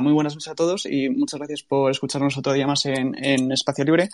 muy 0.00 0.12
buenas 0.12 0.34
noches 0.34 0.50
a 0.50 0.56
todos 0.56 0.86
y 0.86 1.08
muchas 1.08 1.38
gracias 1.38 1.62
por 1.62 1.90
escucharnos 1.90 2.36
otro 2.36 2.52
día 2.52 2.66
más 2.66 2.84
en, 2.86 3.14
en 3.24 3.52
Espacio 3.52 3.84
Libre. 3.84 4.08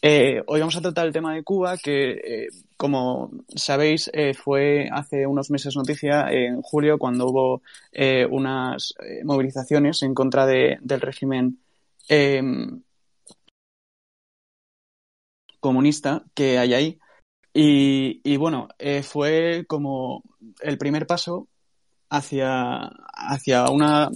Eh, 0.00 0.42
hoy 0.46 0.60
vamos 0.60 0.76
a 0.76 0.80
tratar 0.80 1.06
el 1.06 1.12
tema 1.12 1.34
de 1.34 1.42
Cuba, 1.42 1.76
que, 1.76 2.12
eh, 2.12 2.48
como 2.76 3.32
sabéis, 3.54 4.08
eh, 4.12 4.32
fue 4.34 4.88
hace 4.92 5.26
unos 5.26 5.50
meses 5.50 5.74
noticia 5.74 6.30
en 6.30 6.62
julio 6.62 6.98
cuando 6.98 7.26
hubo 7.26 7.62
unas 8.30 8.94
movilizaciones 9.24 10.02
en 10.04 10.14
contra 10.14 10.46
de, 10.46 10.78
del 10.82 11.00
régimen 11.00 11.58
em, 12.08 12.80
comunista 15.58 16.22
que 16.34 16.58
hay 16.58 16.74
ahí. 16.74 16.98
Y, 17.52 18.20
y 18.22 18.36
bueno, 18.36 18.68
fue 19.02 19.64
como 19.66 20.22
el 20.60 20.78
primer 20.78 21.06
paso 21.08 21.48
hacia, 22.10 22.90
hacia 23.12 23.68
una, 23.70 24.10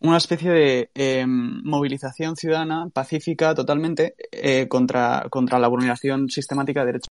una 0.00 0.16
especie 0.16 0.50
de 0.50 0.90
eh, 0.94 1.26
movilización 1.26 2.36
ciudadana 2.36 2.88
pacífica 2.88 3.54
totalmente 3.54 4.14
eh, 4.32 4.66
contra, 4.66 5.26
contra 5.30 5.58
la 5.58 5.68
vulneración 5.68 6.30
sistemática 6.30 6.80
de 6.80 6.86
derechos 6.86 7.10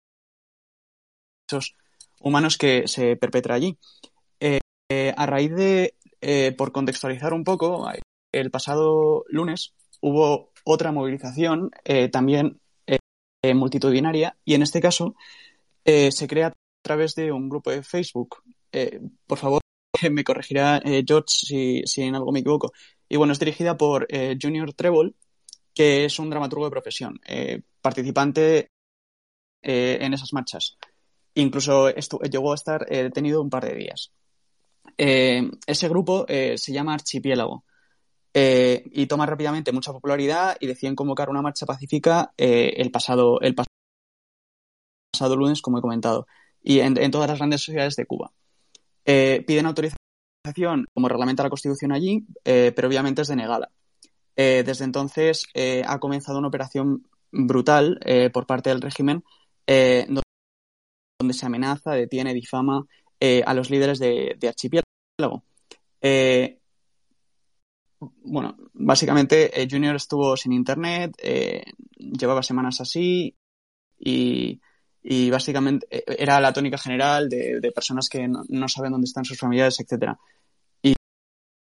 humanos 2.21 2.57
que 2.57 2.87
se 2.87 3.17
perpetra 3.17 3.57
allí. 3.57 3.77
Eh, 4.41 4.61
a 5.17 5.27
raíz 5.27 5.53
de, 5.53 5.97
por 6.57 6.71
contextualizar 6.71 7.35
un 7.35 7.43
poco, 7.43 7.91
el 8.33 8.51
pasado 8.53 9.25
lunes 9.29 9.75
hubo 10.01 10.53
otra 10.65 10.93
movilización 10.93 11.73
también 12.13 12.61
multitudinaria 13.53 14.37
y 14.45 14.55
en 14.55 14.63
este 14.63 14.81
caso 14.81 15.17
se 15.85 16.29
crea 16.29 16.49
a 16.49 16.53
través 16.83 17.17
de 17.17 17.33
un 17.33 17.49
grupo 17.49 17.73
de 17.73 17.83
Facebook. 17.83 18.37
por 19.27 19.39
favor, 19.39 19.61
me 20.11 20.25
corregirá 20.25 20.79
eh, 20.85 21.05
George 21.07 21.29
si, 21.29 21.83
si, 21.87 22.03
en 22.03 22.15
algo 22.15 22.33
me 22.33 22.41
equivoco. 22.41 22.73
Y 23.09 23.17
bueno, 23.17 23.33
es 23.33 23.39
dirigida 23.39 23.77
por 23.77 24.07
eh, 24.09 24.37
Junior 24.41 24.73
Treble, 24.73 25.15
que 25.75 26.05
es 26.05 26.19
un 26.19 26.31
dramaturgo 26.31 26.65
de 26.67 26.71
profesión, 26.71 27.21
eh, 27.27 27.63
participante 27.81 28.71
en 29.63 30.15
esas 30.15 30.33
marchas. 30.33 30.77
Incluso 31.35 31.91
llegó 31.91 32.53
a 32.53 32.55
estar 32.55 32.87
detenido 32.87 33.43
un 33.43 33.51
par 33.51 33.65
de 33.65 33.75
días. 33.75 34.13
ese 34.97 35.89
grupo 35.89 36.25
se 36.29 36.73
llama 36.73 36.95
Archipiélago 36.95 37.65
y 38.33 39.07
toma 39.07 39.27
rápidamente 39.27 39.73
mucha 39.73 39.93
popularidad 39.93 40.57
y 40.61 40.69
deciden 40.69 40.95
convocar 40.95 41.31
una 41.31 41.43
marcha 41.43 41.67
pacífica 41.67 42.33
el, 42.37 42.93
pasado, 42.93 43.41
el 43.41 43.57
pasado 43.57 45.35
lunes, 45.37 45.63
como 45.63 45.79
he 45.79 45.83
comentado, 45.83 46.29
y 46.63 46.79
en, 46.79 46.97
en 46.97 47.11
todas 47.11 47.29
las 47.29 47.39
grandes 47.39 47.63
ciudades 47.65 47.97
de 47.97 48.07
Cuba. 48.07 48.33
Eh, 49.09 49.45
piden 49.47 49.67
autorización 49.67 50.89
como 50.93 51.09
reglamenta 51.09 51.45
la 51.45 51.49
Constitución 51.49 51.93
allí, 51.93 52.27
eh, 52.45 52.73
pero 52.75 52.89
obviamente 52.89 53.23
es 53.23 53.29
denegada. 53.29 53.71
Eh, 54.35 54.65
desde 54.67 54.85
entonces 54.85 55.47
ha 55.87 55.99
comenzado 55.99 56.39
una 56.39 56.49
operación 56.49 57.07
brutal 57.31 57.99
por 58.33 58.47
parte 58.47 58.71
del 58.71 58.83
régimen 58.83 59.25
donde 59.67 61.35
se 61.35 61.47
amenaza, 61.47 61.93
detiene, 61.93 62.35
difama 62.35 62.85
a 63.45 63.55
los 63.55 63.71
líderes 63.71 63.99
de, 63.99 64.37
de 64.39 64.49
archipiélago. 64.49 65.45
bueno, 68.25 68.57
básicamente 68.75 69.51
Junior 69.71 69.97
estuvo 69.97 70.37
sin 70.37 70.53
internet, 70.53 71.17
llevaba 71.97 72.43
semanas 72.43 72.81
así 72.81 73.35
y 73.99 74.61
y 75.09 75.31
básicamente 75.31 75.87
eh, 75.89 76.05
era 76.19 76.41
la 76.41 76.53
tónica 76.53 76.77
general 76.77 77.29
de, 77.29 77.73
personas 77.73 78.09
que 78.09 78.27
no, 78.27 78.69
saben 78.69 78.91
dónde 78.91 79.05
están 79.05 79.25
sus 79.25 79.39
familiares. 79.39 79.79
Y, 80.83 80.95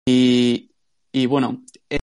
y, 0.07 0.71
y, 1.11 1.25
bueno, 1.27 1.61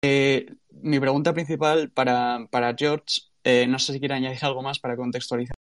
eh, 0.03 0.57
mi 0.83 0.99
pregunta 0.99 1.33
principal 1.33 1.91
para, 1.91 2.49
para 2.51 2.75
George, 2.77 3.23
eh, 3.45 3.69
no 3.69 3.79
sé 3.79 3.93
si 3.93 4.01
quiere 4.01 4.17
añadir 4.17 4.45
algo 4.45 4.61
más 4.61 4.81
para 4.81 4.97
contextualizar, 4.97 5.55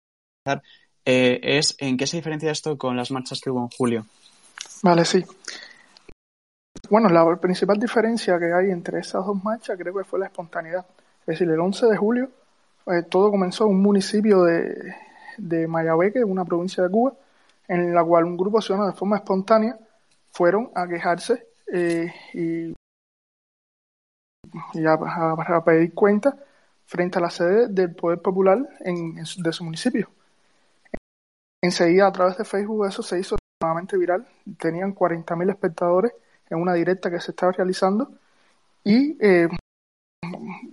eh, 1.04 1.40
es 1.44 1.76
en 1.80 1.98
qué 1.98 2.08
se 2.08 2.16
diferencia 2.16 2.50
esto 2.50 2.78
con 2.78 2.96
las 2.96 3.12
marchas 3.12 3.42
que 3.42 3.50
hubo 3.50 3.62
en 3.62 3.70
julio. 3.70 4.06
Vale, 4.84 5.04
sí. 5.04 5.26
Bueno, 6.90 7.10
la 7.10 7.36
principal 7.36 7.78
diferencia 7.78 8.40
que 8.40 8.54
hay 8.54 8.72
entre 8.72 9.00
esas 9.00 9.26
dos 9.26 9.44
marchas 9.44 9.78
creo 9.78 9.94
que 9.94 10.06
fue 10.06 10.20
la 10.20 10.28
espontaneidad. 10.28 10.86
Es 11.22 11.26
decir, 11.26 11.50
el 11.50 11.60
11 11.60 11.88
de 11.88 11.98
julio 11.98 12.32
eh, 12.86 13.04
todo 13.10 13.32
comenzó 13.32 13.66
en 13.66 13.72
un 13.72 13.82
municipio 13.82 14.44
de, 14.44 14.96
de 15.38 15.68
Mayabeque, 15.68 16.24
una 16.24 16.46
provincia 16.46 16.84
de 16.84 16.90
Cuba, 16.90 17.14
en 17.68 17.94
la 17.94 18.04
cual 18.04 18.26
un 18.26 18.38
grupo 18.38 18.58
de 18.58 18.64
ciudadanos 18.64 18.94
de 18.94 19.00
forma 19.00 19.18
espontánea 19.18 19.78
fueron 20.32 20.72
a 20.76 20.88
quejarse 20.88 21.48
eh, 21.74 22.14
y, 22.34 22.74
a, 24.86 24.94
a, 24.94 25.64
pedir 25.64 25.94
cuentas 25.94 26.36
frente 26.86 27.20
a 27.20 27.22
la 27.22 27.30
sede 27.30 27.68
del 27.68 27.94
Poder 27.94 28.22
Popular 28.22 28.58
en, 28.80 29.16
de 29.16 29.52
su 29.52 29.64
municipio. 29.64 30.10
Enseguida, 31.62 32.08
a 32.08 32.12
través 32.12 32.38
de 32.38 32.46
Facebook, 32.46 32.86
eso 32.86 33.04
se 33.04 33.20
hizo 33.20 33.36
nuevamente 33.62 33.98
viral. 33.98 34.26
Tenían 34.60 34.96
40.000 34.96 35.50
espectadores 35.50 36.14
en 36.50 36.62
una 36.62 36.74
directa 36.74 37.10
que 37.10 37.20
se 37.20 37.32
estaba 37.32 37.52
realizando 37.52 38.12
y 38.84 39.18
eh, 39.20 39.50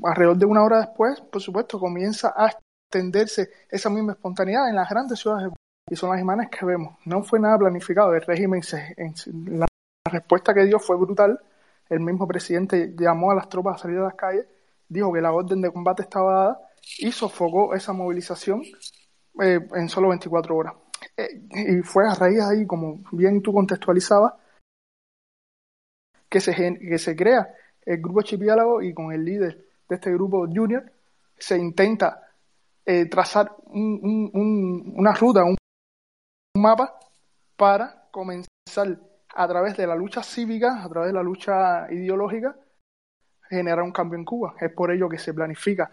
alrededor 0.04 0.36
de 0.36 0.46
una 0.46 0.62
hora 0.62 0.78
después, 0.78 1.20
por 1.20 1.42
supuesto, 1.42 1.80
comienza 1.80 2.32
a 2.36 2.50
extenderse 2.94 3.50
esa 3.68 3.90
misma 3.90 4.12
espontaneidad 4.12 4.68
en 4.68 4.76
las 4.76 4.88
grandes 4.88 5.18
ciudades 5.18 5.52
y 5.90 5.96
son 5.96 6.10
las 6.10 6.20
imágenes 6.20 6.48
que 6.50 6.64
vemos. 6.64 6.96
No 7.04 7.22
fue 7.22 7.40
nada 7.40 7.58
planificado. 7.58 8.14
El 8.14 8.22
régimen, 8.22 8.62
se, 8.62 8.94
la 9.48 9.66
respuesta 10.10 10.54
que 10.54 10.64
dio 10.64 10.78
fue 10.78 10.96
brutal. 10.96 11.38
El 11.88 12.00
mismo 12.00 12.26
presidente 12.26 12.94
llamó 12.96 13.32
a 13.32 13.34
las 13.34 13.48
tropas 13.48 13.76
a 13.76 13.82
salir 13.82 13.98
a 13.98 14.04
las 14.04 14.14
calles, 14.14 14.46
dijo 14.88 15.12
que 15.12 15.20
la 15.20 15.32
orden 15.32 15.60
de 15.60 15.70
combate 15.70 16.02
estaba 16.02 16.32
dada 16.32 16.60
y 16.98 17.12
sofocó 17.12 17.74
esa 17.74 17.92
movilización 17.92 18.62
eh, 19.42 19.60
en 19.74 19.88
solo 19.88 20.08
24 20.08 20.56
horas. 20.56 20.74
Eh, 21.16 21.42
y 21.50 21.82
fue 21.82 22.08
a 22.08 22.14
raíz 22.14 22.36
de 22.36 22.44
ahí, 22.44 22.66
como 22.66 23.00
bien 23.12 23.42
tú 23.42 23.52
contextualizabas, 23.52 24.34
que 26.28 26.40
se, 26.40 26.54
que 26.54 26.98
se 26.98 27.14
crea 27.14 27.54
el 27.84 28.00
grupo 28.00 28.22
Chipiálago 28.22 28.80
y 28.80 28.94
con 28.94 29.12
el 29.12 29.24
líder 29.24 29.66
de 29.88 29.94
este 29.94 30.10
grupo 30.10 30.46
Junior 30.46 30.90
se 31.36 31.58
intenta 31.58 32.24
eh, 32.86 33.06
trazar 33.06 33.54
un, 33.66 34.00
un, 34.02 34.30
un, 34.34 34.94
una 34.96 35.12
ruta, 35.12 35.44
un, 35.44 35.56
mapa 36.56 36.98
para 37.56 38.08
comenzar 38.10 38.98
a 39.34 39.48
través 39.48 39.76
de 39.76 39.86
la 39.86 39.94
lucha 39.94 40.22
cívica, 40.22 40.82
a 40.82 40.88
través 40.88 41.08
de 41.08 41.14
la 41.14 41.22
lucha 41.22 41.90
ideológica, 41.90 42.56
generar 43.48 43.82
un 43.82 43.92
cambio 43.92 44.18
en 44.18 44.24
Cuba. 44.24 44.54
Es 44.60 44.72
por 44.72 44.90
ello 44.90 45.08
que 45.08 45.18
se 45.18 45.34
planifica 45.34 45.90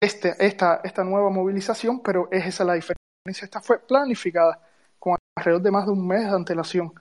este, 0.00 0.34
esta, 0.38 0.80
esta 0.84 1.02
nueva 1.02 1.30
movilización, 1.30 2.00
pero 2.02 2.28
es 2.30 2.46
esa 2.46 2.64
la 2.64 2.74
diferencia. 2.74 3.00
Esta 3.26 3.60
fue 3.60 3.78
planificada 3.78 4.60
con 4.98 5.16
alrededor 5.36 5.62
de 5.62 5.70
más 5.70 5.86
de 5.86 5.92
un 5.92 6.06
mes 6.06 6.22
de 6.22 6.36
antelación. 6.36 6.92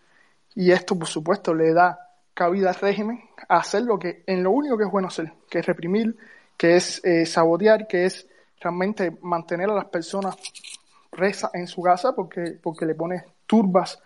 Y 0.55 0.71
esto, 0.71 0.97
por 0.97 1.07
supuesto, 1.07 1.53
le 1.53 1.73
da 1.73 1.99
cabida 2.33 2.69
al 2.69 2.75
régimen 2.75 3.21
a 3.47 3.57
hacer 3.57 3.83
lo 3.83 3.99
que, 3.99 4.23
en 4.25 4.43
lo 4.43 4.51
único 4.51 4.77
que 4.77 4.85
es 4.85 4.91
bueno 4.91 5.09
hacer, 5.09 5.31
que 5.49 5.59
es 5.59 5.65
reprimir, 5.65 6.17
que 6.57 6.75
es 6.75 7.03
eh, 7.03 7.25
sabotear, 7.25 7.87
que 7.87 8.05
es 8.05 8.27
realmente 8.63 9.17
mantener 9.21 9.69
a 9.69 9.75
las 9.75 9.85
personas 9.85 10.35
presas 11.09 11.51
en 11.53 11.67
su 11.67 11.81
casa 11.81 12.13
porque, 12.15 12.57
porque 12.61 12.85
le 12.85 12.95
pone 12.95 13.23
turbas 13.45 14.01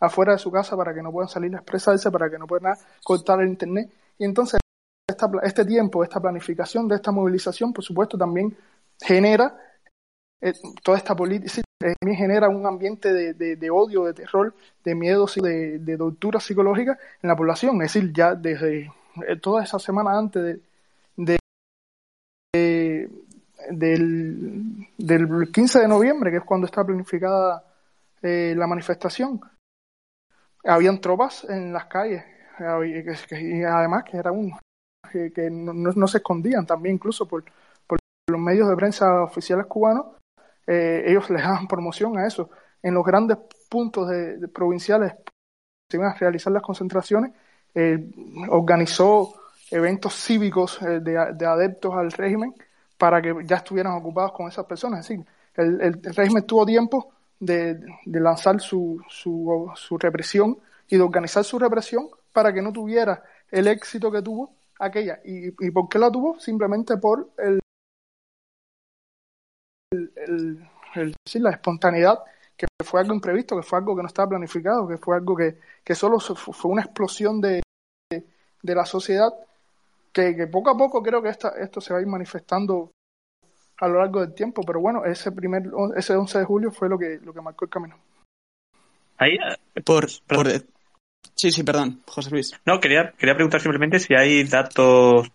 afuera 0.00 0.32
de 0.32 0.38
su 0.38 0.50
casa 0.50 0.76
para 0.76 0.92
que 0.92 1.02
no 1.02 1.12
puedan 1.12 1.28
salir 1.28 1.54
a 1.54 1.58
expresarse, 1.58 2.10
para 2.10 2.28
que 2.28 2.38
no 2.38 2.46
puedan 2.46 2.74
cortar 3.02 3.40
el 3.40 3.48
internet. 3.48 3.90
Y 4.18 4.24
entonces 4.24 4.60
esta, 5.08 5.30
este 5.42 5.64
tiempo, 5.64 6.02
esta 6.02 6.20
planificación 6.20 6.88
de 6.88 6.96
esta 6.96 7.12
movilización, 7.12 7.72
por 7.72 7.84
supuesto, 7.84 8.18
también 8.18 8.56
genera 9.00 9.56
eh, 10.40 10.52
toda 10.82 10.98
esta 10.98 11.14
política, 11.14 11.62
también 11.78 12.18
genera 12.18 12.48
un 12.48 12.66
ambiente 12.66 13.12
de, 13.12 13.34
de, 13.34 13.56
de, 13.56 13.70
odio, 13.70 14.04
de 14.04 14.14
terror, 14.14 14.54
de 14.84 14.94
miedo, 14.94 15.26
de, 15.36 15.78
de 15.78 15.96
tortura 15.96 16.40
psicológica 16.40 16.98
en 17.22 17.28
la 17.28 17.36
población. 17.36 17.80
Es 17.82 17.94
decir, 17.94 18.12
ya 18.12 18.34
desde 18.34 18.92
eh, 19.26 19.36
toda 19.40 19.62
esa 19.62 19.78
semana 19.78 20.18
antes 20.18 20.42
de, 20.42 20.60
del, 23.70 24.86
del 24.96 25.50
15 25.52 25.80
de 25.80 25.88
noviembre, 25.88 26.30
que 26.30 26.38
es 26.38 26.44
cuando 26.44 26.66
está 26.66 26.84
planificada 26.84 27.64
eh, 28.22 28.54
la 28.56 28.66
manifestación, 28.66 29.40
habían 30.64 31.00
tropas 31.00 31.44
en 31.48 31.72
las 31.72 31.86
calles 31.86 32.24
y 32.58 33.62
además 33.62 34.04
que 34.04 34.16
era 34.16 34.32
un 34.32 34.52
que, 35.12 35.32
que 35.32 35.50
no, 35.50 35.72
no, 35.74 36.06
se 36.08 36.18
escondían 36.18 36.66
también 36.66 36.96
incluso 36.96 37.28
por, 37.28 37.44
por 37.86 37.98
los 38.28 38.40
medios 38.40 38.68
de 38.68 38.76
prensa 38.76 39.22
oficiales 39.22 39.66
cubanos 39.66 40.16
eh, 40.66 41.04
ellos 41.06 41.30
les 41.30 41.42
daban 41.42 41.68
promoción 41.68 42.18
a 42.18 42.26
eso. 42.26 42.50
En 42.82 42.94
los 42.94 43.04
grandes 43.04 43.38
puntos 43.68 44.08
de, 44.08 44.48
provinciales 44.48 45.14
se 45.90 45.96
iban 45.96 46.10
a 46.10 46.14
realizar 46.14 46.52
las 46.52 46.62
concentraciones 46.62 47.32
eh, 47.74 48.10
organizó 48.48 49.34
eventos 49.70 50.14
cívicos 50.14 50.80
eh, 50.82 51.00
de, 51.00 51.34
de 51.34 51.46
adeptos 51.46 51.94
al 51.94 52.12
régimen 52.12 52.54
para 52.98 53.20
que 53.20 53.34
ya 53.44 53.56
estuvieran 53.56 53.92
ocupados 53.92 54.32
con 54.32 54.48
esas 54.48 54.64
personas. 54.66 55.00
Es 55.00 55.08
decir, 55.08 55.26
el, 55.56 56.02
régimen 56.02 56.46
tuvo 56.46 56.64
tiempo 56.66 57.12
de, 57.38 57.78
lanzar 58.06 58.60
su, 58.60 59.02
su, 59.08 59.70
su, 59.74 59.98
represión 59.98 60.58
y 60.88 60.96
de 60.96 61.02
organizar 61.02 61.44
su 61.44 61.58
represión 61.58 62.08
para 62.32 62.52
que 62.52 62.62
no 62.62 62.72
tuviera 62.72 63.22
el 63.50 63.66
éxito 63.68 64.10
que 64.10 64.22
tuvo 64.22 64.54
aquella. 64.78 65.20
¿Y, 65.24 65.48
y 65.48 65.70
por 65.70 65.88
qué 65.88 65.98
la 65.98 66.10
tuvo? 66.10 66.38
Simplemente 66.38 66.96
por 66.96 67.30
el, 67.38 67.60
la 71.34 71.50
espontaneidad, 71.50 72.18
que 72.56 72.66
fue 72.84 73.00
algo 73.00 73.14
imprevisto, 73.14 73.56
que 73.56 73.62
fue 73.62 73.78
algo 73.78 73.94
que 73.94 74.02
no 74.02 74.08
estaba 74.08 74.30
planificado, 74.30 74.88
que 74.88 74.96
fue 74.96 75.16
algo 75.16 75.36
que, 75.36 75.94
solo 75.94 76.18
fue 76.20 76.70
una 76.70 76.82
explosión 76.82 77.40
de, 77.40 77.62
la 78.62 78.86
sociedad, 78.86 79.32
que, 80.16 80.34
que, 80.34 80.46
poco 80.46 80.70
a 80.70 80.76
poco 80.76 81.02
creo 81.02 81.22
que 81.22 81.28
esta, 81.28 81.50
esto 81.60 81.80
se 81.82 81.92
va 81.92 81.98
a 81.98 82.02
ir 82.02 82.08
manifestando 82.08 82.92
a 83.78 83.86
lo 83.86 83.98
largo 83.98 84.20
del 84.20 84.34
tiempo, 84.34 84.62
pero 84.66 84.80
bueno, 84.80 85.04
ese 85.04 85.30
primer 85.30 85.64
ese 85.94 86.16
11 86.16 86.38
de 86.38 86.44
julio 86.46 86.70
fue 86.70 86.88
lo 86.88 86.98
que, 86.98 87.18
lo 87.22 87.34
que 87.34 87.42
marcó 87.42 87.66
el 87.66 87.70
camino. 87.70 87.98
Ahí, 89.18 89.36
por, 89.84 90.06
por, 90.26 90.48
Sí, 91.34 91.50
sí, 91.50 91.62
perdón, 91.62 92.02
José 92.06 92.30
Luis. 92.30 92.58
No, 92.64 92.80
quería, 92.80 93.12
quería 93.12 93.34
preguntar 93.34 93.60
simplemente 93.60 93.98
si 93.98 94.14
hay 94.14 94.44
datos 94.44 95.28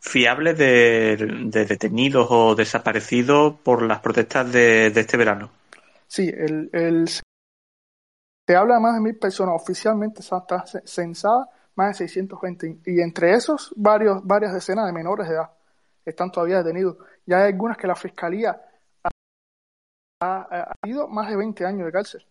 fiables 0.00 0.56
de, 0.56 1.16
detenidos 1.50 2.28
o 2.30 2.54
desaparecidos 2.54 3.54
por 3.60 3.82
las 3.82 4.00
protestas 4.00 4.50
de, 4.50 4.86
este 4.86 5.18
verano. 5.18 5.50
Sí, 6.06 6.32
el, 6.34 6.70
el, 6.72 7.06
se 7.08 8.56
habla 8.56 8.76
de 8.76 8.80
más 8.80 8.94
de 8.94 9.00
mil 9.00 9.18
personas, 9.18 9.60
oficialmente 9.60 10.20
está 10.20 10.64
censada 10.86 11.50
más 11.76 11.98
de 11.98 12.08
620 12.08 12.80
y 12.86 13.00
entre 13.00 13.32
esos 13.32 13.72
varios, 13.76 14.26
varias 14.26 14.52
decenas 14.52 14.86
de 14.86 14.92
menores 14.92 15.28
de 15.28 15.34
edad 15.34 15.50
están 16.04 16.30
todavía 16.30 16.58
detenidos. 16.58 16.96
Ya 17.26 17.38
hay 17.38 17.52
algunas 17.52 17.76
que 17.76 17.86
la 17.86 17.94
Fiscalía 17.94 18.60
ha, 19.04 19.10
ha, 20.20 20.72
ido 20.86 21.08
más 21.08 21.28
de 21.28 21.36
20 21.36 21.64
años 21.64 21.86
de 21.86 21.92
cárcel 21.92 22.26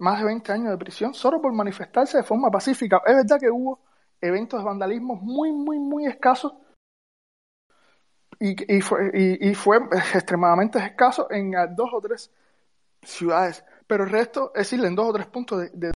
más 0.00 0.18
de 0.18 0.24
20 0.24 0.52
años 0.52 0.70
de 0.70 0.78
prisión 0.78 1.14
solo 1.14 1.40
por 1.40 1.52
manifestarse 1.52 2.18
de 2.18 2.24
forma 2.24 2.50
pacífica. 2.50 3.02
Es 3.06 3.14
verdad 3.14 3.38
que 3.38 3.50
hubo 3.50 3.80
eventos 4.20 4.58
de 4.58 4.64
vandalismo 4.64 5.14
muy, 5.16 5.52
muy, 5.52 5.78
muy 5.78 6.06
escasos 6.06 6.54
y, 8.38 8.76
y, 8.76 8.80
fue, 8.80 9.10
y, 9.14 9.54
fue 9.54 9.76
extremadamente 10.14 10.78
escaso 10.78 11.30
en 11.30 11.52
dos 11.76 11.90
o 11.92 12.00
tres 12.00 12.30
ciudades, 13.02 13.62
pero 13.86 14.04
el 14.04 14.10
resto, 14.10 14.52
es 14.54 14.70
decir, 14.70 14.84
en 14.84 14.94
dos 14.94 15.10
o 15.10 15.12
tres 15.12 15.26
puntos 15.26 15.70
de, 15.72 15.92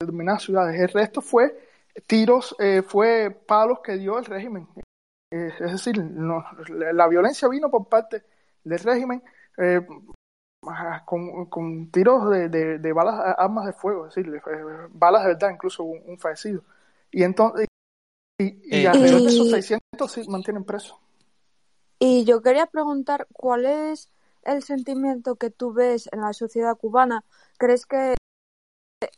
determinadas 0.00 0.42
ciudades, 0.42 0.80
el 0.80 0.88
resto 0.88 1.20
fue 1.20 1.71
tiros, 2.06 2.54
eh, 2.58 2.82
fue 2.82 3.30
palos 3.30 3.80
que 3.80 3.96
dio 3.96 4.18
el 4.18 4.24
régimen. 4.24 4.68
Eh, 5.30 5.52
es 5.60 5.72
decir, 5.72 5.96
la 5.96 7.08
violencia 7.08 7.48
vino 7.48 7.70
por 7.70 7.88
parte 7.88 8.24
del 8.64 8.78
régimen. 8.78 9.22
Eh, 9.58 9.80
con, 11.04 11.46
con 11.46 11.90
tiros 11.90 12.30
de, 12.30 12.48
de, 12.78 12.92
balas, 12.92 13.34
armas 13.36 13.66
de 13.66 13.72
fuego, 13.72 14.06
es 14.06 14.14
decir, 14.14 14.40
balas 14.90 15.22
de 15.22 15.28
verdad, 15.28 15.50
incluso 15.50 15.82
un, 15.82 16.18
fallecido. 16.18 16.62
Y 17.10 17.24
entonces, 17.24 17.66
y, 18.38 18.60
y 18.64 18.84
eh, 18.84 18.88
alrededor 18.88 19.22
de 19.22 19.28
esos 19.28 19.50
600 19.50 20.12
sí 20.12 20.28
mantienen 20.28 20.64
presos. 20.64 20.96
Y 21.98 22.24
yo 22.24 22.42
quería 22.42 22.66
preguntar, 22.66 23.26
¿cuál 23.32 23.64
es 23.66 24.08
el 24.44 24.62
sentimiento 24.62 25.34
que 25.36 25.50
tú 25.50 25.72
ves 25.72 26.08
en 26.12 26.20
la 26.20 26.32
sociedad 26.32 26.76
cubana? 26.76 27.24
¿Crees 27.58 27.84
que 27.84 28.14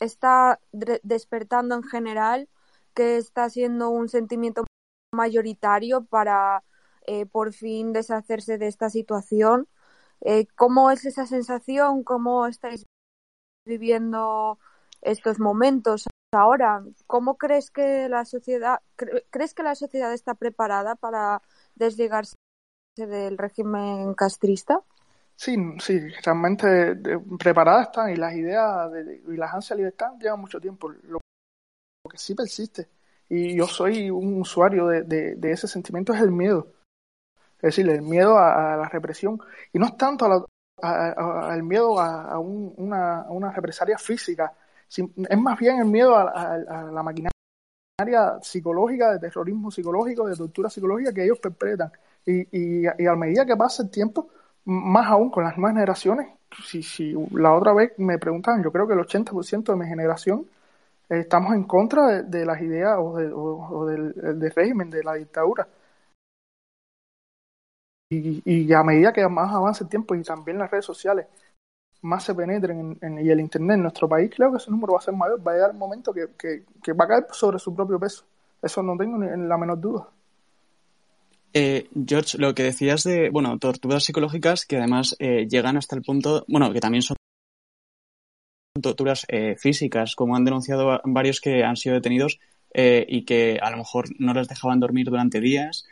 está 0.01 0.61
despertando 1.03 1.75
en 1.75 1.83
general, 1.83 2.49
que 2.95 3.17
está 3.17 3.51
siendo 3.51 3.91
un 3.91 4.09
sentimiento 4.09 4.65
mayoritario 5.13 6.05
para 6.05 6.63
eh, 7.07 7.27
por 7.27 7.53
fin 7.53 7.93
deshacerse 7.93 8.59
de 8.59 8.69
esta 8.69 8.91
situación? 8.91 9.69
Eh, 10.21 10.47
¿Cómo 10.57 10.91
es 10.91 11.05
esa 11.05 11.27
sensación? 11.27 12.05
¿Cómo 12.05 12.47
estáis 12.47 12.87
viviendo 13.67 14.59
estos 15.03 15.39
momentos 15.39 16.07
ahora? 16.33 16.83
¿Cómo 17.07 17.37
crees 17.37 17.71
que 17.71 18.09
la 18.09 18.25
sociedad 18.25 18.81
crees 19.31 19.55
que 19.55 19.63
la 19.63 19.75
sociedad 19.75 20.13
está 20.13 20.35
preparada 20.35 20.95
para 20.97 21.43
desligarse 21.75 22.37
del 22.97 23.39
régimen 23.39 24.15
castrista? 24.15 24.81
Sí, 25.37 25.57
sí, 25.81 25.99
realmente 26.25 26.97
preparada 27.39 27.83
están 27.83 28.11
y 28.11 28.17
las 28.17 28.35
ideas 28.35 28.91
y 29.27 29.37
las 29.37 29.53
ansias 29.53 29.77
de 29.77 29.83
libertad 29.83 30.13
llevan 30.21 30.41
mucho 30.41 30.61
tiempo. 30.61 30.93
Que 32.15 32.19
sí 32.19 32.35
persiste 32.35 32.89
y 33.29 33.57
yo 33.57 33.67
soy 33.67 34.11
un 34.11 34.41
usuario 34.41 34.87
de 34.87 35.51
ese 35.51 35.69
sentimiento 35.69 36.15
es 36.15 36.21
el 36.21 36.31
miedo 36.31 36.69
es 37.65 37.75
decir, 37.75 37.89
el 37.89 38.03
miedo 38.03 38.39
a, 38.39 38.77
la 38.77 38.89
represión. 38.91 39.41
Y 39.73 39.79
no 39.79 39.87
es 39.87 39.97
tanto 39.97 40.27
el 40.27 41.63
miedo 41.63 41.99
a, 41.99 42.39
una, 42.39 43.25
una, 43.31 43.53
represalia 43.53 43.97
física, 43.97 44.53
es 44.87 45.39
más 45.39 45.59
bien 45.59 45.79
el 45.79 45.87
miedo 45.87 46.15
a, 46.15 46.59
la 46.93 47.03
maquinaria 47.03 48.39
psicológica, 48.43 49.13
de 49.13 49.19
terrorismo 49.19 49.71
psicológico, 49.71 50.29
de 50.29 50.37
tortura 50.37 50.69
psicológica 50.69 51.15
que 51.15 51.25
ellos 51.25 51.39
perpetran. 51.39 51.91
Y, 52.27 52.83
y, 52.83 53.07
a 53.07 53.17
medida 53.17 53.47
que 53.47 53.57
pasa 53.57 53.85
el 53.85 53.91
tiempo, 53.91 54.29
más 54.67 55.07
aún 55.07 55.31
con 55.31 55.45
las 55.45 55.57
nuevas 55.57 55.75
generaciones, 55.75 56.29
si, 56.67 56.83
si 56.83 57.15
la 57.31 57.55
otra 57.55 57.73
vez 57.73 57.93
me 57.97 58.19
preguntaban, 58.19 58.63
yo 58.63 58.71
creo 58.71 58.87
que 58.87 58.93
el 58.93 59.01
80% 59.01 59.73
de 59.73 59.77
mi 59.77 59.87
generación 59.87 60.45
estamos 61.09 61.55
en 61.55 61.65
contra 61.65 62.23
de, 62.23 62.47
las 62.47 62.61
ideas 62.61 62.97
o, 62.99 63.13
o 63.13 63.87
del 63.87 64.53
régimen, 64.55 64.91
de 64.91 65.03
la 65.03 65.15
dictadura. 65.15 65.69
Y, 68.11 68.73
a 68.73 68.83
medida 68.83 69.13
que 69.13 69.27
más 69.29 69.53
avance 69.53 69.85
el 69.85 69.91
tiempo 69.91 70.15
y 70.15 70.23
también 70.23 70.59
las 70.59 70.71
redes 70.71 70.85
sociales 70.85 71.27
más 72.03 72.23
se 72.23 72.35
penetren 72.35 72.99
en, 73.01 73.19
y 73.27 73.31
el 73.31 73.41
Internet 73.41 73.77
en 73.77 73.83
nuestro 73.83 74.09
país, 74.09 74.31
creo 74.35 74.51
que 74.51 74.59
ese 74.59 74.71
número 74.71 74.93
va 74.93 74.99
a 74.99 75.03
ser 75.03 75.15
mayor, 75.15 75.47
va 75.47 75.53
a 75.53 75.55
llegar 75.55 75.71
el 75.71 75.79
momento 75.79 76.13
que, 76.13 76.29
que, 76.37 76.93
va 76.93 77.07
a 77.07 77.09
caer 77.09 77.27
sobre 77.33 77.59
su 77.59 77.75
propio 77.75 77.99
peso. 77.99 78.25
Eso 78.63 78.83
no 78.83 78.97
tengo 78.97 79.17
ni 79.19 79.49
la 79.49 79.57
menor 79.57 79.81
duda. 79.81 80.09
Eh, 81.55 81.89
George, 82.07 82.37
lo 82.39 82.55
que 82.55 82.65
decías 82.65 83.05
de, 83.05 83.31
bueno, 83.31 83.59
torturas 83.59 84.05
psicológicas 84.05 84.67
que 84.67 84.77
además 84.77 85.17
eh, 85.19 85.47
llegan 85.49 85.77
hasta 85.77 85.97
el 85.97 86.03
punto, 86.03 86.45
bueno, 86.49 86.73
que 86.73 86.81
también 86.81 87.03
son 87.03 87.17
torturas 88.85 89.27
eh, 89.29 89.57
físicas, 89.59 90.15
como 90.15 90.37
han 90.37 90.45
denunciado 90.45 91.01
varios 91.05 91.41
que 91.41 91.65
han 91.65 91.77
sido 91.77 91.97
detenidos 91.97 92.39
y 92.77 93.25
que 93.25 93.61
a 93.63 93.71
lo 93.71 93.77
mejor 93.77 94.07
no 94.19 94.35
les 94.35 94.49
dejaban 94.49 94.81
dormir 94.81 95.07
durante 95.07 95.41
días 95.41 95.87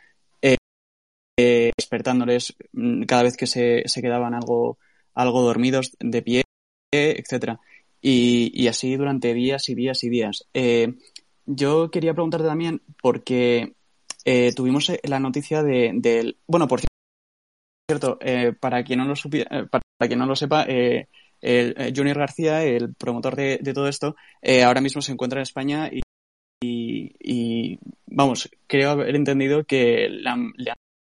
eh, 1.35 1.71
despertándoles 1.75 2.55
mm, 2.73 3.03
cada 3.03 3.23
vez 3.23 3.37
que 3.37 3.47
se, 3.47 3.83
se, 3.87 4.01
quedaban 4.01 4.35
algo, 4.35 4.77
algo 5.15 5.41
dormidos 5.41 5.97
de 5.99 6.21
pie, 6.21 6.43
etcétera. 6.91 7.59
Y, 8.01 8.67
así 8.67 8.95
durante 8.97 9.33
días 9.33 9.67
y 9.69 9.75
días 9.75 10.03
y 10.03 10.09
días. 10.09 10.47
Eh, 10.53 10.93
yo 11.45 11.89
quería 11.89 12.13
preguntarte 12.13 12.45
también, 12.45 12.81
porque 13.01 13.73
eh, 14.25 14.53
tuvimos 14.53 14.91
la 15.03 15.19
noticia 15.19 15.63
de, 15.63 15.91
del. 15.95 16.37
Bueno, 16.45 16.67
por 16.67 16.81
cierto, 17.89 18.19
para 18.59 18.83
quien 18.83 18.99
no 18.99 19.05
lo 19.05 19.15
para 19.17 20.07
quien 20.07 20.19
no 20.19 20.25
lo 20.25 20.35
sepa, 20.35 20.65
el, 21.43 21.93
Junior 21.95 22.17
García, 22.17 22.63
el 22.63 22.93
promotor 22.95 23.35
de, 23.35 23.59
todo 23.73 23.87
esto, 23.87 24.15
ahora 24.63 24.81
mismo 24.81 25.01
se 25.01 25.11
encuentra 25.11 25.39
en 25.39 25.43
España 25.43 25.89
y, 26.61 27.79
vamos, 28.07 28.49
creo 28.67 28.91
haber 28.91 29.15
entendido 29.15 29.65
que 29.65 30.07
le 30.09 30.29
han 30.29 30.53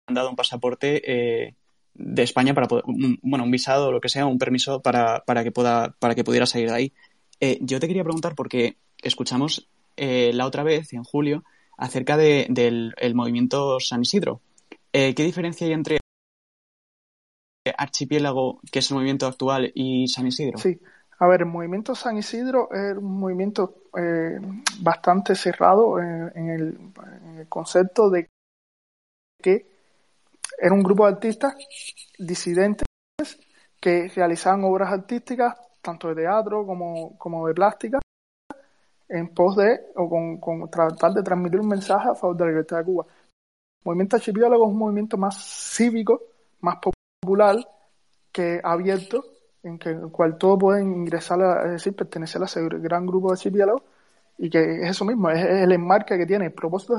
han 0.07 0.15
dado 0.15 0.29
un 0.29 0.35
pasaporte 0.35 1.01
eh, 1.05 1.55
de 1.93 2.23
España 2.23 2.53
para 2.53 2.67
poder, 2.67 2.83
bueno, 3.21 3.43
un 3.43 3.51
visado 3.51 3.87
o 3.87 3.91
lo 3.91 4.01
que 4.01 4.09
sea, 4.09 4.25
un 4.25 4.37
permiso 4.37 4.81
para, 4.81 5.23
para 5.25 5.43
que 5.43 5.51
pueda, 5.51 5.95
para 5.99 6.15
que 6.15 6.23
pudiera 6.23 6.45
salir 6.45 6.69
ahí. 6.69 6.93
Eh, 7.39 7.57
yo 7.61 7.79
te 7.79 7.87
quería 7.87 8.03
preguntar 8.03 8.35
porque 8.35 8.77
escuchamos 9.01 9.67
eh, 9.97 10.31
la 10.33 10.45
otra 10.45 10.63
vez, 10.63 10.93
en 10.93 11.03
julio, 11.03 11.43
acerca 11.77 12.17
de, 12.17 12.47
del 12.49 13.15
movimiento 13.15 13.79
San 13.79 14.01
Isidro. 14.01 14.41
¿Qué 14.91 15.13
diferencia 15.13 15.67
hay 15.67 15.73
entre 15.73 15.99
Archipiélago, 17.77 18.59
que 18.71 18.79
es 18.79 18.91
el 18.91 18.95
movimiento 18.95 19.27
actual, 19.27 19.71
y 19.73 20.07
San 20.07 20.27
Isidro? 20.27 20.57
Sí, 20.57 20.79
a 21.19 21.27
ver, 21.27 21.41
el 21.41 21.47
movimiento 21.47 21.95
San 21.95 22.17
Isidro 22.17 22.69
es 22.71 22.97
un 22.97 23.19
movimiento 23.19 23.75
bastante 24.81 25.35
cerrado 25.35 25.99
en 25.99 26.49
el, 26.49 26.77
en, 27.25 27.39
el, 27.39 27.47
concepto 27.47 28.09
de 28.09 28.27
que 29.41 29.65
era 30.57 30.73
un 30.73 30.83
grupo 30.83 31.05
de 31.05 31.13
artistas 31.13 31.55
disidentes 32.17 32.85
que 33.79 34.09
realizaban 34.13 34.63
obras 34.65 34.91
artísticas, 34.91 35.55
tanto 35.81 36.09
de 36.09 36.15
teatro 36.15 36.65
como, 36.65 37.17
como 37.17 37.47
de 37.47 37.53
plástica, 37.53 37.99
en 39.07 39.29
pos 39.33 39.55
de, 39.55 39.79
o 39.95 40.09
con, 40.09 40.37
con, 40.39 40.69
tratar 40.69 41.13
de 41.13 41.23
transmitir 41.23 41.59
un 41.59 41.67
mensaje 41.67 42.09
a 42.09 42.15
favor 42.15 42.35
de 42.35 42.43
la 42.43 42.49
libertad 42.49 42.79
de 42.79 42.85
Cuba. 42.85 43.05
El 43.07 43.85
movimiento 43.85 44.15
archipiélago 44.17 44.65
es 44.65 44.71
un 44.71 44.77
movimiento 44.77 45.17
más 45.17 45.37
cívico, 45.37 46.23
más 46.61 46.75
popular, 46.75 46.94
que 48.31 48.59
abierto, 48.63 49.23
en, 49.63 49.79
que, 49.79 49.89
el 49.89 50.11
cual 50.11 50.37
todos 50.37 50.59
pueden 50.59 50.91
ingresar, 50.93 51.41
a, 51.41 51.65
es 51.65 51.71
decir, 51.71 51.95
pertenecer 51.95 52.41
a 52.41 52.45
ese 52.45 52.67
gran 52.67 53.05
grupo 53.05 53.27
de 53.27 53.33
archipiélagos, 53.33 53.83
y 54.37 54.49
que 54.49 54.83
es 54.83 54.89
eso 54.89 55.05
mismo, 55.05 55.29
es, 55.29 55.43
el 55.43 55.71
enmarque 55.71 56.17
que 56.17 56.25
tiene, 56.25 56.45
el 56.45 56.53
propósito 56.53 56.97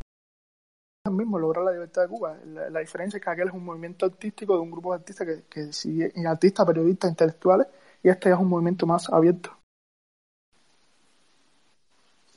mismo 1.11 1.39
lograr 1.39 1.65
la 1.65 1.73
libertad 1.73 2.03
de 2.03 2.09
Cuba. 2.09 2.37
La, 2.45 2.81
diferencia 2.81 3.19
es 3.19 3.25
que 3.25 3.31
aquel 3.31 3.49
es 3.49 3.55
un 3.55 3.65
movimiento 3.65 4.07
artístico 4.07 4.55
de 4.55 4.61
un 4.61 4.71
grupo 4.71 4.93
de 4.93 4.99
artistas 4.99 5.27
que, 5.27 5.45
que 5.49 5.73
sigue, 5.73 6.13
artistas, 6.27 6.67
periodistas, 6.67 7.11
intelectuales, 7.11 7.69
y 8.03 8.09
este 8.09 8.31
es 8.31 8.37
un 8.37 8.49
movimiento 8.49 8.87
más 8.87 9.09
abierto. 9.11 9.51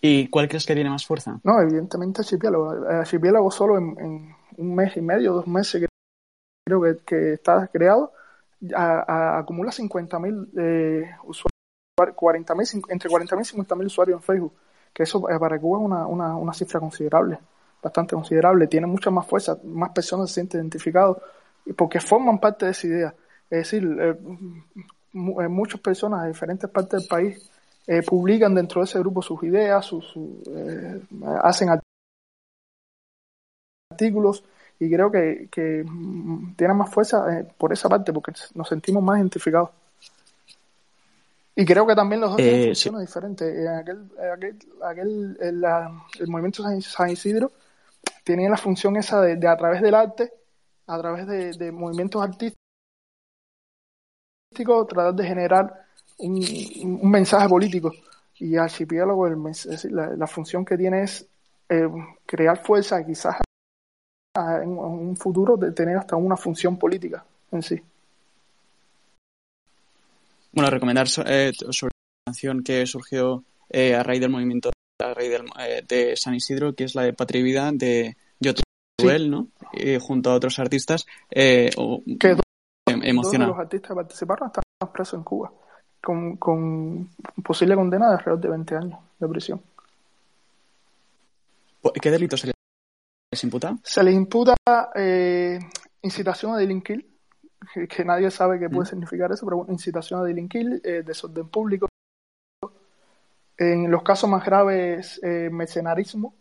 ¿Y 0.01 0.29
cuál 0.29 0.47
crees 0.47 0.65
que 0.65 0.73
tiene 0.73 0.89
más 0.89 1.05
fuerza? 1.05 1.39
No, 1.43 1.59
evidentemente 1.59 2.21
Archipiélago. 2.21 2.69
Archipiélago 2.69 3.51
solo 3.51 3.77
en, 3.77 4.35
un 4.57 4.75
mes 4.75 4.95
y 4.97 5.01
medio, 5.01 5.33
dos 5.33 5.47
meses 5.47 5.87
creo 6.69 6.81
que, 6.81 7.03
que 7.05 7.33
está 7.33 7.67
creado, 7.67 8.13
acumula 8.75 9.71
50.000 9.71 10.49
eh, 10.57 11.11
usuarios, 11.23 12.15
40 12.15 12.53
entre 12.89 13.09
40.000 13.09 13.53
y 13.53 13.57
50.000 13.57 13.85
usuarios 13.85 14.17
en 14.19 14.23
Facebook, 14.23 14.53
que 14.93 15.03
eso 15.03 15.29
eh, 15.29 15.39
para 15.39 15.59
Cuba 15.59 15.79
es 15.79 15.85
una, 15.85 16.07
una, 16.07 16.35
una, 16.35 16.53
cifra 16.53 16.79
considerable, 16.79 17.39
bastante 17.83 18.15
considerable. 18.15 18.67
Tiene 18.67 18.87
mucha 18.87 19.09
más 19.11 19.27
fuerza, 19.27 19.57
más 19.63 19.91
personas 19.91 20.29
se 20.29 20.35
sienten 20.35 20.61
identificados 20.61 21.17
porque 21.75 21.99
forman 21.99 22.39
parte 22.39 22.65
de 22.65 22.71
esa 22.71 22.87
idea. 22.87 23.15
Es 23.49 23.71
decir, 23.71 23.83
eh, 23.99 24.15
eh, 25.13 25.47
muchas 25.47 25.81
personas 25.81 26.23
de 26.23 26.29
diferentes 26.29 26.69
partes 26.69 27.01
del 27.01 27.07
país 27.07 27.49
eh, 27.87 28.03
publican 28.03 28.53
dentro 28.53 28.81
de 28.81 28.85
ese 28.85 28.99
grupo 28.99 29.21
sus 29.21 29.41
ideas, 29.43 29.83
sus, 29.85 30.13
hacen 31.41 31.69
artículos 33.91 34.43
y 34.79 34.89
creo 34.89 35.11
que, 35.11 35.49
que 35.51 35.85
tiene 36.55 36.73
más 36.73 36.89
fuerza 36.89 37.45
por 37.57 37.73
esa 37.73 37.89
parte 37.89 38.13
porque 38.13 38.31
nos 38.55 38.67
sentimos 38.67 39.03
más 39.03 39.17
identificados. 39.19 39.71
Y 41.53 41.65
creo 41.65 41.85
que 41.85 41.95
también 41.95 42.21
los 42.21 42.29
dos 42.31 42.37
tienen 42.37 42.67
funciones 42.67 43.01
diferentes. 43.01 43.67
Aquel, 43.67 44.09
aquel, 44.81 45.37
el, 45.41 46.29
movimiento 46.29 46.63
San, 46.81 47.09
Isidro 47.09 47.51
tenía 48.23 48.49
la 48.49 48.55
función 48.55 48.95
esa 48.95 49.21
de, 49.21 49.45
a 49.45 49.57
través 49.57 49.81
del 49.81 49.93
arte, 49.93 50.31
a 50.87 50.97
través 50.97 51.27
de 51.27 51.71
movimientos 51.73 52.23
artísticos, 52.23 52.57
tratar 54.87 55.13
de 55.13 55.25
generar 55.25 55.85
un, 56.19 56.35
un 57.01 57.11
mensaje 57.11 57.49
político. 57.49 57.91
Y 58.35 58.55
Archipiélago, 58.55 59.27
el, 59.27 59.37
la, 59.89 60.15
la, 60.15 60.27
función 60.27 60.63
que 60.63 60.77
tiene 60.77 61.03
es 61.03 61.27
eh, 61.67 61.89
crear 62.25 62.63
fuerza, 62.63 63.05
quizás 63.05 63.35
en, 64.61 64.69
un 64.69 65.15
futuro 65.17 65.57
de 65.57 65.71
tener 65.71 65.97
hasta 65.97 66.15
una 66.15 66.37
función 66.37 66.77
política 66.77 67.23
en 67.51 67.61
sí. 67.61 67.81
Bueno, 70.51 70.69
recomendar 70.69 71.07
eh, 71.25 71.51
sobre 71.53 71.91
la 71.91 72.31
canción 72.31 72.63
que 72.63 72.85
surgió 72.85 73.43
eh, 73.69 73.95
a 73.95 74.03
raíz 74.03 74.21
del 74.21 74.31
movimiento 74.31 74.71
a 75.01 75.13
raíz 75.13 75.29
del, 75.29 75.45
eh, 75.59 75.83
de 75.87 76.17
San 76.17 76.35
Isidro, 76.35 76.73
que 76.73 76.83
es 76.83 76.95
la 76.95 77.03
de 77.03 77.13
Patria 77.13 77.39
y 77.39 77.43
Vida 77.43 77.69
de 77.71 78.17
Yotuel, 78.39 79.29
¿no? 79.29 79.47
junto 80.01 80.31
a 80.31 80.35
otros 80.35 80.59
artistas. 80.59 81.05
O, 81.77 82.03
que 82.19 82.35
emocionado. 82.85 83.51
los 83.51 83.59
artistas 83.59 83.89
que 83.89 83.95
participaron 83.95 84.47
están 84.47 84.63
presos 84.91 85.19
en 85.19 85.23
Cuba, 85.23 85.51
con, 86.01 86.35
con 86.37 87.09
posible 87.43 87.75
condena 87.75 88.07
de 88.07 88.13
alrededor 88.15 88.41
de 88.41 88.49
20 88.49 88.75
años 88.75 88.99
de 89.19 89.27
prisión. 89.27 89.61
¿Qué 92.01 92.11
delito 92.11 92.35
se 92.35 92.51
les 93.31 93.43
imputa? 93.43 93.77
Se 93.83 94.03
les 94.03 94.13
imputa 94.13 94.55
eh, 94.95 95.59
incitación 96.01 96.53
a 96.53 96.57
delinquir, 96.57 97.05
que, 97.89 98.05
nadie 98.05 98.31
sabe 98.31 98.59
qué 98.59 98.69
puede 98.69 98.83
mm. 98.83 98.91
significar 98.91 99.31
eso, 99.31 99.45
pero 99.45 99.65
incitación 99.69 100.21
a 100.21 100.23
delinquir, 100.23 100.81
eh, 100.83 101.03
desorden 101.05 101.49
público. 101.49 101.87
En 103.57 103.91
los 103.91 104.03
casos 104.03 104.29
más 104.29 104.45
graves, 104.45 105.19
eh, 105.21 105.49
mercenarismo. 105.51 106.33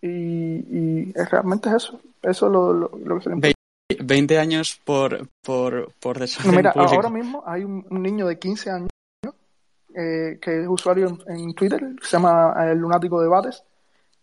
Y, 0.00 0.08
y 0.08 1.12
realmente 1.12 1.68
es 1.70 1.76
eso. 1.76 2.00
Eso 2.22 2.46
es 2.46 2.52
lo, 2.52 2.72
lo, 2.72 3.16
que 3.16 3.22
se 3.22 3.28
le 3.30 3.34
imputa. 3.36 3.54
20 4.02 4.38
años 4.38 4.80
por, 4.84 5.28
por, 5.42 5.92
por 6.00 6.18
Mira, 6.46 6.72
ahora 6.74 7.10
mismo 7.10 7.42
hay 7.46 7.64
un, 7.64 7.84
niño 7.90 8.26
de 8.26 8.38
15 8.38 8.70
años 8.70 8.90
eh, 9.94 10.38
que 10.40 10.62
es 10.62 10.68
usuario 10.68 11.18
en, 11.26 11.54
Twitter, 11.54 11.80
se 12.00 12.16
llama 12.16 12.54
el 12.70 12.78
Lunático 12.78 13.20
Debates, 13.20 13.62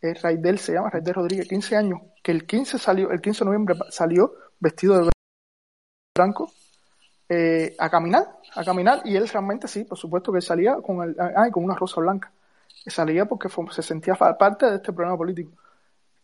eh, 0.01 0.13
Raidel 0.15 0.60
se 0.60 0.74
llama, 0.74 0.89
Raidel 0.89 1.13
Rodríguez, 1.13 1.48
15 1.48 1.75
años, 1.75 2.00
que 2.24 2.31
el 2.31 2.46
15 2.46 2.77
salió, 2.79 3.12
el 3.12 3.22
15 3.22 3.39
de 3.39 3.46
noviembre 3.46 3.75
salió 3.89 4.34
vestido 4.60 4.98
de 4.98 5.12
blanco 6.15 6.51
eh, 7.29 7.75
a 7.79 7.89
caminar, 7.89 8.39
a 8.55 8.63
caminar, 8.63 9.01
y 9.05 9.15
él 9.15 9.27
realmente 9.27 9.67
sí, 9.67 9.84
por 9.86 9.98
supuesto 9.98 10.31
que 10.34 10.41
salía 10.41 10.75
con 10.81 11.01
el, 11.01 11.15
ah, 11.20 11.50
con 11.51 11.63
una 11.63 11.75
rosa 11.75 12.01
blanca. 12.01 12.31
Salía 12.88 13.25
porque 13.25 13.48
se 13.72 13.81
sentía 13.84 14.15
parte 14.15 14.65
de 14.65 14.75
este 14.77 14.91
problema 14.91 15.17
político. 15.17 15.51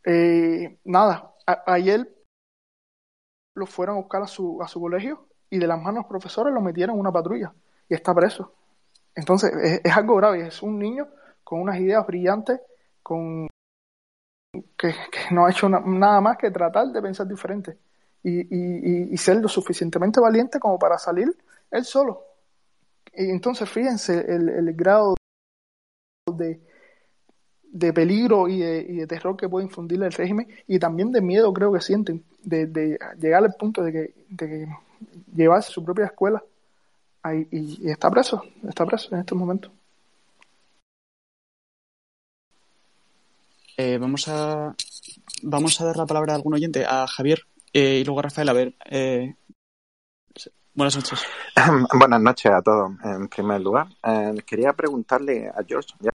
Eh, 0.03 0.79
nada, 0.85 1.33
ayer 1.65 2.09
lo 3.53 3.65
fueron 3.65 3.97
a 3.97 3.99
buscar 3.99 4.23
a 4.23 4.27
su, 4.27 4.61
a 4.61 4.67
su 4.67 4.79
colegio 4.79 5.27
y 5.49 5.59
de 5.59 5.67
las 5.67 5.81
manos 5.81 6.05
profesores 6.05 6.53
lo 6.53 6.61
metieron 6.61 6.95
en 6.95 6.99
una 7.01 7.11
patrulla 7.11 7.53
y 7.89 7.93
está 7.93 8.13
preso. 8.13 8.53
Entonces, 9.15 9.51
es, 9.83 9.97
algo 9.97 10.15
grave. 10.15 10.47
Es 10.47 10.61
un 10.61 10.77
niño 10.77 11.07
con 11.43 11.61
unas 11.61 11.79
ideas 11.79 12.05
brillantes, 12.05 12.59
con 13.01 13.47
que, 14.77 14.93
no 15.31 15.45
ha 15.45 15.51
hecho 15.51 15.69
nada 15.69 16.21
más 16.21 16.37
que 16.37 16.51
tratar 16.51 16.87
de 16.87 17.01
pensar 17.01 17.27
diferente 17.27 17.77
y, 18.23 18.41
y, 18.41 19.13
y, 19.13 19.17
ser 19.17 19.37
lo 19.37 19.47
suficientemente 19.47 20.19
valiente 20.19 20.59
como 20.59 20.77
para 20.77 20.97
salir 20.97 21.35
él 21.71 21.85
solo. 21.85 22.23
Y 23.13 23.29
entonces, 23.29 23.69
fíjense 23.69 24.19
el, 24.19 24.73
grado 24.73 25.15
de, 26.31 26.59
de 27.63 27.93
peligro 27.93 28.47
y 28.47 28.59
de, 28.59 28.85
y 28.87 29.07
terror 29.07 29.35
que 29.37 29.49
puede 29.49 29.65
infundirle 29.65 30.07
el 30.07 30.13
régimen 30.13 30.47
y 30.67 30.79
también 30.79 31.11
de 31.11 31.21
miedo 31.21 31.53
creo 31.53 31.71
que 31.71 31.81
sienten 31.81 32.23
de, 32.43 32.97
llegar 33.19 33.43
al 33.43 33.53
punto 33.53 33.83
de 33.83 33.91
que, 33.91 34.13
de 34.29 34.67
llevarse 35.33 35.71
su 35.71 35.83
propia 35.83 36.05
escuela 36.05 36.43
ahí, 37.23 37.47
y, 37.51 37.89
está 37.89 38.09
preso, 38.09 38.43
está 38.67 38.85
preso 38.85 39.13
en 39.13 39.21
estos 39.21 39.37
momentos. 39.37 39.71
Eh, 43.79 43.99
vamos 43.99 44.27
a 44.27 44.75
vamos 45.43 45.79
a 45.79 45.85
dar 45.85 45.97
la 45.97 46.07
palabra 46.07 46.33
a 46.33 46.35
algún 46.35 46.55
oyente, 46.55 46.83
a 46.83 47.05
Javier 47.05 47.41
eh, 47.71 47.99
y 47.99 48.03
luego 48.03 48.19
a 48.19 48.23
Rafael. 48.23 48.49
A 48.49 48.53
ver, 48.53 48.75
eh, 48.85 49.35
buenas 50.73 50.95
noches. 50.95 51.21
buenas 51.93 52.19
noches 52.19 52.51
a 52.51 52.61
todos. 52.63 52.91
En 53.03 53.27
primer 53.27 53.61
lugar, 53.61 53.87
quería 54.47 54.73
preguntarle 54.73 55.49
a 55.49 55.63
George, 55.63 55.93
ya 55.99 56.09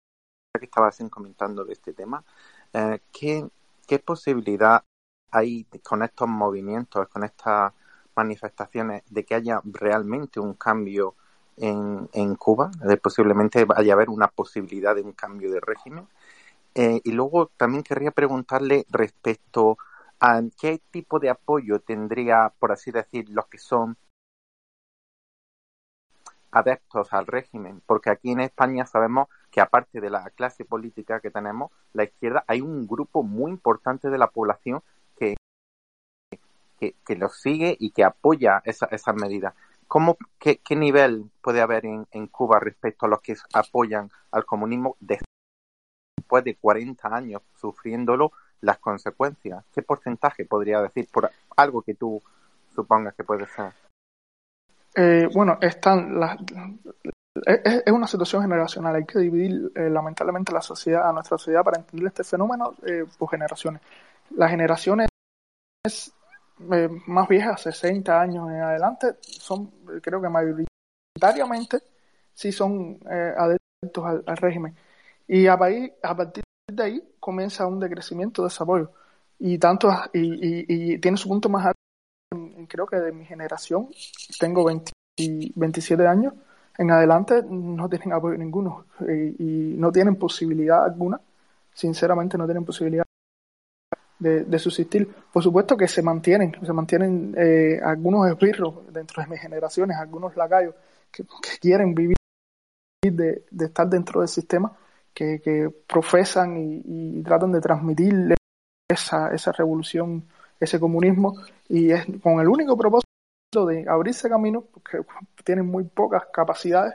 que 0.59 0.65
estabas 0.65 0.99
comentando 1.11 1.65
de 1.65 1.75
este 1.75 1.93
tema, 1.93 2.25
eh, 2.73 3.01
¿qué, 3.13 3.47
¿qué 3.87 3.99
posibilidad 3.99 4.83
hay 5.31 5.67
con 5.83 6.03
estos 6.03 6.29
movimientos, 6.29 7.09
con 7.09 7.25
estas 7.25 7.75
manifestaciones, 8.17 9.03
de 9.11 9.25
que 9.25 9.35
haya 9.35 9.61
realmente 9.65 10.41
un 10.41 10.55
cambio 10.55 11.15
en, 11.59 12.09
en 12.15 12.37
Cuba? 12.37 12.71
De 12.83 12.97
posiblemente 12.97 13.67
vaya 13.67 13.93
a 13.93 13.97
haber 13.97 14.09
una 14.09 14.29
posibilidad 14.29 14.95
de 14.95 15.03
un 15.03 15.13
cambio 15.13 15.51
de 15.53 15.61
régimen. 15.61 16.09
Eh, 16.75 17.01
y 17.03 17.13
luego 17.13 17.51
también 17.57 17.83
querría 17.83 18.13
preguntarle 18.13 18.87
respecto 18.91 19.77
a 20.21 20.41
qué 20.61 20.81
tipo 20.91 21.19
de 21.19 21.31
apoyo 21.31 21.81
tendría, 21.81 22.53
por 22.59 22.73
así 22.73 22.91
decir, 22.91 23.29
los 23.31 23.47
que 23.47 23.59
son 23.59 23.97
adeptos 26.53 27.13
al 27.13 27.27
régimen, 27.27 27.81
porque 27.87 28.11
aquí 28.11 28.33
en 28.33 28.41
España 28.41 28.87
sabemos 28.87 29.29
que 29.51 29.61
aparte 29.61 30.01
de 30.01 30.11
la 30.11 30.31
clase 30.31 30.65
política 30.65 31.21
que 31.21 31.31
tenemos, 31.31 31.71
la 31.93 32.05
izquierda, 32.05 32.45
hay 32.47 32.61
un 32.61 32.87
grupo 32.87 33.23
muy 33.23 33.51
importante 33.51 34.11
de 34.11 34.19
la 34.19 34.29
población 34.29 34.83
que, 35.17 35.37
que, 36.79 36.95
que 37.05 37.17
los 37.17 37.41
sigue 37.41 37.77
y 37.79 37.91
que 37.91 38.05
apoya 38.05 38.63
esas 38.65 39.15
medidas. 39.15 39.55
¿Cómo, 39.89 40.17
qué, 40.39 40.59
qué, 40.59 40.77
nivel 40.77 41.31
puede 41.43 41.61
haber 41.61 41.85
en, 41.85 42.07
en, 42.13 42.29
Cuba 42.29 42.61
respecto 42.61 43.07
a 43.07 43.09
los 43.09 43.21
que 43.21 43.35
apoyan 43.53 44.09
al 44.31 44.45
comunismo 44.45 44.97
después 46.21 46.45
de 46.45 46.55
40 46.57 47.09
años 47.09 47.43
sufriéndolo 47.57 48.33
las 48.61 48.79
consecuencias? 48.79 49.65
¿Qué 49.73 49.83
porcentaje 49.83 50.45
podría 50.45 50.81
decir 50.83 51.09
por 51.11 51.31
algo 51.57 51.83
que 51.83 51.95
tú 51.95 52.23
supongas 52.75 53.15
que 53.15 53.25
puede 53.25 53.47
ser? 53.47 53.73
Eh, 54.95 55.29
bueno, 55.33 55.59
están 55.61 56.19
las, 56.19 56.37
es, 57.47 57.93
una 57.93 58.07
situación 58.07 58.43
generacional. 58.43 58.97
Hay 58.97 59.05
que 59.05 59.19
dividir 59.19 59.73
eh, 59.75 59.89
lamentablemente 59.89 60.53
la 60.53 60.63
sociedad, 60.63 61.09
a 61.09 61.13
nuestra 61.13 61.39
sociedad 61.39 61.63
para 61.63 61.79
entender 61.79 62.09
este 62.09 62.25
fenómeno 62.25 62.75
eh, 62.85 63.05
por 63.19 63.31
generaciones. 63.31 63.83
Las 64.37 64.51
generaciones 64.51 65.09
más 67.07 67.27
viejas, 67.29 67.63
60 67.63 68.21
años 68.21 68.51
en 68.51 68.61
adelante, 68.61 69.15
son, 69.23 69.71
creo 70.03 70.21
que 70.21 70.29
mayoritariamente, 70.29 71.79
sí 72.35 72.53
son 72.53 72.99
adeptos 73.09 74.05
al, 74.05 74.37
régimen. 74.37 74.77
Y 75.33 75.47
a, 75.47 75.55
a 75.55 76.17
partir 76.17 76.43
de 76.67 76.83
ahí 76.83 77.03
comienza 77.21 77.67
un 77.67 77.79
decrecimiento 77.79 78.43
de 78.43 78.49
desarrollo. 78.49 78.91
Y 79.39 79.59
tanto 79.59 79.89
y, 80.13 80.95
y 80.95 80.99
tiene 80.99 81.17
su 81.17 81.29
punto 81.29 81.49
más 81.49 81.67
alto 81.67 81.81
creo 82.69 82.87
que 82.87 82.97
de 82.97 83.13
mi 83.13 83.25
generación, 83.25 83.89
tengo 84.39 84.65
20, 84.65 84.93
27 85.55 86.07
años, 86.07 86.35
en 86.79 86.91
adelante 86.91 87.43
no 87.49 87.89
tienen 87.89 88.13
apoyo 88.13 88.39
ninguno 88.39 88.87
y, 89.01 89.75
no 89.77 89.93
tienen 89.93 90.17
posibilidad 90.17 90.85
alguna, 90.85 91.21
sinceramente 91.73 92.39
no 92.39 92.47
tienen 92.47 92.65
posibilidad 92.65 93.05
de, 94.19 94.59
subsistir. 94.59 95.09
Por 95.33 95.43
supuesto 95.43 95.77
que 95.77 95.89
se 95.89 96.03
mantienen, 96.03 96.57
se 96.65 96.73
mantienen 96.73 97.35
eh, 97.37 97.81
algunos 97.83 98.29
esbirros 98.31 98.93
dentro 98.93 99.23
de 99.23 99.29
mis 99.29 99.41
generaciones, 99.41 99.97
algunos 99.97 100.37
lacayos 100.37 100.75
que, 101.11 101.25
quieren 101.61 101.95
vivir 101.95 102.17
de, 103.03 103.45
de, 103.51 103.65
estar 103.65 103.89
dentro 103.89 104.21
del 104.21 104.29
sistema 104.29 104.77
que, 105.15 105.41
que 105.41 105.69
profesan 105.87 106.57
y, 106.57 106.83
y, 107.19 107.23
tratan 107.23 107.53
de 107.53 107.61
transmitir 107.61 108.35
esa, 108.89 109.33
esa 109.33 109.53
revolución, 109.53 110.25
ese 110.59 110.79
comunismo, 110.79 111.35
y 111.69 111.91
es 111.91 112.07
con 112.23 112.41
el 112.41 112.49
único 112.49 112.77
propósito 112.77 113.67
de 113.67 113.85
abrirse 113.89 114.29
camino, 114.29 114.63
porque 114.63 114.99
tienen 115.45 115.67
muy 115.67 115.85
pocas 115.85 116.25
capacidades, 116.33 116.95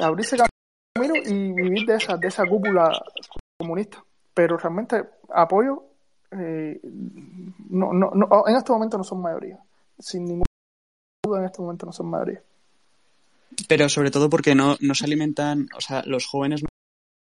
abrirse 0.00 0.36
camino 0.36 1.14
y 1.16 1.52
vivir 1.52 1.86
de 1.86 1.96
esa, 1.96 2.16
de 2.16 2.28
esa 2.28 2.46
cúpula 2.46 2.90
comunista. 3.58 4.02
Pero 4.34 4.56
realmente 4.56 5.02
apoyo, 5.34 5.82
eh, 6.30 6.80
no, 6.82 7.92
no, 7.92 8.44
en 8.46 8.56
este 8.56 8.72
momento 8.72 8.98
no 8.98 9.04
son 9.04 9.20
mayoría, 9.20 9.58
sin 9.98 10.24
ninguna 10.24 10.44
duda 11.24 11.40
en 11.40 11.46
este 11.46 11.60
momento 11.60 11.86
no 11.86 11.92
son 11.92 12.10
mayoría. 12.10 12.42
Pero 13.66 13.88
sobre 13.88 14.10
todo 14.10 14.30
porque 14.30 14.54
no, 14.54 14.76
no 14.80 14.94
se 14.94 15.04
alimentan, 15.04 15.68
o 15.76 15.80
sea, 15.80 16.02
los 16.06 16.26
jóvenes 16.26 16.62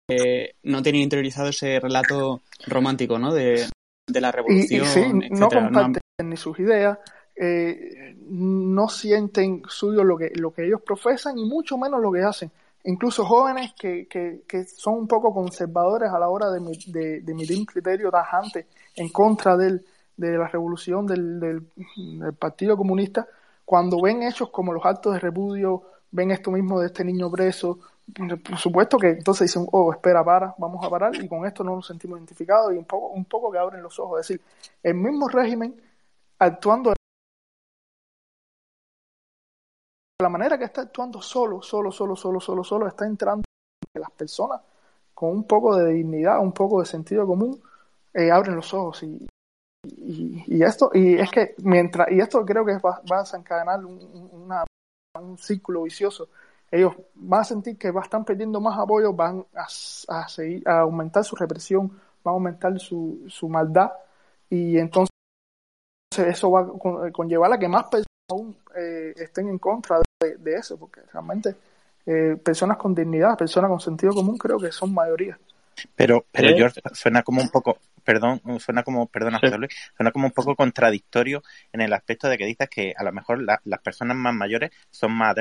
eh, 0.10 0.56
no 0.64 0.82
tienen 0.82 1.02
interiorizado 1.02 1.50
ese 1.50 1.80
relato 1.80 2.42
romántico, 2.68 3.18
¿no? 3.20 3.34
De, 3.34 3.66
de 4.08 4.22
la 4.22 4.32
revolución. 4.32 4.82
Y, 4.82 4.84
y 4.84 4.88
sí, 4.88 5.02
no 5.32 5.50
comparten 5.50 6.02
no... 6.20 6.30
ni 6.30 6.38
sus 6.38 6.60
ideas, 6.60 6.98
eh, 7.36 8.16
no 8.28 8.88
sienten 8.90 9.64
suyo 9.68 10.04
lo 10.04 10.18
que, 10.18 10.32
lo 10.36 10.52
que 10.54 10.66
ellos 10.66 10.82
profesan 10.82 11.38
y 11.38 11.46
mucho 11.46 11.78
menos 11.78 12.02
lo 12.02 12.12
que 12.12 12.22
hacen. 12.22 12.52
Incluso 12.86 13.24
jóvenes 13.24 13.74
que, 13.80 14.08
que, 14.08 14.42
que 14.46 14.66
son 14.66 14.96
un 14.96 15.08
poco 15.08 15.34
conservadores 15.34 16.12
a 16.12 16.20
la 16.20 16.28
hora 16.28 16.52
de, 16.52 16.60
de, 16.88 17.22
de 17.22 17.32
emitir 17.32 17.58
un 17.58 17.66
criterio 17.66 18.12
tajante 18.12 18.68
en 18.96 19.08
contra 19.08 19.56
del, 19.56 19.86
de 20.18 20.38
la 20.38 20.48
revolución 20.50 21.08
del, 21.08 21.40
del, 21.40 21.62
del 21.96 22.34
Partido 22.34 22.76
Comunista, 22.76 23.26
cuando 23.64 24.02
ven 24.02 24.24
hechos 24.24 24.50
como 24.50 24.74
los 24.74 24.86
actos 24.86 25.14
de 25.14 25.20
repudio, 25.20 25.84
ven 26.12 26.32
esto 26.32 26.52
mismo 26.52 26.82
de 26.82 26.88
este 26.88 27.06
niño 27.06 27.32
preso, 27.32 27.80
por 28.12 28.58
supuesto 28.58 28.98
que 28.98 29.10
entonces 29.10 29.48
dicen, 29.50 29.68
oh, 29.72 29.92
espera, 29.92 30.24
para, 30.24 30.54
vamos 30.58 30.86
a 30.86 30.90
parar, 30.90 31.16
y 31.16 31.28
con 31.28 31.46
esto 31.46 31.64
no 31.64 31.76
nos 31.76 31.88
sentimos 31.88 32.20
identificados, 32.20 32.74
y 32.74 32.78
un 32.78 32.86
poco, 32.86 33.08
un 33.08 33.26
poco 33.26 33.52
que 33.52 33.58
abren 33.58 33.82
los 33.82 33.98
ojos. 34.00 34.22
Es 34.22 34.28
decir, 34.28 34.46
el 34.84 34.96
mismo 34.96 35.28
régimen 35.28 35.82
actuando 36.40 36.92
de 36.92 36.96
la 40.22 40.30
manera 40.30 40.58
que 40.58 40.66
está 40.66 40.82
actuando 40.82 41.22
solo, 41.22 41.62
solo, 41.62 41.92
solo, 41.92 42.16
solo, 42.16 42.40
solo, 42.40 42.64
solo, 42.64 42.88
está 42.88 43.06
entrando 43.06 43.44
en 43.94 44.02
las 44.02 44.12
personas 44.12 44.62
con 45.14 45.30
un 45.30 45.44
poco 45.46 45.76
de 45.78 45.94
dignidad, 45.94 46.40
un 46.40 46.54
poco 46.54 46.80
de 46.80 46.86
sentido 46.86 47.26
común, 47.26 47.62
eh, 48.14 48.32
abren 48.32 48.56
los 48.56 48.74
ojos 48.74 49.04
y, 49.04 49.28
y, 49.84 50.64
esto, 50.64 50.92
y 50.94 51.16
es 51.16 51.30
que 51.32 51.56
mientras, 51.60 52.12
y 52.12 52.20
esto 52.20 52.46
creo 52.46 52.66
que 52.66 52.78
va, 52.78 53.02
va 53.12 53.18
a 53.18 53.22
desencadenar 53.22 53.86
un, 53.86 54.66
un 55.20 55.38
círculo 55.38 55.84
vicioso 55.84 56.30
ellos 56.74 56.96
van 57.14 57.42
a 57.42 57.44
sentir 57.44 57.78
que 57.78 57.90
están 57.90 58.26
perdiendo 58.26 58.60
más 58.60 58.80
apoyo, 58.80 59.14
van 59.14 59.46
a, 59.54 59.68
a, 60.08 60.28
seguir, 60.28 60.68
a 60.68 60.80
aumentar 60.80 61.24
su 61.24 61.36
represión, 61.36 61.88
van 62.24 62.32
a 62.32 62.36
aumentar 62.36 62.80
su, 62.80 63.26
su 63.28 63.48
maldad 63.48 63.92
y 64.50 64.80
entonces 64.80 65.12
eso 66.18 66.50
va 66.50 66.62
a 66.62 67.12
conllevar 67.12 67.54
a 67.54 67.60
que 67.60 67.68
más 67.68 67.84
personas 67.84 68.08
aún 68.28 68.58
eh, 68.76 69.14
estén 69.18 69.50
en 69.50 69.60
contra 69.60 70.00
de, 70.20 70.38
de, 70.38 70.56
eso, 70.56 70.76
porque 70.76 71.02
realmente 71.14 71.56
eh, 72.08 72.38
personas 72.44 72.78
con 72.78 72.96
dignidad, 72.96 73.38
personas 73.38 73.70
con 73.70 73.80
sentido 73.80 74.12
común 74.12 74.36
creo 74.40 74.58
que 74.58 74.72
son 74.72 74.92
mayoría. 74.96 75.38
Pero, 75.96 76.26
pero 76.32 76.50
¿Eh? 76.50 76.56
George, 76.58 76.82
suena 76.94 77.22
como 77.22 77.40
un 77.40 77.50
poco, 77.50 77.78
perdón, 78.04 78.42
suena 78.60 78.82
como, 78.82 79.06
perdona, 79.06 79.40
sí. 79.40 79.48
Luis, 79.56 79.72
suena 79.96 80.12
como 80.12 80.26
un 80.26 80.34
poco 80.34 80.56
contradictorio 80.56 81.44
en 81.72 81.82
el 81.82 81.94
aspecto 81.94 82.28
de 82.30 82.38
que 82.40 82.48
dices 82.48 82.68
que 82.68 82.96
a 82.98 83.04
lo 83.04 83.12
mejor 83.12 83.44
la, 83.44 83.62
las 83.66 83.82
personas 83.82 84.18
más 84.18 84.34
mayores 84.34 84.72
son 84.90 85.12
más 85.14 85.36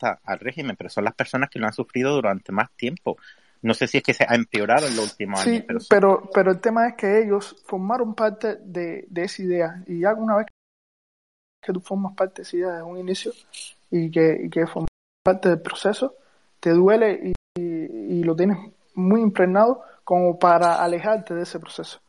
al 0.00 0.38
régimen, 0.38 0.76
pero 0.76 0.90
son 0.90 1.04
las 1.04 1.14
personas 1.14 1.50
que 1.50 1.58
lo 1.58 1.66
han 1.66 1.72
sufrido 1.72 2.14
durante 2.14 2.52
más 2.52 2.70
tiempo. 2.72 3.16
No 3.62 3.74
sé 3.74 3.86
si 3.86 3.98
es 3.98 4.02
que 4.04 4.14
se 4.14 4.24
ha 4.28 4.34
empeorado 4.34 4.86
en 4.86 4.96
los 4.96 5.12
últimos 5.12 5.40
sí, 5.40 5.64
años. 5.68 5.86
Pero, 5.88 6.18
pero, 6.18 6.30
pero, 6.32 6.50
el 6.52 6.60
tema 6.60 6.88
es 6.88 6.94
que 6.94 7.22
ellos 7.22 7.56
formaron 7.66 8.14
parte 8.14 8.56
de, 8.60 9.06
de 9.08 9.24
esa 9.24 9.42
idea. 9.42 9.82
Y 9.86 10.00
ya 10.00 10.14
una 10.14 10.36
vez 10.36 10.46
que 11.62 11.72
tú 11.72 11.80
formas 11.80 12.14
parte 12.14 12.36
de 12.36 12.42
esa 12.42 12.56
idea 12.56 12.72
desde 12.72 12.82
un 12.84 12.98
inicio 12.98 13.32
y 13.90 14.10
que, 14.10 14.40
y 14.44 14.50
que 14.50 14.66
formas 14.66 14.88
parte 15.22 15.48
del 15.48 15.60
proceso, 15.60 16.14
te 16.60 16.70
duele 16.70 17.20
y, 17.24 17.60
y, 17.60 18.18
y, 18.20 18.22
lo 18.22 18.36
tienes 18.36 18.58
muy 18.94 19.20
impregnado 19.20 19.82
como 20.04 20.38
para 20.38 20.82
alejarte 20.82 21.34
de 21.34 21.42
ese 21.42 21.58
proceso. 21.58 22.00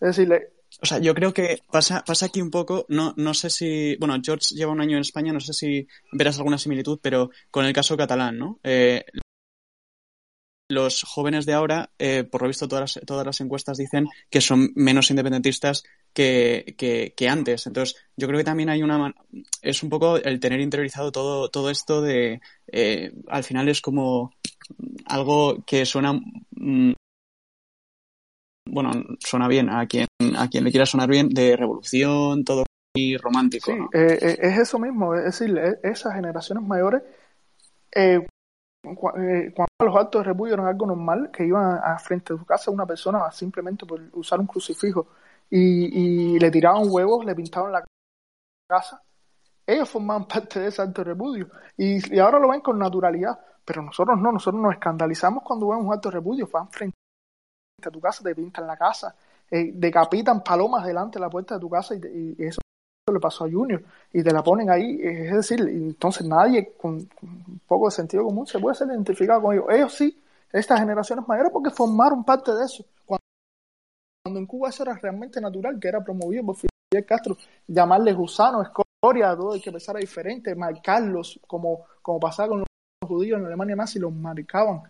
Es 0.00 0.16
decir, 0.16 0.50
o 0.82 0.86
sea, 0.86 0.98
yo 0.98 1.14
creo 1.14 1.32
que 1.32 1.58
pasa, 1.70 2.04
pasa 2.04 2.26
aquí 2.26 2.40
un 2.40 2.50
poco, 2.50 2.86
no, 2.88 3.14
no 3.16 3.34
sé 3.34 3.50
si, 3.50 3.96
bueno, 3.96 4.16
George 4.22 4.54
lleva 4.54 4.72
un 4.72 4.80
año 4.80 4.96
en 4.96 5.02
España, 5.02 5.32
no 5.32 5.40
sé 5.40 5.52
si 5.52 5.86
verás 6.12 6.38
alguna 6.38 6.58
similitud, 6.58 6.98
pero 7.02 7.30
con 7.50 7.64
el 7.64 7.72
caso 7.72 7.96
catalán, 7.96 8.38
¿no? 8.38 8.58
Eh, 8.62 9.04
los 10.70 11.02
jóvenes 11.02 11.46
de 11.46 11.52
ahora, 11.52 11.90
eh, 11.98 12.24
por 12.24 12.42
lo 12.42 12.48
visto 12.48 12.68
todas 12.68 12.96
las, 12.96 13.04
todas 13.04 13.26
las 13.26 13.40
encuestas 13.40 13.76
dicen 13.76 14.06
que 14.30 14.40
son 14.40 14.70
menos 14.76 15.10
independentistas 15.10 15.82
que, 16.12 16.74
que, 16.78 17.12
que, 17.16 17.28
antes. 17.28 17.66
Entonces, 17.66 17.96
yo 18.16 18.28
creo 18.28 18.38
que 18.38 18.44
también 18.44 18.70
hay 18.70 18.82
una... 18.82 19.12
Es 19.62 19.82
un 19.82 19.90
poco 19.90 20.16
el 20.16 20.38
tener 20.40 20.60
interiorizado 20.60 21.10
todo, 21.10 21.50
todo 21.50 21.70
esto 21.70 22.00
de... 22.00 22.40
Eh, 22.68 23.12
al 23.28 23.42
final 23.42 23.68
es 23.68 23.80
como 23.80 24.32
algo 25.06 25.64
que 25.66 25.84
suena... 25.84 26.12
Mm, 26.52 26.92
bueno, 28.70 28.90
suena 29.18 29.48
bien 29.48 29.68
a 29.70 29.86
quien, 29.86 30.06
a 30.36 30.48
quien 30.48 30.64
le 30.64 30.70
quiera 30.70 30.86
sonar 30.86 31.08
bien, 31.08 31.28
de 31.28 31.56
revolución, 31.56 32.44
todo 32.44 32.64
muy 32.94 33.16
romántico. 33.16 33.70
Sí, 33.70 33.78
¿no? 33.78 33.88
eh, 33.92 34.38
es 34.40 34.58
eso 34.58 34.78
mismo, 34.78 35.14
es 35.14 35.24
decir, 35.24 35.56
esas 35.82 36.14
generaciones 36.14 36.64
mayores, 36.64 37.02
eh, 37.94 38.26
cuando 38.82 39.66
los 39.80 39.96
actos 39.96 40.20
de 40.22 40.24
repudio 40.24 40.54
eran 40.54 40.66
algo 40.66 40.86
normal, 40.86 41.30
que 41.32 41.44
iban 41.44 41.78
a 41.82 41.98
frente 41.98 42.32
de 42.32 42.38
su 42.38 42.46
casa 42.46 42.70
una 42.70 42.86
persona 42.86 43.30
simplemente 43.30 43.84
por 43.84 44.00
usar 44.12 44.40
un 44.40 44.46
crucifijo 44.46 45.08
y, 45.50 46.34
y 46.34 46.38
le 46.38 46.50
tiraban 46.50 46.84
huevos, 46.86 47.24
le 47.24 47.34
pintaban 47.34 47.72
la 47.72 47.84
casa, 48.68 49.02
ellos 49.66 49.88
formaban 49.88 50.24
parte 50.28 50.60
de 50.60 50.68
ese 50.68 50.82
acto 50.82 51.02
de 51.02 51.10
repudio 51.10 51.50
y, 51.76 52.14
y 52.14 52.18
ahora 52.18 52.38
lo 52.38 52.48
ven 52.48 52.60
con 52.60 52.78
naturalidad, 52.78 53.38
pero 53.64 53.82
nosotros 53.82 54.18
no, 54.18 54.32
nosotros 54.32 54.62
nos 54.62 54.72
escandalizamos 54.72 55.42
cuando 55.44 55.68
vemos 55.68 55.84
un 55.84 55.92
acto 55.92 56.08
de 56.08 56.14
repudio, 56.14 56.48
van 56.50 56.70
frente 56.70 56.96
a 57.88 57.92
tu 57.92 58.00
casa, 58.00 58.22
te 58.22 58.34
pintan 58.34 58.66
la 58.66 58.76
casa, 58.76 59.14
eh, 59.50 59.72
decapitan 59.74 60.42
palomas 60.44 60.84
delante 60.84 61.18
de 61.18 61.24
la 61.24 61.30
puerta 61.30 61.54
de 61.54 61.60
tu 61.60 61.68
casa 61.68 61.94
y, 61.94 62.36
y, 62.38 62.44
eso 62.44 62.60
le 63.12 63.18
pasó 63.18 63.44
a 63.44 63.50
Junior 63.50 63.82
y 64.12 64.22
te 64.22 64.32
la 64.32 64.42
ponen 64.42 64.70
ahí, 64.70 65.00
es 65.02 65.32
decir, 65.34 65.60
entonces 65.60 66.24
nadie 66.26 66.72
con, 66.76 66.94
un 67.22 67.60
poco 67.66 67.86
de 67.86 67.90
sentido 67.90 68.22
común 68.24 68.46
se 68.46 68.60
puede 68.60 68.76
ser 68.76 68.88
identificado 68.88 69.42
con 69.42 69.54
ellos. 69.54 69.66
Ellos 69.70 69.94
sí, 69.94 70.22
estas 70.52 70.78
generaciones 70.78 71.26
mayores 71.26 71.50
porque 71.52 71.70
formaron 71.70 72.22
parte 72.24 72.54
de 72.54 72.64
eso. 72.64 72.84
Cuando, 73.04 74.38
en 74.38 74.46
Cuba 74.46 74.68
eso 74.68 74.84
era 74.84 74.94
realmente 74.94 75.40
natural, 75.40 75.80
que 75.80 75.88
era 75.88 76.04
promovido 76.04 76.44
por 76.46 76.56
Fidel 76.56 77.04
Castro, 77.04 77.36
llamarles 77.66 78.14
gusano, 78.14 78.62
escoria, 78.62 79.34
todo 79.34 79.54
hay 79.54 79.60
que 79.60 79.72
pensar 79.72 79.96
diferente, 79.96 80.54
marcarlos 80.54 81.40
como, 81.46 81.86
como 82.02 82.20
pasaba 82.20 82.50
con 82.50 82.58
los 82.60 82.68
judíos 83.08 83.40
en 83.40 83.46
Alemania 83.46 83.74
nazi, 83.74 83.98
los 83.98 84.12
marcaban 84.12 84.82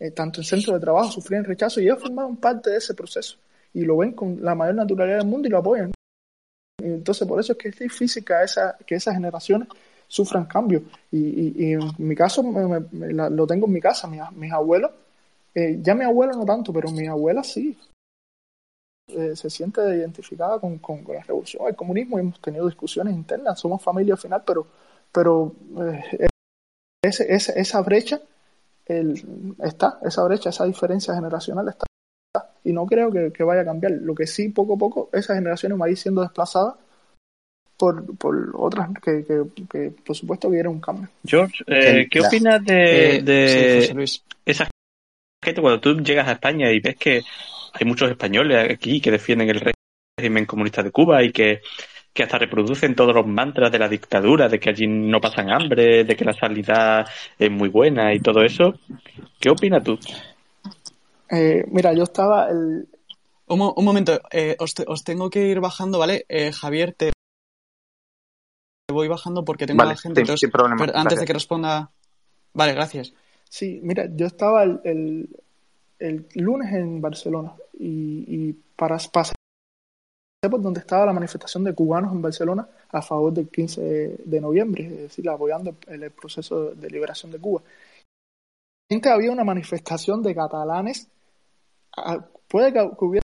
eh, 0.00 0.10
tanto 0.12 0.40
en 0.40 0.44
centros 0.44 0.74
de 0.74 0.80
trabajo, 0.80 1.10
sufrían 1.10 1.44
rechazo 1.44 1.80
y 1.80 1.84
ellos 1.84 2.00
formaron 2.00 2.36
parte 2.36 2.70
de 2.70 2.76
ese 2.76 2.94
proceso 2.94 3.36
y 3.74 3.82
lo 3.82 3.96
ven 3.96 4.12
con 4.12 4.42
la 4.42 4.54
mayor 4.54 4.76
naturalidad 4.76 5.18
del 5.18 5.26
mundo 5.26 5.48
y 5.48 5.50
lo 5.50 5.58
apoyan. 5.58 5.92
Y 6.80 6.86
entonces 6.86 7.26
por 7.26 7.40
eso 7.40 7.52
es 7.52 7.58
que 7.58 7.68
es 7.68 7.78
difícil 7.78 8.24
que, 8.24 8.34
esa, 8.42 8.76
que 8.86 8.94
esas 8.94 9.14
generaciones 9.14 9.68
sufran 10.06 10.46
cambios. 10.46 10.82
Y, 11.10 11.64
y, 11.64 11.72
en 11.72 11.80
mi 11.98 12.14
caso 12.14 12.42
me, 12.42 12.80
lo 13.30 13.46
tengo 13.46 13.66
en 13.66 13.72
mi 13.72 13.80
casa, 13.80 14.08
mis, 14.08 14.52
abuelos, 14.52 14.90
eh, 15.54 15.78
ya 15.82 15.94
mi 15.94 16.04
abuelo 16.04 16.34
no 16.34 16.44
tanto, 16.44 16.72
pero 16.72 16.90
mi 16.90 17.06
abuela 17.06 17.42
sí. 17.42 17.76
Eh, 19.08 19.34
se 19.34 19.48
siente 19.48 19.80
identificada 19.80 20.58
con, 20.60 20.78
con, 20.78 21.02
con, 21.02 21.14
la 21.14 21.22
revolución, 21.22 21.66
el 21.66 21.74
comunismo, 21.74 22.18
y 22.18 22.20
hemos 22.20 22.40
tenido 22.42 22.66
discusiones 22.66 23.14
internas, 23.14 23.58
somos 23.58 23.82
familia 23.82 24.14
al 24.14 24.20
final, 24.20 24.42
pero, 24.46 24.66
pero 25.10 25.54
esa 27.02 27.80
brecha 27.80 28.20
el, 28.88 29.54
está, 29.62 29.98
esa 30.02 30.24
brecha, 30.24 30.50
esa 30.50 30.64
diferencia 30.64 31.14
generacional 31.14 31.68
está. 31.68 31.86
Y 32.64 32.72
no 32.72 32.86
creo 32.86 33.10
que, 33.10 33.32
que, 33.32 33.44
vaya 33.44 33.62
a 33.62 33.64
cambiar. 33.64 33.92
Lo 33.92 34.14
que 34.14 34.26
sí, 34.26 34.48
poco 34.48 34.74
a 34.74 34.78
poco, 34.78 35.10
esas 35.12 35.36
generaciones 35.36 35.78
van 35.78 35.88
a 35.88 35.90
ir 35.90 35.96
siendo 35.96 36.22
desplazadas 36.22 36.74
por, 37.76 38.16
por 38.16 38.50
otras 38.54 38.88
que, 39.02 39.24
que, 39.24 39.42
que, 39.70 39.92
por 40.04 40.16
supuesto, 40.16 40.50
quieren 40.50 40.72
un 40.72 40.80
cambio. 40.80 41.08
George, 41.24 41.64
eh, 41.66 42.08
¿qué 42.10 42.20
opinas 42.20 42.64
de, 42.64 43.16
eh, 43.16 43.22
de 43.22 44.06
sí, 44.06 44.22
esa 44.44 44.68
gente 45.42 45.60
cuando 45.60 45.80
tú 45.80 45.96
llegas 46.02 46.28
a 46.28 46.32
España 46.32 46.70
y 46.72 46.80
ves 46.80 46.96
que 46.96 47.22
hay 47.72 47.86
muchos 47.86 48.10
españoles 48.10 48.72
aquí 48.72 49.00
que 49.00 49.12
defienden 49.12 49.50
el 49.50 49.72
régimen 50.18 50.46
comunista 50.46 50.82
de 50.82 50.90
Cuba 50.90 51.22
y 51.22 51.30
que 51.30 51.60
que 52.18 52.24
hasta 52.24 52.36
reproducen 52.36 52.96
todos 52.96 53.14
los 53.14 53.28
mantras 53.28 53.70
de 53.70 53.78
la 53.78 53.88
dictadura, 53.88 54.48
de 54.48 54.58
que 54.58 54.70
allí 54.70 54.88
no 54.88 55.20
pasan 55.20 55.52
hambre, 55.52 56.02
de 56.02 56.16
que 56.16 56.24
la 56.24 56.32
sanidad 56.32 57.06
es 57.38 57.48
muy 57.48 57.68
buena 57.68 58.12
y 58.12 58.18
todo 58.18 58.42
eso. 58.42 58.74
¿Qué 59.38 59.48
opinas 59.48 59.84
tú? 59.84 59.96
Eh, 61.30 61.64
mira, 61.70 61.92
yo 61.92 62.02
estaba 62.02 62.48
el... 62.50 62.88
Un, 63.46 63.72
un 63.76 63.84
momento, 63.84 64.20
eh, 64.32 64.56
os, 64.58 64.74
te, 64.74 64.82
os, 64.84 65.04
tengo 65.04 65.30
que 65.30 65.46
ir 65.46 65.60
bajando, 65.60 66.00
¿vale? 66.00 66.24
Eh, 66.28 66.50
Javier, 66.50 66.92
te 66.92 67.12
voy 68.92 69.06
bajando 69.06 69.44
porque 69.44 69.68
tengo 69.68 69.78
vale, 69.78 69.92
a 69.92 69.94
la 69.94 70.00
gente. 70.00 70.36
Sin 70.36 70.50
problema. 70.50 70.74
Antes 70.74 70.92
gracias. 70.92 71.20
de 71.20 71.26
que 71.26 71.32
responda... 71.34 71.90
Vale, 72.52 72.72
gracias. 72.72 73.14
Sí, 73.48 73.78
mira, 73.84 74.08
yo 74.10 74.26
estaba 74.26 74.64
el, 74.64 75.28
el, 76.00 76.26
lunes 76.34 76.72
en 76.72 77.00
Barcelona 77.00 77.52
y, 77.78 78.24
y 78.26 78.52
para 78.74 78.98
pasar 79.12 79.37
por 80.46 80.62
donde 80.62 80.80
estaba 80.80 81.04
la 81.04 81.12
manifestación 81.12 81.64
de 81.64 81.74
cubanos 81.74 82.12
en 82.12 82.22
Barcelona 82.22 82.68
a 82.90 83.02
favor 83.02 83.32
del 83.32 83.48
15 83.48 84.20
de 84.24 84.40
noviembre, 84.40 84.84
es 84.84 84.98
decir, 84.98 85.28
apoyando 85.28 85.74
el, 85.88 86.10
proceso 86.12 86.74
de 86.76 86.88
liberación 86.88 87.32
de 87.32 87.40
Cuba. 87.40 87.62
Había 89.04 89.32
una 89.32 89.42
manifestación 89.42 90.22
de 90.22 90.34
catalanes, 90.36 91.08
puede 92.46 92.72
que 92.72 92.88
hubiera 93.00 93.22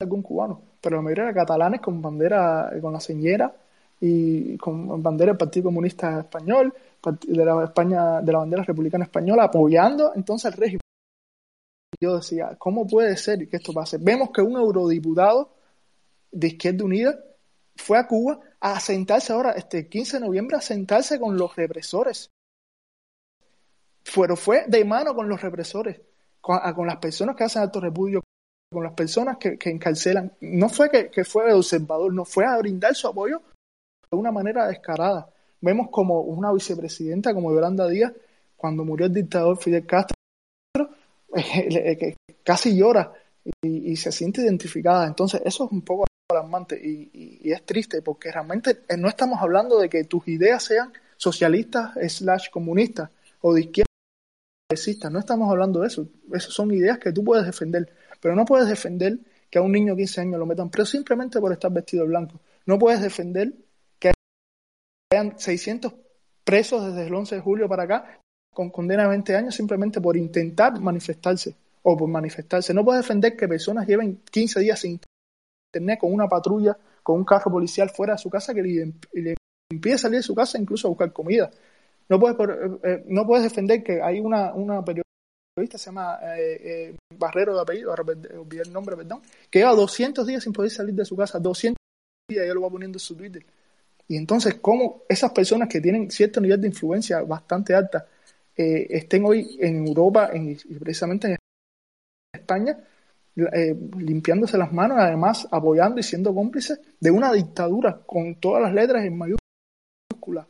algún 0.00 0.22
cubano, 0.22 0.62
pero 0.80 0.96
la 0.96 1.02
mayoría 1.02 1.26
de 1.26 1.34
catalanes 1.34 1.80
con 1.82 2.00
bandera, 2.00 2.72
con 2.80 2.94
la 2.94 3.00
señera 3.00 3.54
y 4.00 4.56
con 4.56 5.02
bandera 5.02 5.32
del 5.32 5.38
Partido 5.38 5.64
Comunista 5.64 6.20
Español, 6.20 6.72
de 7.26 7.44
la 7.44 7.64
España, 7.64 8.22
de 8.22 8.32
la 8.32 8.38
bandera 8.38 8.64
republicana 8.64 9.04
española, 9.04 9.44
apoyando 9.44 10.12
entonces 10.16 10.46
al 10.46 10.58
régimen. 10.58 10.80
Yo 12.00 12.16
decía, 12.16 12.56
¿cómo 12.58 12.86
puede 12.86 13.16
ser 13.16 13.48
que 13.48 13.58
esto 13.58 13.72
pase? 13.72 13.98
Vemos 14.00 14.30
que 14.30 14.40
un 14.40 14.56
eurodiputado 14.56 15.50
de 16.34 16.48
Izquierda 16.48 16.84
Unida 16.84 17.18
fue 17.76 17.98
a 17.98 18.06
Cuba 18.06 18.40
a 18.60 18.78
sentarse 18.80 19.32
ahora, 19.32 19.52
este 19.52 19.88
15 19.88 20.18
de 20.18 20.26
noviembre, 20.26 20.56
a 20.56 20.60
sentarse 20.60 21.18
con 21.18 21.36
los 21.36 21.54
represores. 21.54 22.30
Pero 24.14 24.36
fue 24.36 24.64
de 24.68 24.84
mano 24.84 25.14
con 25.14 25.28
los 25.28 25.40
represores, 25.40 26.00
con, 26.40 26.86
las 26.86 26.96
personas 26.98 27.36
que 27.36 27.44
hacen 27.44 27.62
alto 27.62 27.80
repudio, 27.80 28.22
con 28.70 28.84
las 28.84 28.92
personas 28.92 29.38
que, 29.38 29.58
encarcelan. 29.64 30.32
No 30.40 30.68
fue 30.68 30.90
que, 30.90 31.10
que 31.10 31.24
fue 31.24 31.46
el 31.46 31.56
observador, 31.56 32.12
no 32.12 32.24
fue 32.24 32.44
a 32.44 32.56
brindar 32.58 32.94
su 32.94 33.08
apoyo 33.08 33.42
de 34.10 34.16
una 34.16 34.30
manera 34.30 34.66
descarada. 34.66 35.28
Vemos 35.60 35.88
como 35.90 36.20
una 36.20 36.52
vicepresidenta 36.52 37.32
como 37.32 37.52
Yolanda 37.52 37.88
Díaz, 37.88 38.12
cuando 38.56 38.84
murió 38.84 39.06
el 39.06 39.14
dictador 39.14 39.56
Fidel 39.56 39.86
Castro, 39.86 40.16
casi 42.42 42.76
llora 42.76 43.12
y, 43.62 43.96
se 43.96 44.12
siente 44.12 44.42
identificada. 44.42 45.06
Entonces, 45.06 45.42
eso 45.44 45.64
es 45.64 45.72
un 45.72 45.82
poco 45.82 46.04
alarmante 46.30 46.80
y, 46.82 47.50
es 47.50 47.64
triste 47.64 48.02
porque 48.02 48.32
realmente 48.32 48.82
eh, 48.88 48.96
no 48.96 49.08
estamos 49.08 49.40
hablando 49.40 49.78
de 49.78 49.88
que 49.88 50.04
tus 50.04 50.26
ideas 50.28 50.62
sean 50.62 50.92
socialistas 51.16 51.92
slash 52.08 52.50
comunistas 52.50 53.10
o 53.40 53.52
de 53.52 53.60
izquierda 53.62 53.88
no 55.10 55.18
estamos 55.18 55.50
hablando 55.50 55.80
de 55.80 55.86
eso. 55.86 56.08
Esas 56.32 56.52
son 56.52 56.72
ideas 56.72 56.98
que 56.98 57.12
tú 57.12 57.22
puedes 57.22 57.46
defender, 57.46 57.92
pero 58.20 58.34
no 58.34 58.44
puedes 58.44 58.66
defender 58.66 59.18
que 59.50 59.58
a 59.58 59.62
un 59.62 59.70
niño 59.70 59.94
de 59.94 60.02
15 60.02 60.20
años 60.22 60.38
lo 60.38 60.46
metan 60.46 60.70
pero 60.70 60.84
simplemente 60.84 61.38
por 61.38 61.52
estar 61.52 61.70
vestido 61.70 62.02
de 62.02 62.08
blanco. 62.08 62.40
No 62.66 62.78
puedes 62.78 63.00
defender 63.00 63.52
que 63.98 64.12
hayan 65.12 65.38
600 65.38 65.92
presos 66.42 66.86
desde 66.86 67.06
el 67.06 67.14
11 67.14 67.36
de 67.36 67.40
julio 67.40 67.68
para 67.68 67.84
acá 67.84 68.18
con 68.52 68.70
condena 68.70 69.04
de 69.04 69.10
20 69.10 69.36
años 69.36 69.54
simplemente 69.54 70.00
por 70.00 70.16
intentar 70.16 70.80
manifestarse 70.80 71.54
o 71.82 71.96
por 71.96 72.08
manifestarse. 72.08 72.72
No 72.72 72.84
puedes 72.84 73.02
defender 73.02 73.36
que 73.36 73.46
personas 73.46 73.86
lleven 73.86 74.22
15 74.30 74.60
días 74.60 74.80
sin 74.80 74.98
internet 75.74 75.98
con 75.98 76.12
una 76.12 76.28
patrulla, 76.28 76.76
con 77.02 77.16
un 77.16 77.24
carro 77.24 77.50
policial 77.50 77.90
fuera 77.90 78.14
de 78.14 78.18
su 78.18 78.30
casa 78.30 78.54
que 78.54 78.62
le, 78.62 79.34
impide 79.70 79.98
salir 79.98 80.18
de 80.18 80.22
su 80.22 80.34
casa 80.34 80.58
incluso 80.58 80.88
a 80.88 80.90
buscar 80.90 81.12
comida. 81.12 81.50
No 82.08 82.20
puedes, 82.20 82.36
eh, 82.38 82.78
eh, 82.84 83.04
no 83.08 83.26
puedes 83.26 83.44
defender 83.44 83.82
que 83.82 84.00
hay 84.00 84.20
una, 84.20 84.52
una 84.54 84.84
periodista, 84.84 85.78
se 85.78 85.86
llama 85.86 86.18
eh, 86.36 86.96
Barrero 87.16 87.54
de 87.54 87.62
apellido, 87.62 87.92
olvidé 87.92 88.62
el 88.62 88.72
nombre, 88.72 88.96
perdón, 88.96 89.22
que 89.50 89.60
lleva 89.60 89.74
200 89.74 90.26
días 90.26 90.42
sin 90.42 90.52
poder 90.52 90.70
salir 90.70 90.94
de 90.94 91.04
su 91.04 91.16
casa, 91.16 91.38
200 91.38 91.76
días, 92.28 92.44
ella 92.44 92.54
lo 92.54 92.62
va 92.62 92.70
poniendo 92.70 92.96
en 92.96 93.00
su 93.00 93.16
Twitter. 93.16 93.44
Y 94.06 94.16
entonces, 94.16 94.56
¿cómo 94.60 95.02
esas 95.08 95.32
personas 95.32 95.68
que 95.68 95.80
tienen 95.80 96.10
cierto 96.10 96.40
nivel 96.40 96.60
de 96.60 96.68
influencia 96.68 97.22
bastante 97.22 97.74
alta 97.74 98.06
estén 98.56 99.24
hoy 99.24 99.56
en 99.60 99.86
Europa 99.86 100.30
y 100.32 100.54
precisamente 100.78 101.26
en 101.28 101.36
España 102.32 102.78
eh, 103.36 103.76
limpiándose 103.98 104.56
las 104.56 104.72
manos, 104.72 104.98
además 104.98 105.48
apoyando 105.50 105.98
y 105.98 106.04
siendo 106.04 106.34
cómplices 106.34 106.80
de 107.00 107.10
una 107.10 107.32
dictadura 107.32 108.00
con 108.06 108.36
todas 108.36 108.62
las 108.62 108.72
letras 108.72 109.04
en 109.04 109.18
mayúsculas. 109.18 110.46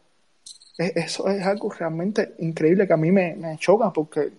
Eso 0.77 1.29
es 1.29 1.47
algo 1.47 1.71
realmente 1.71 2.35
increíble 2.41 2.87
que 2.87 2.93
a 2.93 2.99
mí 2.99 3.13
me, 3.13 3.57
choca 3.59 3.93
porque, 3.93 4.33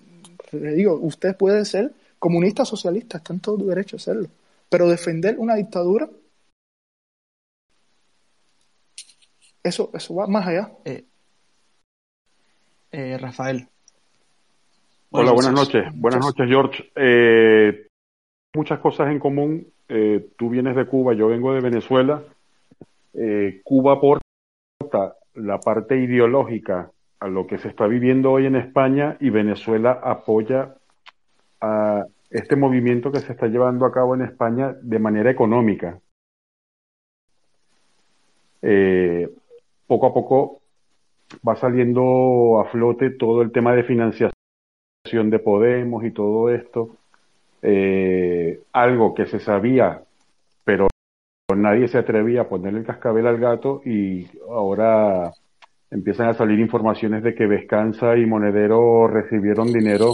le 0.51 0.73
digo, 0.73 0.95
usted 0.95 1.35
puede 1.35 1.63
ser 1.65 1.93
comunista 2.19 2.65
socialista, 2.65 3.17
está 3.17 3.33
en 3.33 3.39
todo 3.39 3.57
tu 3.57 3.67
derecho 3.67 3.95
a 3.95 3.99
hacerlo, 3.99 4.27
pero 4.69 4.89
defender 4.89 5.39
una 5.39 5.55
dictadura, 5.55 6.09
eso, 9.63 9.89
eso 9.93 10.15
va 10.15 10.27
más 10.27 10.45
allá. 10.45 10.71
Eh, 10.83 11.05
eh, 12.91 13.17
Rafael. 13.17 13.67
Hola, 15.09 15.31
buenas 15.31 15.53
noches. 15.53 15.83
Buenas 15.95 16.19
noches, 16.19 16.45
George. 16.47 16.91
Eh, 16.95 17.87
muchas 18.55 18.79
cosas 18.79 19.11
en 19.11 19.19
común. 19.19 19.67
Eh, 19.87 20.29
tú 20.37 20.49
vienes 20.49 20.75
de 20.75 20.85
Cuba, 20.85 21.13
yo 21.13 21.27
vengo 21.27 21.53
de 21.53 21.61
Venezuela. 21.61 22.23
Eh, 23.13 23.61
Cuba 23.63 23.93
aporta 23.93 25.15
la 25.35 25.59
parte 25.59 25.97
ideológica 25.97 26.91
a 27.19 27.27
lo 27.27 27.45
que 27.45 27.57
se 27.57 27.67
está 27.67 27.87
viviendo 27.87 28.31
hoy 28.31 28.45
en 28.45 28.55
España 28.55 29.17
y 29.19 29.29
Venezuela 29.29 29.99
apoya 30.03 30.75
a 31.61 32.05
este 32.29 32.55
movimiento 32.55 33.11
que 33.11 33.19
se 33.19 33.31
está 33.31 33.47
llevando 33.47 33.85
a 33.85 33.91
cabo 33.91 34.15
en 34.15 34.21
España 34.21 34.75
de 34.81 34.99
manera 34.99 35.29
económica. 35.29 35.99
Eh, 38.61 39.29
poco 39.87 40.07
a 40.07 40.13
poco 40.13 40.61
va 41.47 41.55
saliendo 41.55 42.59
a 42.59 42.65
flote 42.65 43.11
todo 43.11 43.41
el 43.41 43.51
tema 43.51 43.73
de 43.73 43.83
financiación 43.83 44.33
de 45.29 45.39
Podemos 45.39 46.03
y 46.03 46.11
todo 46.11 46.49
esto 46.49 46.97
eh, 47.67 48.61
algo 48.73 49.15
que 49.15 49.25
se 49.25 49.39
sabía, 49.39 50.03
pero 50.63 50.87
nadie 51.55 51.87
se 51.87 51.97
atrevía 51.97 52.41
a 52.41 52.47
ponerle 52.47 52.81
el 52.81 52.85
cascabel 52.85 53.25
al 53.25 53.39
gato 53.39 53.81
y 53.83 54.27
ahora 54.47 55.33
empiezan 55.89 56.27
a 56.27 56.35
salir 56.35 56.59
informaciones 56.59 57.23
de 57.23 57.33
que 57.33 57.47
Vescanza 57.47 58.17
y 58.17 58.27
Monedero 58.27 59.07
recibieron 59.07 59.73
dinero 59.73 60.13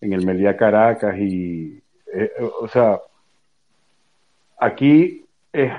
en 0.00 0.12
el 0.12 0.26
Melía 0.26 0.56
Caracas 0.56 1.16
y, 1.18 1.80
eh, 2.12 2.32
o 2.60 2.66
sea, 2.66 2.98
aquí 4.58 5.24
es 5.52 5.72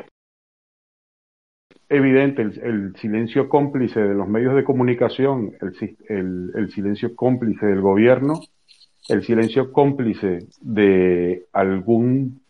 evidente 1.90 2.44
el, 2.44 2.96
silencio 2.96 3.50
cómplice 3.50 4.00
de 4.00 4.14
los 4.14 4.30
medios 4.30 4.56
de 4.56 4.64
comunicación, 4.64 5.52
el 5.60 6.72
silencio 6.72 7.14
cómplice 7.14 7.66
del 7.66 7.82
gobierno 7.82 8.40
el 9.10 9.24
silencio 9.24 9.72
cómplice 9.72 10.48
de 10.62 11.46
algún 11.52 12.42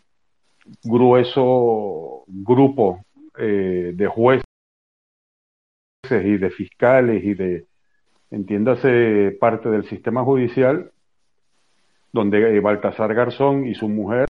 grueso 0.83 2.23
grupo 2.27 3.03
eh, 3.37 3.91
de 3.95 4.07
jueces 4.07 4.43
y 6.11 6.37
de 6.37 6.49
fiscales 6.51 7.23
y 7.23 7.33
de, 7.33 7.65
entiéndase, 8.29 9.35
parte 9.39 9.69
del 9.69 9.85
sistema 9.85 10.23
judicial, 10.23 10.91
donde 12.11 12.55
eh, 12.55 12.59
Baltasar 12.59 13.13
Garzón 13.13 13.65
y 13.65 13.73
su 13.73 13.89
mujer 13.89 14.27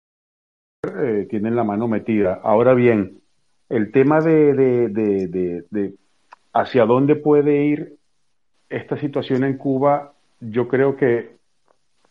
eh, 1.02 1.26
tienen 1.28 1.56
la 1.56 1.64
mano 1.64 1.88
metida. 1.88 2.40
Ahora 2.42 2.74
bien, 2.74 3.20
el 3.68 3.92
tema 3.92 4.20
de, 4.20 4.54
de, 4.54 5.64
de 5.70 5.94
hacia 6.52 6.86
dónde 6.86 7.16
puede 7.16 7.64
ir 7.64 7.96
esta 8.68 8.96
situación 8.98 9.44
en 9.44 9.58
Cuba, 9.58 10.14
yo 10.40 10.68
creo 10.68 10.96
que 10.96 11.34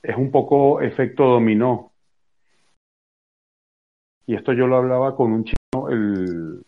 es 0.03 0.17
un 0.17 0.31
poco 0.31 0.81
efecto 0.81 1.25
dominó. 1.25 1.93
Y 4.27 4.35
esto 4.35 4.53
yo 4.53 4.67
lo 4.67 4.77
hablaba 4.77 5.15
con 5.15 5.31
un 5.31 5.45
chino 5.45 5.89
el, 5.89 6.63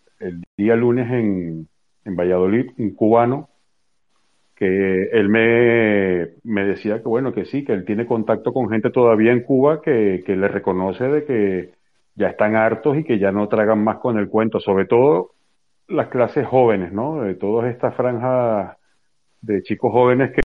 día 0.58 0.76
lunes 0.76 1.12
en, 1.12 1.68
en, 2.06 2.16
Valladolid, 2.16 2.72
un 2.78 2.96
cubano, 2.96 3.50
que 4.56 5.10
él 5.12 5.30
me, 5.30 6.30
me, 6.44 6.66
decía 6.66 7.02
que 7.02 7.08
bueno, 7.08 7.34
que 7.34 7.46
sí, 7.46 7.66
que 7.66 7.74
él 7.74 7.86
tiene 7.86 8.06
contacto 8.06 8.54
con 8.54 8.70
gente 8.70 8.90
todavía 8.90 9.34
en 9.34 9.44
Cuba 9.44 9.82
que, 9.82 10.24
que 10.26 10.36
le 10.38 10.48
reconoce 10.48 11.04
de 11.10 11.26
que 11.26 11.74
ya 12.16 12.30
están 12.30 12.56
hartos 12.56 12.98
y 12.98 13.04
que 13.04 13.20
ya 13.20 13.32
no 13.32 13.50
tragan 13.50 13.84
más 13.84 13.98
con 13.98 14.18
el 14.18 14.30
cuento, 14.30 14.62
sobre 14.62 14.86
todo 14.86 15.32
las 15.88 16.08
clases 16.08 16.48
jóvenes, 16.48 16.94
¿no? 16.94 17.22
De 17.22 17.36
todas 17.36 17.72
estas 17.72 17.96
franjas 17.96 18.78
de 19.42 19.62
chicos 19.62 19.92
jóvenes 19.92 20.32
que 20.32 20.42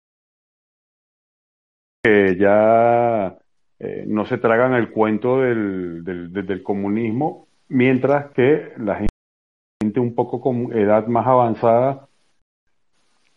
que 2.08 2.36
ya 2.36 3.36
eh, 3.78 4.04
no 4.06 4.24
se 4.24 4.38
tragan 4.38 4.72
el 4.72 4.90
cuento 4.90 5.40
del, 5.40 6.02
del, 6.04 6.62
comunismo, 6.62 7.48
mientras 7.68 8.30
que 8.32 8.72
la 8.78 8.96
gente 8.96 10.00
un 10.00 10.14
poco 10.14 10.40
con 10.40 10.72
edad 10.72 11.06
más 11.06 11.26
avanzada 11.26 12.08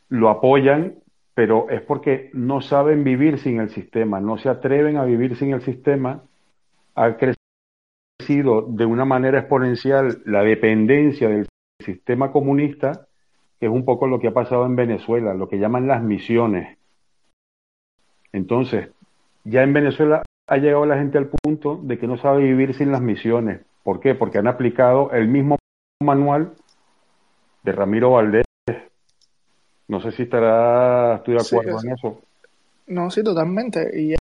lo 0.08 0.30
apoyan, 0.30 0.96
pero 1.34 1.70
es 1.70 1.82
porque 1.82 2.30
no 2.34 2.62
saben 2.62 3.04
vivir 3.04 3.40
sin 3.40 3.60
el 3.60 3.70
sistema, 3.70 4.22
no 4.22 4.38
se 4.38 4.48
atreven 4.48 4.96
a 4.98 5.04
vivir 5.04 5.36
sin 5.36 5.54
el 5.54 5.62
sistema, 5.62 6.24
ha 6.96 7.18
crecido 7.18 8.62
de 8.70 8.86
una 8.86 9.04
manera 9.04 9.40
exponencial 9.40 10.22
la 10.26 10.44
dependencia 10.44 11.28
del 11.28 11.48
sistema 11.84 12.32
comunista, 12.32 13.08
que 13.60 13.66
es 13.66 13.72
un 13.72 13.84
poco 13.84 14.08
lo 14.08 14.20
que 14.20 14.30
ha 14.30 14.34
pasado 14.34 14.66
en 14.66 14.78
Venezuela, 14.78 15.34
lo 15.34 15.50
que 15.50 15.60
llaman 15.60 15.88
las 15.88 16.02
misiones 16.02 16.78
Entonces, 18.34 18.90
ya 19.44 19.64
en 19.64 19.74
Venezuela 19.74 20.24
ha 20.48 20.58
llegado 20.58 20.86
la 20.86 20.98
gente 20.98 21.18
al 21.18 21.28
punto 21.28 21.80
de 21.82 21.98
que 21.98 22.08
no 22.08 22.18
sabe 22.18 22.44
vivir 22.44 22.74
sin 22.74 22.92
las 22.92 23.02
misiones. 23.02 23.62
¿Por 23.84 24.00
qué? 24.00 24.16
Porque 24.16 24.38
han 24.38 24.48
aplicado 24.48 25.12
el 25.12 25.28
mismo 25.28 25.58
manual 26.02 26.54
de 27.64 27.72
Ramiro 27.72 28.12
Valdés. 28.12 28.46
No 29.88 30.02
sé 30.02 30.12
si 30.12 30.24
estará, 30.24 31.16
estoy 31.16 31.36
de 31.36 31.42
acuerdo 31.42 31.80
en 31.84 31.92
eso. 31.92 32.22
No, 32.88 33.10
sí, 33.10 33.24
totalmente. 33.24 33.92
Y 34.00 34.14
es, 34.14 34.20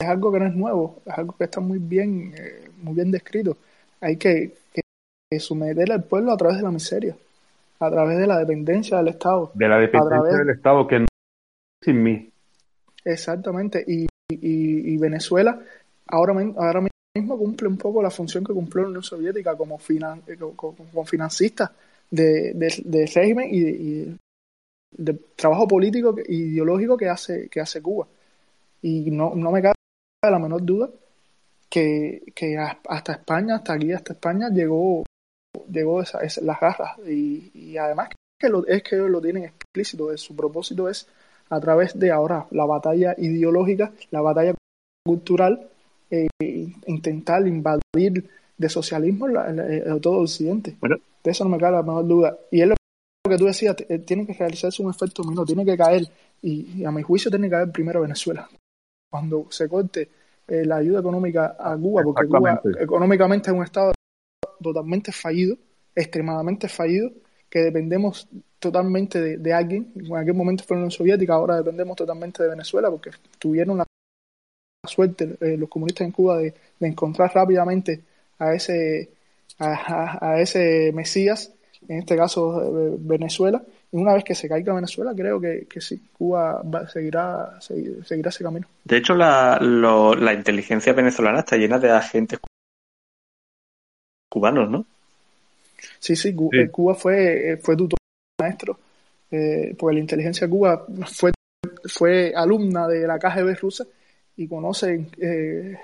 algo 0.00 0.30
que 0.32 0.38
no 0.38 0.46
es 0.46 0.54
nuevo, 0.54 1.02
es 1.04 1.18
algo 1.18 1.36
que 1.36 1.44
está 1.44 1.60
muy 1.60 1.78
bien, 1.78 2.32
eh, 2.36 2.70
muy 2.82 2.94
bien 2.94 3.10
descrito. 3.10 3.56
Hay 4.00 4.16
que, 4.16 4.54
que, 4.72 5.40
someter 5.40 5.90
al 5.92 6.04
pueblo 6.04 6.32
a 6.32 6.36
través 6.36 6.58
de 6.58 6.62
la 6.62 6.70
miseria, 6.70 7.16
a 7.80 7.90
través 7.90 8.18
de 8.18 8.26
la 8.26 8.38
dependencia 8.38 8.96
del 8.98 9.08
Estado. 9.08 9.50
De 9.54 9.68
la 9.68 9.78
dependencia 9.78 10.38
del 10.38 10.50
Estado, 10.50 10.86
que 10.86 11.00
no 11.00 11.06
sin 11.82 12.02
mí. 12.02 12.30
Exactamente. 13.08 13.82
Y, 13.86 14.06
y, 14.30 14.96
Venezuela 14.98 15.58
ahora, 16.08 16.34
ahora 16.56 16.86
mismo 17.16 17.38
cumple 17.38 17.68
un 17.68 17.78
poco 17.78 18.02
la 18.02 18.10
función 18.10 18.44
que 18.44 18.52
cumplió 18.52 18.82
la 18.82 18.88
Unión 18.88 19.02
Soviética 19.02 19.56
como, 19.56 19.78
finan, 19.78 20.22
eh, 20.26 20.36
como, 20.36 21.04
financista 21.06 21.72
de, 22.10 22.52
de, 22.54 23.06
régimen 23.06 23.48
y, 23.50 24.16
de, 24.94 25.14
trabajo 25.34 25.66
político 25.66 26.14
e 26.18 26.34
ideológico 26.34 26.96
que 26.98 27.08
hace, 27.08 27.48
que 27.48 27.60
hace 27.60 27.80
Cuba. 27.80 28.06
Y 28.82 29.10
no, 29.10 29.34
no 29.34 29.50
me 29.50 29.62
cabe 29.62 29.74
la 30.22 30.38
menor 30.38 30.62
duda 30.62 30.90
que, 31.70 32.24
que 32.34 32.58
hasta 32.58 33.12
España, 33.12 33.56
hasta 33.56 33.72
aquí, 33.72 33.92
hasta 33.92 34.12
España, 34.12 34.50
llegó, 34.50 35.04
llegó 35.70 36.02
esa, 36.02 36.20
las 36.42 36.60
garras. 36.60 36.98
Y, 37.06 37.50
y 37.54 37.78
además 37.78 38.10
que 38.38 38.48
lo, 38.50 38.66
es 38.66 38.82
que 38.82 38.96
lo 38.96 39.20
tienen 39.22 39.44
explícito, 39.44 40.14
su 40.18 40.36
propósito 40.36 40.90
es 40.90 41.08
a 41.50 41.60
través 41.60 41.98
de 41.98 42.10
ahora 42.10 42.46
la 42.50 42.64
batalla 42.64 43.14
ideológica, 43.18 43.92
la 44.10 44.20
batalla 44.20 44.54
cultural, 45.04 45.68
eh, 46.10 46.28
intentar 46.86 47.46
invadir 47.46 48.28
de 48.56 48.68
socialismo 48.68 49.28
la, 49.28 49.98
todo 50.00 50.18
Occidente. 50.18 50.76
De 51.22 51.30
eso 51.30 51.44
no 51.44 51.50
me 51.50 51.58
cabe 51.58 51.76
la 51.76 51.82
menor 51.82 52.06
duda. 52.06 52.38
Y 52.50 52.60
es 52.60 52.68
lo 52.68 52.74
que 53.28 53.36
tú 53.36 53.46
decías, 53.46 53.76
eh, 53.88 53.98
tiene 54.00 54.26
que 54.26 54.32
realizarse 54.32 54.82
un 54.82 54.90
efecto 54.90 55.22
no 55.22 55.44
tiene 55.44 55.64
que 55.64 55.76
caer, 55.76 56.08
y, 56.42 56.84
a 56.84 56.90
mi 56.90 57.02
juicio 57.02 57.30
tiene 57.30 57.46
que 57.46 57.52
caer 57.52 57.72
primero 57.72 58.00
Venezuela. 58.00 58.48
Cuando 59.10 59.46
se 59.50 59.68
corte 59.68 60.08
eh, 60.46 60.64
la 60.64 60.76
ayuda 60.76 61.00
económica 61.00 61.56
a 61.58 61.76
Cuba, 61.76 62.02
porque 62.02 62.26
Cuba 62.26 62.60
económicamente 62.80 63.50
es 63.50 63.56
un 63.56 63.64
estado 63.64 63.92
totalmente 64.62 65.12
fallido, 65.12 65.56
extremadamente 65.94 66.68
fallido, 66.68 67.10
que 67.48 67.60
dependemos 67.60 68.28
totalmente 68.58 69.38
de, 69.38 69.52
alguien. 69.52 69.92
En 69.96 70.16
aquel 70.16 70.34
momento 70.34 70.64
fue 70.64 70.76
la 70.76 70.82
Unión 70.82 70.90
Soviética, 70.90 71.34
ahora 71.34 71.56
dependemos 71.56 71.96
totalmente 71.96 72.42
de 72.42 72.50
Venezuela 72.50 72.90
porque 72.90 73.10
tuvieron 73.38 73.78
la 73.78 73.86
suerte 74.86 75.36
eh, 75.40 75.56
los 75.56 75.68
comunistas 75.68 76.06
en 76.06 76.12
Cuba 76.12 76.38
de, 76.38 76.54
encontrar 76.80 77.30
rápidamente 77.34 78.00
a 78.38 78.54
ese, 78.54 79.10
a, 79.58 80.40
ese 80.40 80.92
Mesías, 80.94 81.52
en 81.88 81.98
este 81.98 82.16
caso 82.16 82.62
eh, 82.62 82.96
Venezuela. 82.98 83.62
Y 83.90 83.96
una 83.96 84.12
vez 84.12 84.22
que 84.22 84.34
se 84.34 84.48
caiga 84.48 84.74
Venezuela, 84.74 85.14
creo 85.16 85.40
que, 85.40 85.66
que 85.68 85.80
sí, 85.80 86.00
Cuba 86.12 86.62
seguirá, 86.92 87.58
seguirá 87.60 88.28
ese 88.28 88.44
camino. 88.44 88.66
De 88.84 88.98
hecho, 88.98 89.14
la, 89.14 89.58
la 89.60 90.34
inteligencia 90.34 90.92
venezolana 90.92 91.40
está 91.40 91.56
llena 91.56 91.78
de 91.78 91.90
agentes 91.90 92.38
cubanos, 94.30 94.68
¿no? 94.68 94.84
Sí, 95.98 96.16
sí, 96.16 96.34
eh, 96.52 96.68
Cuba 96.68 96.94
fue, 96.94 97.58
fue 97.62 97.76
tutor 97.76 97.97
maestro, 98.40 98.78
eh, 99.30 99.74
porque 99.78 99.94
la 99.94 100.00
inteligencia 100.00 100.48
Cuba 100.48 100.86
fue, 101.06 101.32
fue 101.84 102.32
alumna 102.34 102.86
de 102.86 103.06
la 103.06 103.18
KGB 103.18 103.58
rusa 103.60 103.84
y 104.36 104.46
conocen, 104.46 105.08
eh, 105.20 105.76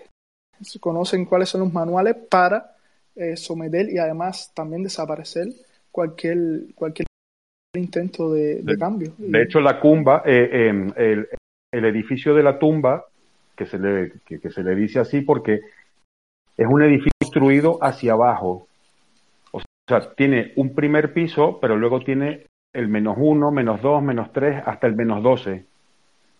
conocen 0.81 1.25
cuáles 1.25 1.49
son 1.49 1.63
los 1.63 1.73
manuales 1.73 2.17
para 2.31 2.77
eh, 3.17 3.37
someter 3.37 3.91
y 3.91 3.99
además 3.99 4.53
también 4.55 4.83
desaparecer 4.83 5.49
cualquier, 5.91 6.73
cualquier 6.75 7.07
intento 7.77 8.33
de, 8.33 8.63
cambio. 8.79 9.13
De 9.19 9.43
hecho, 9.43 9.61
la 9.61 9.81
cumba, 9.81 10.23
em, 10.25 10.93
el, 10.97 11.29
el, 11.73 11.85
edificio 11.85 12.35
de 12.35 12.43
la 12.45 12.59
tumba, 12.59 13.05
que 13.57 13.67
se, 13.67 13.79
le, 13.79 14.13
que 14.27 14.51
se 14.51 14.63
le 14.63 14.75
dice 14.77 15.01
así 15.01 15.21
porque 15.21 15.61
es 16.57 16.67
un 16.69 16.83
edificio 16.83 17.11
construido 17.21 17.79
hacia 17.83 18.13
abajo, 18.13 18.69
o 19.87 19.89
sea, 19.89 20.15
tiene 20.15 20.53
un 20.57 20.75
primer 20.75 21.13
piso, 21.13 21.59
pero 21.61 21.77
luego 21.77 22.01
tiene 22.01 22.47
el 22.73 22.89
menos 22.89 23.17
uno, 23.19 23.51
menos 23.51 23.83
dos, 23.83 24.03
menos 24.03 24.33
tres, 24.33 24.63
hasta 24.65 24.87
el 24.87 24.97
menos 24.97 25.23
doce. 25.23 25.67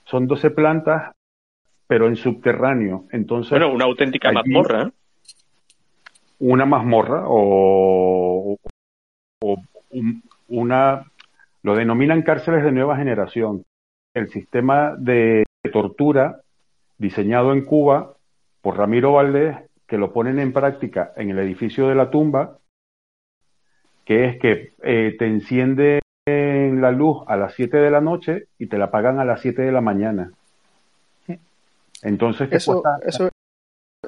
Son 0.05 0.27
doce 0.27 0.51
plantas, 0.51 1.13
pero 1.87 2.07
en 2.07 2.17
subterráneo. 2.17 3.05
Entonces, 3.11 3.51
bueno, 3.51 3.73
una 3.73 3.85
auténtica 3.85 4.33
mazmorra. 4.33 4.85
¿eh? 4.85 4.91
Una 6.41 6.65
mazmorra 6.65 7.25
o, 7.27 8.57
una, 10.49 11.05
lo 11.63 11.75
denominan 11.75 12.23
cárceles 12.23 12.65
de 12.65 12.73
nueva 12.73 12.97
generación. 12.97 13.65
El 14.15 14.29
sistema 14.31 14.95
de 14.97 15.45
tortura 15.71 16.41
diseñado 16.97 17.53
en 17.53 17.65
Cuba 17.65 18.15
por 18.63 18.79
Ramiro 18.79 19.13
Valdés, 19.13 19.57
que 19.87 19.99
lo 19.99 20.13
ponen 20.15 20.39
en 20.39 20.53
práctica 20.53 21.13
en 21.17 21.31
el 21.31 21.39
edificio 21.39 21.89
de 21.89 21.95
la 21.95 22.11
tumba, 22.11 22.59
que 24.05 24.27
es 24.27 24.41
que 24.41 24.73
eh, 24.83 25.17
te 25.19 25.27
encienden 25.27 26.01
la 26.27 26.91
luz 26.91 27.23
a 27.27 27.37
las 27.37 27.55
7 27.55 27.77
de 27.77 27.91
la 27.91 28.01
noche 28.01 28.47
y 28.59 28.67
te 28.67 28.79
la 28.79 28.91
pagan 28.91 29.19
a 29.19 29.25
las 29.25 29.41
7 29.41 29.63
de 29.63 29.73
la 29.73 29.81
mañana. 29.81 30.31
Entonces, 32.03 32.49
eso, 32.53 32.83
eso, 33.05 33.31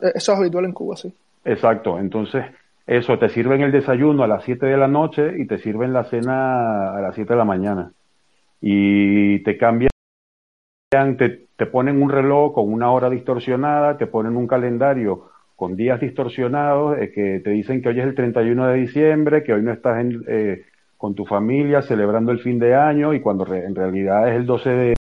eso 0.01 0.33
es 0.33 0.39
habitual 0.39 0.67
en 0.67 0.73
Cuba, 0.73 0.97
sí. 0.97 1.15
Exacto, 1.45 1.99
entonces 1.99 2.45
eso, 2.87 3.19
te 3.19 3.29
sirven 3.29 3.63
el 3.63 3.73
desayuno 3.73 4.23
a 4.23 4.29
las 4.29 4.45
7 4.45 4.65
de 4.65 4.77
la 4.77 4.87
noche 4.87 5.39
y 5.39 5.47
te 5.47 5.59
sirven 5.59 5.93
la 5.93 6.05
cena 6.05 6.97
a 6.97 7.01
las 7.01 7.15
7 7.15 7.33
de 7.33 7.39
la 7.39 7.45
mañana. 7.45 7.91
Y 8.61 9.41
te 9.41 9.59
cambian, 9.59 9.91
te, 11.19 11.47
te 11.57 11.67
ponen 11.67 12.01
un 12.01 12.11
reloj 12.11 12.55
con 12.55 12.73
una 12.73 12.93
hora 12.93 13.11
distorsionada, 13.11 13.97
te 13.99 14.07
ponen 14.07 14.37
un 14.37 14.47
calendario 14.47 15.31
con 15.57 15.75
días 15.75 16.01
distorsionados, 16.01 16.99
eh, 16.99 17.11
que 17.13 17.41
te 17.41 17.51
dicen 17.51 17.83
que 17.83 17.89
hoy 17.89 17.99
es 17.99 18.07
el 18.07 18.15
31 18.15 18.67
de 18.69 18.77
diciembre, 18.77 19.43
que 19.43 19.55
hoy 19.55 19.63
no 19.63 19.73
estás 19.73 20.05
eh, 20.29 20.67
con 20.99 21.15
tu 21.15 21.25
familia 21.25 21.81
celebrando 21.83 22.31
el 22.31 22.41
fin 22.41 22.59
de 22.59 22.75
año 22.75 23.15
y 23.15 23.21
cuando 23.21 23.53
en 23.53 23.75
realidad 23.75 24.29
es 24.29 24.37
el 24.37 24.47
12 24.47 24.71
de, 24.71 24.95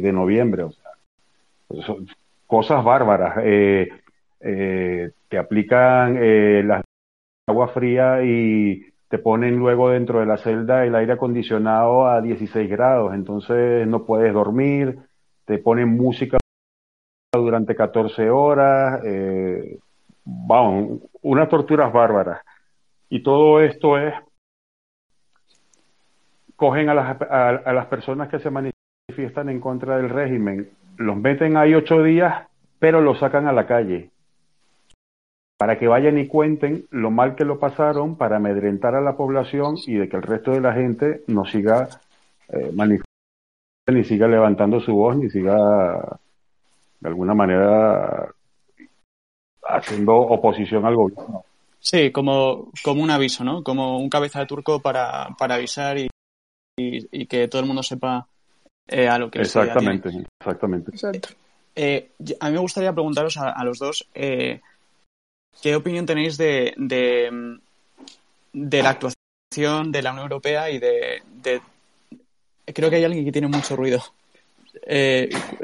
de, 0.00 0.12
noviembre. 0.12 0.64
Pues 1.68 1.84
son 1.84 2.06
cosas 2.46 2.82
bárbaras. 2.82 3.38
Eh, 3.44 3.90
te 4.40 5.38
aplican 5.38 6.14
la 6.66 6.82
agua 7.46 7.68
fría 7.68 8.24
y 8.24 8.82
te 9.08 9.18
ponen 9.18 9.56
luego 9.56 9.90
dentro 9.90 10.20
de 10.20 10.26
la 10.26 10.38
celda 10.38 10.86
el 10.86 10.94
aire 10.94 11.12
acondicionado 11.12 12.06
a 12.06 12.22
16 12.22 12.70
grados, 12.70 13.12
entonces 13.12 13.86
no 13.86 14.06
puedes 14.06 14.32
dormir, 14.32 15.00
te 15.44 15.58
ponen 15.58 15.88
música 15.88 16.39
durante 17.38 17.76
14 17.76 18.28
horas, 18.30 19.02
eh, 19.04 19.78
vamos, 20.24 21.00
unas 21.22 21.48
torturas 21.48 21.92
bárbaras. 21.92 22.42
Y 23.08 23.22
todo 23.22 23.60
esto 23.60 23.98
es, 23.98 24.14
cogen 26.56 26.88
a 26.88 26.94
las, 26.94 27.20
a, 27.22 27.72
las 27.72 27.86
personas 27.86 28.28
que 28.28 28.40
se 28.40 28.50
manifiestan 28.50 29.48
en 29.48 29.60
contra 29.60 29.96
del 29.96 30.10
régimen, 30.10 30.70
los 30.96 31.16
meten 31.16 31.56
ahí 31.56 31.74
ocho 31.74 32.02
días, 32.02 32.46
pero 32.78 33.00
los 33.00 33.18
sacan 33.18 33.46
a 33.46 33.52
la 33.52 33.66
calle 33.66 34.10
para 35.56 35.78
que 35.78 35.88
vayan 35.88 36.16
y 36.18 36.26
cuenten 36.26 36.86
lo 36.90 37.10
mal 37.10 37.34
que 37.34 37.44
lo 37.44 37.58
pasaron, 37.58 38.16
para 38.16 38.36
amedrentar 38.36 38.94
a 38.94 39.02
la 39.02 39.16
población 39.16 39.74
y 39.86 39.94
de 39.94 40.08
que 40.08 40.16
el 40.16 40.22
resto 40.22 40.52
de 40.52 40.60
la 40.62 40.72
gente 40.72 41.22
no 41.26 41.44
siga 41.44 41.86
eh, 42.48 42.70
manifestando, 42.74 43.92
ni 43.92 44.04
siga 44.04 44.26
levantando 44.26 44.80
su 44.80 44.94
voz, 44.94 45.18
ni 45.18 45.28
siga 45.28 46.18
de 47.00 47.08
alguna 47.08 47.34
manera 47.34 48.32
haciendo 49.62 50.16
oposición 50.16 50.84
al 50.84 50.96
gobierno. 50.96 51.44
Sí, 51.78 52.10
como, 52.10 52.70
como 52.84 53.02
un 53.02 53.10
aviso, 53.10 53.42
¿no? 53.42 53.62
Como 53.62 53.98
un 53.98 54.10
cabeza 54.10 54.40
de 54.40 54.46
turco 54.46 54.80
para, 54.80 55.28
para 55.38 55.54
avisar 55.54 55.96
y, 55.98 56.08
y, 56.76 57.26
que 57.26 57.48
todo 57.48 57.62
el 57.62 57.66
mundo 57.66 57.82
sepa 57.82 58.26
eh, 58.86 59.08
a 59.08 59.18
lo 59.18 59.30
que 59.30 59.40
Exactamente, 59.40 60.10
exactamente. 60.38 60.92
Eh, 61.74 62.10
a 62.38 62.48
mí 62.48 62.52
me 62.52 62.60
gustaría 62.60 62.92
preguntaros 62.92 63.36
a, 63.38 63.64
los 63.64 63.78
dos 63.78 64.06
eh, 64.14 64.60
qué 65.62 65.74
opinión 65.74 66.04
tenéis 66.04 66.36
de, 66.36 66.74
de, 66.76 67.58
de, 68.52 68.82
la 68.82 68.90
actuación 68.90 69.90
de 69.90 70.02
la 70.02 70.10
Unión 70.10 70.24
Europea 70.24 70.70
y 70.70 70.78
de, 70.78 71.22
de... 71.42 71.62
Creo 72.66 72.90
que 72.90 72.96
hay 72.96 73.04
alguien 73.04 73.24
que 73.24 73.32
tiene 73.32 73.48
mucho 73.48 73.74
ruido. 73.74 74.02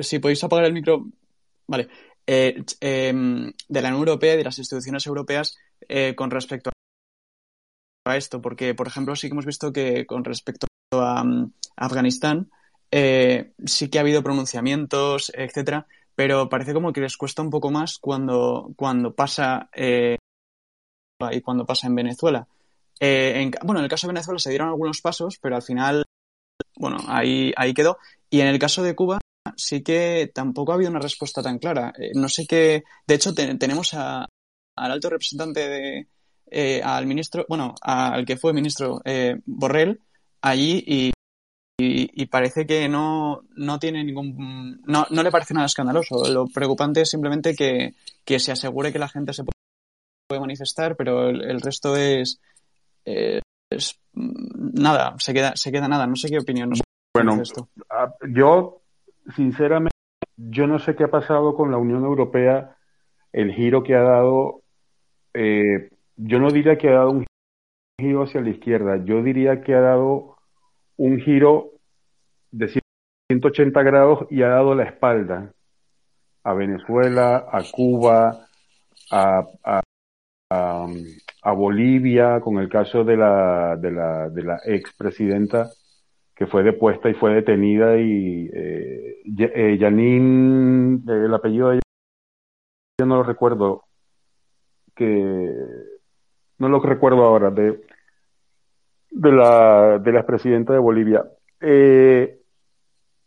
si 0.01 0.18
podéis 0.18 0.42
apagar 0.44 0.64
el 0.64 0.72
micro, 0.72 1.05
Vale. 1.66 1.88
Eh, 2.26 2.62
em, 2.81 3.52
de 3.68 3.83
la 3.83 3.88
Unión 3.88 4.09
Europea 4.09 4.35
y 4.35 4.38
de 4.38 4.44
las 4.44 4.59
instituciones 4.59 5.07
europeas 5.07 5.57
eh, 5.88 6.14
con 6.16 6.31
respecto 6.31 6.70
a 8.05 8.16
esto, 8.16 8.40
porque, 8.40 8.74
por 8.74 8.87
ejemplo, 8.87 9.14
sí 9.16 9.29
que 9.29 9.33
hemos 9.33 9.46
visto 9.46 9.72
que 9.72 10.07
con 10.07 10.24
respecto 10.24 10.66
a, 10.92 11.24
mm, 11.24 11.52
Afganistán, 11.76 12.50
eh, 12.90 13.52
sí 13.64 13.90
que 13.90 13.98
ha 13.98 14.02
habido 14.02 14.22
pronunciamientos, 14.22 15.33
etcétera, 15.35 15.87
pero 16.14 16.48
parece 16.48 16.72
como 16.72 16.92
que 16.92 17.00
les 17.00 17.16
cuesta 17.16 17.42
un 17.42 17.50
poco 17.50 17.70
más 17.70 17.98
cuando, 17.98 18.72
cuando 18.76 19.14
pasa 19.14 19.68
eh, 19.74 20.16
y 21.31 21.40
cuando 21.40 21.66
pasa 21.66 21.87
en 21.87 21.94
Venezuela. 21.94 22.46
Eh, 23.00 23.50
bueno, 23.64 23.81
en 23.81 23.85
el 23.85 23.90
caso 23.90 24.07
de 24.07 24.14
Venezuela 24.14 24.38
se 24.38 24.50
dieron 24.50 24.68
algunos 24.68 25.00
pasos, 25.00 25.38
pero 25.38 25.57
al 25.57 25.62
final, 25.62 26.05
bueno, 26.76 26.98
ahí, 27.09 27.52
ahí 27.57 27.74
quedó. 27.74 27.98
Y 28.31 28.40
en 28.40 28.48
el 28.48 28.59
caso 28.59 28.83
de 28.83 28.94
Cuba 28.94 29.18
sí 29.57 29.83
que 29.83 30.31
tampoco 30.35 30.73
ha 30.73 30.75
habido 30.77 30.90
una 30.90 31.01
respuesta 31.01 31.42
tan 31.42 31.59
clara. 31.59 31.92
no 32.14 32.29
sé 32.29 32.47
qué. 32.47 32.85
De 33.07 33.14
hecho, 33.14 33.35
tenemos 33.35 33.95
a, 33.95 34.27
al 34.77 34.90
alto 34.90 35.11
representante 35.11 36.07
de, 36.51 36.83
al 36.83 37.07
ministro, 37.07 37.45
bueno, 37.49 37.75
al 37.83 38.25
que 38.25 38.37
fue 38.37 38.53
ministro 38.53 39.01
Borrell 39.47 40.01
allí 40.42 40.85
y 40.87 41.12
y, 41.79 42.27
parece 42.27 42.66
que 42.66 42.88
no, 42.88 43.42
no 43.55 43.79
tiene 43.79 44.03
ningún. 44.03 44.81
No, 44.87 45.07
no, 45.11 45.23
le 45.23 45.31
parece 45.31 45.53
nada 45.53 45.66
escandaloso. 45.66 46.27
Lo 46.33 46.47
preocupante 46.47 47.03
es 47.03 47.11
simplemente 47.11 47.55
que, 47.55 47.95
que 48.25 48.40
se 48.40 48.53
asegure 48.53 48.92
que 48.92 48.99
la 48.99 49.09
gente 49.09 49.35
se 49.35 49.45
puede 49.45 50.40
manifestar, 50.40 50.97
pero 50.97 51.29
el, 51.29 51.61
resto 51.61 51.97
es, 51.97 52.40
es, 53.05 54.01
nada, 54.14 55.16
se 55.19 55.35
queda, 55.35 55.55
se 55.55 55.71
queda 55.71 55.87
nada. 55.87 56.07
No 56.07 56.16
sé 56.16 56.31
qué 56.31 56.38
opinión 56.38 56.71
nos 56.71 56.81
Bueno, 57.14 57.42
esto. 57.42 57.69
yo, 58.35 58.81
sinceramente, 59.35 59.97
yo 60.37 60.67
no 60.67 60.79
sé 60.79 60.95
qué 60.95 61.05
ha 61.05 61.11
pasado 61.11 61.55
con 61.55 61.71
la 61.71 61.79
Unión 61.79 62.05
Europea, 62.05 62.77
el 63.33 63.53
giro 63.53 63.83
que 63.83 63.95
ha 63.95 64.03
dado. 64.03 64.62
Eh, 65.35 65.91
yo 66.17 66.39
no 66.39 66.51
diría 66.51 66.79
que 66.79 66.89
ha 66.89 66.93
dado 66.93 67.11
un 67.11 67.27
giro 67.99 68.23
hacia 68.23 68.41
la 68.41 68.51
izquierda, 68.51 69.05
yo 69.05 69.23
diría 69.23 69.62
que 69.62 69.75
ha 69.75 69.81
dado 69.81 70.37
un 70.97 71.19
giro 71.19 71.73
de 72.51 72.69
180 73.31 73.83
grados 73.83 74.27
y 74.31 74.43
ha 74.43 74.49
dado 74.49 74.75
la 74.75 74.85
espalda 74.85 75.53
a 76.45 76.55
Venezuela, 76.55 77.47
a 77.51 77.62
Cuba, 77.71 78.47
a, 79.11 79.45
a, 80.51 81.53
Bolivia, 81.53 82.41
con 82.41 82.59
el 82.59 82.69
caso 82.69 83.05
de 83.05 83.17
la, 83.17 83.77
de 83.77 83.91
la, 83.91 84.29
de 84.31 84.43
la 84.43 84.59
expresidenta 84.65 85.69
que 86.37 86.46
fue 86.46 86.62
depuesta 86.62 87.09
y 87.09 87.14
fue 87.14 87.35
detenida 87.35 87.99
y 87.99 88.49
eh, 88.53 89.22
eh 89.25 89.79
Janine, 89.81 91.01
eh, 91.09 91.25
el 91.25 91.35
apellido 91.35 91.70
de 91.70 91.75
ella, 91.77 91.83
yo 93.01 93.07
no 93.07 93.16
lo 93.16 93.22
recuerdo, 93.25 93.85
que 94.94 95.53
no 96.59 96.68
lo 96.68 96.81
recuerdo 96.81 97.25
ahora, 97.25 97.51
de 97.51 97.81
de 99.16 99.33
la, 99.33 99.99
de 99.99 100.12
la 100.12 100.20
expresidenta 100.20 100.72
de 100.72 100.79
Bolivia. 100.79 101.25
Eh, 101.61 102.38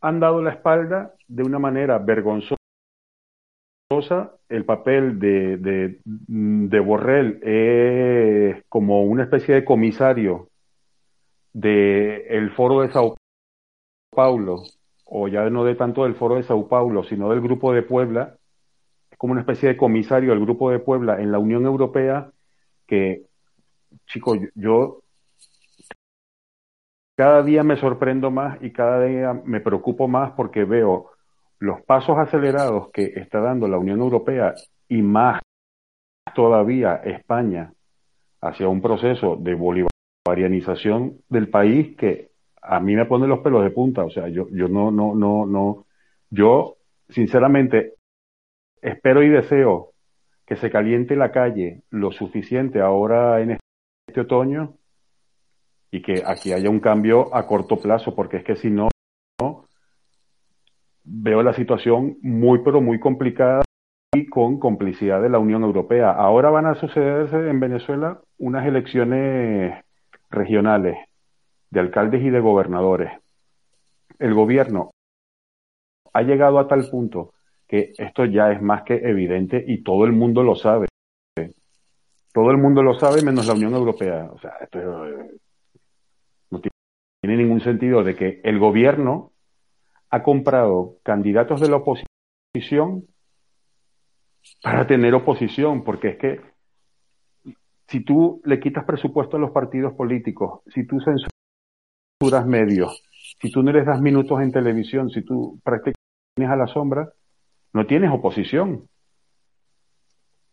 han 0.01 0.19
dado 0.19 0.41
la 0.41 0.51
espalda 0.51 1.13
de 1.27 1.43
una 1.43 1.59
manera 1.59 1.97
vergonzosa. 1.97 2.55
El 4.47 4.65
papel 4.65 5.19
de, 5.19 5.57
de, 5.57 5.99
de 6.05 6.79
Borrell 6.79 7.39
es 7.41 8.63
como 8.69 9.03
una 9.03 9.23
especie 9.23 9.55
de 9.55 9.65
comisario 9.65 10.48
del 11.53 12.25
el 12.29 12.51
foro 12.51 12.81
de 12.81 12.91
Sao 12.91 13.17
Paulo, 14.11 14.63
o 15.05 15.27
ya 15.27 15.49
no 15.49 15.63
de 15.63 15.75
tanto 15.75 16.03
del 16.03 16.15
foro 16.15 16.35
de 16.35 16.43
Sao 16.43 16.67
Paulo, 16.67 17.03
sino 17.03 17.29
del 17.29 17.41
grupo 17.41 17.73
de 17.73 17.83
Puebla, 17.83 18.35
es 19.11 19.17
como 19.17 19.31
una 19.31 19.41
especie 19.41 19.69
de 19.69 19.77
comisario 19.77 20.31
del 20.31 20.41
grupo 20.41 20.71
de 20.71 20.79
Puebla 20.79 21.21
en 21.21 21.31
la 21.31 21.39
Unión 21.39 21.65
Europea 21.65 22.31
que, 22.87 23.23
chicos, 24.07 24.39
yo 24.55 25.01
cada 27.15 27.43
día 27.43 27.63
me 27.63 27.75
sorprendo 27.75 28.31
más 28.31 28.57
y 28.61 28.71
cada 28.71 29.03
día 29.03 29.33
me 29.33 29.59
preocupo 29.59 30.07
más 30.07 30.31
porque 30.31 30.63
veo 30.63 31.11
los 31.59 31.81
pasos 31.81 32.17
acelerados 32.17 32.89
que 32.91 33.11
está 33.15 33.41
dando 33.41 33.67
la 33.67 33.77
Unión 33.77 33.99
Europea 33.99 34.53
y 34.87 35.01
más 35.01 35.41
todavía 36.33 36.95
España 37.03 37.73
hacia 38.41 38.69
un 38.69 38.81
proceso 38.81 39.35
de 39.35 39.53
bolivarianización 40.29 41.17
del 41.29 41.49
país 41.49 41.95
que 41.97 42.29
a 42.61 42.79
mí 42.79 42.95
me 42.95 43.05
pone 43.05 43.27
los 43.27 43.39
pelos 43.39 43.63
de 43.63 43.71
punta. 43.71 44.03
O 44.03 44.09
sea, 44.09 44.27
yo, 44.27 44.47
yo 44.51 44.67
no, 44.67 44.91
no, 44.91 45.15
no, 45.15 45.45
no, 45.45 45.85
yo 46.29 46.77
sinceramente 47.09 47.95
espero 48.81 49.23
y 49.23 49.29
deseo 49.29 49.91
que 50.45 50.55
se 50.55 50.69
caliente 50.69 51.15
la 51.15 51.31
calle 51.31 51.81
lo 51.89 52.11
suficiente 52.11 52.81
ahora 52.81 53.41
en 53.41 53.57
este 54.07 54.21
otoño 54.21 54.75
y 55.91 56.01
que 56.01 56.23
aquí 56.25 56.53
haya 56.53 56.69
un 56.69 56.79
cambio 56.79 57.35
a 57.35 57.47
corto 57.47 57.77
plazo, 57.77 58.15
porque 58.15 58.37
es 58.37 58.43
que 58.43 58.55
si 58.55 58.69
no, 58.69 58.89
veo 61.03 61.41
la 61.41 61.53
situación 61.53 62.17
muy, 62.21 62.59
pero 62.63 62.81
muy 62.81 62.99
complicada 62.99 63.63
y 64.13 64.27
con 64.27 64.59
complicidad 64.59 65.21
de 65.21 65.29
la 65.29 65.39
Unión 65.39 65.63
Europea. 65.63 66.11
Ahora 66.11 66.49
van 66.49 66.67
a 66.67 66.75
sucederse 66.75 67.49
en 67.49 67.59
Venezuela 67.59 68.21
unas 68.37 68.65
elecciones 68.67 69.83
regionales 70.29 70.97
de 71.69 71.79
alcaldes 71.79 72.23
y 72.23 72.29
de 72.29 72.39
gobernadores. 72.39 73.11
El 74.17 74.33
gobierno 74.33 74.91
ha 76.13 76.21
llegado 76.21 76.59
a 76.59 76.67
tal 76.67 76.89
punto 76.89 77.33
que 77.67 77.93
esto 77.97 78.25
ya 78.25 78.51
es 78.51 78.61
más 78.61 78.83
que 78.83 78.95
evidente 78.95 79.63
y 79.65 79.83
todo 79.83 80.05
el 80.05 80.11
mundo 80.11 80.43
lo 80.43 80.55
sabe. 80.55 80.87
Todo 82.33 82.51
el 82.51 82.57
mundo 82.57 82.81
lo 82.83 82.93
sabe 82.95 83.21
menos 83.21 83.47
la 83.47 83.53
Unión 83.53 83.73
Europea. 83.73 84.29
O 84.31 84.39
sea, 84.39 84.53
esto 84.61 84.79
tiene 87.21 87.37
ningún 87.37 87.61
sentido 87.61 88.03
de 88.03 88.15
que 88.15 88.41
el 88.43 88.59
gobierno 88.59 89.33
ha 90.09 90.23
comprado 90.23 90.97
candidatos 91.03 91.61
de 91.61 91.69
la 91.69 91.77
oposición 91.77 93.05
para 94.63 94.87
tener 94.87 95.13
oposición, 95.13 95.83
porque 95.83 96.09
es 96.09 96.17
que 96.17 96.41
si 97.89 98.03
tú 98.03 98.41
le 98.45 98.59
quitas 98.59 98.85
presupuesto 98.85 99.37
a 99.37 99.39
los 99.39 99.51
partidos 99.51 99.93
políticos, 99.93 100.61
si 100.73 100.85
tú 100.85 100.97
censuras 100.99 102.45
medios, 102.45 103.03
si 103.41 103.51
tú 103.51 103.63
no 103.63 103.71
les 103.71 103.85
das 103.85 103.99
minutos 103.99 104.41
en 104.41 104.51
televisión, 104.51 105.09
si 105.09 105.23
tú 105.23 105.59
prácticamente 105.63 105.99
a 106.47 106.55
la 106.55 106.67
sombra, 106.67 107.09
no 107.73 107.85
tienes 107.85 108.11
oposición. 108.11 108.87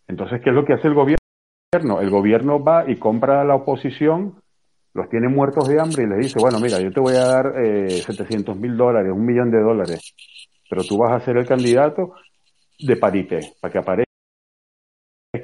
Entonces, 0.08 0.40
¿qué 0.42 0.50
es 0.50 0.56
lo 0.56 0.64
que 0.64 0.74
hace 0.74 0.88
el 0.88 0.94
gobierno? 0.94 2.00
El 2.00 2.10
gobierno 2.10 2.62
va 2.62 2.90
y 2.90 2.96
compra 2.96 3.40
a 3.40 3.44
la 3.44 3.54
oposición 3.54 4.36
los 4.96 5.10
tiene 5.10 5.28
muertos 5.28 5.68
de 5.68 5.78
hambre 5.78 6.04
y 6.04 6.06
les 6.06 6.18
dice, 6.18 6.38
bueno, 6.40 6.58
mira, 6.58 6.80
yo 6.80 6.90
te 6.90 7.00
voy 7.00 7.14
a 7.16 7.26
dar 7.26 7.52
eh, 7.62 7.90
700 7.90 8.56
mil 8.56 8.78
dólares, 8.78 9.12
un 9.12 9.26
millón 9.26 9.50
de 9.50 9.60
dólares, 9.60 10.14
pero 10.70 10.82
tú 10.82 10.96
vas 10.96 11.12
a 11.12 11.24
ser 11.24 11.36
el 11.36 11.46
candidato 11.46 12.14
de 12.78 12.96
parité, 12.96 13.40
para 13.60 13.72
que 13.72 13.78
aparezca 13.78 14.05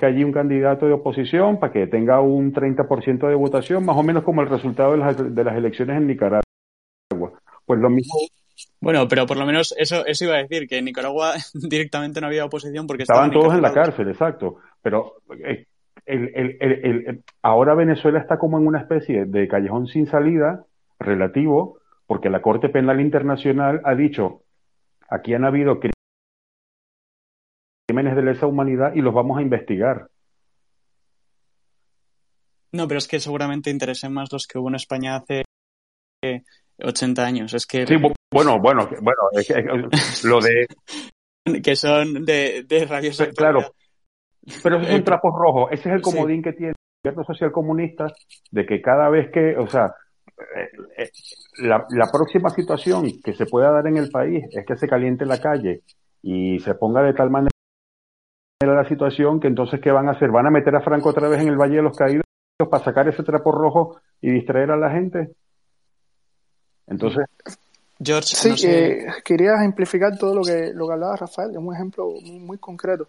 allí 0.07 0.25
un 0.25 0.33
candidato 0.33 0.87
de 0.87 0.93
oposición, 0.93 1.59
para 1.59 1.73
que 1.73 1.87
tenga 1.87 2.21
un 2.21 2.53
30% 2.53 3.29
de 3.29 3.35
votación, 3.35 3.85
más 3.85 3.97
o 3.97 4.03
menos 4.03 4.25
como 4.25 4.43
el 4.43 4.49
resultado 4.49 4.93
de 4.93 4.99
las, 4.99 5.35
de 5.35 5.45
las 5.45 5.57
elecciones 5.57 5.97
en 5.97 6.07
Nicaragua. 6.07 6.43
Pues 7.65 7.81
lo 7.81 7.91
mismo 7.91 8.13
bueno, 8.81 9.07
pero 9.09 9.27
por 9.27 9.37
lo 9.37 9.47
menos 9.47 9.75
eso, 9.79 10.05
eso 10.07 10.25
iba 10.25 10.35
a 10.35 10.43
decir, 10.43 10.67
que 10.69 10.79
en 10.79 10.85
Nicaragua 10.85 11.35
directamente 11.55 12.21
no 12.21 12.27
había 12.27 12.45
oposición 12.45 12.87
porque 12.87 13.05
estaban, 13.05 13.31
todos 13.31 13.55
en 13.55 13.63
la 13.63 13.73
cárcel, 13.73 14.09
exacto. 14.09 14.57
Pero 14.83 15.15
eh, 15.45 15.67
el, 16.07 16.31
el, 16.35 16.57
el, 16.61 17.23
ahora 17.43 17.75
Venezuela 17.75 18.19
está 18.19 18.39
como 18.39 18.59
en 18.59 18.67
una 18.67 18.81
especie 18.81 19.25
de 19.25 19.49
callejón 19.49 19.87
sin 19.87 20.07
salida 20.07 20.65
relativo, 20.99 21.79
porque 22.07 22.31
la 22.31 22.43
Corte 22.43 22.69
Penal 22.69 23.01
Internacional 23.01 23.81
ha 23.85 23.95
dicho, 23.95 24.43
aquí 25.09 25.35
han 25.35 25.45
habido 25.45 25.79
crímenes 27.93 28.17
de 28.17 28.23
lesa 28.23 28.47
humanidad 28.47 28.95
y 28.95 29.03
los 29.03 29.13
vamos 29.13 29.39
a 29.39 29.43
investigar. 29.43 30.09
No, 32.73 32.89
pero 32.89 32.97
es 32.97 33.07
que 33.07 33.21
seguramente 33.21 33.69
interesen 33.69 34.15
más 34.15 34.33
los 34.33 34.47
que 34.47 34.59
hubo 34.59 34.71
en 34.71 34.77
España 34.77 35.17
hace 35.17 35.45
80 36.83 37.23
años. 37.23 37.53
Es 37.53 37.67
que... 37.67 37.87
Sí, 37.87 37.97
bueno, 38.33 38.59
bueno, 38.59 38.89
bueno, 39.03 39.23
es 39.33 39.47
que, 39.47 39.63
lo 40.27 40.41
de... 40.41 40.67
que 41.63 41.77
son 41.77 42.25
de, 42.25 42.65
de 42.67 42.87
rabiosa 42.87 43.29
Claro, 43.29 43.75
pero 44.63 44.79
esos 44.79 44.89
son 44.93 45.05
trapos 45.05 45.33
rojos. 45.39 45.69
Ese 45.73 45.91
es 45.91 45.97
el 45.97 46.01
comodín 46.01 46.43
que 46.43 46.55
tiene 46.55 46.71
el 46.71 46.77
gobierno 47.05 47.25
social 47.25 47.53
comunista 47.53 48.07
de 48.51 48.65
que 48.65 48.81
cada 48.81 49.11
vez 49.11 49.31
que, 49.31 49.55
o 49.59 49.67
sea, 49.67 49.95
eh, 50.57 50.71
eh, 50.97 51.11
la, 51.59 51.85
la, 51.91 52.11
próxima 52.11 52.49
situación 52.49 53.21
que 53.23 53.35
se 53.35 53.45
pueda 53.45 53.71
dar 53.71 53.87
en 53.87 53.99
el 53.99 54.09
país 54.09 54.45
es 54.51 54.65
que 54.65 54.77
se 54.77 54.89
caliente 54.89 55.27
la 55.27 55.39
calle 55.39 55.83
y 56.23 56.59
se 56.61 56.75
ponga 56.75 57.03
de 57.03 57.13
tal 57.13 57.29
manera 57.29 57.52
la 58.67 58.89
situación 58.89 59.41
que 59.41 59.49
entonces 59.49 59.81
¿qué 59.81 59.91
van 59.91 60.09
a 60.09 60.13
hacer? 60.13 60.31
¿Van 60.31 60.47
a 60.47 60.51
meter 60.51 60.75
a 60.77 60.83
Franco 60.83 61.11
otra 61.11 61.29
vez 61.29 61.41
en 61.41 61.49
el 61.49 61.57
Valle 61.57 61.77
de 61.77 61.83
los 61.83 61.97
Caídos 61.97 62.25
para 62.71 62.85
sacar 62.85 63.09
ese 63.09 63.23
trapo 63.23 63.53
rojo 63.53 64.01
y 64.21 64.31
distraer 64.31 64.71
a 64.71 64.77
la 64.77 64.91
gente? 64.91 65.35
Entonces... 66.87 67.27
George, 68.05 68.35
sí, 68.35 68.67
eh, 68.67 69.07
quería 69.25 69.55
ejemplificar 69.55 70.19
todo 70.19 70.35
lo 70.35 70.43
que, 70.43 70.73
lo 70.75 70.89
que 70.89 70.93
hablaba 70.93 71.17
Rafael, 71.17 71.53
es 71.53 71.57
un 71.57 71.73
ejemplo 71.73 72.09
muy, 72.09 72.41
muy 72.41 72.59
concreto 72.59 73.07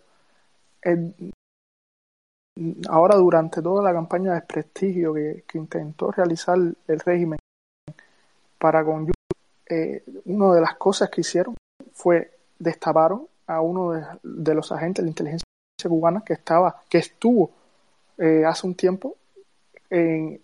ahora 2.89 3.15
durante 3.15 3.61
toda 3.61 3.83
la 3.83 3.93
campaña 3.93 4.31
de 4.31 4.39
desprestigio 4.39 5.13
que, 5.13 5.43
intentó 5.55 6.11
realizar 6.11 6.57
el 6.57 6.99
régimen 6.99 7.39
para 8.59 8.83
con 8.83 9.09
eh, 9.69 10.03
una 10.25 10.53
de 10.53 10.61
las 10.61 10.75
cosas 10.75 11.09
que 11.09 11.21
hicieron 11.21 11.55
fue 11.93 12.31
destaparon 12.59 13.27
a 13.47 13.61
uno 13.61 13.91
de, 14.23 14.55
los 14.55 14.71
agentes 14.71 15.03
de 15.03 15.07
la 15.07 15.09
inteligencia 15.09 15.42
cubana 15.89 16.23
que 16.25 16.33
estaba, 16.33 16.81
que 16.89 16.99
estuvo 16.99 17.51
eh, 18.17 18.43
hace 18.45 18.67
un 18.67 18.75
tiempo 18.75 19.15
en, 19.89 20.39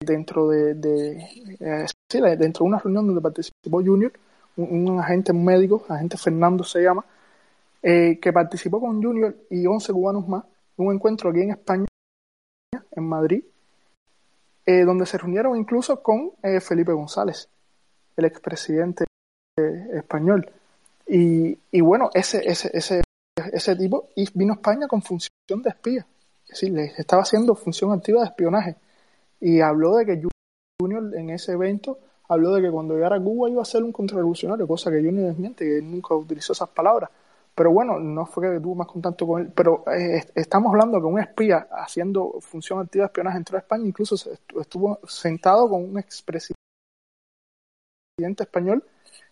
dentro 0.00 0.48
de, 0.48 0.74
de 0.74 1.26
dentro 2.36 2.64
de 2.64 2.68
una 2.68 2.78
reunión 2.78 3.06
donde 3.06 3.20
participó 3.20 3.82
Junior, 3.82 4.12
un, 4.56 5.00
agente 5.00 5.32
médico, 5.32 5.84
agente 5.88 6.16
Fernando 6.16 6.62
se 6.64 6.82
llama, 6.82 7.04
que 7.82 8.32
participó 8.32 8.80
con 8.80 9.02
Junior 9.02 9.34
y 9.50 9.66
11 9.66 9.92
cubanos 9.92 10.28
más 10.28 10.44
un 10.76 10.94
encuentro 10.94 11.30
aquí 11.30 11.40
en 11.40 11.50
España, 11.50 11.86
en 12.92 13.04
Madrid, 13.04 13.44
eh, 14.66 14.84
donde 14.84 15.06
se 15.06 15.18
reunieron 15.18 15.56
incluso 15.56 16.02
con 16.02 16.32
eh, 16.42 16.60
Felipe 16.60 16.92
González, 16.92 17.48
el 18.16 18.24
expresidente 18.24 19.04
eh, 19.58 19.88
español. 19.94 20.50
Y, 21.06 21.58
y, 21.70 21.80
bueno, 21.80 22.10
ese, 22.14 22.48
ese, 22.48 22.70
ese, 22.72 23.02
ese 23.54 23.76
tipo 23.76 24.08
vino 24.34 24.52
a 24.52 24.56
España 24.56 24.88
con 24.88 25.00
función 25.02 25.62
de 25.62 25.70
espía, 25.70 26.06
es 26.44 26.48
decir, 26.48 26.72
le 26.72 26.92
estaba 26.96 27.22
haciendo 27.22 27.54
función 27.54 27.92
activa 27.92 28.20
de 28.20 28.26
espionaje. 28.26 28.76
Y 29.40 29.60
habló 29.60 29.96
de 29.96 30.06
que 30.06 30.22
Junior 30.80 31.14
en 31.14 31.30
ese 31.30 31.52
evento 31.52 31.98
habló 32.28 32.52
de 32.54 32.62
que 32.62 32.70
cuando 32.70 32.94
llegara 32.94 33.16
a 33.16 33.20
Cuba 33.20 33.50
iba 33.50 33.62
a 33.62 33.64
ser 33.64 33.82
un 33.82 33.92
contrarrevolucionario, 33.92 34.66
cosa 34.66 34.90
que 34.90 34.96
Junior 34.96 35.28
desmiente, 35.28 35.64
que 35.64 35.82
nunca 35.82 36.14
utilizó 36.14 36.52
esas 36.52 36.68
palabras. 36.70 37.10
Pero 37.54 37.70
bueno, 37.70 38.00
no 38.00 38.26
fue 38.26 38.50
que 38.50 38.60
tuvo 38.60 38.74
más 38.74 38.88
contacto 38.88 39.26
con 39.26 39.42
él. 39.42 39.52
Pero 39.54 39.84
eh, 39.86 40.24
estamos 40.34 40.70
hablando 40.70 40.98
que 40.98 41.06
un 41.06 41.20
espía 41.20 41.68
haciendo 41.70 42.40
función 42.40 42.80
activa 42.80 43.04
de 43.04 43.06
espionaje 43.06 43.38
entró 43.38 43.56
a 43.56 43.60
España, 43.60 43.86
incluso 43.86 44.16
estuvo 44.60 44.98
sentado 45.06 45.68
con 45.68 45.84
un 45.84 45.98
expresidente 45.98 46.56
español 48.40 48.82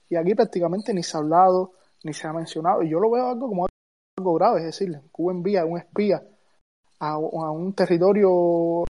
y 0.09 0.17
aquí 0.17 0.35
prácticamente 0.35 0.95
ni 0.95 1.03
se 1.03 1.17
ha 1.17 1.21
hablado, 1.21 1.73
ni 2.05 2.13
se 2.13 2.29
ha 2.29 2.33
mencionado. 2.33 2.83
Y 2.83 2.91
yo 2.91 3.01
lo 3.01 3.11
veo 3.11 3.29
algo 3.29 3.49
como 3.49 3.67
algo 4.17 4.35
grave, 4.35 4.61
es 4.61 4.67
decir, 4.67 5.01
Cuba 5.11 5.33
envía 5.33 5.65
un 5.65 5.79
espía 5.79 6.23
a, 7.01 7.19
un 7.19 7.75
territorio 7.75 8.85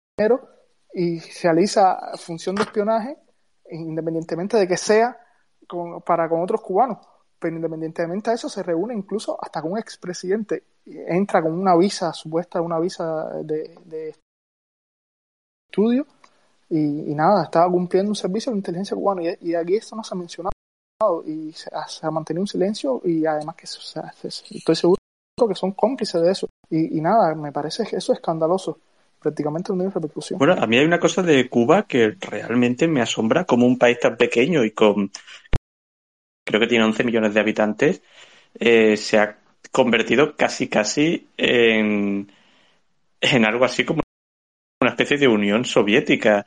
y 0.92 1.20
realiza 1.42 2.16
función 2.16 2.56
de 2.56 2.62
espionaje 2.62 3.16
independientemente 3.70 4.56
de 4.56 4.66
que 4.66 4.76
sea 4.76 5.16
para 6.04 6.28
con 6.28 6.42
otros 6.42 6.62
cubanos. 6.62 6.98
Pero 7.38 7.54
independientemente 7.54 8.30
de 8.30 8.36
eso 8.36 8.48
se 8.48 8.62
reúne 8.62 8.94
incluso 8.94 9.38
hasta 9.40 9.62
con 9.62 9.72
un 9.72 9.78
expresidente, 9.78 10.64
entra 10.86 11.42
con 11.42 11.52
una 11.52 11.76
visa 11.76 12.12
supuesta, 12.12 12.60
una 12.60 12.80
visa 12.80 13.28
de, 13.44 14.14
estudio 15.70 16.06
y, 16.70 17.14
nada, 17.14 17.44
estaba 17.44 17.70
cumpliendo 17.70 18.10
un 18.10 18.16
servicio 18.16 18.50
de 18.50 18.58
inteligencia 18.58 18.96
cubana. 18.96 19.22
Y, 19.40 19.54
aquí 19.54 19.76
esto 19.76 19.94
no 19.94 20.02
se 20.02 20.14
ha 20.14 20.18
mencionado 20.18 20.52
y 21.26 21.52
se, 21.52 21.70
ha 21.72 22.10
mantenido 22.10 22.42
un 22.42 22.48
silencio 22.48 23.00
y 23.04 23.24
además 23.24 23.54
que 23.54 23.66
estoy 23.66 24.74
seguro 24.74 24.97
que 25.46 25.54
son 25.54 25.72
cómplices 25.72 26.22
de 26.22 26.32
eso 26.32 26.48
y, 26.70 27.00
nada, 27.00 27.34
me 27.34 27.52
parece 27.52 27.82
eso 27.84 28.12
es 28.12 28.18
escandaloso 28.18 28.78
prácticamente 29.20 29.72
no 29.72 29.78
tiene 29.78 29.92
repercusión. 29.92 30.38
Bueno, 30.38 30.54
a 30.56 30.66
mí 30.66 30.78
hay 30.78 30.84
una 30.84 31.00
cosa 31.00 31.22
de 31.22 31.48
Cuba 31.48 31.88
que 31.88 32.16
realmente 32.20 32.86
me 32.86 33.00
asombra 33.00 33.44
como 33.44 33.66
un 33.66 33.76
país 33.76 33.98
tan 33.98 34.16
pequeño 34.16 34.64
y 34.64 34.70
con 34.70 35.10
creo 36.44 36.60
que 36.60 36.66
tiene 36.66 36.84
11 36.84 37.04
millones 37.04 37.34
de 37.34 37.40
habitantes, 37.40 38.02
eh, 38.58 38.96
se 38.96 39.18
ha 39.18 39.38
convertido 39.70 40.34
casi 40.34 40.68
casi 40.68 41.28
en, 41.36 42.32
en 43.20 43.44
algo 43.44 43.64
así 43.64 43.84
como 43.84 44.02
una 44.80 44.90
especie 44.90 45.18
de 45.18 45.28
Unión 45.28 45.64
Soviética. 45.64 46.46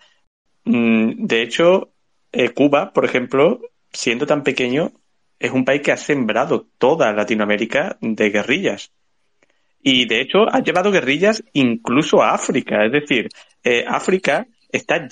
Mm, 0.63 1.25
de 1.25 1.41
hecho, 1.41 1.91
eh, 2.31 2.49
Cuba, 2.49 2.93
por 2.93 3.05
ejemplo, 3.05 3.61
siendo 3.91 4.25
tan 4.25 4.43
pequeño, 4.43 4.91
es 5.41 5.51
un 5.51 5.65
país 5.65 5.81
que 5.81 5.91
ha 5.91 5.97
sembrado 5.97 6.67
toda 6.77 7.11
Latinoamérica 7.13 7.97
de 7.99 8.29
guerrillas. 8.29 8.91
Y 9.81 10.07
de 10.07 10.21
hecho 10.21 10.47
ha 10.51 10.61
llevado 10.61 10.91
guerrillas 10.91 11.43
incluso 11.53 12.21
a 12.21 12.33
África. 12.33 12.85
Es 12.85 12.91
decir, 12.91 13.29
eh, 13.63 13.83
África 13.87 14.45
está 14.71 15.07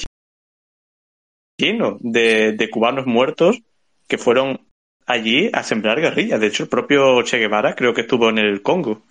lleno 1.58 1.98
de, 2.00 2.54
de, 2.54 2.70
cubanos 2.70 3.08
muertos 3.08 3.62
que 4.08 4.20
fueron 4.20 4.68
allí 5.08 5.50
a 5.52 5.64
sembrar 5.64 6.00
guerrillas. 6.00 6.40
De 6.40 6.48
hecho, 6.48 6.64
el 6.64 6.70
propio 6.70 7.22
Che 7.24 7.40
Guevara 7.40 7.76
creo 7.76 7.94
que 7.94 8.02
estuvo 8.02 8.30
en 8.30 8.38
el 8.38 8.62
Congo. 8.62 9.02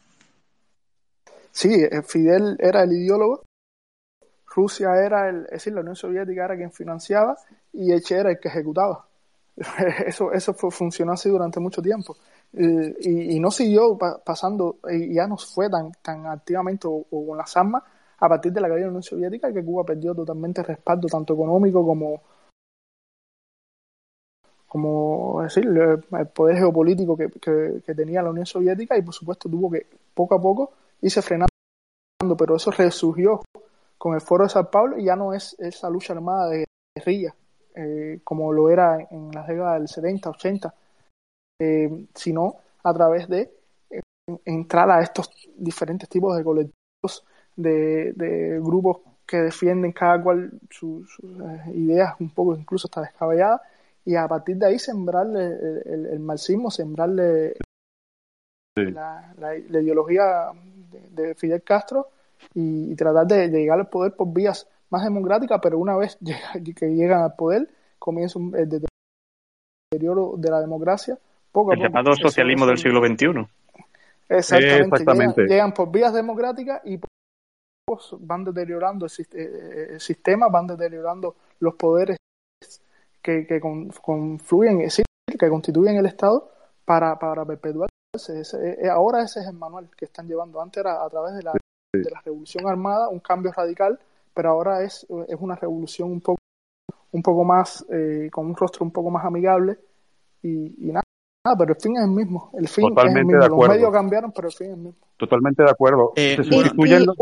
Sí, 1.50 1.72
eh, 1.72 2.02
Fidel 2.06 2.56
era 2.60 2.84
el 2.84 2.92
ideólogo, 2.92 3.42
Rusia 4.46 4.90
era 5.04 5.28
el, 5.28 5.44
es 5.46 5.50
decir, 5.50 5.72
la 5.72 5.80
Unión 5.80 5.96
Soviética 5.96 6.44
era 6.44 6.56
quien 6.56 6.72
financiaba 6.72 7.36
y 7.72 8.00
Che 8.00 8.14
era 8.14 8.30
el 8.30 8.38
que 8.38 8.48
ejecutaba. 8.48 9.07
Eso, 10.06 10.32
eso 10.32 10.54
funcionó 10.54 11.12
así 11.12 11.28
durante 11.28 11.60
mucho 11.60 11.82
tiempo. 11.82 12.16
Y, 12.52 13.38
no 13.40 13.50
siguió 13.50 13.98
pasando, 13.98 14.78
y 14.90 15.14
ya 15.14 15.26
no 15.26 15.36
fue 15.36 15.68
tan, 15.68 15.92
tan 16.02 16.26
activamente 16.26 16.86
o, 16.88 17.04
con 17.10 17.36
las 17.36 17.56
armas 17.56 17.82
a 18.20 18.28
partir 18.28 18.52
de 18.52 18.60
la 18.60 18.68
caída 18.68 18.80
de 18.80 18.84
la 18.86 18.90
Unión 18.90 19.02
Soviética 19.02 19.52
que 19.52 19.64
Cuba 19.64 19.84
perdió 19.84 20.14
totalmente 20.14 20.62
respaldo, 20.62 21.08
tanto 21.08 21.34
económico 21.34 21.84
como, 21.84 22.22
como 24.66 25.42
decir, 25.42 25.66
el 25.66 26.26
poder 26.28 26.56
geopolítico 26.56 27.16
que, 27.16 27.28
que, 27.84 27.94
tenía 27.94 28.22
la 28.22 28.30
Unión 28.30 28.46
Soviética 28.46 28.96
y 28.96 29.02
por 29.02 29.14
supuesto 29.14 29.48
tuvo 29.48 29.70
que 29.70 29.86
poco 30.14 30.34
a 30.34 30.40
poco 30.40 30.72
irse 31.00 31.22
frenando, 31.22 31.48
pero 32.36 32.56
eso 32.56 32.70
resurgió 32.70 33.40
con 33.98 34.14
el 34.14 34.20
foro 34.20 34.44
de 34.44 34.50
San 34.50 34.68
Pablo 34.70 34.98
y 34.98 35.04
ya 35.04 35.14
no 35.14 35.32
es 35.32 35.54
esa 35.58 35.88
lucha 35.88 36.12
armada 36.12 36.48
de 36.48 36.64
guerrilla 36.96 37.34
eh, 37.80 38.18
como 38.24 38.52
lo 38.52 38.70
era 38.70 38.98
en 39.08 39.30
las 39.30 39.46
décadas 39.46 39.78
del 39.78 39.86
70, 39.86 40.30
80, 40.30 40.74
eh, 41.60 42.06
sino 42.12 42.56
a 42.82 42.92
través 42.92 43.28
de 43.28 43.52
eh, 43.88 44.00
entrar 44.44 44.90
a 44.90 45.00
estos 45.00 45.30
diferentes 45.56 46.08
tipos 46.08 46.36
de 46.36 46.42
colectivos, 46.42 47.24
de, 47.54 48.14
de 48.14 48.58
grupos 48.60 48.98
que 49.24 49.36
defienden 49.36 49.92
cada 49.92 50.20
cual 50.20 50.50
sus, 50.68 51.08
sus 51.08 51.30
ideas 51.72 52.16
un 52.18 52.30
poco 52.30 52.56
incluso 52.56 52.88
hasta 52.88 53.02
descabelladas 53.02 53.60
y 54.04 54.16
a 54.16 54.26
partir 54.26 54.56
de 54.56 54.66
ahí 54.66 54.78
sembrarle 54.80 55.44
el, 55.84 56.18
marxismo, 56.18 56.72
sembrarle 56.72 57.54
la, 58.74 59.56
ideología 59.56 60.50
de, 61.12 61.36
Fidel 61.36 61.62
Castro 61.62 62.08
y, 62.54 62.92
tratar 62.96 63.28
de, 63.28 63.48
llegar 63.48 63.78
al 63.78 63.88
poder 63.88 64.16
por 64.16 64.32
vías 64.32 64.66
más 64.90 65.04
democráticas, 65.04 65.58
pero 65.62 65.78
una 65.78 65.96
vez 65.96 66.18
que 66.76 66.86
llegan 66.86 67.22
al 67.22 67.34
poder 67.34 67.68
comienza 67.98 68.38
el 68.38 68.68
deterioro 69.92 70.34
de 70.36 70.50
la 70.50 70.60
democracia. 70.60 71.18
Poco 71.52 71.72
el 71.72 71.80
llamado 71.80 72.14
socialismo 72.14 72.66
del 72.66 72.78
siglo 72.78 73.04
XXI. 73.04 73.46
Exactamente. 74.28 75.46
Llegan, 75.46 75.72
por 75.72 75.90
vías 75.90 76.12
democráticas 76.12 76.82
y 76.84 76.98
van 78.20 78.44
deteriorando 78.44 79.06
el, 79.06 79.38
el 79.92 80.00
sistema, 80.00 80.48
van 80.48 80.66
deteriorando 80.66 81.36
los 81.60 81.74
poderes 81.74 82.18
que, 83.22 83.46
que 83.46 83.60
confluyen, 83.60 84.80
es 84.80 84.96
decir, 84.96 85.04
que 85.38 85.48
constituyen 85.48 85.96
el 85.96 86.06
Estado 86.06 86.50
para, 86.84 87.18
para 87.18 87.44
perpetuarse. 87.44 87.92
Eh, 88.26 88.88
ahora 88.90 89.22
ese 89.22 89.40
es 89.40 89.46
el 89.46 89.54
manual 89.54 89.88
que 89.96 90.06
están 90.06 90.26
llevando. 90.26 90.60
Antes 90.60 90.80
era 90.80 91.04
a 91.04 91.08
través 91.08 91.34
de 91.34 91.42
la, 91.42 91.52
de 91.52 92.10
la 92.10 92.20
revolución 92.24 92.66
armada, 92.66 93.08
un 93.08 93.20
cambio 93.20 93.52
radical, 93.52 93.98
pero 94.38 94.50
ahora 94.50 94.84
es, 94.84 95.04
es 95.26 95.36
una 95.40 95.56
revolución 95.56 96.12
un 96.12 96.20
poco, 96.20 96.38
un 97.10 97.22
poco 97.24 97.42
más, 97.42 97.84
eh, 97.90 98.28
con 98.30 98.46
un 98.46 98.54
rostro 98.54 98.84
un 98.84 98.92
poco 98.92 99.10
más 99.10 99.24
amigable 99.24 99.76
y, 100.44 100.92
nada. 100.92 101.02
pero 101.58 101.72
el 101.72 101.80
fin 101.80 101.96
es 101.96 102.04
el 102.04 102.10
mismo. 102.12 102.48
El 102.54 102.68
fin 102.68 102.84
es 102.96 103.04
el 103.16 103.24
mismo. 103.24 103.48
Los 103.48 103.68
medios 103.68 103.90
cambiaron, 103.90 104.30
pero 104.30 104.46
el 104.46 104.54
fin 104.54 104.68
es 104.68 104.72
el 104.74 104.78
mismo. 104.78 105.00
Totalmente 105.16 105.64
de 105.64 105.70
acuerdo. 105.70 106.12
Eh, 106.14 106.36
se, 106.36 106.44
sustituyen 106.44 107.04
los, 107.04 107.16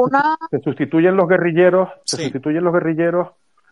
se 0.50 0.60
sustituyen 0.60 1.16
los 1.16 1.26
guerrilleros, 1.26 1.88
se 2.04 2.18
sustituyen 2.18 2.62
los 2.62 2.74
guerrilleros 2.74 3.28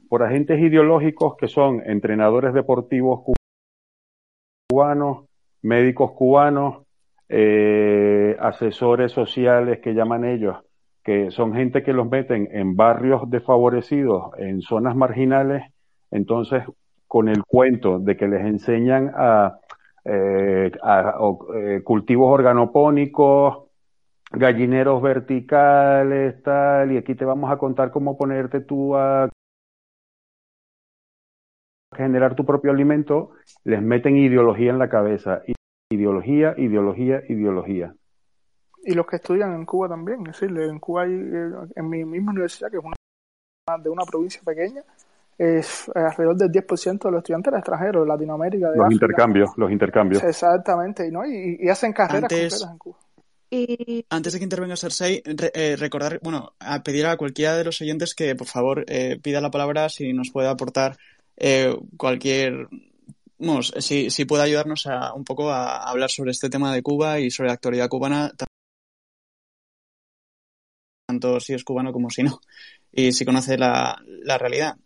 por 0.08 0.22
agentes 0.22 0.58
ideológicos 0.58 1.36
que 1.36 1.46
son 1.48 1.82
entrenadores 1.84 2.54
deportivos 2.54 3.26
cubanos, 4.70 5.26
médicos 5.60 6.12
cubanos, 6.12 6.86
eh, 7.28 8.38
asesores 8.40 9.12
sociales 9.12 9.80
que 9.80 9.92
llaman 9.92 10.24
ellos, 10.24 10.56
que 11.04 11.30
son 11.30 11.54
gente 11.54 11.82
que 11.82 11.92
los 11.92 12.08
meten 12.10 12.48
en 12.50 12.76
barrios 12.76 13.28
desfavorecidos, 13.30 14.30
en 14.38 14.62
zonas 14.62 14.96
marginales, 14.96 15.70
entonces 16.10 16.64
con 17.06 17.28
el 17.28 17.44
cuento 17.44 17.98
de 17.98 18.16
que 18.16 18.26
les 18.26 18.44
enseñan 18.44 19.12
a, 19.14 19.58
eh, 20.04 20.72
eh, 20.72 21.80
cultivos 21.84 22.32
organopónicos, 22.32 23.64
gallineros 24.32 25.02
verticales, 25.02 26.42
tal, 26.42 26.92
y 26.92 26.96
aquí 26.96 27.14
te 27.14 27.24
vamos 27.24 27.52
a 27.52 27.58
contar 27.58 27.90
cómo 27.90 28.16
ponerte 28.16 28.60
tú 28.60 28.96
a 28.96 29.28
generar 31.94 32.34
tu 32.34 32.44
propio 32.44 32.72
alimento, 32.72 33.30
les 33.62 33.80
meten 33.82 34.16
ideología 34.16 34.70
en 34.70 34.78
la 34.78 34.88
cabeza. 34.88 35.42
Ideología, 35.90 36.54
ideología, 36.56 37.22
ideología. 37.28 37.94
Y 38.84 38.92
los 38.94 39.06
que 39.06 39.16
estudian 39.16 39.52
en 39.54 39.64
Cuba 39.64 39.88
también, 39.88 40.20
es 40.26 40.38
decir, 40.40 40.56
en 40.58 40.78
Cuba 40.78 41.02
hay, 41.04 41.12
eh, 41.12 41.50
en 41.76 41.88
mi 41.88 42.04
misma 42.04 42.32
universidad, 42.32 42.70
que 42.70 42.76
es 42.78 42.84
una 42.84 42.94
de 43.82 43.88
una 43.90 44.04
provincia 44.04 44.40
pequeña, 44.44 44.82
es 45.38 45.90
alrededor 45.94 46.36
del 46.36 46.50
10% 46.52 47.08
de 47.08 47.12
los 47.12 47.18
estudiantes 47.18 47.52
extranjeros, 47.54 48.02
de 48.04 48.08
Latinoamérica, 48.08 48.70
de 48.70 48.76
Los 48.76 48.92
intercambios, 48.92 49.50
los 49.56 49.70
intercambios. 49.72 50.22
Exactamente, 50.22 51.10
¿no? 51.10 51.24
Y, 51.26 51.58
y 51.60 51.68
hacen 51.68 51.92
carreras 51.92 52.24
Antes- 52.24 52.52
completas 52.60 52.70
en 52.70 52.78
Cuba. 52.78 52.96
Y 53.50 54.04
Antes 54.10 54.32
de 54.32 54.38
que 54.40 54.44
intervenga 54.44 54.76
Cersei, 54.76 55.22
re- 55.24 55.52
eh, 55.54 55.76
recordar, 55.76 56.18
bueno, 56.22 56.54
a 56.58 56.82
pedir 56.82 57.06
a 57.06 57.16
cualquiera 57.16 57.56
de 57.56 57.62
los 57.64 57.80
oyentes 57.80 58.14
que 58.14 58.34
por 58.34 58.48
favor 58.48 58.84
eh, 58.88 59.18
pida 59.22 59.40
la 59.40 59.50
palabra 59.50 59.88
si 59.88 60.12
nos 60.12 60.30
puede 60.32 60.48
aportar 60.48 60.96
eh, 61.36 61.72
cualquier, 61.96 62.66
vamos, 63.38 63.72
si, 63.78 64.10
si 64.10 64.24
puede 64.24 64.42
ayudarnos 64.42 64.86
a, 64.88 65.14
un 65.14 65.24
poco 65.24 65.52
a 65.52 65.88
hablar 65.88 66.10
sobre 66.10 66.32
este 66.32 66.50
tema 66.50 66.72
de 66.74 66.82
Cuba 66.82 67.20
y 67.20 67.30
sobre 67.30 67.48
la 67.48 67.54
actualidad 67.54 67.88
cubana, 67.88 68.32
tanto 71.14 71.40
si 71.40 71.54
es 71.54 71.64
cubano 71.64 71.92
como 71.92 72.10
si 72.10 72.22
no, 72.22 72.40
y 72.92 73.12
si 73.12 73.24
conoce 73.24 73.56
la, 73.56 74.00
la 74.06 74.38
realidad. 74.38 74.76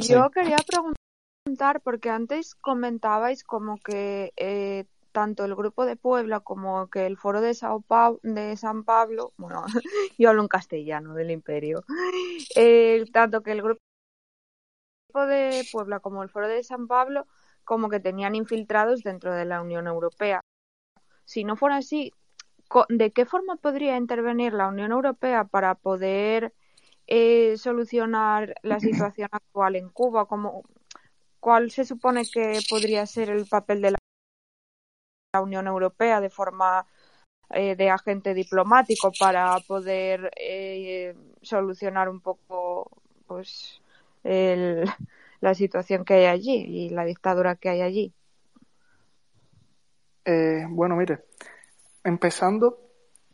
Yo 0.00 0.30
quería 0.30 0.56
preguntar, 0.66 1.80
porque 1.82 2.08
antes 2.10 2.54
comentabais 2.54 3.44
como 3.44 3.76
que 3.78 4.32
eh, 4.36 4.84
tanto 5.12 5.44
el 5.44 5.54
grupo 5.54 5.84
de 5.84 5.96
Puebla 5.96 6.40
como 6.40 6.88
que 6.88 7.06
el 7.06 7.16
foro 7.18 7.40
de, 7.40 7.54
Sao 7.54 7.80
Pau- 7.82 8.18
de 8.22 8.56
San 8.56 8.84
Pablo, 8.84 9.32
bueno, 9.36 9.64
yo 10.18 10.30
hablo 10.30 10.42
en 10.42 10.48
castellano 10.48 11.14
del 11.14 11.30
imperio, 11.30 11.84
Eh, 12.56 13.04
tanto 13.12 13.42
que 13.42 13.52
el 13.52 13.62
grupo 13.62 13.80
de 15.14 15.64
Puebla 15.70 16.00
como 16.00 16.22
el 16.22 16.28
foro 16.28 16.48
de 16.48 16.62
San 16.64 16.86
Pablo 16.88 17.26
como 17.64 17.88
que 17.88 18.00
tenían 18.00 18.34
infiltrados 18.34 19.02
dentro 19.02 19.32
de 19.32 19.44
la 19.44 19.62
Unión 19.62 19.86
Europea. 19.86 20.40
Si 21.24 21.44
no 21.44 21.56
fuera 21.56 21.76
así, 21.76 22.12
¿de 22.88 23.10
qué 23.12 23.26
forma 23.26 23.56
podría 23.56 23.96
intervenir 23.96 24.52
la 24.52 24.68
Unión 24.68 24.92
Europea 24.92 25.44
para 25.44 25.74
poder 25.74 26.54
eh, 27.06 27.56
solucionar 27.58 28.54
la 28.62 28.80
situación 28.80 29.28
actual 29.32 29.76
en 29.76 29.88
Cuba? 29.90 30.26
¿Cómo, 30.26 30.64
¿Cuál 31.40 31.70
se 31.70 31.84
supone 31.84 32.24
que 32.26 32.60
podría 32.68 33.06
ser 33.06 33.30
el 33.30 33.46
papel 33.46 33.82
de 33.82 33.92
la 33.92 33.98
Unión 35.42 35.66
Europea 35.66 36.20
de 36.20 36.30
forma 36.30 36.86
eh, 37.50 37.76
de 37.76 37.90
agente 37.90 38.34
diplomático 38.34 39.12
para 39.12 39.60
poder 39.60 40.30
eh, 40.36 41.14
solucionar 41.42 42.08
un 42.08 42.20
poco 42.20 42.90
pues 43.26 43.80
el- 44.24 44.84
la 45.40 45.54
situación 45.54 46.04
que 46.04 46.14
hay 46.14 46.26
allí 46.26 46.56
y 46.68 46.90
la 46.90 47.04
dictadura 47.04 47.56
que 47.56 47.68
hay 47.70 47.82
allí? 47.82 48.14
Eh, 50.24 50.64
bueno, 50.70 50.96
mire, 50.96 51.24
empezando 52.04 52.78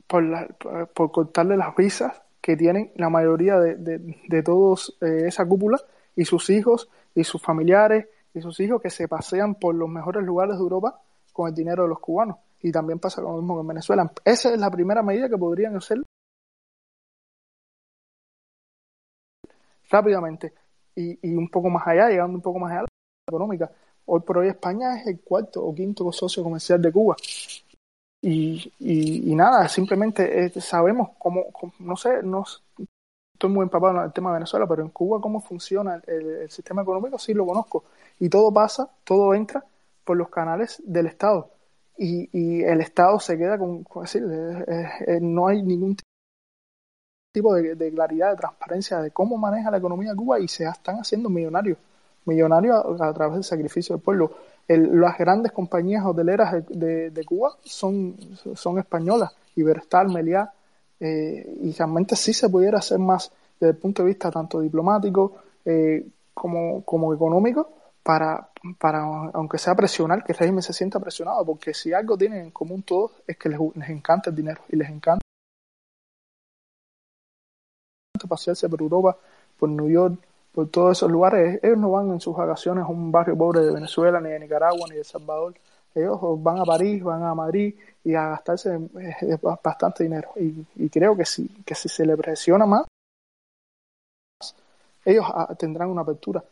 por, 0.06 0.22
la- 0.24 0.48
por 0.94 1.12
cortarle 1.12 1.56
las 1.56 1.74
visas 1.76 2.22
que 2.40 2.56
tienen 2.56 2.92
la 2.96 3.10
mayoría 3.10 3.58
de, 3.58 3.76
de, 3.76 4.42
todos 4.42 4.96
eh, 5.02 5.24
esa 5.26 5.46
cúpula 5.46 5.78
y 6.16 6.24
sus 6.24 6.48
hijos 6.50 6.88
y 7.14 7.24
sus 7.24 7.42
familiares 7.42 8.06
y 8.34 8.40
sus 8.40 8.58
hijos 8.60 8.80
que 8.80 8.90
se 8.90 9.08
pasean 9.08 9.54
por 9.56 9.74
los 9.74 9.88
mejores 9.88 10.24
lugares 10.24 10.56
de 10.56 10.62
Europa 10.62 11.00
con 11.32 11.48
el 11.48 11.54
dinero 11.54 11.82
de 11.84 11.88
los 11.90 12.00
cubanos. 12.00 12.36
Y 12.62 12.72
también 12.72 12.98
pasa 12.98 13.20
lo 13.22 13.32
mismo 13.34 13.56
con 13.56 13.66
Venezuela. 13.66 14.10
Esa 14.24 14.52
es 14.52 14.58
la 14.60 14.70
primera 14.70 15.02
medida 15.02 15.28
que 15.28 15.38
podrían 15.38 15.76
hacer 15.76 16.02
rápidamente 19.90 20.52
y, 20.94 21.18
y 21.28 21.34
un 21.34 21.48
poco 21.48 21.68
más 21.70 21.86
allá, 21.86 22.08
llegando 22.08 22.36
un 22.36 22.42
poco 22.42 22.58
más 22.58 22.72
allá, 22.72 22.82
la 22.82 22.88
económica. 23.28 23.70
Hoy 24.06 24.20
por 24.20 24.38
hoy 24.38 24.48
España 24.48 24.98
es 25.00 25.06
el 25.06 25.20
cuarto 25.20 25.64
o 25.64 25.74
quinto 25.74 26.10
socio 26.12 26.42
comercial 26.42 26.80
de 26.82 26.92
Cuba. 26.92 27.16
Y, 28.22 28.72
y, 28.78 29.34
nada, 29.34 29.66
simplemente 29.68 30.44
eh, 30.44 30.60
sabemos 30.60 31.10
cómo, 31.18 31.46
no 31.78 31.96
sé, 31.96 32.22
no 32.22 32.44
estoy 33.32 33.50
muy 33.50 33.62
empapado 33.62 33.98
en 33.98 34.04
el 34.04 34.12
tema 34.12 34.30
de 34.30 34.34
Venezuela, 34.34 34.66
pero 34.66 34.82
en 34.82 34.90
Cuba 34.90 35.20
cómo 35.20 35.40
funciona 35.40 36.02
el, 36.06 36.26
el 36.42 36.50
sistema 36.50 36.82
económico 36.82 37.18
sí 37.18 37.32
lo 37.32 37.46
conozco. 37.46 37.84
Y 38.18 38.28
todo 38.28 38.52
pasa, 38.52 38.90
todo 39.04 39.34
entra 39.34 39.64
por 40.04 40.16
los 40.18 40.28
canales 40.28 40.82
del 40.84 41.06
Estado. 41.06 41.50
Y, 41.96 42.28
y 42.32 42.62
el 42.62 42.80
Estado 42.80 43.18
se 43.20 43.38
queda 43.38 43.58
con, 43.58 43.84
con 43.84 44.02
decir, 44.02 44.22
no 45.20 45.48
hay 45.48 45.62
ningún 45.62 45.96
tipo 47.32 47.54
de, 47.54 47.92
claridad, 47.92 48.30
de 48.30 48.36
transparencia 48.36 48.98
de 48.98 49.10
cómo 49.10 49.36
maneja 49.36 49.70
la 49.70 49.78
economía 49.78 50.10
de 50.10 50.16
Cuba 50.16 50.40
y 50.40 50.48
se 50.48 50.64
están 50.64 50.96
haciendo 50.96 51.28
millonarios, 51.28 51.78
millonarios 52.24 53.00
a 53.00 53.12
través 53.12 53.34
del 53.34 53.44
sacrificio 53.44 53.94
del 53.94 54.02
pueblo. 54.02 54.32
El- 54.70 55.00
las 55.00 55.18
grandes 55.18 55.50
compañías 55.50 56.04
hoteleras 56.06 56.64
de, 56.68 57.10
de- 57.10 57.24
Cuba 57.24 57.56
son, 57.64 58.14
son 58.54 58.78
españolas, 58.78 59.32
Iberostar, 59.56 60.06
Meliá, 60.08 60.52
eh, 61.00 61.58
y 61.62 61.72
realmente 61.72 62.14
sí 62.14 62.32
se 62.32 62.48
pudiera 62.48 62.78
hacer 62.78 63.00
más 63.00 63.32
desde 63.58 63.72
el 63.72 63.78
punto 63.78 64.02
de 64.02 64.08
vista 64.08 64.30
tanto 64.30 64.60
diplomático 64.60 65.34
eh, 65.64 66.06
como, 66.32 66.84
como 66.84 67.12
económico 67.12 67.68
para, 68.02 68.48
para, 68.78 69.00
aunque 69.34 69.58
sea 69.58 69.74
presionar, 69.74 70.22
que 70.22 70.32
el 70.32 70.38
régimen 70.38 70.62
se 70.62 70.72
sienta 70.72 71.00
presionado, 71.00 71.44
porque 71.44 71.74
si 71.74 71.92
algo 71.92 72.16
tienen 72.16 72.40
en 72.44 72.50
común 72.52 72.82
todos 72.84 73.10
es 73.26 73.36
que 73.36 73.48
les, 73.48 73.58
les 73.74 73.88
encanta 73.90 74.30
el 74.30 74.36
dinero 74.36 74.60
y 74.68 74.76
les 74.76 74.88
encanta 74.88 75.20
pasearse 78.28 78.68
por 78.68 78.80
Europa, 78.82 79.16
por 79.58 79.68
New 79.68 79.88
York, 79.88 80.14
por 80.53 80.68
todos 80.68 80.98
esos 80.98 81.11
lugares. 81.11 81.61
Ellos 81.62 81.78
no 81.78 81.90
van 81.90 82.11
en 82.11 82.20
sus 82.20 82.36
vacaciones 82.36 82.84
a 82.84 82.88
un 82.88 83.11
barrio 83.12 83.36
pobre 83.36 83.61
de 83.61 83.72
Venezuela, 83.72 84.20
ni 84.20 84.30
de 84.30 84.40
Nicaragua, 84.40 84.86
ni 84.88 84.96
de 84.96 85.05
Salvador. 85.05 85.55
Ellos 85.94 86.20
van 86.42 86.59
a 86.59 86.64
París, 86.64 87.03
van 87.03 87.22
a 87.22 87.34
Madrid 87.34 87.74
y 88.05 88.14
a 88.14 88.28
gastarse 88.28 88.74
eh, 88.74 89.38
bastante 89.62 90.05
dinero. 90.05 90.30
Y, 90.36 90.64
y 90.76 90.88
creo 90.88 91.16
que 91.16 91.24
si, 91.24 91.48
que 91.64 91.74
si 91.74 91.88
se 91.88 92.07
le 92.07 92.16
presiona 92.16 92.66
más, 92.66 92.86
ellos 95.05 95.24
ah, 95.28 95.55
tendrán 95.59 95.90
una 95.90 96.03
apertura. 96.03 96.42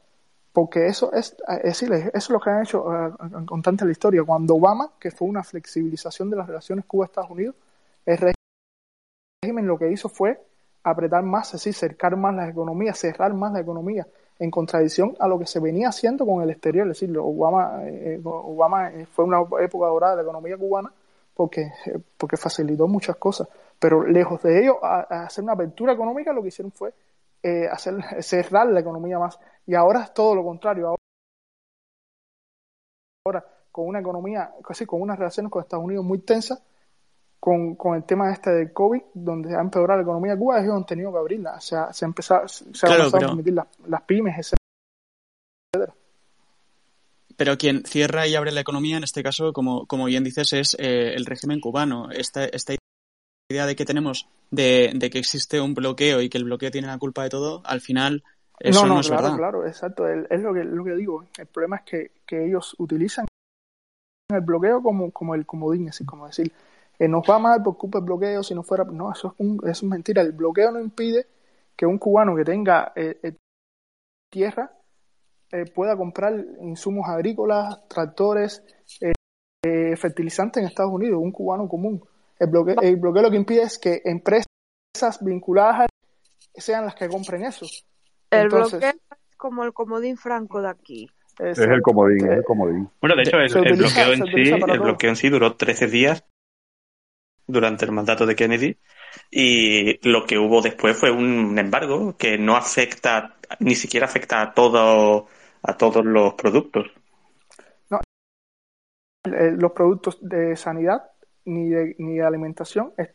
Porque 0.53 0.87
eso 0.87 1.13
es, 1.13 1.37
es 1.47 1.63
decir, 1.63 1.93
eso 1.93 2.11
es 2.15 2.31
lo 2.31 2.41
que 2.41 2.51
han 2.51 2.63
hecho 2.63 2.85
uh, 2.85 3.47
constante 3.47 3.85
en 3.85 3.89
la 3.89 3.93
historia. 3.93 4.25
Cuando 4.25 4.57
Obama, 4.57 4.91
que 4.99 5.11
fue 5.11 5.29
una 5.29 5.45
flexibilización 5.45 6.31
de 6.31 6.37
las 6.37 6.47
relaciones 6.47 6.85
Cuba-Estados 6.85 7.31
Unidos, 7.31 7.55
el 8.05 8.35
régimen 9.45 9.67
lo 9.67 9.79
que 9.79 9.93
hizo 9.93 10.09
fue 10.09 10.41
apretar 10.83 11.23
más, 11.23 11.49
es 11.49 11.53
decir, 11.65 11.75
cercar 11.75 12.17
más 12.17 12.35
la 12.35 12.49
economía, 12.49 12.95
cerrar 12.95 13.35
más 13.35 13.53
la 13.53 13.61
economía, 13.61 14.07
en 14.39 14.51
contradicción 14.51 15.17
a 15.19 15.27
lo 15.27 15.39
que 15.39 15.47
se 15.47 15.61
venía 15.61 15.89
haciendo 15.89 16.25
con 16.25 16.43
el 16.43 16.51
exterior. 16.51 16.87
Es 16.89 17.01
decir, 17.01 17.17
Obama, 17.19 17.81
eh, 17.85 18.21
Obama 18.25 18.91
fue 19.13 19.25
una 19.25 19.41
época 19.61 19.87
dorada 19.87 20.13
de 20.13 20.17
la 20.19 20.23
economía 20.23 20.57
cubana 20.57 20.93
porque, 21.35 21.73
eh, 21.87 21.99
porque 22.17 22.37
facilitó 22.37 22.87
muchas 22.87 23.17
cosas, 23.17 23.49
pero 23.79 24.05
lejos 24.05 24.43
de 24.43 24.61
ello, 24.61 24.85
a, 24.85 25.25
hacer 25.25 25.45
una 25.45 25.53
apertura 25.53 25.93
económica, 25.93 26.33
lo 26.33 26.43
que 26.43 26.49
hicieron 26.49 26.73
fue 26.73 26.93
eh, 27.43 27.69
hacer, 27.71 27.95
cerrar 28.23 28.67
la 28.69 28.81
economía 28.81 29.19
más. 29.19 29.39
Y 29.67 29.75
ahora 29.75 30.03
es 30.03 30.15
todo 30.15 30.35
lo 30.35 30.45
contrario. 30.45 30.97
Ahora, 33.25 33.45
con 33.71 33.87
una 33.87 34.01
economía, 34.01 34.53
casi 34.65 34.87
con 34.87 35.01
unas 35.01 35.19
relaciones 35.19 35.53
con 35.53 35.63
Estados 35.63 35.85
Unidos 35.85 36.05
muy 36.05 36.19
tensas, 36.19 36.61
con, 37.41 37.77
con, 37.77 37.97
el 37.97 38.05
tema 38.05 38.33
este 38.33 38.51
del 38.51 38.73
COVID, 38.73 39.01
donde 39.15 39.55
ha 39.57 39.61
empeorado 39.61 39.99
la 39.99 40.03
economía 40.03 40.33
de 40.33 40.39
Cuba, 40.39 40.61
ellos 40.61 40.75
han 40.75 40.87
tenido 40.87 41.13
que 41.13 41.19
abrirla. 41.19 41.55
O 41.57 41.61
sea, 41.61 41.93
se 41.93 42.05
ha 42.05 42.09
empezado, 42.09 42.49
se 42.49 42.65
claro, 42.65 43.03
ha 43.03 43.07
empezado 43.07 43.11
pero... 43.13 43.27
a 43.27 43.31
permitir 43.31 43.55
las, 43.55 43.67
las, 43.87 44.03
pymes, 44.03 44.35
etcétera. 44.37 45.95
Pero 47.37 47.57
quien 47.57 47.85
cierra 47.85 48.27
y 48.27 48.35
abre 48.35 48.51
la 48.51 48.61
economía, 48.61 48.97
en 48.97 49.05
este 49.05 49.23
caso, 49.23 49.53
como, 49.53 49.87
como 49.87 50.07
bien 50.07 50.25
dices, 50.25 50.53
es 50.53 50.77
eh, 50.81 51.15
el 51.15 51.25
régimen 51.25 51.61
cubano. 51.61 52.11
Esta, 52.11 52.45
esta 52.45 52.75
idea 53.49 53.67
de 53.67 53.77
que 53.77 53.85
tenemos 53.85 54.29
de, 54.51 54.93
de, 54.95 55.11
que 55.11 55.19
existe 55.19 55.61
un 55.61 55.75
bloqueo 55.75 56.21
y 56.21 56.29
que 56.29 56.39
el 56.39 56.45
bloqueo 56.45 56.71
tiene 56.71 56.89
la 56.89 56.99
culpa 56.99 57.23
de 57.23 57.31
todo, 57.31 57.63
al 57.65 57.81
final 57.81 58.25
eso 58.61 58.83
no, 58.83 58.89
no, 58.89 58.95
no 58.95 59.01
es 59.01 59.07
claro, 59.07 59.23
verdad. 59.23 59.37
Claro, 59.37 59.67
exacto. 59.67 60.09
Es, 60.09 60.27
es 60.31 60.41
lo, 60.41 60.53
que, 60.53 60.65
lo 60.65 60.85
que 60.85 60.95
digo. 60.97 61.25
El 61.39 61.47
problema 61.47 61.77
es 61.77 61.83
que, 61.83 62.11
que 62.27 62.45
ellos 62.45 62.75
utilizan 62.79 63.27
el 64.31 64.41
bloqueo 64.41 64.83
como, 64.83 65.11
como 65.11 65.35
el 65.35 65.47
comodín, 65.47 65.89
así 65.89 66.05
como 66.05 66.27
decir, 66.27 66.53
eh, 66.99 67.09
nos 67.09 67.23
va 67.23 67.39
mal 67.39 67.63
por 67.63 67.77
culpa 67.77 67.99
del 67.99 68.07
bloqueo, 68.07 68.43
si 68.43 68.55
no 68.55 68.63
fuera... 68.63 68.85
No, 68.85 69.13
eso 69.13 69.29
es, 69.29 69.35
un, 69.39 69.61
eso 69.63 69.71
es 69.87 69.91
mentira. 69.91 70.23
El 70.23 70.33
bloqueo 70.33 70.73
no 70.73 70.81
impide 70.81 71.27
que 71.77 71.87
un 71.87 71.99
cubano 71.99 72.35
que 72.35 72.45
tenga 72.45 72.93
eh, 72.97 73.19
eh, 73.23 73.37
tierra 74.31 74.73
eh, 75.53 75.65
pueda 75.73 75.97
comprar 75.97 76.35
insumos 76.61 77.09
agrícolas, 77.09 77.87
tractores, 77.89 78.63
eh, 79.01 79.97
fertilizantes 79.97 80.61
en 80.61 80.69
Estados 80.69 80.93
Unidos, 80.93 81.21
un 81.23 81.33
cubano 81.33 81.69
común. 81.69 82.03
El 82.39 82.49
bloqueo, 82.49 82.81
el 82.83 82.97
bloqueo 82.97 83.23
lo 83.23 83.31
que 83.31 83.37
impide 83.37 83.63
es 83.63 83.79
que 83.79 84.03
empresas 84.05 84.45
vinculadas 85.21 85.81
a 85.81 85.87
sean 86.55 86.85
las 86.85 86.95
que 86.95 87.09
compren 87.09 87.45
eso. 87.45 87.67
El 88.31 88.43
Entonces, 88.43 88.81
bloqueo 88.81 88.91
es 88.91 89.37
como 89.37 89.65
el 89.65 89.73
comodín 89.73 90.17
franco 90.17 90.61
de 90.61 90.69
aquí. 90.69 91.09
Es 91.39 91.59
el 91.59 91.83
comodín, 91.83 92.27
es 92.27 92.39
el 92.39 92.45
comodín. 92.45 92.91
Bueno, 93.01 93.15
de 93.15 93.23
hecho, 93.23 93.37
el, 93.39 93.67
el 93.67 93.77
bloqueo 93.79 94.13
en 94.13 94.27
sí, 94.27 94.51
el 94.51 94.81
bloqueo 94.81 95.11
en 95.11 95.17
sí 95.17 95.29
duró 95.29 95.55
13 95.55 95.87
días 95.87 96.25
durante 97.49 97.87
el 97.87 97.93
mandato 97.93 98.27
de 98.27 98.37
Kennedy 98.37 98.77
y 99.31 100.09
lo 100.09 100.25
que 100.27 100.39
hubo 100.39 100.61
después 100.61 100.97
fue 100.97 101.11
un 101.11 101.59
embargo 101.59 102.17
que 102.17 102.39
no 102.39 102.57
afecta, 102.57 103.37
ni 103.59 103.75
siquiera 103.75 104.07
afecta 104.07 104.43
a 104.43 104.53
todo, 104.53 105.27
a 105.63 105.77
todos 105.77 106.05
los 106.05 106.35
productos. 106.35 106.87
No, 107.91 108.01
los 109.25 109.73
productos 109.73 110.19
de 110.21 110.55
sanidad 110.57 111.11
ni 111.47 111.71
de, 111.71 111.97
ni 111.99 112.19
de 112.19 112.27
alimentación 112.27 112.93
es, 112.99 113.09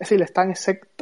es, 0.00 0.12
están 0.12 0.50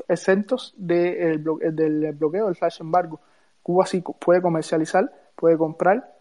exentos 0.09 0.75
de 0.77 1.31
el 1.31 1.39
bloque, 1.39 1.71
del 1.71 2.13
bloqueo 2.13 2.47
del 2.47 2.57
flash 2.57 2.81
embargo. 2.81 3.21
Cuba 3.63 3.87
sí 3.87 4.03
puede 4.21 4.43
comercializar, 4.43 5.11
puede 5.37 5.57
comprar 5.57 6.13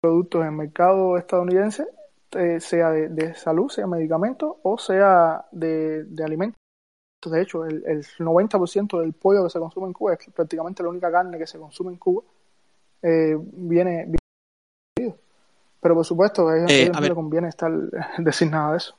productos 0.00 0.42
en 0.42 0.48
el 0.48 0.54
mercado 0.54 1.16
estadounidense, 1.16 1.86
eh, 2.32 2.60
sea 2.60 2.90
de, 2.90 3.34
salud, 3.34 3.68
sea 3.68 3.86
medicamentos 3.86 4.56
o 4.62 4.78
sea 4.78 5.46
de, 5.52 6.06
alimentos. 6.24 6.58
De 7.24 7.42
hecho, 7.42 7.64
el, 7.66 7.82
el 7.86 8.04
90% 8.04 8.98
del 9.00 9.12
pollo 9.12 9.44
que 9.44 9.50
se 9.50 9.58
consume 9.58 9.88
en 9.88 9.92
Cuba, 9.92 10.14
es 10.14 10.32
prácticamente 10.32 10.82
la 10.82 10.88
única 10.88 11.10
carne 11.10 11.38
que 11.38 11.46
se 11.46 11.58
consume 11.58 11.92
en 11.92 11.98
Cuba, 11.98 12.22
eh, 13.02 13.34
viene, 13.38 14.06
viene, 14.96 15.16
Pero 15.80 15.94
por 15.94 16.04
supuesto, 16.04 16.48
a 16.48 16.56
ellos, 16.56 16.70
eh, 16.70 16.90
no 16.92 17.00
les 17.00 17.12
conviene 17.12 17.48
estar 17.48 17.70
decir 18.18 18.50
nada 18.50 18.72
de 18.72 18.76
eso. 18.78 18.96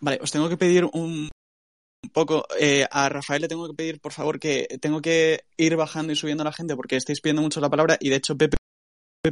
Vale, 0.00 0.18
os 0.22 0.30
tengo 0.30 0.48
que 0.48 0.56
pedir 0.56 0.84
un 0.84 1.28
poco. 2.12 2.44
Eh, 2.58 2.86
a 2.90 3.08
Rafael 3.08 3.42
le 3.42 3.48
tengo 3.48 3.66
que 3.68 3.74
pedir, 3.74 4.00
por 4.00 4.12
favor, 4.12 4.38
que 4.38 4.78
tengo 4.80 5.00
que 5.00 5.44
ir 5.56 5.76
bajando 5.76 6.12
y 6.12 6.16
subiendo 6.16 6.42
a 6.42 6.46
la 6.46 6.52
gente 6.52 6.76
porque 6.76 6.96
estáis 6.96 7.20
pidiendo 7.20 7.42
mucho 7.42 7.60
la 7.60 7.68
palabra 7.68 7.96
y 8.00 8.08
de 8.08 8.16
hecho 8.16 8.36
Pepe, 8.36 8.56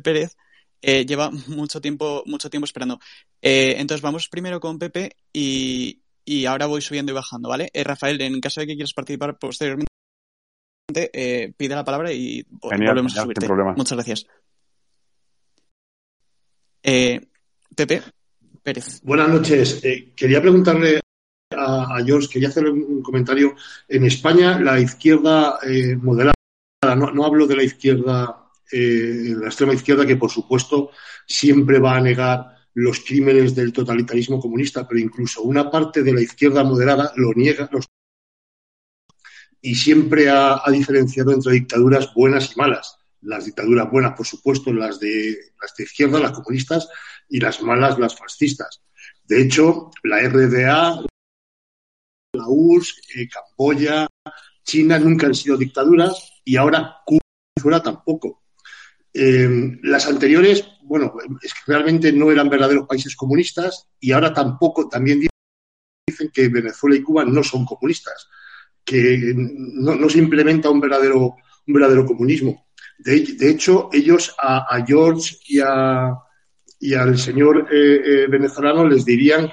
Pérez 0.03 0.37
eh, 0.83 1.05
lleva 1.07 1.31
mucho 1.49 1.81
tiempo, 1.81 2.23
mucho 2.27 2.51
tiempo 2.51 2.65
esperando. 2.65 2.99
Eh, 3.41 3.77
entonces 3.79 4.03
vamos 4.03 4.29
primero 4.29 4.61
con 4.61 4.79
Pepe 4.79 5.17
y, 5.33 6.01
y, 6.25 6.47
ahora 6.47 6.67
voy 6.67 6.81
subiendo 6.81 7.13
y 7.13 7.15
bajando, 7.15 7.49
¿vale? 7.49 7.71
Rafael, 7.75 8.21
en 8.21 8.41
caso 8.41 8.61
de 8.61 8.67
que 8.67 8.75
quieras 8.75 8.95
participar 8.95 9.39
posteriormente, 9.39 9.89
pide 11.57 11.75
la 11.75 11.85
palabra 11.85 12.13
y 12.13 12.45
volvemos 12.49 13.17
a 13.17 13.23
subirte. 13.23 13.49
Muchas 13.77 13.97
gracias. 13.97 14.27
Pepe, 17.75 18.03
Buenas 19.03 19.29
noches. 19.31 19.81
Eh, 19.83 20.13
quería 20.15 20.43
preguntarle 20.43 21.01
a, 21.57 21.99
George, 22.05 22.29
quería 22.31 22.49
hacer 22.49 22.69
un 22.69 23.03
comentario. 23.03 23.55
En 23.89 24.05
España, 24.05 24.61
la 24.61 24.79
izquierda 24.79 25.59
eh, 25.67 25.97
moderada, 25.97 26.35
no, 26.97 27.25
hablo 27.25 27.47
de 27.47 27.57
la 27.57 27.63
izquierda, 27.63 28.48
eh, 28.73 29.35
la 29.39 29.47
extrema 29.47 29.75
izquierda, 29.75 30.07
que 30.07 30.17
por 30.17 30.31
supuesto 30.31 30.91
siempre 31.27 31.79
va 31.79 31.97
a 31.97 32.01
negar 32.01 32.57
los 32.75 33.01
crímenes 33.01 33.55
del 33.55 33.73
totalitarismo 33.73 34.41
comunista, 34.41 34.87
pero 34.87 35.01
incluso 35.01 35.43
una 35.43 35.71
parte 35.71 36.03
de 36.03 36.13
la 36.13 36.21
izquierda 36.21 36.63
moderada 36.63 37.13
lo 37.17 37.33
niega 37.35 37.69
y 39.61 39.75
siempre 39.75 40.29
ha, 40.31 40.63
diferenciado 40.71 41.33
entre 41.33 41.53
dictaduras 41.55 42.13
buenas 42.15 42.53
y 42.53 42.59
malas. 42.59 42.97
Las 43.23 43.47
dictaduras 43.47 43.91
buenas, 43.91 44.15
por 44.17 44.27
supuesto, 44.27 44.73
las 44.73 45.01
de, 45.01 45.37
las 45.61 45.75
de 45.77 45.85
izquierda, 45.85 46.21
las 46.21 46.33
comunistas, 46.33 46.89
y 47.29 47.41
las 47.41 47.63
malas 47.63 47.99
las 47.99 48.17
fascistas. 48.17 48.81
De 49.25 49.43
hecho, 49.43 49.91
la 50.05 50.21
RDA, 50.21 51.05
la 52.33 52.49
URSS, 52.49 53.03
eh, 53.17 53.29
Camboya, 53.29 54.07
China 54.65 54.99
nunca 54.99 55.27
han 55.27 55.35
sido 55.35 55.57
dictaduras 55.57 56.41
y 56.45 56.57
ahora 56.57 56.99
Cuba 57.05 57.83
tampoco. 57.83 58.43
Eh, 59.13 59.79
las 59.83 60.07
anteriores, 60.07 60.65
bueno, 60.83 61.15
es 61.43 61.53
que 61.55 61.73
realmente 61.73 62.13
no 62.13 62.31
eran 62.31 62.49
verdaderos 62.49 62.87
países 62.87 63.17
comunistas 63.17 63.89
y 64.01 64.13
ahora 64.13 64.33
tampoco, 64.33 64.89
también 64.89 65.27
dicen 66.07 66.31
que 66.33 66.49
Venezuela 66.49 66.97
y 66.97 67.03
Cuba 67.03 67.25
no 67.25 67.43
son 67.43 67.65
comunistas, 67.65 68.29
que 68.85 69.33
no, 69.35 70.09
se 70.09 70.19
implementa 70.19 70.71
un 70.71 70.81
verdadero, 70.81 71.37
un 71.67 71.75
verdadero 71.75 72.07
comunismo. 72.07 72.67
De, 72.99 73.49
hecho, 73.49 73.91
ellos 73.93 74.35
a 74.41 74.85
George 74.85 75.37
y 75.47 75.61
a, 75.61 76.15
y 76.81 76.95
al 76.95 77.19
señor 77.19 77.69
eh, 77.73 78.01
eh, 78.05 78.27
venezolano 78.29 78.87
les 78.87 79.05
dirían 79.05 79.51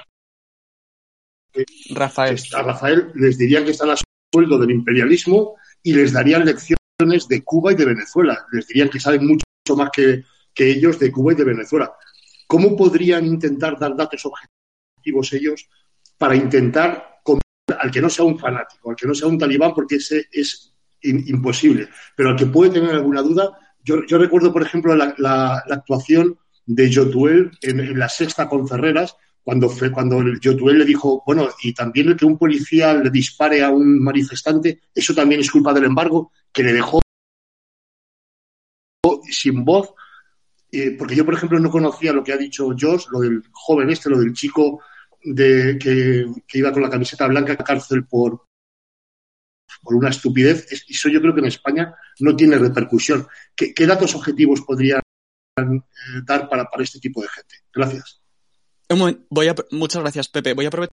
Rafael. 1.90 2.38
a 2.54 2.62
Rafael 2.62 3.12
les 3.14 3.38
dirían 3.38 3.64
que 3.64 3.70
están 3.70 3.90
a 3.90 3.96
sueldo 4.32 4.58
del 4.58 4.70
imperialismo 4.70 5.56
y 5.82 5.92
les 5.94 6.12
darían 6.12 6.44
lecciones 6.44 6.75
de 6.98 7.44
Cuba 7.44 7.72
y 7.72 7.74
de 7.74 7.84
Venezuela. 7.84 8.46
Les 8.52 8.66
dirían 8.66 8.88
que 8.88 9.00
saben 9.00 9.26
mucho 9.26 9.44
más 9.76 9.90
que, 9.90 10.24
ellos 10.58 10.98
de 10.98 11.12
Cuba 11.12 11.32
y 11.32 11.36
de 11.36 11.44
Venezuela. 11.44 11.92
¿Cómo 12.46 12.74
podrían 12.74 13.26
intentar 13.26 13.78
dar 13.78 13.94
datos 13.94 14.24
objetivos 14.24 15.32
ellos 15.32 15.68
para 16.16 16.34
intentar 16.34 17.16
al 17.78 17.90
que 17.90 18.00
no 18.00 18.08
sea 18.08 18.24
un 18.24 18.38
fanático, 18.38 18.90
al 18.90 18.96
que 18.96 19.06
no 19.06 19.14
sea 19.14 19.28
un 19.28 19.38
talibán, 19.38 19.74
porque 19.74 19.96
ese 19.96 20.28
es 20.30 20.72
imposible, 21.02 21.88
pero 22.16 22.30
al 22.30 22.36
que 22.36 22.46
puede 22.46 22.70
tener 22.70 22.90
alguna 22.90 23.22
duda, 23.22 23.58
yo, 23.82 24.18
recuerdo, 24.18 24.52
por 24.52 24.62
ejemplo, 24.62 24.94
la 24.94 25.64
actuación 25.68 26.38
de 26.64 26.90
Yotuel 26.90 27.50
en, 27.62 27.98
la 27.98 28.08
sexta 28.08 28.48
con 28.48 28.66
Ferreras, 28.68 29.16
cuando, 29.46 29.70
fue, 29.70 29.92
cuando 29.92 30.20
Yotuel 30.40 30.80
le 30.80 30.84
dijo, 30.84 31.22
bueno, 31.24 31.48
y 31.62 31.72
también 31.72 32.08
el 32.08 32.16
que 32.16 32.24
un 32.24 32.36
policía 32.36 32.92
le 32.94 33.10
dispare 33.10 33.62
a 33.62 33.70
un 33.70 34.02
manifestante, 34.02 34.80
eso 34.92 35.14
también 35.14 35.40
es 35.40 35.52
culpa 35.52 35.72
del 35.72 35.84
embargo, 35.84 36.32
que 36.52 36.64
le 36.64 36.72
dejó 36.72 37.00
sin 39.30 39.64
voz, 39.64 39.94
eh, 40.72 40.96
porque 40.98 41.14
yo, 41.14 41.24
por 41.24 41.34
ejemplo, 41.34 41.60
no 41.60 41.70
conocía 41.70 42.12
lo 42.12 42.24
que 42.24 42.32
ha 42.32 42.36
dicho 42.36 42.74
Josh, 42.76 43.04
lo 43.12 43.20
del 43.20 43.44
joven 43.52 43.88
este, 43.90 44.10
lo 44.10 44.18
del 44.18 44.32
chico 44.32 44.80
de, 45.22 45.78
que, 45.78 46.58
iba 46.58 46.72
con 46.72 46.82
la 46.82 46.90
camiseta 46.90 47.28
blanca 47.28 47.52
a 47.52 47.56
cárcel 47.58 48.04
por, 48.04 48.46
por 49.80 49.94
una 49.94 50.08
estupidez. 50.08 50.66
Eso 50.72 51.08
yo 51.08 51.20
creo 51.20 51.32
que 51.32 51.40
en 51.42 51.46
España 51.46 51.94
no 52.18 52.34
tiene 52.34 52.58
repercusión. 52.58 53.28
¿Qué, 53.54 53.86
datos 53.86 54.12
objetivos 54.16 54.62
podría 54.62 54.96
eh, 54.96 55.62
dar 56.24 56.48
para, 56.48 56.64
para 56.64 56.82
este 56.82 56.98
tipo 56.98 57.22
de 57.22 57.28
gente. 57.28 57.54
Gracias. 57.72 58.25
Voy 59.30 59.48
a, 59.48 59.54
muchas 59.70 60.02
gracias, 60.02 60.28
Pepe. 60.28 60.54
Voy 60.54 60.64
a 60.64 60.68
aprovechar 60.68 60.94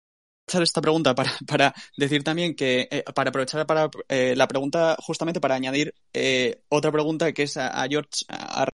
esta 0.63 0.81
pregunta 0.81 1.15
para, 1.15 1.31
para 1.47 1.75
decir 1.97 2.23
también 2.23 2.55
que, 2.55 2.89
eh, 2.91 3.05
para 3.15 3.31
aprovechar 3.31 3.67
para 3.67 3.91
eh, 4.09 4.35
la 4.37 4.49
pregunta 4.49 4.97
justamente 5.01 5.41
para 5.41 5.55
añadir 5.55 5.95
otra 6.69 6.93
pregunta 6.93 7.33
que 7.33 7.45
es 7.45 7.57
a, 7.57 7.87
George 7.89 8.25
a, 8.29 8.67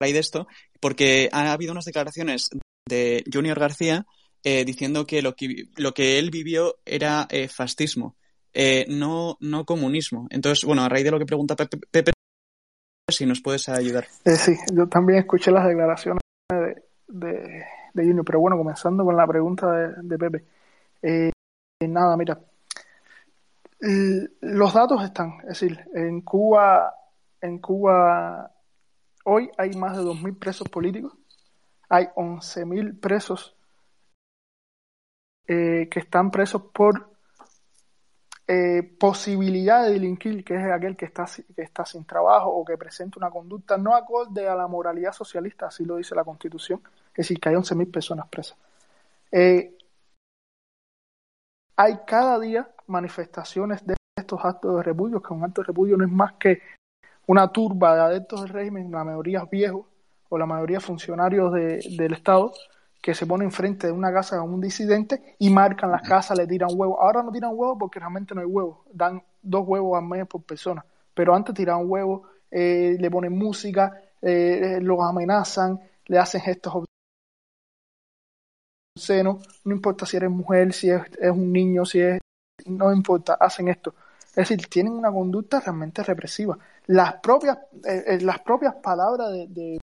raíz 0.00 0.14
de 0.14 0.20
esto, 0.20 0.46
porque 0.80 1.28
ha 1.32 1.52
habido 1.52 1.72
unas 1.72 1.84
declaraciones 1.84 2.50
de 2.88 3.24
Junior 3.32 3.58
García 3.58 4.06
diciendo 4.42 5.06
que 5.06 5.22
lo, 5.22 5.34
que 5.34 5.68
lo 5.76 5.94
que 5.94 6.18
él 6.18 6.30
vivió 6.30 6.76
era 6.84 7.26
fascismo, 7.48 8.16
no, 8.88 9.38
no 9.40 9.64
comunismo. 9.64 10.26
Entonces, 10.30 10.64
bueno, 10.64 10.82
a 10.82 10.88
raíz 10.88 11.04
de 11.04 11.10
lo 11.12 11.18
que 11.18 11.24
pregunta 11.24 11.56
Pepe, 11.56 11.78
Pepe 11.90 12.12
si 13.10 13.26
nos 13.26 13.40
puedes 13.40 13.68
ayudar. 13.68 14.06
Eh, 14.24 14.36
sí, 14.36 14.56
yo 14.72 14.86
también 14.88 15.20
escuché 15.20 15.50
las 15.50 15.66
declaraciones 15.66 16.20
de, 16.50 16.82
de, 17.08 17.64
Junior, 18.02 18.24
pero 18.24 18.40
bueno, 18.40 18.56
comenzando 18.56 19.04
con 19.04 19.16
la 19.16 19.26
pregunta 19.26 19.70
de, 19.70 20.18
Pepe. 20.18 20.44
Eh, 21.02 21.30
nada, 21.86 22.16
mira, 22.16 22.40
los 24.40 24.74
datos 24.74 25.04
están, 25.04 25.38
es 25.42 25.60
decir, 25.60 25.78
en 25.94 26.22
Cuba, 26.22 26.94
en 27.40 27.58
Cuba 27.58 28.50
hoy 29.24 29.50
hay 29.58 29.70
más 29.74 29.96
de 29.96 30.02
2.000 30.02 30.38
presos 30.38 30.68
políticos, 30.68 31.12
hay 31.88 32.06
11.000 32.16 32.98
presos 32.98 33.54
eh, 35.46 35.88
que 35.90 36.00
están 36.00 36.30
presos 36.30 36.62
por 36.72 37.10
eh, 38.46 38.82
posibilidad 38.98 39.84
de 39.84 39.92
delinquir, 39.92 40.44
que 40.44 40.54
es 40.54 40.72
aquel 40.72 40.96
que 40.96 41.04
está, 41.04 41.26
que 41.54 41.62
está 41.62 41.84
sin 41.84 42.04
trabajo 42.04 42.50
o 42.50 42.64
que 42.64 42.78
presenta 42.78 43.18
una 43.18 43.30
conducta 43.30 43.76
no 43.76 43.94
acorde 43.94 44.48
a 44.48 44.54
la 44.54 44.66
moralidad 44.66 45.12
socialista, 45.12 45.66
así 45.66 45.84
lo 45.84 45.96
dice 45.96 46.14
la 46.14 46.24
Constitución, 46.24 46.82
es 47.14 47.28
decir, 47.28 47.38
que 47.38 47.48
hay 47.48 47.54
11.000 47.54 47.90
personas 47.90 48.28
presas. 48.28 48.56
Eh, 49.30 49.76
hay 51.76 51.98
cada 52.06 52.38
día 52.40 52.68
manifestaciones 52.86 53.86
de 53.86 53.94
estos 54.16 54.44
actos 54.44 54.76
de 54.76 54.82
repudio, 54.82 55.22
que 55.22 55.32
un 55.32 55.44
acto 55.44 55.62
de 55.62 55.66
repudio 55.68 55.96
no 55.96 56.04
es 56.04 56.10
más 56.10 56.34
que 56.34 56.60
una 57.26 57.48
turba 57.48 57.94
de 57.94 58.00
adeptos 58.00 58.42
del 58.42 58.50
régimen, 58.50 58.90
la 58.90 59.04
mayoría 59.04 59.44
viejos 59.44 59.86
o 60.28 60.38
la 60.38 60.46
mayoría 60.46 60.80
funcionarios 60.80 61.52
del 61.52 62.12
Estado, 62.12 62.52
que 63.00 63.14
se 63.14 63.26
pone 63.26 63.44
enfrente 63.44 63.86
de 63.86 63.92
una 63.92 64.12
casa 64.12 64.38
con 64.38 64.52
un 64.52 64.60
disidente 64.60 65.36
y 65.38 65.50
marcan 65.50 65.90
las 65.90 66.02
casas, 66.02 66.38
le 66.38 66.46
tiran 66.46 66.70
huevos. 66.72 66.96
Ahora 67.00 67.22
no 67.22 67.30
tiran 67.30 67.50
huevos 67.54 67.76
porque 67.78 67.98
realmente 67.98 68.34
no 68.34 68.40
hay 68.40 68.46
huevos, 68.46 68.78
dan 68.92 69.22
dos 69.42 69.64
huevos 69.66 69.98
al 69.98 70.08
mes 70.08 70.26
por 70.26 70.42
persona, 70.42 70.84
pero 71.12 71.34
antes 71.34 71.54
tiraban 71.54 71.84
huevos, 71.88 72.22
eh, 72.50 72.96
le 72.98 73.10
ponen 73.10 73.36
música, 73.36 74.00
eh, 74.22 74.78
los 74.80 75.00
amenazan, 75.00 75.80
le 76.06 76.18
hacen 76.18 76.40
gestos 76.40 76.83
obscenos, 78.96 79.46
no 79.64 79.74
importa 79.74 80.06
si 80.06 80.16
eres 80.16 80.30
mujer, 80.30 80.72
si 80.72 80.90
es, 80.90 81.02
un 81.30 81.52
niño, 81.52 81.84
si 81.84 82.00
es... 82.00 82.20
no 82.66 82.92
importa, 82.92 83.34
hacen 83.34 83.68
esto. 83.68 83.94
Es 84.28 84.48
decir, 84.48 84.66
tienen 84.66 84.92
una 84.92 85.12
conducta 85.12 85.60
realmente 85.60 86.02
represiva. 86.02 86.58
Las 86.86 87.14
propias, 87.14 87.58
eh, 87.84 88.18
las 88.20 88.40
propias 88.40 88.74
palabras 88.76 89.30
de 89.32 89.78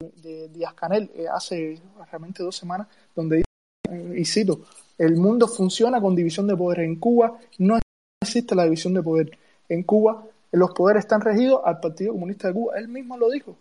de 0.00 0.48
Díaz 0.48 0.74
Canel 0.74 1.10
eh, 1.14 1.26
hace 1.30 1.80
realmente 2.10 2.42
dos 2.42 2.56
semanas, 2.56 2.86
donde 3.14 3.36
dice, 3.36 4.18
y 4.18 4.24
cito, 4.24 4.62
el 4.98 5.16
mundo 5.16 5.46
funciona 5.48 6.00
con 6.00 6.14
división 6.14 6.46
de 6.46 6.56
poder. 6.56 6.80
En 6.80 6.96
Cuba 6.96 7.38
no 7.58 7.78
existe 8.22 8.54
la 8.54 8.64
división 8.64 8.94
de 8.94 9.02
poder. 9.02 9.38
En 9.68 9.82
Cuba 9.82 10.24
los 10.52 10.72
poderes 10.72 11.04
están 11.04 11.20
regidos 11.20 11.60
al 11.64 11.80
Partido 11.80 12.12
Comunista 12.12 12.48
de 12.48 12.54
Cuba. 12.54 12.78
Él 12.78 12.88
mismo 12.88 13.16
lo 13.16 13.30
dijo, 13.30 13.56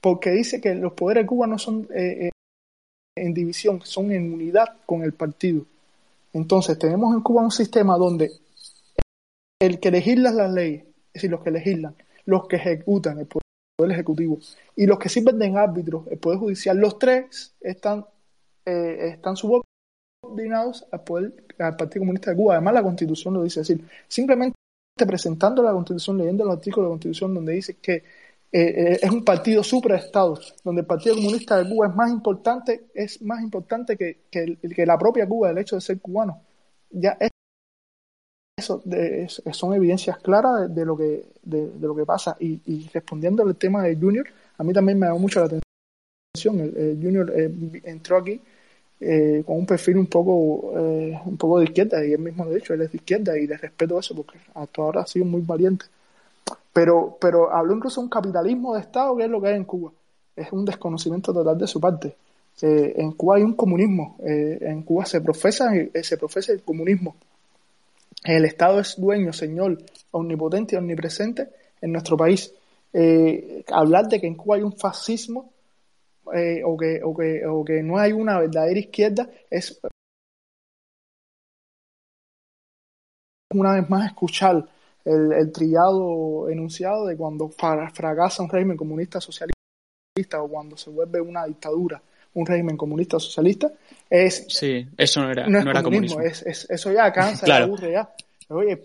porque 0.00 0.30
dice 0.30 0.60
que 0.60 0.74
los 0.74 0.92
poderes 0.92 1.24
de 1.24 1.28
Cuba 1.28 1.46
no 1.46 1.58
son 1.58 1.88
eh, 1.94 2.26
eh, 2.26 2.30
en 3.16 3.34
división, 3.34 3.80
son 3.82 4.12
en 4.12 4.32
unidad 4.32 4.76
con 4.84 5.02
el 5.02 5.12
partido. 5.12 5.64
Entonces 6.32 6.78
tenemos 6.78 7.14
en 7.14 7.22
Cuba 7.22 7.42
un 7.42 7.50
sistema 7.50 7.96
donde 7.96 8.30
el 9.58 9.80
que 9.80 9.90
legisla 9.90 10.30
las 10.30 10.52
leyes, 10.52 10.84
decir, 11.14 11.30
los 11.30 11.42
que 11.42 11.50
legislan, 11.50 11.94
los 12.26 12.46
que 12.46 12.56
ejecutan, 12.56 13.18
el 13.18 13.26
poder 13.26 13.90
ejecutivo, 13.90 14.38
y 14.76 14.86
los 14.86 14.98
que 14.98 15.08
sirven 15.08 15.38
de 15.38 15.56
árbitros, 15.56 16.06
el 16.08 16.18
poder 16.18 16.38
judicial, 16.38 16.76
los 16.76 16.98
tres 16.98 17.54
están, 17.60 18.04
eh, 18.66 19.12
están 19.14 19.36
subordinados 19.36 20.86
al 20.90 21.02
poder, 21.02 21.32
al 21.58 21.76
Partido 21.76 22.02
Comunista 22.02 22.30
de 22.30 22.36
Cuba. 22.36 22.54
Además, 22.54 22.74
la 22.74 22.82
Constitución 22.82 23.34
lo 23.34 23.42
dice, 23.42 23.62
es 23.62 23.68
decir, 23.68 23.86
simplemente 24.08 24.56
presentando 25.06 25.62
la 25.62 25.72
Constitución, 25.72 26.18
leyendo 26.18 26.44
los 26.44 26.54
artículos 26.54 26.84
de 26.84 26.88
la 26.88 26.92
Constitución 26.92 27.34
donde 27.34 27.52
dice 27.52 27.76
que 27.76 28.02
eh, 28.52 28.60
eh, 28.60 28.98
es 29.02 29.10
un 29.10 29.24
partido 29.24 29.62
supraestado, 29.62 30.38
donde 30.64 30.82
el 30.82 30.86
Partido 30.86 31.16
Comunista 31.16 31.62
de 31.62 31.68
Cuba 31.68 31.88
es 31.88 31.94
más 31.94 32.10
importante, 32.10 32.86
es 32.94 33.20
más 33.22 33.42
importante 33.42 33.96
que, 33.96 34.20
que, 34.30 34.86
la 34.86 34.96
propia 34.96 35.26
Cuba, 35.26 35.50
el 35.50 35.58
hecho 35.58 35.76
de 35.76 35.82
ser 35.82 36.00
cubano. 36.00 36.42
Ya 36.90 37.16
es, 37.20 37.30
eso 38.58 38.80
de, 38.84 39.28
son 39.28 39.74
evidencias 39.74 40.18
claras 40.18 40.74
de, 40.74 40.84
lo 40.84 40.96
que 40.96 41.26
de, 41.42 41.70
lo 41.80 41.94
que 41.94 42.06
pasa. 42.06 42.36
Y, 42.40 42.88
respondiendo 42.92 43.42
al 43.42 43.56
tema 43.56 43.82
de 43.82 43.96
Junior, 43.96 44.26
a 44.56 44.64
mí 44.64 44.72
también 44.72 44.98
me 44.98 45.06
da 45.06 45.14
mucho 45.14 45.40
la 45.40 45.46
atención. 45.46 46.60
El, 46.60 46.98
Junior 47.02 47.32
eh, 47.36 47.80
entró 47.84 48.18
aquí 48.18 48.40
eh, 49.00 49.42
con 49.44 49.58
un 49.58 49.66
perfil 49.66 49.98
un 49.98 50.06
poco 50.06 50.72
eh, 50.78 51.20
un 51.26 51.36
poco 51.36 51.58
de 51.58 51.64
izquierda 51.66 52.04
y 52.06 52.12
él 52.12 52.18
mismo 52.20 52.44
lo 52.44 52.50
ha 52.50 52.54
dicho, 52.54 52.72
él 52.72 52.80
es 52.80 52.92
de 52.92 52.96
izquierda 52.96 53.38
y 53.38 53.46
le 53.46 53.56
respeto 53.58 53.98
eso 53.98 54.14
porque 54.14 54.38
hasta 54.54 54.82
ahora 54.82 55.02
ha 55.02 55.06
sido 55.06 55.26
muy 55.26 55.42
valiente. 55.42 55.86
Pero, 56.72 57.16
pero 57.20 57.52
habló 57.52 57.74
incluso 57.74 58.00
de 58.00 58.04
un 58.04 58.10
capitalismo 58.10 58.74
de 58.74 58.80
Estado 58.80 59.16
que 59.16 59.24
es 59.24 59.30
lo 59.30 59.40
que 59.40 59.48
hay 59.48 59.56
en 59.56 59.64
Cuba. 59.64 59.92
Es 60.34 60.52
un 60.52 60.64
desconocimiento 60.64 61.32
total 61.32 61.56
de 61.56 61.66
su 61.66 61.80
parte. 61.80 62.16
en 62.60 63.12
Cuba 63.12 63.36
hay 63.36 63.42
un 63.42 63.54
comunismo, 63.54 64.16
en 64.20 64.82
Cuba 64.82 65.06
se 65.06 65.20
profesa, 65.20 65.70
se 66.02 66.16
profesa 66.18 66.52
el 66.52 66.62
comunismo 66.62 67.16
el 68.24 68.44
Estado 68.44 68.80
es 68.80 69.00
dueño, 69.00 69.32
señor, 69.32 69.78
omnipotente 70.10 70.74
y 70.74 70.78
omnipresente 70.78 71.48
en 71.80 71.92
nuestro 71.92 72.16
país. 72.16 72.52
Eh, 72.92 73.64
hablar 73.70 74.08
de 74.08 74.20
que 74.20 74.26
en 74.26 74.34
Cuba 74.34 74.56
hay 74.56 74.62
un 74.62 74.72
fascismo 74.72 75.52
eh, 76.34 76.62
o, 76.64 76.76
que, 76.76 77.00
o, 77.04 77.14
que, 77.14 77.46
o 77.46 77.64
que 77.64 77.82
no 77.82 77.98
hay 77.98 78.12
una 78.12 78.40
verdadera 78.40 78.80
izquierda 78.80 79.28
es 79.50 79.80
una 83.52 83.74
vez 83.74 83.88
más 83.88 84.06
escuchar 84.06 84.66
el, 85.06 85.52
trillado 85.52 86.48
enunciado 86.50 87.06
de 87.06 87.16
cuando 87.16 87.48
fracasa 87.48 88.42
un 88.42 88.50
régimen 88.50 88.76
comunista 88.76 89.20
socialista 89.20 89.54
o 90.40 90.48
cuando 90.48 90.76
se 90.76 90.90
vuelve 90.90 91.20
una 91.20 91.46
dictadura 91.46 92.02
un 92.36 92.44
régimen 92.44 92.76
comunista 92.76 93.18
socialista, 93.18 93.72
es... 94.10 94.44
Sí, 94.48 94.86
eso 94.98 95.22
no 95.22 95.30
era, 95.30 95.48
no, 95.48 95.58
era 95.58 95.82
comunismo. 95.82 96.20
Es, 96.20 96.42
es, 96.42 96.66
eso 96.68 96.92
ya 96.92 97.10
cansa, 97.10 97.44
claro. 97.46 97.64
aburre 97.64 97.92
ya. 97.92 98.10
Oye, 98.48 98.80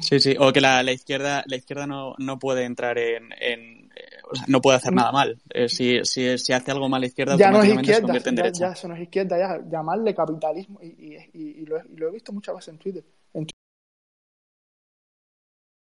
sí, 0.00 0.20
sí, 0.20 0.36
o 0.38 0.52
que 0.52 0.60
la, 0.60 0.82
la 0.82 0.92
izquierda, 0.92 1.42
la 1.46 1.56
izquierda 1.56 1.86
no, 1.86 2.14
no 2.18 2.38
puede 2.38 2.64
entrar 2.64 2.98
en, 2.98 3.32
en 3.40 3.90
o 4.30 4.34
sea, 4.34 4.44
no 4.48 4.60
puede 4.60 4.76
hacer 4.76 4.92
nada 4.92 5.12
mal. 5.12 5.38
Eh, 5.48 5.68
si, 5.68 6.00
si, 6.04 6.36
si, 6.36 6.52
hace 6.52 6.72
algo 6.72 6.90
mal 6.90 7.00
la 7.00 7.06
izquierda, 7.06 7.36
ya 7.36 7.50
no 7.50 7.62
es 7.62 7.70
izquierda, 7.70 8.20
se 8.20 8.28
en 8.28 8.36
ya, 8.36 8.50
ya, 8.50 8.72
eso 8.72 8.88
no 8.88 8.94
es 8.94 9.02
izquierda, 9.02 9.38
ya 9.38 9.62
llamarle 9.70 10.14
capitalismo, 10.14 10.80
y, 10.82 10.88
y, 10.88 11.16
y, 11.32 11.64
lo, 11.64 11.78
y, 11.78 11.96
lo, 11.96 12.08
he 12.08 12.12
visto 12.12 12.32
muchas 12.32 12.56
veces 12.56 12.74
en 12.74 12.78
Twitter, 12.78 13.04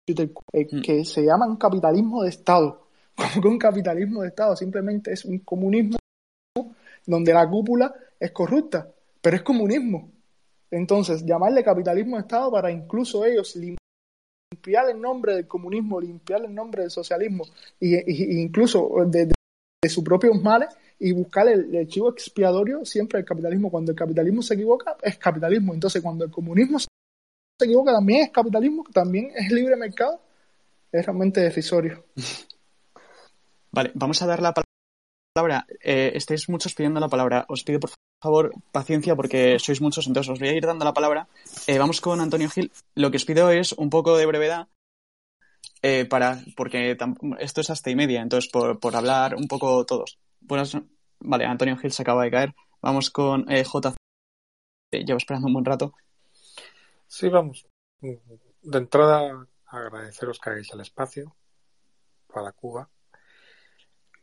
que 0.06 1.04
se 1.04 1.22
llaman 1.22 1.56
capitalismo 1.56 2.22
de 2.22 2.28
Estado, 2.30 2.86
como 3.14 3.42
que 3.42 3.48
un 3.48 3.58
capitalismo 3.58 4.22
de 4.22 4.28
Estado 4.28 4.56
simplemente 4.56 5.12
es 5.12 5.24
un 5.24 5.38
comunismo 5.38 5.98
donde 7.06 7.32
la 7.32 7.48
cúpula 7.48 7.94
es 8.18 8.30
corrupta, 8.30 8.88
pero 9.20 9.36
es 9.36 9.42
comunismo. 9.42 10.10
Entonces, 10.70 11.24
llamarle 11.24 11.62
capitalismo 11.62 12.16
de 12.16 12.22
Estado 12.22 12.50
para 12.50 12.70
incluso 12.70 13.24
ellos 13.24 13.56
limpiar 13.56 14.90
el 14.90 15.00
nombre 15.00 15.34
del 15.34 15.46
comunismo, 15.46 16.00
limpiar 16.00 16.44
el 16.44 16.54
nombre 16.54 16.82
del 16.82 16.90
socialismo, 16.90 17.44
y, 17.78 18.40
incluso 18.40 18.90
de, 19.06 19.32
sus 19.88 20.02
propios 20.02 20.40
males, 20.42 20.70
y 20.98 21.12
buscar 21.12 21.46
el, 21.48 21.86
chivo 21.88 22.10
expiatorio 22.10 22.84
siempre 22.84 23.18
el 23.18 23.24
capitalismo. 23.24 23.70
Cuando 23.70 23.92
el 23.92 23.98
capitalismo 23.98 24.42
se 24.42 24.54
equivoca, 24.54 24.96
es 25.02 25.18
capitalismo. 25.18 25.74
Entonces, 25.74 26.02
cuando 26.02 26.24
el 26.24 26.30
comunismo 26.30 26.78
se 26.78 26.86
equivoca, 27.60 27.92
también 27.92 28.22
es 28.22 28.30
capitalismo, 28.30 28.84
también 28.92 29.30
es 29.34 29.50
libre 29.50 29.76
mercado, 29.76 30.20
es 30.90 31.04
realmente 31.04 31.40
decisorio. 31.40 32.04
Vale, 33.70 33.90
vamos 33.94 34.22
a 34.22 34.26
dar 34.26 34.40
la 34.40 34.54
palabra. 35.34 35.66
Eh, 35.82 36.12
estáis 36.14 36.48
muchos 36.48 36.74
pidiendo 36.74 37.00
la 37.00 37.08
palabra. 37.08 37.44
Os 37.48 37.64
pido 37.64 37.80
por 37.80 37.90
favor 38.22 38.52
paciencia 38.72 39.16
porque 39.16 39.58
sois 39.58 39.80
muchos, 39.80 40.06
entonces 40.06 40.30
os 40.30 40.38
voy 40.38 40.48
a 40.48 40.56
ir 40.56 40.64
dando 40.64 40.84
la 40.84 40.94
palabra. 40.94 41.28
Eh, 41.66 41.78
vamos 41.78 42.00
con 42.00 42.20
Antonio 42.20 42.48
Gil. 42.50 42.70
Lo 42.94 43.10
que 43.10 43.16
os 43.16 43.24
pido 43.24 43.50
es 43.50 43.72
un 43.72 43.90
poco 43.90 44.16
de 44.16 44.26
brevedad 44.26 44.68
eh, 45.82 46.06
para 46.06 46.40
porque 46.56 46.96
esto 47.40 47.60
es 47.60 47.70
hasta 47.70 47.90
y 47.90 47.96
media, 47.96 48.22
entonces 48.22 48.50
por, 48.50 48.78
por 48.78 48.96
hablar 48.96 49.34
un 49.34 49.48
poco 49.48 49.84
todos. 49.84 50.18
vale, 51.20 51.44
Antonio 51.44 51.76
Gil 51.76 51.92
se 51.92 52.02
acaba 52.02 52.24
de 52.24 52.30
caer. 52.30 52.54
Vamos 52.80 53.10
con 53.10 53.46
JC. 53.46 53.96
Llevo 54.92 55.16
esperando 55.16 55.48
un 55.48 55.54
buen 55.54 55.64
rato. 55.64 55.94
Sí, 57.06 57.28
vamos. 57.28 57.66
De 58.00 58.78
entrada, 58.78 59.46
agradeceros 59.66 60.38
que 60.38 60.50
hagáis 60.50 60.72
el 60.72 60.80
espacio 60.80 61.36
para 62.26 62.52
Cuba 62.52 62.88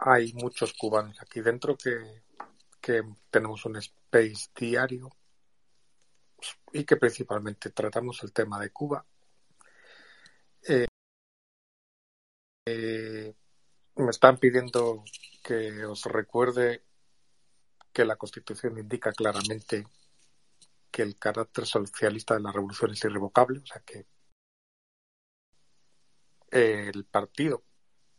hay 0.02 0.34
muchos 0.34 0.74
cubanos 0.74 1.22
aquí 1.22 1.42
dentro 1.42 1.78
que, 1.78 2.24
tenemos 3.30 3.64
un 3.66 3.76
space 3.76 4.50
diario 4.56 5.10
y 6.74 6.84
que 6.84 6.98
principalmente 6.98 7.70
tratamos 7.70 8.24
el 8.24 8.34
tema 8.34 8.60
de 8.60 8.72
Cuba. 8.72 9.06
Eh, 10.68 10.88
eh, 12.66 13.36
me 13.96 14.10
están 14.10 14.38
pidiendo 14.40 15.04
que 15.44 15.86
os 15.86 16.04
recuerde 16.06 16.84
que 17.94 18.06
la 18.06 18.16
Constitución 18.16 18.80
indica 18.80 19.12
claramente 19.14 19.86
que 20.92 21.02
el 21.02 21.18
carácter 21.18 21.66
socialista 21.66 22.36
de 22.36 22.42
la 22.42 22.52
revolución 22.52 22.92
es 22.92 23.04
irrevocable, 23.04 23.60
o 23.60 23.66
sea 23.66 23.82
que 23.82 24.06
el 26.52 27.06
Partido 27.06 27.64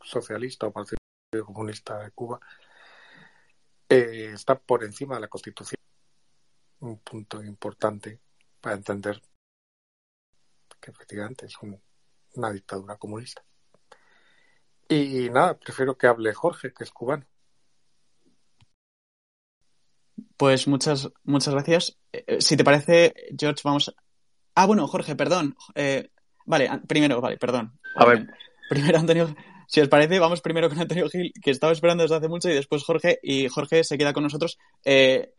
Socialista 0.00 0.66
o 0.66 0.72
Partido 0.72 0.98
Comunista 1.44 1.98
de 1.98 2.10
Cuba 2.12 2.40
eh, 3.88 4.30
está 4.32 4.58
por 4.58 4.84
encima 4.84 5.16
de 5.16 5.20
la 5.20 5.28
Constitución. 5.28 5.76
Un 6.80 6.98
punto 7.00 7.42
importante 7.42 8.20
para 8.60 8.76
entender 8.76 9.22
que 10.80 10.90
efectivamente 10.90 11.46
es 11.46 11.54
una 12.34 12.50
dictadura 12.50 12.96
comunista. 12.96 13.44
Y 14.88 15.30
nada, 15.30 15.58
prefiero 15.58 15.96
que 15.96 16.06
hable 16.06 16.34
Jorge, 16.34 16.74
que 16.74 16.84
es 16.84 16.90
cubano. 16.90 17.26
Pues 20.42 20.66
muchas, 20.66 21.08
muchas 21.22 21.54
gracias. 21.54 21.96
Eh, 22.12 22.40
si 22.40 22.56
te 22.56 22.64
parece, 22.64 23.14
George, 23.38 23.60
vamos. 23.62 23.94
Ah, 24.56 24.66
bueno, 24.66 24.88
Jorge, 24.88 25.14
perdón. 25.14 25.54
Eh, 25.76 26.10
vale, 26.46 26.68
primero, 26.88 27.20
vale, 27.20 27.36
perdón. 27.36 27.78
A 27.94 28.04
ver. 28.04 28.26
Primero, 28.68 28.98
Antonio, 28.98 29.36
si 29.68 29.80
os 29.80 29.86
parece, 29.86 30.18
vamos 30.18 30.40
primero 30.40 30.68
con 30.68 30.80
Antonio 30.80 31.08
Gil, 31.08 31.32
que 31.40 31.52
estaba 31.52 31.72
esperando 31.72 32.02
desde 32.02 32.16
hace 32.16 32.26
mucho, 32.26 32.50
y 32.50 32.54
después 32.54 32.82
Jorge, 32.82 33.20
y 33.22 33.46
Jorge 33.46 33.84
se 33.84 33.96
queda 33.96 34.12
con 34.12 34.24
nosotros. 34.24 34.58
Eh, 34.84 35.32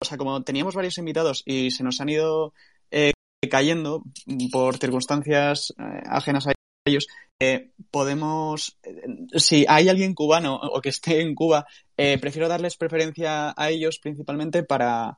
o 0.00 0.04
sea, 0.04 0.16
como 0.16 0.44
teníamos 0.44 0.76
varios 0.76 0.96
invitados 0.98 1.42
y 1.44 1.72
se 1.72 1.82
nos 1.82 2.00
han 2.00 2.10
ido 2.10 2.54
eh, 2.92 3.14
cayendo 3.50 4.04
por 4.52 4.76
circunstancias 4.76 5.74
eh, 5.76 6.02
ajenas 6.06 6.46
a 6.46 6.52
ellos, 6.84 7.08
podemos, 7.90 8.78
si 9.34 9.66
hay 9.68 9.88
alguien 9.88 10.14
cubano 10.14 10.54
o 10.54 10.80
que 10.80 10.90
esté 10.90 11.20
en 11.20 11.34
Cuba, 11.34 11.66
prefiero 11.96 12.48
darles 12.48 12.76
preferencia 12.76 13.54
a 13.56 13.70
ellos 13.70 13.98
principalmente 13.98 14.62
para, 14.62 15.16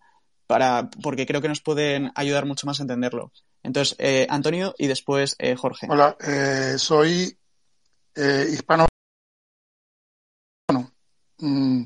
para, 0.48 0.88
porque 1.02 1.26
creo 1.26 1.42
que 1.42 1.48
nos 1.48 1.60
pueden 1.60 2.10
ayudar 2.14 2.46
mucho 2.46 2.66
más 2.66 2.80
a 2.80 2.82
entenderlo. 2.82 3.32
Entonces, 3.62 3.96
eh, 3.98 4.26
Antonio 4.30 4.74
y 4.78 4.86
después 4.86 5.36
eh, 5.38 5.54
Jorge. 5.54 5.86
Hola, 5.90 6.16
eh, 6.20 6.74
soy 6.78 7.36
hispano. 8.16 8.88
Mm, 11.40 11.84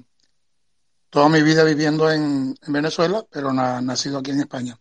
toda 1.10 1.28
mi 1.28 1.42
vida 1.42 1.62
viviendo 1.64 2.10
en, 2.10 2.54
Venezuela, 2.68 3.22
pero 3.30 3.52
nacido 3.52 4.18
aquí 4.18 4.30
en 4.30 4.40
España. 4.40 4.78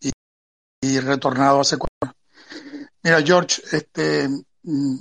Y, 0.00 0.98
retornado 1.00 1.60
hace 1.60 1.78
cuatro 1.78 2.18
Mira, 3.02 3.22
George, 3.22 3.62
este, 3.72 4.28
mm, 4.62 4.96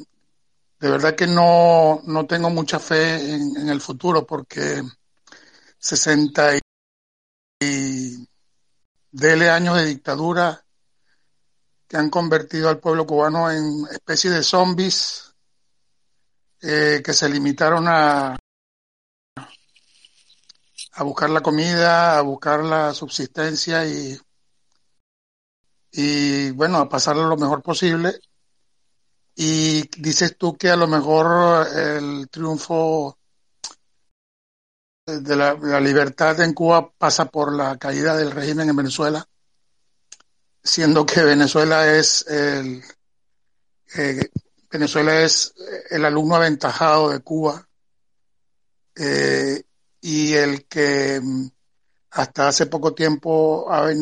de 0.83 0.89
verdad 0.89 1.15
que 1.15 1.27
no, 1.27 2.01
no 2.07 2.27
tengo 2.27 2.49
mucha 2.49 2.77
fe 2.77 3.35
en, 3.35 3.69
el 3.69 3.79
futuro 3.79 4.27
porque 4.27 4.83
60 5.79 6.57
y 7.61 8.27
dele 9.09 9.49
años 9.49 9.77
de 9.77 9.85
dictadura 9.85 10.61
que 11.87 11.95
han 11.95 12.09
convertido 12.09 12.67
al 12.67 12.81
pueblo 12.81 13.07
cubano 13.07 13.49
en 13.49 13.85
especie 13.93 14.29
de 14.29 14.43
zombies 14.43 15.33
eh, 16.61 17.01
que 17.01 17.13
se 17.13 17.29
limitaron 17.29 17.87
a, 17.87 18.37
a 20.91 21.03
buscar 21.03 21.29
la 21.29 21.39
comida, 21.39 22.17
a 22.17 22.21
buscar 22.23 22.61
la 22.61 22.93
subsistencia 22.93 23.85
y, 23.85 24.19
y 25.93 26.51
bueno, 26.51 26.79
a 26.79 26.89
pasarlo 26.89 27.25
lo 27.29 27.37
mejor 27.37 27.61
posible. 27.61 28.19
Y 29.35 29.87
dices 29.99 30.37
tú 30.37 30.55
que 30.57 30.69
a 30.69 30.75
lo 30.75 30.87
mejor 30.87 31.67
el 31.75 32.29
triunfo 32.29 33.17
de 35.05 35.35
la, 35.35 35.79
libertad 35.79 36.39
en 36.41 36.53
Cuba 36.53 36.91
pasa 36.97 37.25
por 37.25 37.53
la 37.53 37.77
caída 37.77 38.15
del 38.15 38.31
régimen 38.31 38.69
en 38.69 38.75
Venezuela, 38.75 39.27
siendo 40.63 41.05
que 41.05 41.23
Venezuela 41.23 41.93
es 41.93 42.25
el 42.27 42.83
eh, 43.95 44.29
Venezuela 44.71 45.21
es 45.21 45.53
el 45.89 46.05
alumno 46.05 46.35
aventajado 46.35 47.09
de 47.09 47.19
Cuba 47.19 47.67
eh, 48.95 49.63
y 50.01 50.33
el 50.33 50.65
que 50.65 51.19
mm, 51.21 51.47
hasta 52.11 52.47
hace 52.47 52.65
poco 52.67 52.93
tiempo 52.93 53.71
ha 53.71 53.93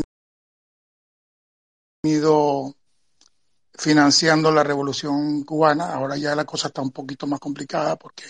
venido 2.03 2.75
financiando 3.81 4.51
la 4.51 4.63
revolución 4.63 5.43
cubana. 5.43 5.91
Ahora 5.91 6.15
ya 6.15 6.35
la 6.35 6.45
cosa 6.45 6.67
está 6.67 6.83
un 6.83 6.91
poquito 6.91 7.25
más 7.25 7.39
complicada 7.39 7.95
porque 7.95 8.25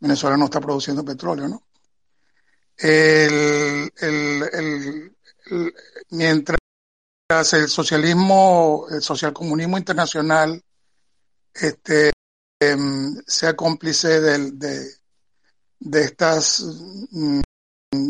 Venezuela 0.00 0.36
no 0.36 0.46
está 0.46 0.60
produciendo 0.60 1.04
petróleo, 1.04 1.46
¿no? 1.46 1.62
El, 2.76 3.92
mientras 6.10 6.58
el 7.52 7.68
socialismo, 7.68 8.86
el 8.90 9.00
socialcomunismo 9.00 9.78
internacional, 9.78 10.60
este, 11.54 12.10
em, 12.60 13.22
sea 13.24 13.54
cómplice 13.54 14.20
de, 14.20 14.50
de, 14.50 14.94
de 15.78 16.02
estas 16.02 16.60
mm, 17.12 17.40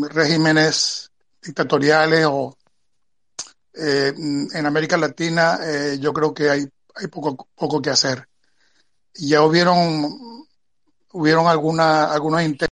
regímenes 0.09 1.11
dictatoriales 1.39 2.25
o 2.27 2.57
eh, 3.77 4.13
en 4.15 4.65
América 4.65 4.97
Latina, 4.97 5.59
eh, 5.61 5.97
yo 5.99 6.13
creo 6.13 6.33
que 6.33 6.49
hay, 6.49 6.67
hay 6.95 7.07
poco, 7.07 7.47
poco 7.55 7.81
que 7.81 7.89
hacer. 7.89 8.27
Ya 9.13 9.43
hubieron, 9.43 10.45
hubieron 11.13 11.47
alguna, 11.47 12.11
algunos 12.11 12.41
intentos 12.41 12.69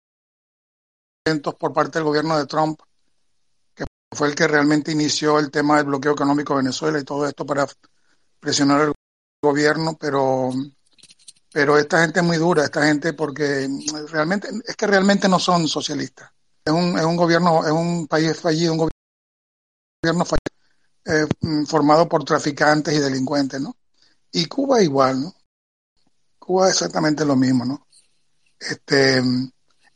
por 1.58 1.74
parte 1.74 2.00
del 2.00 2.06
gobierno 2.06 2.38
de 2.38 2.46
Trump, 2.46 2.80
que 3.74 3.86
fue 4.16 4.30
el 4.30 4.36
que 4.36 4.48
realmente 4.48 4.92
inició 4.92 5.40
el 5.40 5.52
tema 5.52 5.78
del 5.78 5.88
bloqueo 5.88 6.14
económico 6.14 6.54
de 6.54 6.64
Venezuela 6.64 7.00
y 7.00 7.04
todo 7.04 7.28
esto 7.28 7.46
para 7.46 7.68
presionar 8.40 8.82
al 8.82 8.94
gobierno, 9.42 9.98
pero 10.00 10.52
pero 11.52 11.78
esta 11.78 12.02
gente 12.02 12.20
es 12.20 12.26
muy 12.26 12.38
dura, 12.38 12.64
esta 12.64 12.86
gente 12.86 13.14
porque 13.14 13.68
realmente 14.10 14.50
es 14.66 14.76
que 14.76 14.88
realmente 14.88 15.28
no 15.28 15.40
son 15.40 15.68
socialistas. 15.68 16.32
Es 16.64 16.72
un, 16.72 16.98
es 16.98 17.06
un 17.06 17.16
gobierno, 17.16 17.66
es 17.66 17.72
un 17.72 18.08
país 18.08 18.40
fallido, 18.40 18.74
un 18.74 18.90
gobierno 20.04 20.26
fallido, 20.26 20.49
eh, 21.10 21.28
formado 21.66 22.08
por 22.08 22.24
traficantes 22.24 22.94
y 22.94 23.00
delincuentes, 23.00 23.60
¿no? 23.60 23.76
Y 24.32 24.46
Cuba 24.46 24.82
igual, 24.82 25.22
¿no? 25.22 25.36
Cuba 26.38 26.68
es 26.68 26.74
exactamente 26.74 27.26
lo 27.26 27.36
mismo, 27.36 27.66
¿no? 27.66 27.88
Este, 28.60 29.18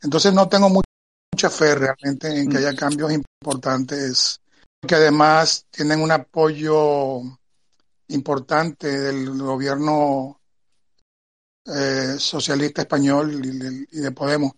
entonces 0.02 0.32
no 0.32 0.48
tengo 0.48 0.68
mucha 0.68 1.50
fe 1.50 1.74
realmente 1.74 2.28
en 2.28 2.48
que 2.48 2.58
haya 2.58 2.74
cambios 2.74 3.12
importantes, 3.12 4.40
que 4.86 4.94
además 4.94 5.66
tienen 5.70 6.00
un 6.00 6.10
apoyo 6.10 7.20
importante 8.08 9.00
del 9.00 9.38
gobierno 9.40 10.40
eh, 11.66 12.16
socialista 12.18 12.82
español 12.82 13.40
y, 13.90 14.00
de 14.00 14.12
Podemos. 14.12 14.52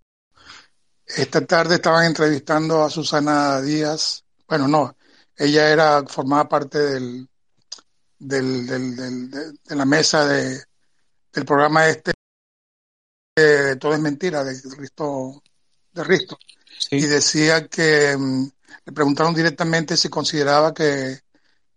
Esta 1.07 1.47
tarde 1.47 1.77
estaban 1.77 2.07
entrevistando 2.07 2.83
a 2.83 2.91
Susana 2.91 3.61
Díaz. 3.61 4.25
Bueno, 4.49 4.67
no, 4.67 4.96
ella 5.37 5.71
era 5.71 6.07
formaba 6.07 6.49
parte 6.49 6.79
del, 6.79 7.29
del, 8.19 8.67
del, 8.67 9.31
de, 9.31 9.77
la 9.77 9.85
mesa 9.85 10.27
de, 10.27 10.63
del 11.33 11.45
programa 11.45 11.89
este 11.89 12.13
de 13.37 13.77
Todo 13.77 13.93
es 13.93 14.01
mentira 14.01 14.43
de 14.43 14.59
Risto, 14.79 15.43
de 15.93 16.05
Risto. 16.05 16.39
Y 16.91 17.03
decía 17.03 17.69
que 17.69 18.17
mm, 18.17 18.49
le 18.87 18.93
preguntaron 18.93 19.35
directamente 19.35 19.97
si 19.97 20.09
consideraba 20.09 20.73
que, 20.73 21.21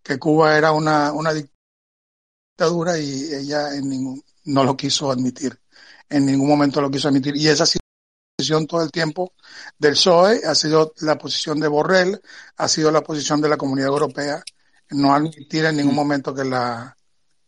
que 0.02 0.18
Cuba 0.18 0.58
era 0.58 0.72
una, 0.72 1.12
una 1.12 1.34
dictadura 1.34 2.98
y 2.98 3.34
ella 3.34 3.76
en 3.76 3.90
ningún, 3.90 4.24
no 4.46 4.64
lo 4.64 4.78
quiso 4.78 5.12
admitir. 5.12 5.60
En 6.08 6.26
ningún 6.26 6.48
momento 6.48 6.82
lo 6.82 6.90
quiso 6.90 7.10
admitir. 7.10 7.36
Y 7.36 7.48
esa 7.48 7.66
posición 8.40 8.68
todo 8.68 8.82
el 8.82 8.92
tiempo 8.92 9.34
del 9.78 9.92
PSOE 9.92 10.46
ha 10.46 10.56
sido 10.56 10.94
la 11.02 11.18
posición 11.18 11.60
de 11.60 11.68
Borrell, 11.68 12.22
ha 12.56 12.68
sido 12.70 12.90
la 12.90 13.02
posición 13.02 13.42
de 13.42 13.50
la 13.50 13.58
Comunidad 13.58 13.90
Europea, 13.90 14.42
no 14.92 15.14
admitir 15.14 15.66
en 15.66 15.76
ningún 15.76 15.94
momento 15.94 16.34
que 16.34 16.46
la 16.46 16.96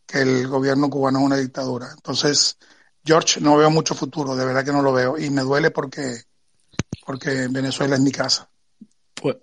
que 0.05 0.19
el 0.19 0.49
gobierno 0.49 0.89
cubano 0.89 1.19
es 1.19 1.25
una 1.25 1.37
dictadura. 1.37 1.87
Entonces, 1.95 2.57
George, 3.05 3.39
no 3.39 3.55
veo 3.55 3.71
mucho 3.71 3.95
futuro, 3.95 4.35
de 4.35 4.45
verdad 4.45 4.65
que 4.65 4.73
no 4.73 4.81
lo 4.81 4.91
veo. 4.91 5.17
Y 5.17 5.29
me 5.29 5.43
duele 5.43 5.71
porque, 5.71 6.23
porque 7.05 7.47
Venezuela 7.49 7.95
es 7.95 8.01
mi 8.01 8.11
casa. 8.11 8.49
Pues, 9.13 9.37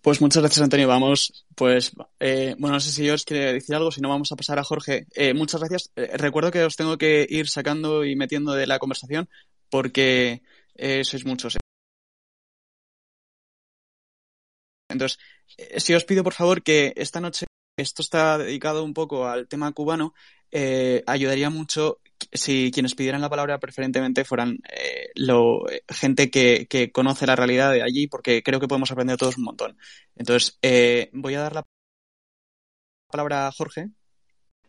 pues 0.00 0.22
muchas 0.22 0.42
gracias, 0.42 0.62
Antonio. 0.62 0.88
Vamos, 0.88 1.44
pues, 1.54 1.92
eh, 2.18 2.56
bueno, 2.58 2.76
no 2.76 2.80
sé 2.80 2.90
si 2.90 3.10
os 3.10 3.26
quiere 3.26 3.52
decir 3.52 3.74
algo, 3.74 3.92
si 3.92 4.00
no 4.00 4.08
vamos 4.08 4.32
a 4.32 4.36
pasar 4.36 4.58
a 4.58 4.64
Jorge. 4.64 5.06
Eh, 5.14 5.34
muchas 5.34 5.60
gracias. 5.60 5.90
Eh, 5.94 6.16
recuerdo 6.16 6.50
que 6.50 6.64
os 6.64 6.76
tengo 6.76 6.96
que 6.96 7.26
ir 7.28 7.50
sacando 7.50 8.06
y 8.06 8.16
metiendo 8.16 8.54
de 8.54 8.66
la 8.66 8.78
conversación 8.78 9.28
porque 9.72 10.42
eh, 10.74 11.02
sois 11.02 11.24
muchos. 11.24 11.56
Entonces, 14.90 15.18
eh, 15.56 15.80
si 15.80 15.94
os 15.94 16.04
pido 16.04 16.22
por 16.22 16.34
favor 16.34 16.62
que 16.62 16.92
esta 16.96 17.20
noche, 17.20 17.46
esto 17.78 18.02
está 18.02 18.36
dedicado 18.36 18.84
un 18.84 18.92
poco 18.92 19.26
al 19.26 19.48
tema 19.48 19.72
cubano, 19.72 20.12
eh, 20.50 21.02
ayudaría 21.06 21.48
mucho 21.48 22.02
si 22.30 22.70
quienes 22.70 22.94
pidieran 22.94 23.22
la 23.22 23.30
palabra 23.30 23.58
preferentemente 23.58 24.26
fueran 24.26 24.58
eh, 24.68 25.08
lo, 25.14 25.64
gente 25.88 26.30
que, 26.30 26.66
que, 26.68 26.92
conoce 26.92 27.26
la 27.26 27.34
realidad 27.34 27.72
de 27.72 27.82
allí, 27.82 28.06
porque 28.08 28.42
creo 28.42 28.60
que 28.60 28.68
podemos 28.68 28.90
aprender 28.90 29.16
todos 29.16 29.38
un 29.38 29.44
montón. 29.44 29.78
Entonces, 30.16 30.58
eh, 30.60 31.08
voy 31.14 31.34
a 31.34 31.40
dar 31.40 31.54
la 31.54 31.64
palabra 33.10 33.48
a 33.48 33.52
Jorge. 33.52 33.88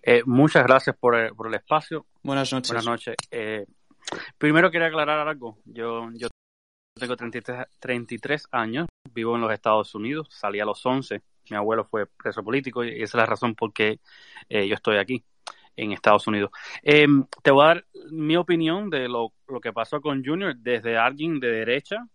Eh, 0.01 0.23
muchas 0.25 0.63
gracias 0.63 0.95
por 0.97 1.15
el, 1.15 1.35
por 1.35 1.47
el, 1.47 1.55
espacio. 1.55 2.07
Buenas 2.21 2.53
noches. 2.53 2.69
Buenas 2.69 2.85
noches. 2.85 3.15
Primero 4.37 4.71
quería 4.71 4.87
aclarar 4.87 5.27
algo. 5.27 5.57
Yo, 5.65 6.09
yo 6.13 6.27
tengo 6.99 7.15
33, 7.15 7.67
33 7.79 8.47
años, 8.51 8.87
vivo 9.11 9.35
en 9.35 9.41
los 9.41 9.51
Estados 9.51 9.93
Unidos, 9.95 10.27
salí 10.29 10.59
a 10.59 10.65
los 10.65 10.85
11. 10.85 11.21
Mi 11.49 11.57
abuelo 11.57 11.85
fue 11.85 12.05
preso 12.05 12.43
político 12.43 12.83
y 12.83 13.01
esa 13.01 13.03
es 13.03 13.13
la 13.15 13.25
razón 13.25 13.55
por 13.55 13.73
qué 13.73 13.99
yo 14.49 14.75
estoy 14.75 14.97
aquí 14.97 15.23
en 15.75 15.91
Estados 15.91 16.27
Unidos. 16.27 16.51
Eh, 16.81 17.07
te 17.41 17.51
voy 17.51 17.63
a 17.63 17.67
dar 17.67 17.85
mi 18.11 18.35
opinión 18.35 18.89
de 18.89 19.07
lo, 19.07 19.33
lo, 19.47 19.59
que 19.59 19.73
pasó 19.73 20.01
con 20.01 20.23
Junior 20.23 20.55
desde 20.55 20.97
alguien 20.97 21.39
de 21.39 21.51
derecha 21.51 22.07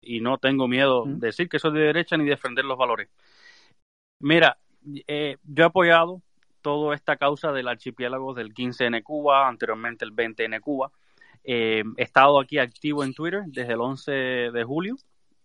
y 0.00 0.20
no 0.20 0.38
tengo 0.38 0.66
miedo 0.66 1.04
de 1.06 1.28
decir 1.28 1.48
que 1.48 1.58
soy 1.58 1.72
de 1.72 1.80
derecha 1.80 2.16
ni 2.16 2.24
defender 2.24 2.64
los 2.64 2.78
valores. 2.78 3.08
Mira, 4.20 4.58
eh, 5.06 5.36
yo 5.44 5.64
he 5.64 5.66
apoyado 5.66 6.22
toda 6.62 6.94
esta 6.94 7.16
causa 7.16 7.52
del 7.52 7.68
archipiélago 7.68 8.34
del 8.34 8.54
15N 8.54 9.02
Cuba, 9.02 9.48
anteriormente 9.48 10.04
el 10.04 10.14
20N 10.14 10.60
Cuba. 10.60 10.90
Eh, 11.44 11.82
he 11.96 12.02
estado 12.02 12.40
aquí 12.40 12.58
activo 12.58 13.02
en 13.04 13.14
Twitter 13.14 13.42
desde 13.46 13.72
el 13.72 13.80
11 13.80 14.12
de 14.12 14.64
julio 14.64 14.96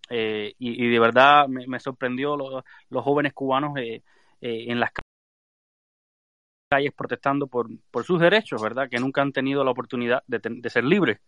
eh, 0.10 0.54
y, 0.60 0.88
de 0.88 1.00
verdad 1.00 1.48
me, 1.48 1.80
sorprendió 1.80 2.38
lo, 2.38 2.64
los 2.90 3.04
jóvenes 3.04 3.34
cubanos 3.34 3.76
eh, 3.78 4.04
en 4.42 4.80
las 4.80 4.92
calles 6.70 6.94
protestando 6.94 7.48
por, 7.48 7.68
por 7.90 8.04
sus 8.04 8.20
derechos, 8.20 8.62
¿verdad? 8.62 8.88
Que 8.90 9.00
nunca 9.00 9.22
han 9.22 9.32
tenido 9.32 9.64
la 9.64 9.72
oportunidad 9.72 10.24
de, 10.28 10.40
de 10.44 10.70
ser 10.70 10.84
libres. 10.84 11.20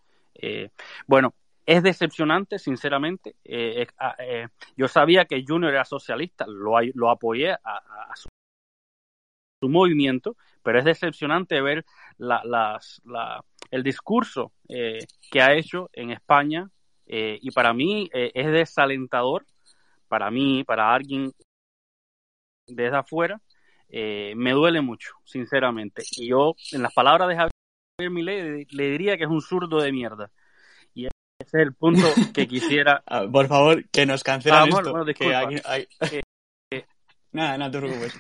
Bueno, 1.08 1.34
es 1.66 1.84
decepcionante, 1.84 2.58
sinceramente. 2.58 3.36
Eh, 3.44 3.88
yo 4.76 4.88
sabía 4.88 5.26
que 5.26 5.44
Junior 5.48 5.72
era 5.72 5.86
socialista, 5.86 6.46
lo, 6.48 6.74
lo 6.94 7.10
apoyé 7.10 7.52
a 7.52 8.16
su, 8.16 8.30
su, 9.62 9.70
movimiento, 9.70 10.36
pero 10.64 10.80
es 10.80 10.86
decepcionante 10.86 11.62
ver 11.62 11.86
la, 12.18 12.42
las, 12.44 13.02
la, 13.06 13.44
el 13.72 13.84
discurso 13.84 14.52
que 14.68 15.42
ha 15.42 15.54
hecho 15.54 15.90
en 15.94 16.12
España 16.12 16.70
y 17.06 17.52
para 17.52 17.74
mí 17.74 18.10
es 18.14 18.52
desalentador, 18.52 19.46
para 20.08 20.30
mí, 20.30 20.64
para 20.64 20.94
alguien 20.94 21.32
desde 22.68 22.98
afuera, 22.98 23.42
eh, 23.90 24.34
me 24.36 24.52
duele 24.52 24.82
mucho, 24.82 25.14
sinceramente. 25.26 26.04
Y 26.12 26.30
yo, 26.30 26.56
en 26.72 26.84
las 26.84 26.94
palabras 26.94 27.28
de 27.28 27.36
Javier 27.36 28.12
Milei, 28.12 28.66
le 28.70 28.92
diría 28.92 29.18
que 29.18 29.24
es 29.24 29.30
un 29.30 29.42
zurdo 29.42 29.82
de 29.82 29.92
mierda. 29.92 30.32
Y 30.94 31.06
ese 31.06 31.14
es 31.40 31.54
el 31.54 31.74
punto 31.74 32.08
que 32.34 32.48
quisiera. 32.48 33.04
Ah, 33.06 33.26
por 33.32 33.48
favor, 33.48 33.84
que 33.90 34.06
nos 34.06 34.24
cancelan 34.24 34.64
ah, 34.64 34.68
esto. 34.70 34.92
Bueno, 34.92 35.06
que 35.14 35.36
hay, 35.36 35.62
hay... 35.66 35.88
Eh, 36.12 36.22
eh, 36.72 36.86
nada, 37.32 37.58
nada, 37.58 37.72
te 37.72 37.80
preocupes. 37.80 38.18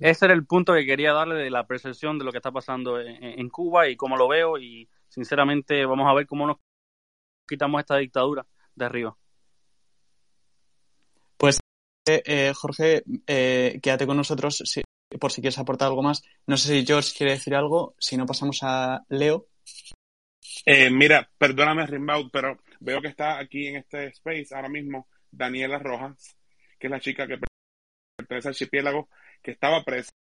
Ese 0.00 0.24
era 0.24 0.34
el 0.34 0.46
punto 0.46 0.72
que 0.74 0.86
quería 0.86 1.12
darle 1.12 1.36
de 1.36 1.50
la 1.50 1.66
percepción 1.66 2.18
de 2.18 2.24
lo 2.24 2.32
que 2.32 2.38
está 2.38 2.50
pasando 2.50 3.00
en, 3.00 3.22
en 3.22 3.48
Cuba 3.48 3.88
y 3.88 3.96
cómo 3.96 4.16
lo 4.16 4.26
veo. 4.26 4.58
Y 4.58 4.88
sinceramente, 5.08 5.84
vamos 5.86 6.08
a 6.08 6.14
ver 6.14 6.26
cómo 6.26 6.46
nos 6.46 6.56
quitamos 7.46 7.80
esta 7.80 7.96
dictadura 7.96 8.46
de 8.74 8.84
arriba. 8.84 9.16
Pues 11.36 11.60
eh, 12.06 12.52
Jorge, 12.54 13.02
eh, 13.26 13.78
quédate 13.82 14.06
con 14.06 14.16
nosotros 14.16 14.62
por 15.18 15.32
si 15.32 15.40
quieres 15.40 15.58
aportar 15.58 15.88
algo 15.88 16.02
más. 16.02 16.22
No 16.46 16.56
sé 16.56 16.68
si 16.68 16.86
George 16.86 17.12
quiere 17.16 17.32
decir 17.32 17.54
algo, 17.54 17.94
si 17.98 18.16
no 18.16 18.26
pasamos 18.26 18.60
a 18.62 19.04
Leo. 19.08 19.46
Eh, 20.64 20.90
mira, 20.90 21.28
perdóname, 21.38 21.86
Rimbaud, 21.86 22.30
pero 22.32 22.58
veo 22.80 23.00
que 23.00 23.08
está 23.08 23.38
aquí 23.38 23.68
en 23.68 23.76
este 23.76 24.08
space 24.08 24.54
ahora 24.54 24.68
mismo 24.68 25.08
Daniela 25.30 25.78
Rojas, 25.78 26.36
que 26.78 26.86
es 26.86 26.90
la 26.90 27.00
chica 27.00 27.26
que 27.26 27.38
pertenece 28.16 28.48
al 28.48 28.52
archipiélago, 28.52 29.08
que 29.42 29.52
estaba 29.52 29.82
presa, 29.84 30.12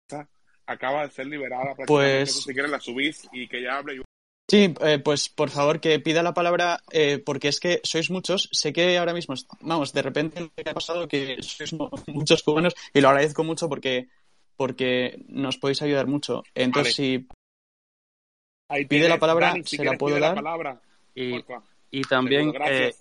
acaba 0.66 1.04
de 1.04 1.12
ser 1.12 1.28
liberada. 1.28 1.76
Pues... 1.88 2.44
Si 2.44 2.54
quieres 2.54 2.72
la 2.72 2.80
subís 2.80 3.28
y 3.32 3.48
que 3.48 3.62
ya 3.62 3.78
hable. 3.78 4.02
Sí, 4.50 4.74
eh, 4.82 4.98
pues 4.98 5.30
por 5.30 5.52
favor 5.52 5.80
que 5.80 6.00
pida 6.00 6.24
la 6.24 6.34
palabra, 6.34 6.82
eh, 6.92 7.22
porque 7.24 7.50
es 7.50 7.60
que 7.60 7.82
sois 7.84 8.10
muchos. 8.10 8.50
Sé 8.52 8.74
que 8.74 8.98
ahora 8.98 9.14
mismo, 9.14 9.36
vamos, 9.62 9.94
de 9.94 10.02
repente 10.02 10.50
ha 10.66 10.74
pasado 10.74 11.08
que 11.08 11.38
sois 11.44 11.72
muchos 12.08 12.42
cubanos 12.42 12.74
y 12.92 13.00
lo 13.00 13.10
agradezco 13.10 13.44
mucho 13.44 13.70
porque, 13.70 14.08
porque 14.56 15.20
nos 15.28 15.60
podéis 15.60 15.84
ayudar 15.84 16.08
mucho. 16.08 16.42
Entonces, 16.56 16.96
si 16.96 17.28
pide 18.88 19.08
la 19.08 19.20
palabra, 19.20 19.54
se 19.64 19.84
la 19.84 19.98
puedo 19.98 20.20
dar. 20.20 20.82
y, 21.14 21.46
y, 21.92 22.02
también 22.02 22.52
eh, 22.66 22.92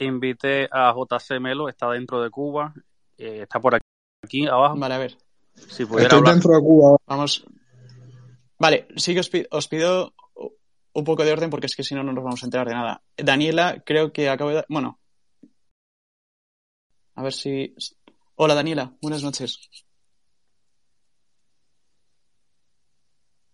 invité 0.00 0.68
a 0.68 0.92
JC 0.92 1.38
Melo, 1.38 1.68
está 1.68 1.90
dentro 1.90 2.20
de 2.20 2.30
Cuba, 2.30 2.74
está 3.16 3.60
por 3.60 3.76
aquí, 3.76 3.86
abajo. 4.50 4.76
Vale, 4.76 4.94
a 4.94 4.98
ver. 4.98 5.18
Si 5.54 5.84
pudiera 5.84 6.14
Estoy 6.14 6.32
dentro 6.32 6.54
de 6.54 6.60
Cuba. 6.60 6.96
Vamos. 7.06 7.44
Vale, 8.58 8.88
sí 8.96 9.14
que 9.14 9.20
os 9.20 9.30
os 9.50 9.68
pido 9.68 10.14
un 10.94 11.04
poco 11.04 11.24
de 11.24 11.32
orden 11.32 11.50
porque 11.50 11.66
es 11.66 11.76
que 11.76 11.82
si 11.82 11.94
no, 11.94 12.02
no 12.02 12.12
nos 12.12 12.24
vamos 12.24 12.42
a 12.42 12.46
enterar 12.46 12.68
de 12.68 12.74
nada. 12.74 13.02
Daniela, 13.16 13.82
creo 13.84 14.12
que 14.12 14.28
acabo 14.28 14.50
de... 14.50 14.64
Bueno. 14.68 14.98
A 17.16 17.22
ver 17.22 17.32
si... 17.32 17.74
Hola 18.36 18.54
Daniela, 18.54 18.92
buenas 19.00 19.22
noches. 19.22 19.68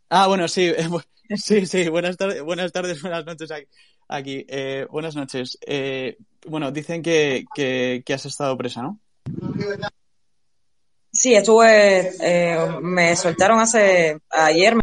Ah, 0.09 0.27
bueno, 0.27 0.49
sí, 0.49 0.73
sí, 1.37 1.67
sí, 1.67 1.89
buenas 1.89 2.17
tardes, 2.17 2.43
buenas 2.43 2.73
tardes, 2.73 3.01
buenas 3.03 3.25
noches 3.25 3.51
aquí. 4.09 4.45
Eh, 4.49 4.87
buenas 4.91 5.15
noches. 5.15 5.57
Eh, 5.67 6.19
bueno, 6.47 6.73
dicen 6.73 7.03
que, 7.03 7.45
que, 7.55 8.03
has 8.13 8.27
estado 8.27 8.57
presa, 8.57 8.83
¿no? 8.83 9.01
Sí, 11.13 11.35
estuve, 11.35 12.13
eh, 12.21 12.79
me 12.81 13.17
soltaron 13.17 13.59
hace, 13.59 14.19
ayer, 14.31 14.75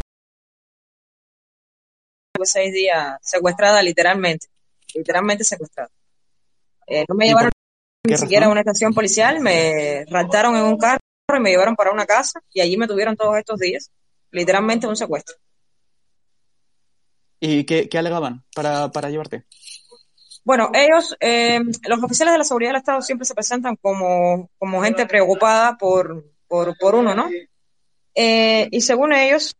seis 2.44 2.72
días 2.72 3.18
secuestrada 3.22 3.82
literalmente, 3.82 4.48
literalmente 4.94 5.44
secuestrada. 5.44 5.90
Eh, 6.86 7.04
no 7.08 7.14
me 7.14 7.26
llevaron 7.26 7.50
ni 8.04 8.16
siquiera 8.16 8.46
a 8.46 8.50
una 8.50 8.60
estación 8.60 8.94
policial, 8.94 9.40
me 9.40 10.04
raptaron 10.08 10.56
en 10.56 10.64
un 10.64 10.78
carro 10.78 10.98
y 11.34 11.40
me 11.40 11.50
llevaron 11.50 11.76
para 11.76 11.92
una 11.92 12.06
casa 12.06 12.40
y 12.52 12.60
allí 12.60 12.76
me 12.76 12.86
tuvieron 12.86 13.16
todos 13.16 13.36
estos 13.36 13.58
días, 13.58 13.90
literalmente 14.30 14.86
un 14.86 14.96
secuestro. 14.96 15.36
¿Y 17.40 17.64
qué, 17.64 17.88
alegaban 17.98 18.44
para, 18.54 18.90
para 18.90 19.10
llevarte? 19.10 19.44
Bueno, 20.48 20.70
ellos, 20.72 21.14
eh, 21.20 21.60
los 21.86 22.02
oficiales 22.02 22.32
de 22.32 22.38
la 22.38 22.44
seguridad 22.44 22.70
del 22.70 22.78
Estado 22.78 23.02
siempre 23.02 23.26
se 23.26 23.34
presentan 23.34 23.76
como, 23.76 24.48
como 24.56 24.82
gente 24.82 25.04
preocupada 25.04 25.76
por, 25.76 26.24
por, 26.46 26.74
por 26.78 26.94
uno, 26.94 27.14
¿no? 27.14 27.28
Eh, 28.14 28.66
y 28.70 28.80
según 28.80 29.12
ellos, 29.12 29.54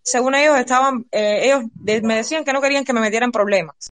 según 0.00 0.36
ellos 0.36 0.56
estaban, 0.60 1.06
eh, 1.10 1.40
ellos 1.46 1.64
me 2.04 2.14
decían 2.14 2.44
que 2.44 2.52
no 2.52 2.60
querían 2.60 2.84
que 2.84 2.92
me 2.92 3.00
metieran 3.00 3.32
problemas. 3.32 3.90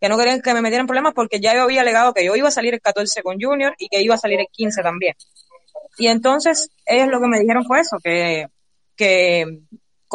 Que 0.00 0.08
no 0.08 0.16
querían 0.16 0.40
que 0.40 0.54
me 0.54 0.62
metieran 0.62 0.86
problemas 0.86 1.14
porque 1.14 1.40
ya 1.40 1.52
yo 1.52 1.62
había 1.62 1.80
alegado 1.80 2.14
que 2.14 2.24
yo 2.24 2.36
iba 2.36 2.46
a 2.46 2.52
salir 2.52 2.74
el 2.74 2.80
14 2.80 3.24
con 3.24 3.40
Junior 3.40 3.74
y 3.76 3.88
que 3.88 4.00
iba 4.00 4.14
a 4.14 4.18
salir 4.18 4.38
el 4.38 4.46
15 4.52 4.82
también. 4.84 5.16
Y 5.98 6.06
entonces 6.06 6.70
ellos 6.86 7.08
lo 7.08 7.20
que 7.20 7.26
me 7.26 7.40
dijeron 7.40 7.64
fue 7.64 7.80
eso, 7.80 7.98
que, 8.00 8.46
que 8.94 9.64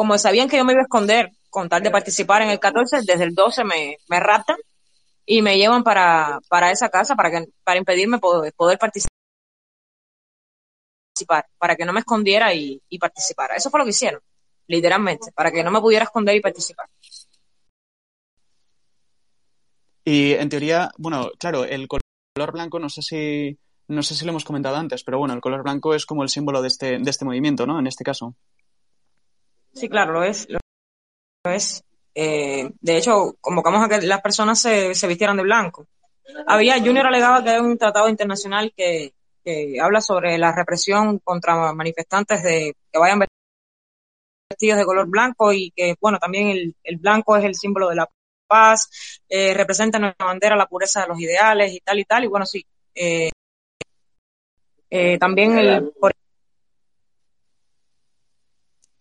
como 0.00 0.16
sabían 0.16 0.48
que 0.48 0.56
yo 0.56 0.64
me 0.64 0.72
iba 0.72 0.80
a 0.80 0.84
esconder 0.84 1.30
con 1.50 1.68
tal 1.68 1.82
de 1.82 1.90
participar 1.90 2.40
en 2.40 2.48
el 2.48 2.58
14, 2.58 3.02
desde 3.02 3.22
el 3.22 3.34
12 3.34 3.64
me, 3.64 3.98
me 4.08 4.18
raptan 4.18 4.56
y 5.26 5.42
me 5.42 5.58
llevan 5.58 5.84
para, 5.84 6.40
para 6.48 6.70
esa 6.70 6.88
casa 6.88 7.14
para, 7.16 7.30
que, 7.30 7.44
para 7.62 7.78
impedirme 7.78 8.18
poder, 8.18 8.50
poder 8.54 8.78
participar 8.78 9.10
para 11.58 11.76
que 11.76 11.84
no 11.84 11.92
me 11.92 12.00
escondiera 12.00 12.54
y, 12.54 12.80
participara. 12.98 13.56
Eso 13.56 13.68
fue 13.68 13.80
lo 13.80 13.84
que 13.84 13.90
hicieron, 13.90 14.22
literalmente, 14.68 15.32
para 15.32 15.52
que 15.52 15.62
no 15.62 15.70
me 15.70 15.82
pudiera 15.82 16.06
esconder 16.06 16.34
y 16.34 16.40
participar. 16.40 16.86
Y 20.02 20.32
en 20.32 20.48
teoría, 20.48 20.90
bueno, 20.96 21.30
claro, 21.38 21.64
el 21.64 21.86
color 21.86 22.52
blanco, 22.52 22.78
no 22.78 22.88
sé 22.88 23.02
si 23.02 23.58
no 23.86 24.02
sé 24.02 24.14
si 24.14 24.24
lo 24.24 24.30
hemos 24.30 24.46
comentado 24.46 24.76
antes, 24.76 25.04
pero 25.04 25.18
bueno, 25.18 25.34
el 25.34 25.42
color 25.42 25.62
blanco 25.62 25.94
es 25.94 26.06
como 26.06 26.22
el 26.22 26.30
símbolo 26.30 26.62
de 26.62 26.68
este, 26.68 26.98
de 26.98 27.10
este 27.10 27.26
movimiento, 27.26 27.66
¿no? 27.66 27.78
En 27.78 27.86
este 27.86 28.02
caso. 28.02 28.34
Sí, 29.72 29.88
claro, 29.88 30.12
lo 30.12 30.24
es. 30.24 30.48
Lo 30.48 30.58
es. 31.44 31.82
Eh, 32.14 32.70
de 32.80 32.96
hecho, 32.96 33.36
convocamos 33.40 33.84
a 33.84 33.88
que 33.88 34.06
las 34.06 34.20
personas 34.20 34.60
se, 34.60 34.94
se 34.94 35.06
vistieran 35.06 35.36
de 35.36 35.42
blanco. 35.42 35.86
Había, 36.46 36.78
Junior 36.78 37.06
alegaba 37.06 37.42
que 37.42 37.50
hay 37.50 37.60
un 37.60 37.78
tratado 37.78 38.08
internacional 38.08 38.72
que, 38.76 39.14
que 39.44 39.80
habla 39.80 40.00
sobre 40.00 40.38
la 40.38 40.54
represión 40.54 41.18
contra 41.18 41.72
manifestantes 41.72 42.42
de 42.42 42.76
que 42.92 42.98
vayan 42.98 43.24
vestidos 44.50 44.78
de 44.78 44.84
color 44.84 45.06
blanco 45.08 45.52
y 45.52 45.70
que, 45.70 45.94
bueno, 46.00 46.18
también 46.18 46.48
el, 46.48 46.76
el 46.82 46.96
blanco 46.96 47.36
es 47.36 47.44
el 47.44 47.54
símbolo 47.54 47.88
de 47.88 47.96
la 47.96 48.08
paz, 48.46 49.20
eh, 49.28 49.54
representa 49.54 49.98
en 49.98 50.02
nuestra 50.02 50.26
bandera 50.26 50.56
la 50.56 50.66
pureza 50.66 51.02
de 51.02 51.08
los 51.08 51.20
ideales 51.20 51.72
y 51.72 51.80
tal 51.80 51.98
y 52.00 52.04
tal, 52.04 52.24
y 52.24 52.26
bueno, 52.26 52.44
sí. 52.44 52.64
Eh, 52.94 53.30
eh, 54.90 55.18
también 55.18 55.56
el... 55.56 55.92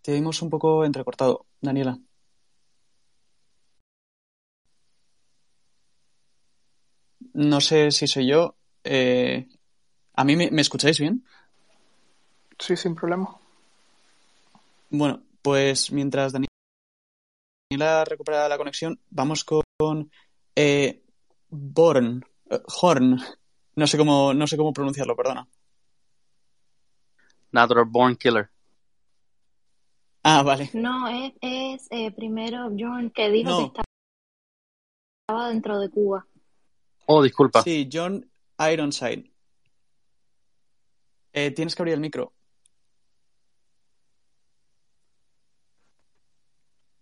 Te 0.02 0.14
vimos 0.14 0.42
un 0.42 0.50
poco 0.50 0.86
entrecortado, 0.86 1.46
Daniela. 1.62 2.00
No 7.34 7.62
sé 7.62 7.92
si 7.92 8.08
soy 8.08 8.28
yo. 8.28 8.56
Eh, 8.84 9.48
¿A 10.14 10.24
mí 10.24 10.36
me, 10.36 10.50
escucháis 10.62 11.00
bien? 11.00 11.26
Sí, 12.58 12.76
sin 12.76 12.96
problema. 12.96 13.36
Bueno, 14.90 15.22
pues 15.42 15.92
mientras 15.92 16.34
Daniela 16.34 18.06
recupera 18.06 18.50
la 18.50 18.58
conexión, 18.58 19.00
vamos 19.10 19.44
con 19.44 19.64
eh, 20.56 21.04
Born, 21.50 22.26
eh, 22.50 22.60
Horn. 22.82 23.20
No 23.76 23.88
sé 23.88 23.98
cómo, 23.98 24.34
no 24.34 24.48
sé 24.48 24.58
cómo 24.58 24.74
pronunciarlo, 24.74 25.16
perdona. 25.16 25.48
Natural 27.52 27.86
Born 27.86 28.16
Killer. 28.16 28.50
Ah, 30.32 30.44
vale. 30.44 30.70
No, 30.74 31.08
es, 31.08 31.34
es 31.42 31.88
eh, 31.90 32.12
primero 32.12 32.70
John 32.78 33.10
que 33.10 33.32
dijo 33.32 33.74
que 33.74 33.82
estaba 35.22 35.50
dentro 35.50 35.80
de 35.80 35.90
Cuba. 35.90 36.24
Oh, 37.08 37.24
disculpa. 37.24 37.64
Sí, 37.64 37.90
John 37.92 38.30
Ironside. 38.60 39.32
Eh, 41.34 41.50
tienes 41.50 41.76
que 41.76 41.82
abrir 41.82 41.96
el 41.96 42.00
micro. 42.00 42.32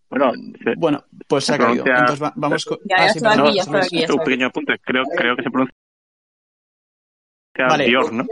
Bueno, 0.10 0.32
bueno 0.78 1.04
pues 1.28 1.44
se, 1.44 1.56
ha 1.56 1.58
caído. 1.58 1.86
Entonces 1.86 2.30
vamos 2.34 2.64
con. 2.64 2.78
Ya, 2.86 2.96
ah, 2.98 3.06
estoy 3.08 3.28
aquí, 3.28 3.56
ya 3.58 4.06
aquí. 4.06 4.06
Un 4.10 4.24
pequeño 4.24 4.48
apunte. 4.48 4.80
Creo, 4.80 5.04
creo 5.04 5.36
que 5.36 5.44
se 5.44 5.50
pronuncia 5.50 5.76
vale. 7.58 7.86
Dior, 7.88 8.14
¿no? 8.14 8.26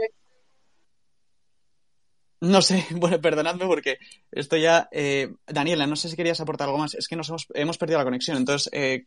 No 2.40 2.62
sé, 2.62 2.84
bueno, 2.92 3.20
perdonadme 3.20 3.66
porque 3.66 3.98
esto 4.30 4.56
ya. 4.56 4.88
Eh, 4.92 5.34
Daniela, 5.46 5.86
no 5.86 5.96
sé 5.96 6.08
si 6.08 6.16
querías 6.16 6.40
aportar 6.40 6.68
algo 6.68 6.78
más. 6.78 6.94
Es 6.94 7.08
que 7.08 7.16
nos 7.16 7.28
hemos, 7.28 7.46
hemos 7.54 7.78
perdido 7.78 7.98
la 7.98 8.04
conexión. 8.04 8.36
Entonces, 8.36 8.70
eh, 8.72 9.06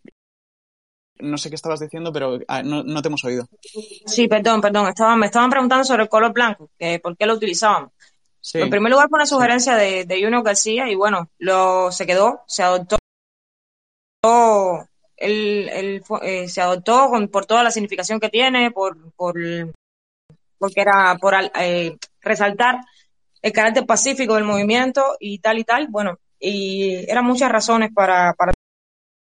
no 1.20 1.38
sé 1.38 1.50
qué 1.50 1.56
estabas 1.56 1.80
diciendo, 1.80 2.14
pero 2.14 2.40
ah, 2.48 2.64
no, 2.64 3.02
te 3.02 3.08
hemos 3.08 3.24
oído. 3.26 3.48
Sí, 4.06 4.28
perdón, 4.28 4.62
perdón. 4.62 4.88
Estaban, 4.88 5.20
me 5.20 5.26
estaban 5.26 5.50
preguntando 5.50 5.84
sobre 5.84 6.04
el 6.04 6.10
color 6.10 6.32
blanco, 6.32 6.70
¿por 7.04 7.18
qué 7.18 7.26
lo 7.26 7.34
utilizaban? 7.34 7.92
En 8.54 8.70
primer 8.70 8.92
lugar 8.92 9.10
fue 9.10 9.18
una 9.18 9.26
sugerencia 9.26 9.76
de, 9.76 10.06
de 10.06 10.24
Junior 10.24 10.44
García 10.44 10.90
y 10.90 10.96
bueno, 10.96 11.30
lo 11.40 11.92
se 11.92 12.06
quedó, 12.08 12.44
se 12.48 12.64
adoptó, 12.64 12.98
él, 15.18 16.02
eh, 16.24 16.48
se 16.48 16.62
adoptó 16.62 17.12
por 17.32 17.46
toda 17.46 17.64
la 17.64 17.72
significación 17.72 18.20
que 18.20 18.30
tiene, 18.30 18.72
por, 18.72 19.12
por 19.14 19.36
porque 20.58 20.82
era 20.82 21.18
por 21.20 21.34
eh, 21.56 21.98
resaltar 22.22 22.80
el 23.42 23.52
carácter 23.52 23.86
pacífico 23.86 24.36
del 24.36 24.44
movimiento 24.44 25.18
y 25.20 25.40
tal 25.40 25.60
y 25.60 25.64
tal. 25.64 25.88
Bueno, 25.90 26.20
y 26.40 27.06
eran 27.10 27.26
muchas 27.26 27.52
razones 27.52 27.92
para, 27.94 28.34
para 28.34 28.54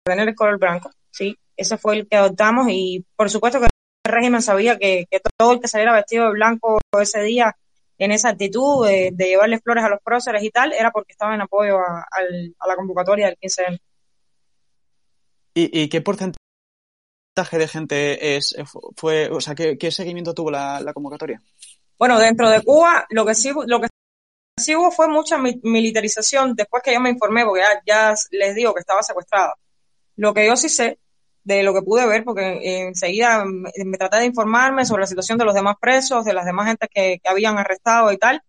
tener 0.05 0.27
el 0.29 0.35
color 0.35 0.59
blanco, 0.59 0.89
sí 1.11 1.37
ese 1.57 1.77
fue 1.77 1.97
el 1.97 2.07
que 2.07 2.15
adoptamos 2.15 2.67
y 2.69 3.03
por 3.15 3.29
supuesto 3.29 3.59
que 3.59 3.65
el 3.65 4.11
régimen 4.11 4.41
sabía 4.41 4.77
que, 4.77 5.07
todo 5.35 5.53
el 5.53 5.59
que 5.59 5.67
saliera 5.67 5.93
vestido 5.93 6.25
de 6.25 6.31
blanco 6.31 6.79
ese 7.01 7.21
día 7.23 7.57
en 7.97 8.11
esa 8.11 8.29
actitud 8.29 8.87
de, 8.87 9.11
llevarle 9.17 9.59
flores 9.59 9.83
a 9.83 9.89
los 9.89 9.99
próceres 10.01 10.43
y 10.43 10.51
tal, 10.51 10.71
era 10.71 10.91
porque 10.91 11.13
estaba 11.13 11.33
en 11.33 11.41
apoyo 11.41 11.79
a, 11.79 12.05
la 12.67 12.75
convocatoria 12.75 13.25
del 13.25 13.37
15 13.37 13.79
¿Y, 15.55 15.81
¿Y, 15.81 15.89
qué 15.89 16.01
porcentaje 16.01 16.37
porcentaje 17.33 17.57
de 17.57 17.67
gente 17.67 18.35
es 18.35 18.55
fue, 18.95 19.29
o 19.29 19.41
sea, 19.41 19.55
qué, 19.55 19.75
qué 19.77 19.89
seguimiento 19.89 20.35
tuvo 20.35 20.51
la, 20.51 20.79
la, 20.79 20.93
convocatoria? 20.93 21.41
Bueno, 21.97 22.19
dentro 22.19 22.47
de 22.47 22.61
Cuba, 22.61 23.07
lo 23.09 23.25
que 23.25 23.33
sí, 23.33 23.51
lo 23.65 23.81
que 23.81 23.87
sí 24.57 24.75
hubo 24.75 24.91
fue 24.91 25.07
mucha 25.07 25.37
militarización 25.37 26.55
después 26.55 26.83
que 26.83 26.93
yo 26.93 26.99
me 26.99 27.11
informé, 27.11 27.45
porque 27.45 27.61
ya, 27.61 27.81
ya 27.85 28.15
les 28.31 28.55
digo 28.55 28.73
que 28.73 28.81
estaba 28.81 29.03
secuestrada. 29.03 29.55
Lo 30.15 30.33
que 30.33 30.47
yo 30.47 30.55
sí 30.57 30.69
sé 30.69 30.99
de 31.43 31.63
lo 31.63 31.73
que 31.73 31.81
pude 31.81 32.05
ver, 32.05 32.25
porque 32.25 32.59
enseguida 32.87 33.45
me, 33.45 33.97
traté 33.97 34.17
de 34.17 34.25
informarme 34.25 34.85
sobre 34.85 35.01
la 35.01 35.07
situación 35.07 35.37
de 35.37 35.45
los 35.45 35.53
demás 35.53 35.77
presos, 35.79 36.25
de 36.25 36.33
las 36.33 36.45
demás 36.45 36.67
gente 36.67 36.87
que, 36.93 37.19
que 37.23 37.29
habían 37.29 37.57
arrestado 37.57 38.11
y 38.11 38.17
tal. 38.17 38.41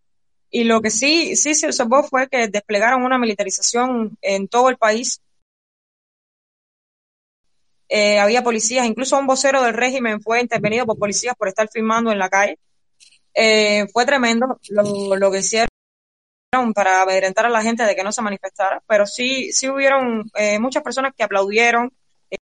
Y 0.50 0.64
lo 0.64 0.80
que 0.82 0.90
sí, 0.90 1.36
sí 1.36 1.54
se 1.54 1.66
observó 1.66 2.02
fue 2.02 2.28
que 2.28 2.48
desplegaron 2.48 3.04
una 3.04 3.18
militarización 3.18 4.18
en 4.22 4.48
todo 4.48 4.68
el 4.70 4.78
país. 4.78 5.20
Eh, 7.88 8.18
había 8.18 8.42
policías, 8.42 8.86
incluso 8.86 9.18
un 9.18 9.26
vocero 9.26 9.62
del 9.62 9.74
régimen 9.74 10.20
fue 10.20 10.40
intervenido 10.40 10.84
por 10.84 10.98
policías 10.98 11.36
por 11.36 11.48
estar 11.48 11.68
filmando 11.72 12.10
en 12.10 12.18
la 12.18 12.28
calle. 12.28 12.58
Eh, 13.34 13.86
fue 13.92 14.04
tremendo 14.06 14.58
lo, 14.70 15.16
lo 15.16 15.30
que 15.30 15.38
hicieron 15.38 15.67
para 16.74 17.02
amedrentar 17.02 17.46
a 17.46 17.50
la 17.50 17.62
gente 17.62 17.82
de 17.84 17.94
que 17.94 18.02
no 18.02 18.12
se 18.12 18.22
manifestara, 18.22 18.82
pero 18.86 19.06
sí, 19.06 19.52
sí 19.52 19.68
hubieron 19.68 20.30
eh, 20.34 20.58
muchas 20.58 20.82
personas 20.82 21.12
que 21.14 21.22
aplaudieron, 21.22 21.92
eh, 22.30 22.38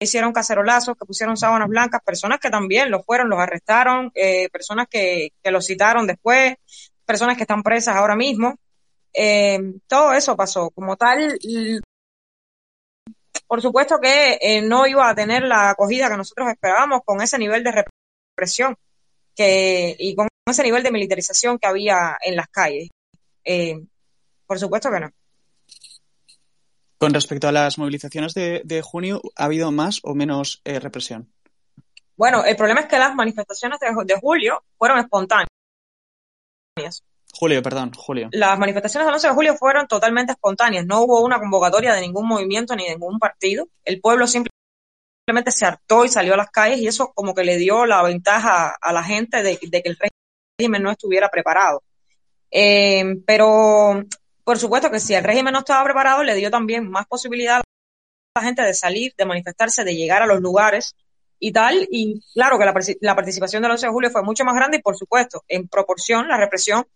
hicieron 0.00 0.32
cacerolazos, 0.32 0.96
que 0.96 1.04
pusieron 1.04 1.36
sábanas 1.36 1.68
blancas, 1.68 2.00
personas 2.02 2.40
que 2.40 2.50
también 2.50 2.90
lo 2.90 3.02
fueron, 3.02 3.28
los 3.28 3.38
arrestaron, 3.38 4.10
eh, 4.14 4.48
personas 4.50 4.88
que, 4.88 5.32
que 5.42 5.50
los 5.50 5.66
citaron 5.66 6.06
después, 6.06 6.54
personas 7.04 7.36
que 7.36 7.42
están 7.42 7.62
presas 7.62 7.96
ahora 7.96 8.16
mismo. 8.16 8.56
todo 9.86 10.12
eso 10.14 10.36
pasó. 10.36 10.70
Como 10.70 10.96
tal, 10.96 11.38
por 13.46 13.60
supuesto 13.60 14.00
que 14.00 14.62
no 14.64 14.86
iba 14.86 15.08
a 15.10 15.14
tener 15.14 15.42
la 15.42 15.70
acogida 15.70 16.08
que 16.08 16.16
nosotros 16.16 16.48
esperábamos 16.48 17.02
con 17.04 17.20
ese 17.20 17.38
nivel 17.38 17.62
de 17.62 17.84
represión 18.34 18.76
que, 19.36 19.94
y 19.98 20.14
con 20.14 20.28
ese 20.48 20.62
nivel 20.62 20.82
de 20.82 20.90
militarización 20.90 21.58
que 21.58 21.66
había 21.66 22.16
en 22.22 22.36
las 22.36 22.48
calles. 22.48 22.88
Eh, 23.44 23.80
por 24.46 24.58
supuesto 24.58 24.90
que 24.90 25.00
no. 25.00 25.10
Con 27.02 27.12
respecto 27.12 27.48
a 27.48 27.52
las 27.52 27.78
movilizaciones 27.78 28.32
de, 28.32 28.82
junio, 28.84 29.20
¿ha 29.34 29.46
habido 29.46 29.72
más 29.72 29.98
o 30.04 30.14
menos 30.14 30.60
eh, 30.64 30.78
represión? 30.78 31.32
Bueno, 32.16 32.44
el 32.44 32.54
problema 32.54 32.82
es 32.82 32.86
que 32.86 32.96
las 32.96 33.12
manifestaciones 33.14 33.80
de, 33.80 34.20
julio 34.20 34.62
fueron 34.78 34.98
espontáneas. 34.98 35.48
Julio, 37.32 37.60
perdón, 37.60 37.92
julio. 37.92 38.28
Las 38.30 38.56
manifestaciones 38.56 39.06
del 39.06 39.14
11 39.14 39.26
de 39.26 39.34
julio 39.34 39.56
fueron 39.56 39.88
totalmente 39.88 40.30
espontáneas. 40.30 40.86
No 40.86 41.02
hubo 41.02 41.24
una 41.24 41.40
convocatoria 41.40 41.92
de 41.92 42.02
ningún 42.02 42.28
movimiento 42.28 42.76
ni 42.76 42.84
de 42.84 42.90
ningún 42.90 43.18
partido. 43.18 43.66
El 43.84 44.00
pueblo 44.00 44.28
simplemente 44.28 45.50
se 45.50 45.66
hartó 45.66 46.04
y 46.04 46.08
salió 46.08 46.34
a 46.34 46.36
las 46.36 46.50
calles 46.50 46.78
y 46.78 46.86
eso 46.86 47.10
como 47.14 47.34
que 47.34 47.42
le 47.42 47.56
dio 47.56 47.84
la 47.84 48.02
ventaja 48.04 48.76
a 48.80 48.92
la 48.92 49.02
gente 49.02 49.42
de 49.42 49.58
que 49.58 49.82
el 49.88 49.98
régimen 49.98 50.82
no 50.84 50.92
estuviera 50.92 51.30
preparado. 51.30 51.82
Eh, 52.54 53.16
pero 53.26 54.04
por 54.44 54.58
supuesto 54.58 54.90
que 54.90 55.00
si 55.00 55.14
el 55.14 55.24
régimen 55.24 55.54
no 55.54 55.60
estaba 55.60 55.82
preparado, 55.84 56.22
le 56.22 56.34
dio 56.34 56.50
también 56.50 56.88
más 56.88 57.06
posibilidad 57.06 57.60
a 57.60 57.62
la 58.40 58.42
gente 58.42 58.62
de 58.62 58.74
salir, 58.74 59.14
de 59.16 59.24
manifestarse, 59.24 59.84
de 59.84 59.96
llegar 59.96 60.22
a 60.22 60.26
los 60.26 60.40
lugares 60.40 60.94
y 61.38 61.52
tal. 61.52 61.88
Y 61.90 62.20
claro 62.34 62.58
que 62.58 62.64
la, 63.00 63.14
participación 63.14 63.62
del 63.62 63.72
11 63.72 63.86
de 63.86 63.92
julio 63.92 64.10
fue 64.10 64.22
mucho 64.22 64.44
más 64.44 64.54
grande 64.54 64.76
y 64.76 64.82
por 64.82 64.96
supuesto, 64.96 65.42
en 65.48 65.68
proporción, 65.68 66.28
la 66.28 66.36
represión 66.36 66.86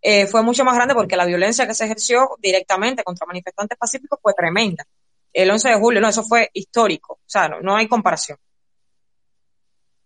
eh, 0.00 0.26
fue 0.26 0.42
mucho 0.42 0.64
más 0.64 0.74
grande 0.74 0.94
porque 0.94 1.16
la 1.16 1.26
violencia 1.26 1.66
que 1.66 1.74
se 1.74 1.84
ejerció 1.84 2.30
directamente 2.40 3.04
contra 3.04 3.26
manifestantes 3.26 3.76
pacíficos 3.78 4.18
fue 4.22 4.32
tremenda. 4.34 4.84
El 5.32 5.50
11 5.50 5.68
de 5.68 5.74
julio, 5.76 6.00
no, 6.00 6.08
eso 6.08 6.22
fue 6.24 6.50
histórico. 6.52 7.14
O 7.14 7.28
sea, 7.28 7.48
no 7.48 7.76
hay 7.76 7.88
comparación. 7.88 8.38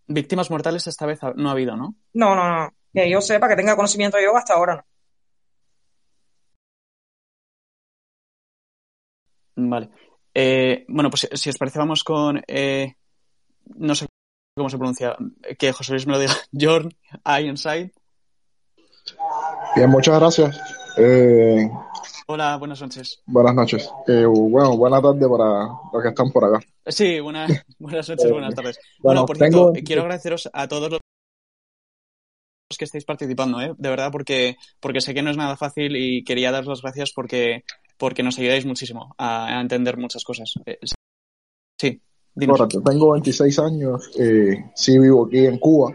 Víctimas 0.07 0.49
mortales 0.49 0.87
esta 0.87 1.05
vez 1.05 1.19
no 1.35 1.49
ha 1.49 1.51
habido, 1.51 1.75
¿no? 1.75 1.95
No, 2.13 2.35
no, 2.35 2.49
no. 2.49 2.73
Que 2.93 3.09
yo 3.09 3.19
sepa, 3.19 3.49
que 3.49 3.55
tenga 3.55 3.75
conocimiento 3.75 4.17
yo, 4.19 4.35
hasta 4.37 4.53
ahora 4.53 4.75
no. 4.77 4.85
Vale. 9.57 9.89
Eh, 10.33 10.85
bueno, 10.87 11.09
pues 11.09 11.27
si 11.33 11.49
os 11.49 11.57
parece, 11.57 11.79
vamos 11.79 12.03
con. 12.03 12.41
Eh, 12.47 12.93
no 13.75 13.95
sé 13.95 14.05
cómo 14.55 14.69
se 14.69 14.77
pronuncia. 14.77 15.17
Que 15.57 15.71
José 15.73 15.93
Luis 15.93 16.05
me 16.05 16.13
lo 16.13 16.19
diga. 16.19 16.33
Jorn 16.53 16.95
Ironside. 17.25 17.91
Bien, 19.75 19.89
muchas 19.89 20.19
gracias. 20.19 20.61
Eh, 20.97 21.67
Hola, 22.27 22.57
buenas 22.57 22.81
noches. 22.81 23.23
Buenas 23.25 23.55
noches. 23.55 23.89
bueno, 24.05 24.77
buena 24.77 25.01
tarde 25.01 25.27
para 25.27 25.67
los 25.91 26.03
que 26.03 26.09
están 26.09 26.31
por 26.31 26.45
acá. 26.45 26.59
Sí, 26.85 27.19
buenas 27.19 27.49
noches, 27.79 28.31
buenas 28.31 28.53
tardes. 28.53 28.79
Bueno, 28.99 29.25
por 29.25 29.37
cierto, 29.37 29.73
quiero 29.83 30.03
agradeceros 30.03 30.49
a 30.53 30.67
todos 30.67 30.91
los 30.91 30.99
que 32.77 32.85
estáis 32.85 33.05
participando, 33.05 33.59
¿eh? 33.59 33.73
de 33.75 33.89
verdad, 33.89 34.11
porque, 34.11 34.57
porque 34.79 35.01
sé 35.01 35.15
que 35.15 35.23
no 35.23 35.31
es 35.31 35.37
nada 35.37 35.57
fácil 35.57 35.95
y 35.95 36.23
quería 36.23 36.51
daros 36.51 36.67
las 36.67 36.81
gracias 36.81 37.11
porque 37.11 37.63
porque 37.97 38.23
nos 38.23 38.37
ayudáis 38.39 38.65
muchísimo 38.65 39.13
a, 39.17 39.59
entender 39.59 39.97
muchas 39.97 40.23
cosas. 40.23 40.53
Eh, 40.65 40.79
sí, 41.79 42.01
tengo 42.35 43.11
26 43.11 43.59
años, 43.59 44.11
eh, 44.19 44.71
sí 44.75 44.97
vivo 44.99 45.25
aquí 45.25 45.45
en 45.45 45.59
Cuba. 45.59 45.93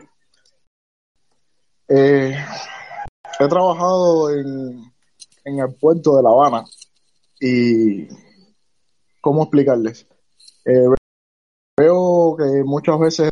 Eh, 1.88 2.34
he 3.38 3.48
trabajado 3.48 4.30
en, 4.30 4.92
en 5.44 5.58
el 5.58 5.74
puerto 5.74 6.16
de 6.16 6.22
La 6.22 6.30
Habana 6.30 6.64
y, 7.40 8.06
¿cómo 9.20 9.44
explicarles? 9.44 10.06
veo 11.76 12.36
que 12.36 12.62
muchas 12.64 12.96
veces 13.00 13.30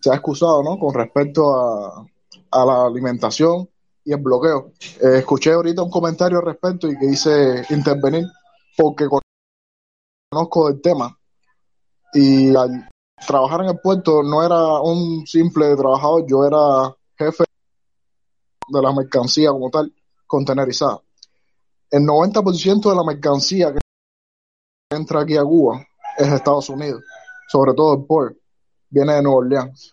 se 0.00 0.10
ha 0.10 0.14
excusado, 0.14 0.62
¿no? 0.64 0.78
Con 0.78 0.92
respecto 0.92 1.54
a 2.50 2.64
la 2.64 2.86
alimentación 2.86 3.68
y 4.04 4.12
el 4.12 4.20
bloqueo. 4.20 4.72
Eh, 5.00 5.18
escuché 5.18 5.52
ahorita 5.52 5.82
un 5.82 5.90
comentario 5.90 6.38
al 6.38 6.46
respecto 6.46 6.88
y 6.88 6.98
que 6.98 7.06
hice 7.06 7.64
intervenir 7.70 8.24
porque 8.76 9.06
conozco 10.30 10.68
el 10.68 10.80
tema 10.80 11.16
y 12.12 12.54
al 12.54 12.88
trabajar 13.26 13.62
en 13.62 13.70
el 13.70 13.80
puerto 13.80 14.22
no 14.22 14.44
era 14.44 14.80
un 14.80 15.26
simple 15.26 15.76
trabajador, 15.76 16.24
yo 16.26 16.44
era 16.44 16.94
jefe 17.16 17.44
de 18.68 18.82
la 18.82 18.92
mercancía 18.92 19.50
como 19.50 19.70
tal, 19.70 19.92
contenerizada. 20.26 21.00
El 21.90 22.04
90% 22.04 22.88
de 22.88 22.96
la 22.96 23.04
mercancía 23.04 23.72
que 23.72 23.80
entra 24.90 25.22
aquí 25.22 25.36
a 25.36 25.42
Cuba 25.42 25.84
es 26.16 26.30
de 26.30 26.36
Estados 26.36 26.68
Unidos, 26.68 27.02
sobre 27.48 27.74
todo 27.74 27.94
el 27.94 28.04
port, 28.04 28.36
viene 28.88 29.14
de 29.14 29.22
Nueva 29.22 29.38
Orleans. 29.38 29.92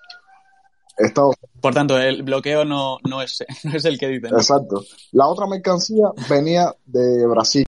Por 1.61 1.73
tanto, 1.73 1.97
el 1.97 2.23
bloqueo 2.23 2.65
no, 2.65 2.97
no, 3.07 3.21
es, 3.21 3.43
no 3.63 3.75
es 3.75 3.85
el 3.85 3.97
que 3.97 4.07
dicen. 4.07 4.33
Exacto. 4.33 4.83
La 5.11 5.27
otra 5.27 5.47
mercancía 5.47 6.11
venía 6.29 6.73
de 6.85 7.27
Brasil. 7.27 7.65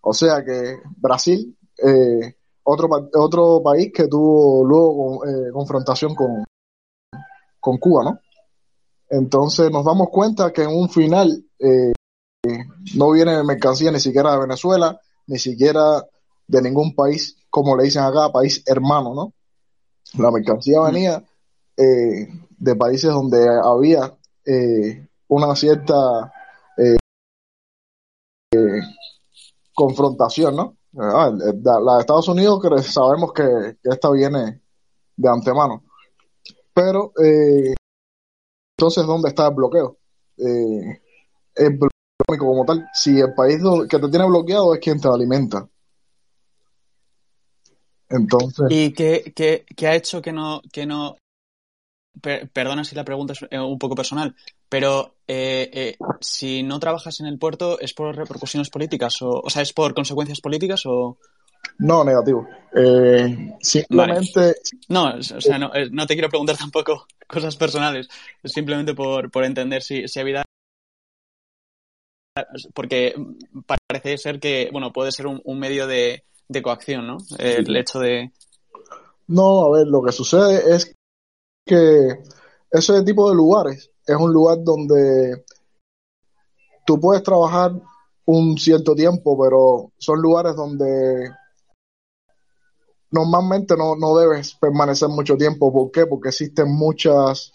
O 0.00 0.12
sea 0.12 0.44
que 0.44 0.78
Brasil, 0.96 1.56
eh, 1.82 2.36
otro, 2.64 2.88
otro 3.14 3.62
país 3.62 3.90
que 3.92 4.06
tuvo 4.06 4.64
luego 4.64 5.24
eh, 5.26 5.50
confrontación 5.52 6.14
con, 6.14 6.44
con 7.58 7.78
Cuba, 7.78 8.04
¿no? 8.04 8.18
Entonces 9.08 9.70
nos 9.70 9.84
damos 9.84 10.08
cuenta 10.10 10.52
que 10.52 10.62
en 10.62 10.70
un 10.70 10.88
final 10.90 11.44
eh, 11.58 11.92
no 12.96 13.12
viene 13.12 13.42
mercancía 13.44 13.90
ni 13.90 14.00
siquiera 14.00 14.32
de 14.32 14.40
Venezuela, 14.40 15.00
ni 15.26 15.38
siquiera 15.38 16.04
de 16.46 16.62
ningún 16.62 16.94
país, 16.94 17.36
como 17.48 17.76
le 17.76 17.84
dicen 17.84 18.02
acá, 18.02 18.30
país 18.32 18.62
hermano, 18.66 19.14
¿no? 19.14 19.32
La 20.18 20.30
mercancía 20.30 20.80
venía 20.80 21.22
eh, 21.76 22.28
de 22.56 22.76
países 22.76 23.10
donde 23.10 23.48
había 23.48 24.16
eh, 24.46 25.06
una 25.28 25.56
cierta 25.56 26.32
eh, 26.76 26.96
confrontación, 29.72 30.54
¿no? 30.54 30.76
Ah, 30.96 31.32
la 31.32 31.94
de 31.94 32.00
Estados 32.00 32.28
Unidos 32.28 32.62
que 32.62 32.82
sabemos 32.82 33.32
que, 33.32 33.76
esta 33.82 34.10
viene 34.12 34.60
de 35.16 35.28
antemano. 35.28 35.82
Pero, 36.72 37.12
entonces, 38.76 39.04
¿dónde 39.04 39.28
está 39.30 39.48
el 39.48 39.54
bloqueo? 39.54 39.98
el 40.36 41.78
bloqueo 41.78 42.38
como 42.38 42.64
tal, 42.64 42.88
si 42.92 43.18
el 43.20 43.34
país 43.34 43.60
que 43.88 43.98
te 43.98 44.08
tiene 44.08 44.26
bloqueado 44.26 44.74
es 44.74 44.80
quien 44.80 45.00
te 45.00 45.08
alimenta. 45.08 45.68
Entonces. 48.08 48.66
¿Y 48.70 48.92
qué, 48.92 49.32
qué, 49.34 49.64
qué 49.76 49.86
ha 49.88 49.94
hecho 49.94 50.22
que 50.22 50.32
no, 50.32 50.60
que 50.72 50.86
no 50.86 51.16
perdona 52.20 52.84
si 52.84 52.94
la 52.94 53.04
pregunta 53.04 53.32
es 53.32 53.44
eh, 53.50 53.58
un 53.58 53.78
poco 53.78 53.94
personal, 53.94 54.34
pero 54.68 55.16
eh, 55.26 55.70
eh, 55.72 55.96
si 56.20 56.62
no 56.62 56.78
trabajas 56.78 57.20
en 57.20 57.26
el 57.26 57.38
puerto, 57.38 57.78
¿es 57.80 57.92
por 57.92 58.16
repercusiones 58.16 58.70
políticas? 58.70 59.20
O, 59.22 59.40
o 59.40 59.50
sea, 59.50 59.62
¿es 59.62 59.72
por 59.72 59.94
consecuencias 59.94 60.40
políticas 60.40 60.82
o...? 60.86 61.18
No, 61.78 62.04
negativo. 62.04 62.46
simplemente... 63.60 64.54
No, 64.88 65.14
o 65.14 65.22
sea, 65.22 65.58
no, 65.58 65.70
no, 65.90 66.06
te 66.06 66.14
quiero 66.14 66.28
preguntar 66.28 66.56
tampoco 66.56 67.06
cosas 67.26 67.56
personales, 67.56 68.08
simplemente 68.44 68.94
por, 68.94 69.30
por 69.30 69.44
entender 69.44 69.82
si, 69.82 70.06
si 70.06 70.20
había... 70.20 70.44
Porque 72.74 73.14
parece 73.66 74.18
ser 74.18 74.40
que, 74.40 74.68
bueno, 74.72 74.92
puede 74.92 75.12
ser 75.12 75.26
un, 75.26 75.40
un 75.44 75.58
medio 75.58 75.86
de, 75.86 76.24
de 76.48 76.62
coacción, 76.62 77.06
¿no? 77.06 77.18
El 77.38 77.76
hecho 77.76 78.00
de... 78.00 78.32
No, 79.26 79.64
a 79.64 79.78
ver, 79.78 79.86
lo 79.86 80.02
que 80.02 80.12
sucede 80.12 80.74
es 80.74 80.94
que 81.64 82.22
ese 82.70 83.02
tipo 83.02 83.28
de 83.28 83.36
lugares 83.36 83.90
es 84.06 84.16
un 84.16 84.32
lugar 84.32 84.58
donde 84.62 85.44
tú 86.86 87.00
puedes 87.00 87.22
trabajar 87.22 87.72
un 88.26 88.58
cierto 88.58 88.94
tiempo, 88.94 89.38
pero 89.40 89.92
son 89.98 90.20
lugares 90.20 90.56
donde 90.56 91.30
normalmente 93.10 93.76
no, 93.76 93.96
no 93.96 94.16
debes 94.16 94.54
permanecer 94.54 95.08
mucho 95.08 95.36
tiempo. 95.36 95.72
¿Por 95.72 95.90
qué? 95.90 96.06
Porque 96.06 96.30
existen 96.30 96.74
muchas 96.74 97.52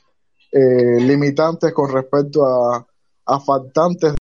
eh, 0.52 1.00
limitantes 1.00 1.74
con 1.74 1.92
respecto 1.92 2.46
a, 2.46 2.88
a 3.26 3.40
faltantes 3.40 4.16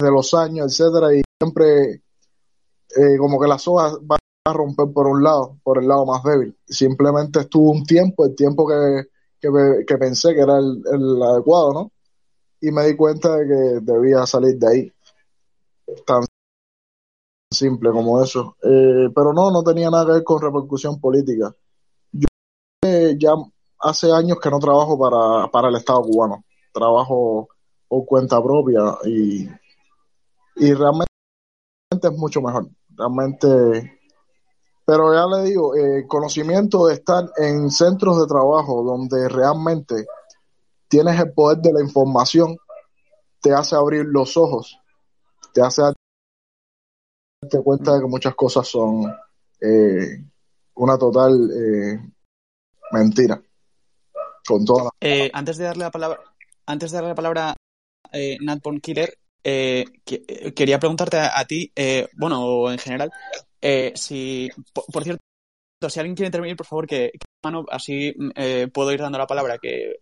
de 0.00 0.10
los 0.10 0.34
años, 0.34 0.66
etcétera, 0.72 1.14
y 1.14 1.22
siempre 1.40 2.02
eh, 2.96 3.18
como 3.18 3.40
que 3.40 3.48
las 3.48 3.66
hojas 3.66 3.96
van 4.02 4.18
a 4.46 4.52
romper 4.52 4.92
por 4.92 5.06
un 5.06 5.22
lado, 5.22 5.58
por 5.62 5.78
el 5.78 5.88
lado 5.88 6.04
más 6.04 6.22
débil. 6.22 6.56
Simplemente 6.66 7.40
estuvo 7.40 7.70
un 7.70 7.84
tiempo, 7.84 8.26
el 8.26 8.34
tiempo 8.34 8.66
que, 8.66 9.08
que, 9.40 9.98
pensé 9.98 10.34
que 10.34 10.40
era 10.40 10.58
el, 10.58 10.82
el, 10.92 11.22
adecuado, 11.22 11.72
¿no? 11.72 11.92
Y 12.60 12.70
me 12.70 12.86
di 12.86 12.96
cuenta 12.96 13.36
de 13.36 13.46
que 13.46 13.80
debía 13.92 14.26
salir 14.26 14.58
de 14.58 14.68
ahí. 14.68 14.92
Tan 16.06 16.24
simple 17.50 17.90
como 17.90 18.22
eso. 18.22 18.56
Eh, 18.62 19.08
pero 19.14 19.32
no, 19.32 19.50
no 19.50 19.62
tenía 19.62 19.90
nada 19.90 20.06
que 20.06 20.12
ver 20.12 20.24
con 20.24 20.42
repercusión 20.42 21.00
política. 21.00 21.54
Yo 22.12 22.26
eh, 22.84 23.16
ya 23.18 23.32
hace 23.80 24.12
años 24.12 24.38
que 24.40 24.50
no 24.50 24.58
trabajo 24.58 24.98
para, 24.98 25.50
para 25.50 25.68
el 25.68 25.76
Estado 25.76 26.02
cubano. 26.02 26.44
Trabajo 26.72 27.48
por 27.88 28.04
cuenta 28.04 28.42
propia 28.42 28.98
y, 29.04 29.48
y 30.56 30.74
realmente 30.74 31.08
es 32.02 32.12
mucho 32.12 32.42
mejor. 32.42 32.68
Realmente, 32.90 33.93
pero 34.84 35.14
ya 35.14 35.26
le 35.26 35.48
digo, 35.48 35.74
eh, 35.74 36.06
conocimiento 36.06 36.86
de 36.86 36.94
estar 36.94 37.30
en 37.36 37.70
centros 37.70 38.20
de 38.20 38.26
trabajo 38.26 38.82
donde 38.82 39.28
realmente 39.28 40.06
tienes 40.88 41.18
el 41.18 41.32
poder 41.32 41.58
de 41.58 41.72
la 41.72 41.80
información, 41.80 42.56
te 43.40 43.52
hace 43.52 43.76
abrir 43.76 44.04
los 44.04 44.36
ojos, 44.36 44.78
te 45.52 45.62
hace 45.62 45.82
darte 45.82 47.62
cuenta 47.62 47.94
de 47.94 48.00
que 48.00 48.06
muchas 48.06 48.34
cosas 48.34 48.68
son 48.68 49.04
eh, 49.60 50.24
una 50.74 50.98
total 50.98 51.50
eh, 51.50 52.00
mentira. 52.92 53.40
Con 54.46 54.62
toda 54.64 54.90
antes 55.32 55.56
de 55.56 55.64
darle 55.64 55.84
la 55.84 55.90
palabra, 55.90 56.20
antes 56.66 56.90
de 56.90 56.96
darle 56.96 57.08
la 57.08 57.14
palabra 57.14 57.56
eh, 58.12 58.36
Nat 58.42 58.60
Killer, 58.82 59.16
eh, 59.46 59.84
eh, 60.06 60.54
quería 60.54 60.78
preguntarte 60.78 61.18
a, 61.18 61.44
ti, 61.44 61.70
eh, 61.76 62.08
bueno, 62.16 62.70
en 62.70 62.78
general, 62.78 63.12
eh, 63.64 63.92
si, 63.94 64.48
por, 64.72 65.02
cierto, 65.02 65.22
si 65.88 66.00
alguien 66.00 66.14
quiere 66.14 66.28
intervenir, 66.28 66.56
por 66.56 66.66
favor, 66.66 66.86
que, 66.86 67.12
mano, 67.42 67.64
así 67.70 68.14
puedo 68.72 68.92
ir 68.92 69.00
dando 69.00 69.18
la 69.18 69.26
palabra, 69.26 69.58
que 69.58 69.96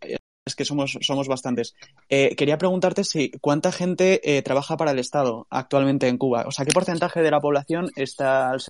es 0.45 0.57
que 0.57 0.65
somos, 0.65 0.99
somos 1.01 1.29
bastantes. 1.29 1.75
quería 2.09 2.59
preguntarte 2.59 3.05
si 3.05 3.31
cuánta 3.41 3.73
gente 3.73 4.43
trabaja 4.45 4.77
para 4.77 4.91
el 4.91 4.99
Estado 4.99 5.47
actualmente 5.51 6.09
en 6.09 6.19
Cuba. 6.19 6.45
O 6.47 6.51
sea, 6.51 6.65
¿qué 6.65 6.73
porcentaje 6.73 7.23
de 7.23 7.31
la 7.31 7.41
población 7.41 7.91
está 7.97 8.51
al 8.51 8.61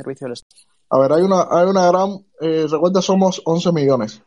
servicio 0.00 0.26
del 0.26 0.32
Estado? 0.32 0.62
A 0.90 0.98
ver, 0.98 1.12
hay 1.12 1.22
una, 1.22 1.46
hay 1.50 1.66
una 1.66 1.86
gran, 1.88 2.24
recuerda, 2.40 3.02
somos 3.02 3.42
11 3.44 3.72
millones. 3.72 4.22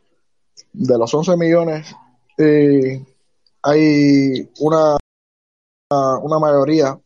De 0.72 0.98
los 0.98 1.12
11 1.12 1.36
millones, 1.36 1.94
hay 3.62 4.50
una 4.60 4.98
una 5.90 6.38
mayoría 6.38 6.98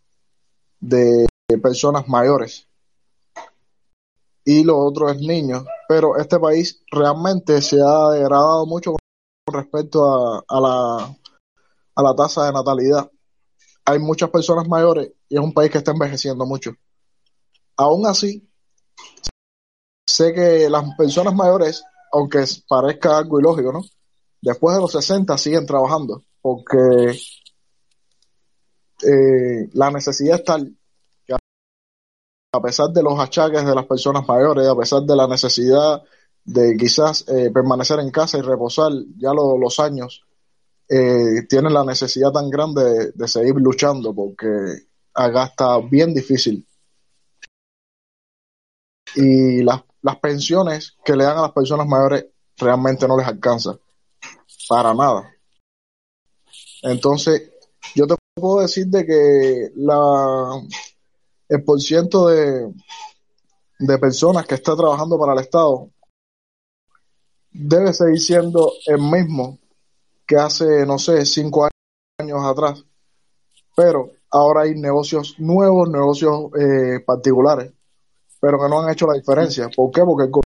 de 0.80 1.26
personas 1.62 2.08
mayores 2.08 2.68
y 4.44 4.62
lo 4.62 4.78
otro 4.78 5.10
es 5.10 5.18
niños, 5.20 5.64
pero 5.88 6.16
este 6.16 6.38
país 6.38 6.82
realmente 6.90 7.62
se 7.62 7.80
ha 7.80 8.10
degradado 8.10 8.66
mucho 8.66 8.94
con 9.46 9.54
respecto 9.54 10.44
a, 10.46 10.60
la, 10.60 11.16
a 11.94 12.02
la 12.02 12.14
tasa 12.14 12.46
de 12.46 12.52
natalidad. 12.52 13.10
Hay 13.86 13.98
muchas 13.98 14.30
personas 14.30 14.68
mayores 14.68 15.12
y 15.28 15.36
es 15.36 15.40
un 15.40 15.52
país 15.52 15.70
que 15.70 15.78
está 15.78 15.92
envejeciendo 15.92 16.44
mucho. 16.46 16.72
Aún 17.76 18.06
así, 18.06 18.46
sé 20.06 20.32
que 20.34 20.68
las 20.68 20.84
personas 20.96 21.34
mayores, 21.34 21.82
aunque 22.12 22.44
parezca 22.68 23.18
algo 23.18 23.40
ilógico, 23.40 23.72
¿no? 23.72 23.80
Después 24.42 24.76
de 24.76 24.82
los 24.82 24.92
60 24.92 25.38
siguen 25.38 25.66
trabajando 25.66 26.22
porque 26.42 27.18
eh, 29.02 29.68
la 29.72 29.90
necesidad 29.90 30.36
es 30.36 30.44
tal 30.44 30.76
a 32.54 32.60
pesar 32.60 32.90
de 32.90 33.02
los 33.02 33.18
achaques 33.18 33.66
de 33.66 33.74
las 33.74 33.84
personas 33.86 34.26
mayores, 34.28 34.68
a 34.68 34.76
pesar 34.76 35.02
de 35.02 35.16
la 35.16 35.26
necesidad 35.26 36.02
de 36.44 36.76
quizás 36.76 37.24
eh, 37.28 37.50
permanecer 37.52 37.98
en 37.98 38.10
casa 38.10 38.38
y 38.38 38.42
reposar 38.42 38.92
ya 39.16 39.32
los 39.32 39.80
años, 39.80 40.24
eh, 40.88 41.46
tienen 41.48 41.74
la 41.74 41.84
necesidad 41.84 42.30
tan 42.30 42.50
grande 42.50 43.12
de, 43.12 43.28
seguir 43.28 43.54
luchando 43.56 44.14
porque 44.14 44.46
acá 45.14 45.46
está 45.46 45.78
bien 45.80 46.14
difícil. 46.14 46.64
Y 49.16 49.62
las, 49.62 49.82
las 50.02 50.16
pensiones 50.18 50.96
que 51.04 51.16
le 51.16 51.24
dan 51.24 51.38
a 51.38 51.42
las 51.42 51.52
personas 51.52 51.88
mayores 51.88 52.26
realmente 52.56 53.08
no 53.08 53.16
les 53.16 53.26
alcanza 53.26 53.76
para 54.68 54.94
nada. 54.94 55.28
Entonces, 56.82 57.50
yo 57.96 58.06
te 58.06 58.14
puedo 58.34 58.60
decir 58.60 58.86
de 58.86 59.04
que 59.06 59.72
la 59.74 60.62
el 61.48 61.64
porciento 61.64 62.28
de, 62.28 62.72
de 63.78 63.98
personas 63.98 64.46
que 64.46 64.54
está 64.54 64.76
trabajando 64.76 65.18
para 65.18 65.32
el 65.34 65.40
Estado 65.40 65.90
debe 67.50 67.92
seguir 67.92 68.20
siendo 68.20 68.72
el 68.86 68.98
mismo 68.98 69.58
que 70.26 70.36
hace, 70.36 70.84
no 70.86 70.98
sé, 70.98 71.24
cinco 71.24 71.68
años 72.18 72.44
atrás. 72.44 72.84
Pero 73.76 74.10
ahora 74.30 74.62
hay 74.62 74.74
negocios 74.74 75.36
nuevos, 75.38 75.88
negocios 75.88 76.50
eh, 76.58 77.00
particulares, 77.06 77.72
pero 78.40 78.58
que 78.58 78.68
no 78.68 78.80
han 78.80 78.90
hecho 78.90 79.06
la 79.06 79.14
diferencia. 79.14 79.68
¿Por 79.74 79.90
qué? 79.90 80.02
Porque 80.02 80.24
el 80.24 80.42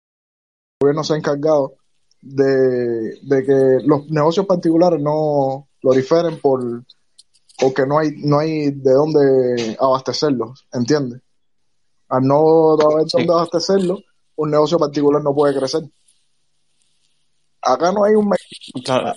gobierno 0.82 1.04
se 1.04 1.14
ha 1.14 1.18
encargado 1.18 1.76
de, 2.22 3.20
de 3.22 3.46
que 3.46 3.86
los 3.86 4.10
negocios 4.10 4.46
particulares 4.46 5.02
no 5.02 5.68
proliferen 5.82 6.40
por 6.42 6.84
porque 7.60 7.86
no 7.86 8.00
hay, 8.00 8.12
no 8.18 8.40
hay 8.40 8.72
de 8.72 8.92
dónde 8.92 9.78
abastecerlos, 9.80 10.68
¿entiendes? 10.72 11.22
Al 12.10 12.24
no 12.24 12.74
haber 12.74 13.06
dónde 13.12 13.34
abastecerlos, 13.34 14.04
un 14.36 14.52
negocio 14.52 14.78
particular 14.78 15.22
no 15.24 15.34
puede 15.34 15.58
crecer. 15.58 15.82
Acá 17.62 17.92
no 17.92 18.04
hay 18.04 18.16
un 18.16 18.32
claro, 18.86 19.14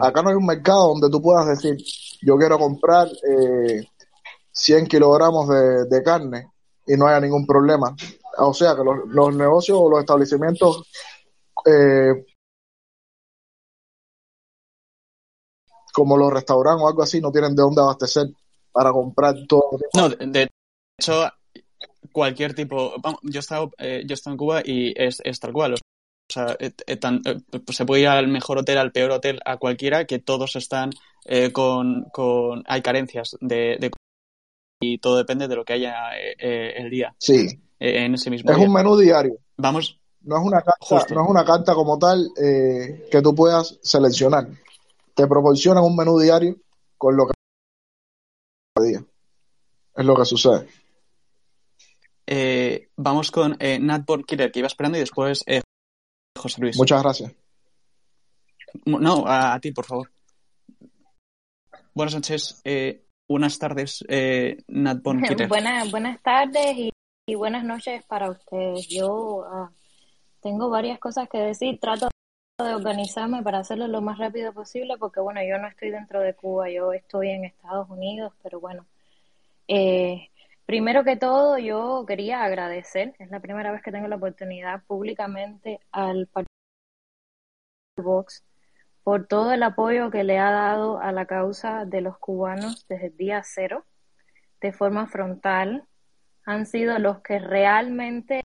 acá 0.00 0.22
no 0.22 0.30
hay 0.30 0.36
un 0.36 0.46
mercado 0.46 0.88
donde 0.88 1.10
tú 1.10 1.20
puedas 1.20 1.46
decir, 1.46 1.76
yo 2.22 2.38
quiero 2.38 2.58
comprar 2.58 3.08
eh, 3.08 3.86
100 4.52 4.86
kilogramos 4.86 5.48
de, 5.48 6.02
carne 6.02 6.52
y 6.86 6.96
no 6.96 7.06
haya 7.06 7.20
ningún 7.20 7.44
problema. 7.44 7.94
O 8.38 8.54
sea 8.54 8.74
que 8.76 8.84
los, 8.84 8.96
los 9.08 9.34
negocios 9.34 9.78
o 9.80 9.90
los 9.90 10.00
establecimientos 10.00 10.84
eh, 11.66 12.24
como 15.96 16.18
los 16.18 16.30
restaurantes 16.30 16.84
o 16.84 16.88
algo 16.88 17.02
así 17.02 17.22
no 17.22 17.32
tienen 17.32 17.56
de 17.56 17.62
dónde 17.62 17.80
abastecer 17.80 18.26
para 18.70 18.92
comprar 18.92 19.34
todo. 19.48 19.78
No, 19.94 20.10
de 20.10 20.46
hecho, 21.00 21.26
cualquier 22.12 22.54
tipo. 22.54 22.92
yo 23.22 23.38
he 23.38 23.40
estado, 23.40 23.70
eh, 23.78 24.02
yo 24.06 24.14
he 24.14 24.30
en 24.30 24.36
Cuba 24.36 24.60
y 24.62 24.92
es, 24.94 25.22
tal 25.40 25.54
cual. 25.54 25.72
O 25.72 25.76
sea, 26.30 26.54
eh, 26.60 26.72
eh, 26.86 26.98
pues 27.64 27.78
se 27.78 27.86
puede 27.86 28.02
ir 28.02 28.08
al 28.08 28.28
mejor 28.28 28.58
hotel, 28.58 28.76
al 28.76 28.92
peor 28.92 29.10
hotel, 29.10 29.40
a 29.46 29.56
cualquiera, 29.56 30.04
que 30.04 30.18
todos 30.18 30.54
están 30.56 30.90
con, 31.54 32.04
con. 32.12 32.62
Hay 32.66 32.82
carencias 32.82 33.34
de, 33.40 33.90
y 34.82 34.98
todo 34.98 35.16
depende 35.16 35.48
de 35.48 35.56
lo 35.56 35.64
que 35.64 35.72
haya 35.72 36.10
el 36.38 36.90
día. 36.90 37.16
Sí. 37.18 37.58
en 37.80 38.12
ese 38.12 38.28
mismo 38.28 38.50
Es 38.50 38.58
un 38.58 38.70
menú 38.70 38.98
diario. 38.98 39.38
Vamos. 39.56 39.98
No 40.20 40.36
es 40.36 40.44
una 40.44 40.60
carta, 40.60 41.14
no 41.14 41.22
es 41.24 41.30
una 41.30 41.44
carta 41.46 41.72
como 41.72 41.98
tal 41.98 42.28
que 42.36 43.22
tú 43.22 43.34
puedas 43.34 43.78
seleccionar 43.80 44.46
te 45.16 45.26
proporcionan 45.26 45.82
un 45.82 45.96
menú 45.96 46.20
diario 46.20 46.56
con 46.98 47.16
lo 47.16 47.26
que 47.26 47.32
día. 48.82 49.02
Es 49.96 50.04
lo 50.04 50.14
que 50.14 50.26
sucede. 50.26 50.68
Eh, 52.26 52.90
vamos 52.96 53.30
con 53.30 53.56
eh, 53.58 53.78
Nat 53.78 54.04
Killer, 54.26 54.52
que 54.52 54.58
iba 54.58 54.66
esperando, 54.66 54.98
y 54.98 55.00
después 55.00 55.42
eh, 55.46 55.62
José 56.36 56.60
Luis. 56.60 56.76
Muchas 56.76 57.02
gracias. 57.02 57.34
No, 58.84 59.24
a, 59.26 59.58
ti, 59.58 59.72
por 59.72 59.86
favor. 59.86 60.10
Buenas 61.94 62.14
noches. 62.14 62.60
Eh, 62.64 63.06
buenas 63.26 63.58
tardes, 63.58 64.04
Nat 64.68 65.02
Killer. 65.28 65.48
Buenas, 65.48 65.90
buenas 65.90 66.20
tardes 66.20 66.76
y, 66.76 67.34
buenas 67.34 67.64
noches 67.64 68.04
para 68.04 68.30
ustedes. 68.30 68.86
Yo 68.88 69.44
ah, 69.46 69.70
tengo 70.42 70.68
varias 70.68 70.98
cosas 70.98 71.26
que 71.30 71.38
decir. 71.38 71.80
Trato 71.80 72.08
de 72.58 72.74
organizarme 72.74 73.42
para 73.42 73.58
hacerlo 73.58 73.86
lo 73.86 74.00
más 74.00 74.18
rápido 74.18 74.52
posible 74.52 74.96
porque 74.98 75.20
bueno, 75.20 75.40
yo 75.42 75.58
no 75.58 75.68
estoy 75.68 75.90
dentro 75.90 76.20
de 76.20 76.34
Cuba, 76.34 76.70
yo 76.70 76.92
estoy 76.92 77.30
en 77.30 77.44
Estados 77.44 77.88
Unidos, 77.90 78.32
pero 78.42 78.60
bueno, 78.60 78.86
eh, 79.68 80.30
Primero 80.66 81.04
que 81.04 81.16
todo, 81.16 81.58
yo 81.58 82.04
quería 82.08 82.42
agradecer, 82.42 83.14
es 83.20 83.30
la 83.30 83.38
primera 83.38 83.70
vez 83.70 83.82
que 83.82 83.92
tengo 83.92 84.08
la 84.08 84.16
oportunidad 84.16 84.82
públicamente 84.82 85.78
al 85.92 86.26
Partido 86.26 86.50
Vox 87.98 88.42
por 89.04 89.28
todo 89.28 89.52
el 89.52 89.62
apoyo 89.62 90.10
que 90.10 90.24
le 90.24 90.40
ha 90.40 90.50
dado 90.50 90.98
a 90.98 91.12
la 91.12 91.26
causa 91.26 91.84
de 91.84 92.00
los 92.00 92.18
cubanos 92.18 92.84
desde 92.88 93.06
el 93.06 93.16
día 93.16 93.42
cero, 93.44 93.84
de 94.60 94.72
forma 94.72 95.06
frontal. 95.06 95.86
Han 96.44 96.66
sido 96.66 96.98
los 96.98 97.20
que 97.20 97.38
realmente 97.38 98.42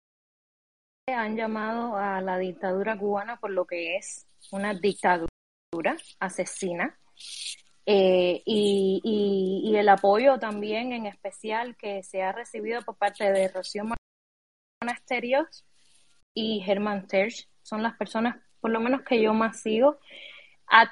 han 1.12 1.36
llamado 1.36 1.96
a 1.96 2.20
la 2.20 2.38
dictadura 2.38 2.96
cubana 2.98 3.38
por 3.38 3.50
lo 3.50 3.66
que 3.66 3.96
es 3.96 4.26
una 4.50 4.74
dictadura 4.74 5.28
asesina 6.18 6.98
eh, 7.86 8.42
y, 8.44 9.72
el 9.74 9.88
apoyo 9.88 10.38
también 10.38 10.92
en 10.92 11.06
especial 11.06 11.76
que 11.76 12.02
se 12.02 12.22
ha 12.22 12.32
recibido 12.32 12.82
por 12.82 12.96
parte 12.96 13.32
de 13.32 13.48
Rocío 13.48 13.84
Monasterios 14.82 15.64
y 16.34 16.60
Germán 16.60 17.06
Terch. 17.06 17.48
Son 17.62 17.82
las 17.82 17.96
personas, 17.96 18.36
por 18.60 18.70
lo 18.70 18.80
menos 18.80 19.02
que 19.02 19.22
yo 19.22 19.32
más 19.32 19.60
sigo. 19.60 19.98
A 20.66 20.90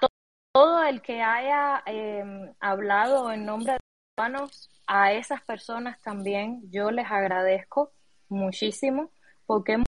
todo 0.53 0.82
el 0.85 1.03
que 1.03 1.20
haya 1.23 1.82
em, 1.86 2.55
hablado 2.61 3.31
en 3.32 3.45
nombre 3.45 3.73
de 3.73 3.78
los 3.78 4.16
cubanos, 4.16 4.70
a 4.86 5.12
esas 5.12 5.43
personas 5.43 6.01
también 6.01 6.62
yo 6.70 6.90
les 6.90 7.07
agradezco 7.11 7.93
muchísimo 8.28 9.12
porque 9.47 9.82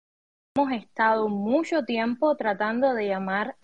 hemos 0.60 0.74
estado 0.74 1.30
mucho 1.30 1.86
tiempo 1.86 2.36
tratando 2.36 2.94
de 2.94 3.08
llamar 3.08 3.56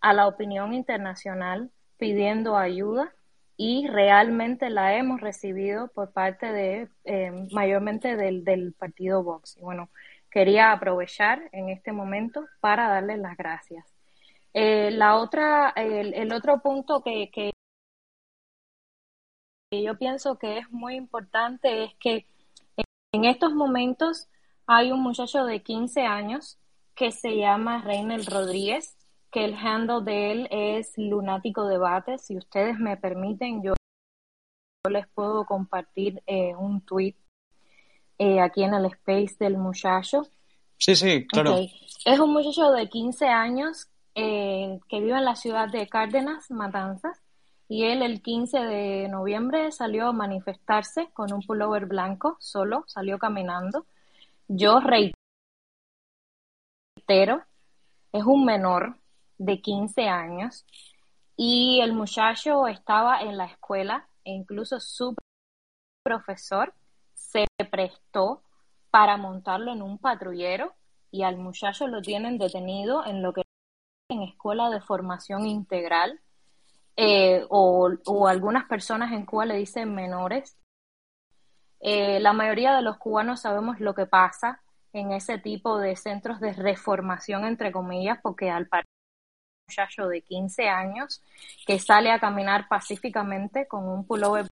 a 0.00 0.12
la 0.12 0.26
opinión 0.26 0.74
internacional 0.74 1.70
pidiendo 1.96 2.58
ayuda 2.58 3.14
y 3.56 3.86
realmente 3.86 4.68
la 4.68 4.94
hemos 4.96 5.20
recibido 5.20 5.88
por 5.88 6.12
parte 6.12 6.52
de 6.52 6.88
eh, 7.04 7.30
mayormente 7.52 8.16
del, 8.16 8.44
del, 8.44 8.74
partido 8.74 9.22
Vox. 9.22 9.56
Y 9.56 9.60
bueno, 9.60 9.88
quería 10.30 10.72
aprovechar 10.72 11.48
en 11.52 11.70
este 11.70 11.92
momento 11.92 12.44
para 12.60 12.88
darles 12.88 13.18
las 13.18 13.36
gracias. 13.36 13.86
Eh, 14.52 14.90
la 14.90 15.16
otra, 15.16 15.72
el, 15.74 16.12
el, 16.12 16.32
otro 16.34 16.60
punto 16.60 17.02
que, 17.02 17.30
que 17.30 17.52
yo 19.72 19.96
pienso 19.96 20.36
que 20.36 20.58
es 20.58 20.70
muy 20.70 20.96
importante 20.96 21.84
es 21.84 21.94
que 21.98 22.26
en 23.14 23.24
estos 23.24 23.54
momentos 23.54 24.28
hay 24.66 24.92
un 24.92 25.00
muchacho 25.00 25.44
de 25.44 25.62
15 25.62 26.02
años 26.02 26.58
que 26.94 27.12
se 27.12 27.36
llama 27.36 27.82
Reynel 27.82 28.26
Rodríguez 28.26 28.96
que 29.32 29.46
el 29.46 29.54
handle 29.54 30.02
de 30.04 30.30
él 30.30 30.48
es 30.50 30.92
Lunático 30.98 31.66
Debate. 31.66 32.18
Si 32.18 32.36
ustedes 32.36 32.78
me 32.78 32.98
permiten, 32.98 33.62
yo, 33.62 33.72
les 34.88 35.08
puedo 35.08 35.46
compartir 35.46 36.22
eh, 36.26 36.54
un 36.54 36.82
tweet 36.82 37.14
eh, 38.18 38.40
aquí 38.40 38.62
en 38.62 38.74
el 38.74 38.84
space 38.86 39.36
del 39.40 39.56
muchacho. 39.56 40.26
Sí, 40.76 40.94
sí, 40.94 41.26
claro. 41.26 41.56
Es 42.04 42.20
un 42.20 42.32
muchacho 42.32 42.72
de 42.72 42.88
15 42.88 43.26
años 43.26 43.88
eh, 44.14 44.78
que 44.88 45.00
vive 45.00 45.16
en 45.16 45.24
la 45.24 45.36
ciudad 45.36 45.68
de 45.68 45.88
Cárdenas, 45.88 46.50
Matanzas, 46.50 47.18
y 47.68 47.84
él 47.84 48.02
el 48.02 48.20
15 48.20 48.58
de 48.58 49.08
noviembre 49.08 49.72
salió 49.72 50.08
a 50.08 50.12
manifestarse 50.12 51.08
con 51.14 51.32
un 51.32 51.40
pullover 51.40 51.86
blanco, 51.86 52.36
solo, 52.38 52.84
salió 52.86 53.18
caminando. 53.18 53.86
Yo 54.54 54.80
reitero, 54.80 55.14
es 58.12 58.24
un 58.24 58.44
menor, 58.44 58.96
de 59.38 59.60
15 59.60 60.08
años 60.08 60.66
y 61.36 61.80
el 61.80 61.94
muchacho 61.94 62.66
estaba 62.66 63.22
en 63.22 63.38
la 63.38 63.46
escuela 63.46 64.06
e 64.24 64.32
incluso 64.32 64.78
su 64.78 65.16
profesor 66.04 66.74
se 67.14 67.46
prestó 67.70 68.42
para 68.90 69.16
montarlo 69.16 69.72
en 69.72 69.80
un 69.80 69.96
patrullero 69.96 70.74
y 71.10 71.22
al 71.22 71.38
muchacho 71.38 71.88
lo 71.88 72.02
tienen 72.02 72.36
detenido 72.36 73.06
en 73.06 73.22
lo 73.22 73.32
que 73.32 73.42
en 74.10 74.22
escuela 74.22 74.68
de 74.68 74.82
formación 74.82 75.46
integral 75.46 76.20
eh, 76.96 77.46
o, 77.48 77.88
algunas 78.28 78.66
personas 78.66 79.12
en 79.12 79.24
Cuba 79.24 79.46
le 79.46 79.56
dicen 79.56 79.94
menores. 79.94 80.58
Eh, 81.82 82.20
la 82.20 82.32
mayoría 82.32 82.74
de 82.74 82.82
los 82.82 82.96
cubanos 82.96 83.40
sabemos 83.40 83.80
lo 83.80 83.94
que 83.94 84.06
pasa 84.06 84.60
en 84.92 85.12
ese 85.12 85.38
tipo 85.38 85.78
de 85.78 85.96
centros 85.96 86.40
de 86.40 86.52
reformación, 86.52 87.44
entre 87.44 87.72
comillas, 87.72 88.18
porque 88.22 88.50
al 88.50 88.68
parecer 88.68 88.88
muchacho 89.68 90.08
de 90.08 90.22
15 90.22 90.68
años 90.68 91.22
que 91.66 91.78
sale 91.78 92.10
a 92.10 92.20
caminar 92.20 92.68
pacíficamente 92.68 93.66
con 93.66 93.88
un 93.88 94.06
pullover 94.06 94.48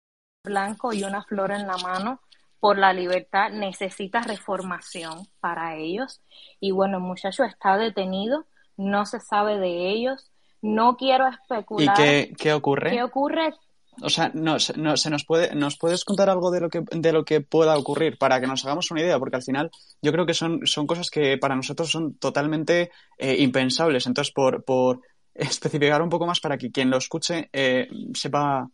blanco 0.45 0.93
y 0.93 1.03
una 1.03 1.23
flor 1.25 1.51
en 1.51 1.67
la 1.67 1.77
mano 1.79 2.21
por 2.61 2.79
la 2.79 2.93
libertad 2.93 3.51
necesita 3.51 4.21
reformación 4.23 5.27
para 5.41 5.77
ellos. 5.77 6.21
Y 6.61 6.73
bueno, 6.73 6.99
el 6.99 7.05
muchacho 7.05 7.45
está 7.45 7.77
detenido, 7.77 8.47
no 8.77 9.07
se 9.07 9.21
sabe 9.21 9.59
de 9.59 9.91
ellos, 9.91 10.31
no 10.61 10.97
quiero 10.97 11.27
especular. 11.29 11.95
¿Y 11.99 12.03
qué, 12.03 12.35
qué 12.37 12.53
ocurre? 12.53 12.91
¿Qué 12.91 13.03
ocurre? 13.03 13.55
O 14.03 14.11
sea, 14.11 14.31
no, 14.35 14.59
se 14.59 14.77
nos 15.11 15.25
puede, 15.25 15.55
¿nos 15.55 15.77
puedes 15.77 16.05
contar 16.05 16.31
algo 16.31 16.51
de 16.51 16.61
lo 16.61 16.69
que 16.69 16.83
de 16.91 17.13
lo 17.13 17.25
que 17.25 17.41
pueda 17.41 17.77
ocurrir 17.77 18.17
para 18.17 18.41
que 18.41 18.47
nos 18.47 18.65
hagamos 18.65 18.91
una 18.91 19.01
idea? 19.01 19.19
Porque 19.19 19.37
al 19.37 19.43
final 19.43 19.71
yo 20.01 20.13
creo 20.13 20.25
que 20.25 20.35
son, 20.35 20.67
son 20.67 20.87
cosas 20.87 21.11
que 21.11 21.37
para 21.39 21.57
nosotros 21.57 21.91
son 21.91 22.15
totalmente 22.15 22.91
eh, 23.19 23.37
impensables. 23.39 24.07
Entonces, 24.07 24.33
por, 24.33 24.65
por 24.65 25.01
especificar 25.35 26.01
un 26.03 26.11
poco 26.11 26.27
más 26.27 26.41
para 26.41 26.57
que 26.59 26.71
quien 26.71 26.91
lo 26.91 26.99
escuche 26.99 27.49
eh, 27.53 27.89
sepa, 28.15 28.69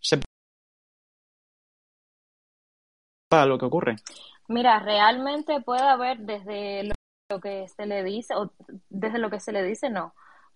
sepa 0.00 0.24
lo 3.46 3.58
que 3.58 3.66
ocurre. 3.66 3.96
Mira, 4.48 4.78
realmente 4.78 5.60
puede 5.60 5.82
haber 5.82 6.18
desde 6.18 6.90
lo 7.30 7.40
que 7.40 7.68
se 7.68 7.86
le 7.86 8.02
dice, 8.04 8.34
o 8.34 8.52
desde 8.88 9.18
lo 9.18 9.30
que 9.30 9.40
se 9.40 9.52
le 9.52 9.62
dice, 9.62 9.90
no. 9.90 10.14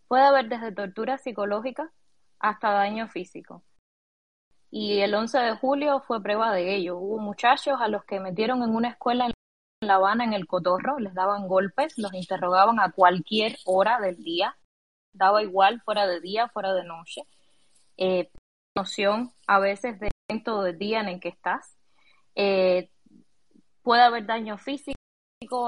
Puede 0.09 0.25
haber 0.25 0.49
desde 0.49 0.73
tortura 0.73 1.19
psicológica 1.19 1.91
hasta 2.39 2.71
daño 2.71 3.09
físico 3.09 3.63
y 4.71 5.01
el 5.01 5.15
11 5.15 5.39
de 5.39 5.57
julio 5.57 6.01
fue 6.07 6.23
prueba 6.23 6.53
de 6.53 6.75
ello. 6.75 6.99
Hubo 6.99 7.19
muchachos 7.19 7.79
a 7.81 7.89
los 7.89 8.05
que 8.05 8.21
metieron 8.21 8.63
en 8.63 8.75
una 8.75 8.89
escuela 8.89 9.27
en 9.27 9.33
La 9.81 9.97
Habana, 9.97 10.25
en 10.25 10.33
el 10.33 10.47
Cotorro, 10.47 10.99
les 10.99 11.15
daban 11.15 11.49
golpes, 11.49 11.97
los 11.99 12.13
interrogaban 12.15 12.81
a 12.81 12.93
cualquier 12.93 13.57
hora 13.65 14.01
del 14.01 14.17
día, 14.17 14.57
daba 15.13 15.43
igual 15.43 15.81
fuera 15.83 16.07
de 16.07 16.21
día, 16.21 16.49
fuera 16.49 16.73
de 16.73 16.85
noche. 16.85 17.23
Eh, 17.97 18.31
noción 18.77 19.33
a 19.47 19.59
veces 19.59 19.99
de 19.99 20.11
momento 20.29 20.63
del 20.63 20.79
día 20.79 21.01
en 21.01 21.09
el 21.09 21.21
que 21.21 21.29
estás. 21.29 21.77
Eh, 22.35 22.91
puede 23.83 24.03
haber 24.03 24.27
daño 24.27 24.59
físico, 24.59 24.97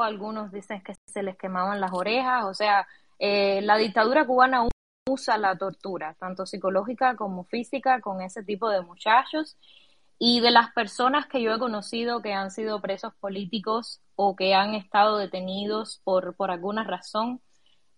algunos 0.02 0.52
dicen 0.52 0.82
que 0.82 0.94
se 1.06 1.22
les 1.22 1.36
quemaban 1.36 1.80
las 1.80 1.92
orejas, 1.92 2.44
o 2.44 2.54
sea, 2.54 2.86
eh, 3.18 3.60
la 3.62 3.76
dictadura 3.76 4.26
cubana 4.26 4.66
usa 5.08 5.38
la 5.38 5.56
tortura, 5.56 6.14
tanto 6.18 6.46
psicológica 6.46 7.16
como 7.16 7.44
física, 7.44 8.00
con 8.00 8.20
ese 8.22 8.42
tipo 8.42 8.68
de 8.68 8.82
muchachos. 8.82 9.56
Y 10.18 10.40
de 10.40 10.50
las 10.50 10.72
personas 10.72 11.26
que 11.26 11.40
yo 11.42 11.54
he 11.54 11.58
conocido 11.58 12.22
que 12.22 12.32
han 12.32 12.50
sido 12.50 12.80
presos 12.80 13.14
políticos 13.14 14.00
o 14.16 14.34
que 14.34 14.54
han 14.54 14.74
estado 14.74 15.16
detenidos 15.16 16.00
por, 16.04 16.34
por 16.34 16.50
alguna 16.50 16.82
razón, 16.84 17.40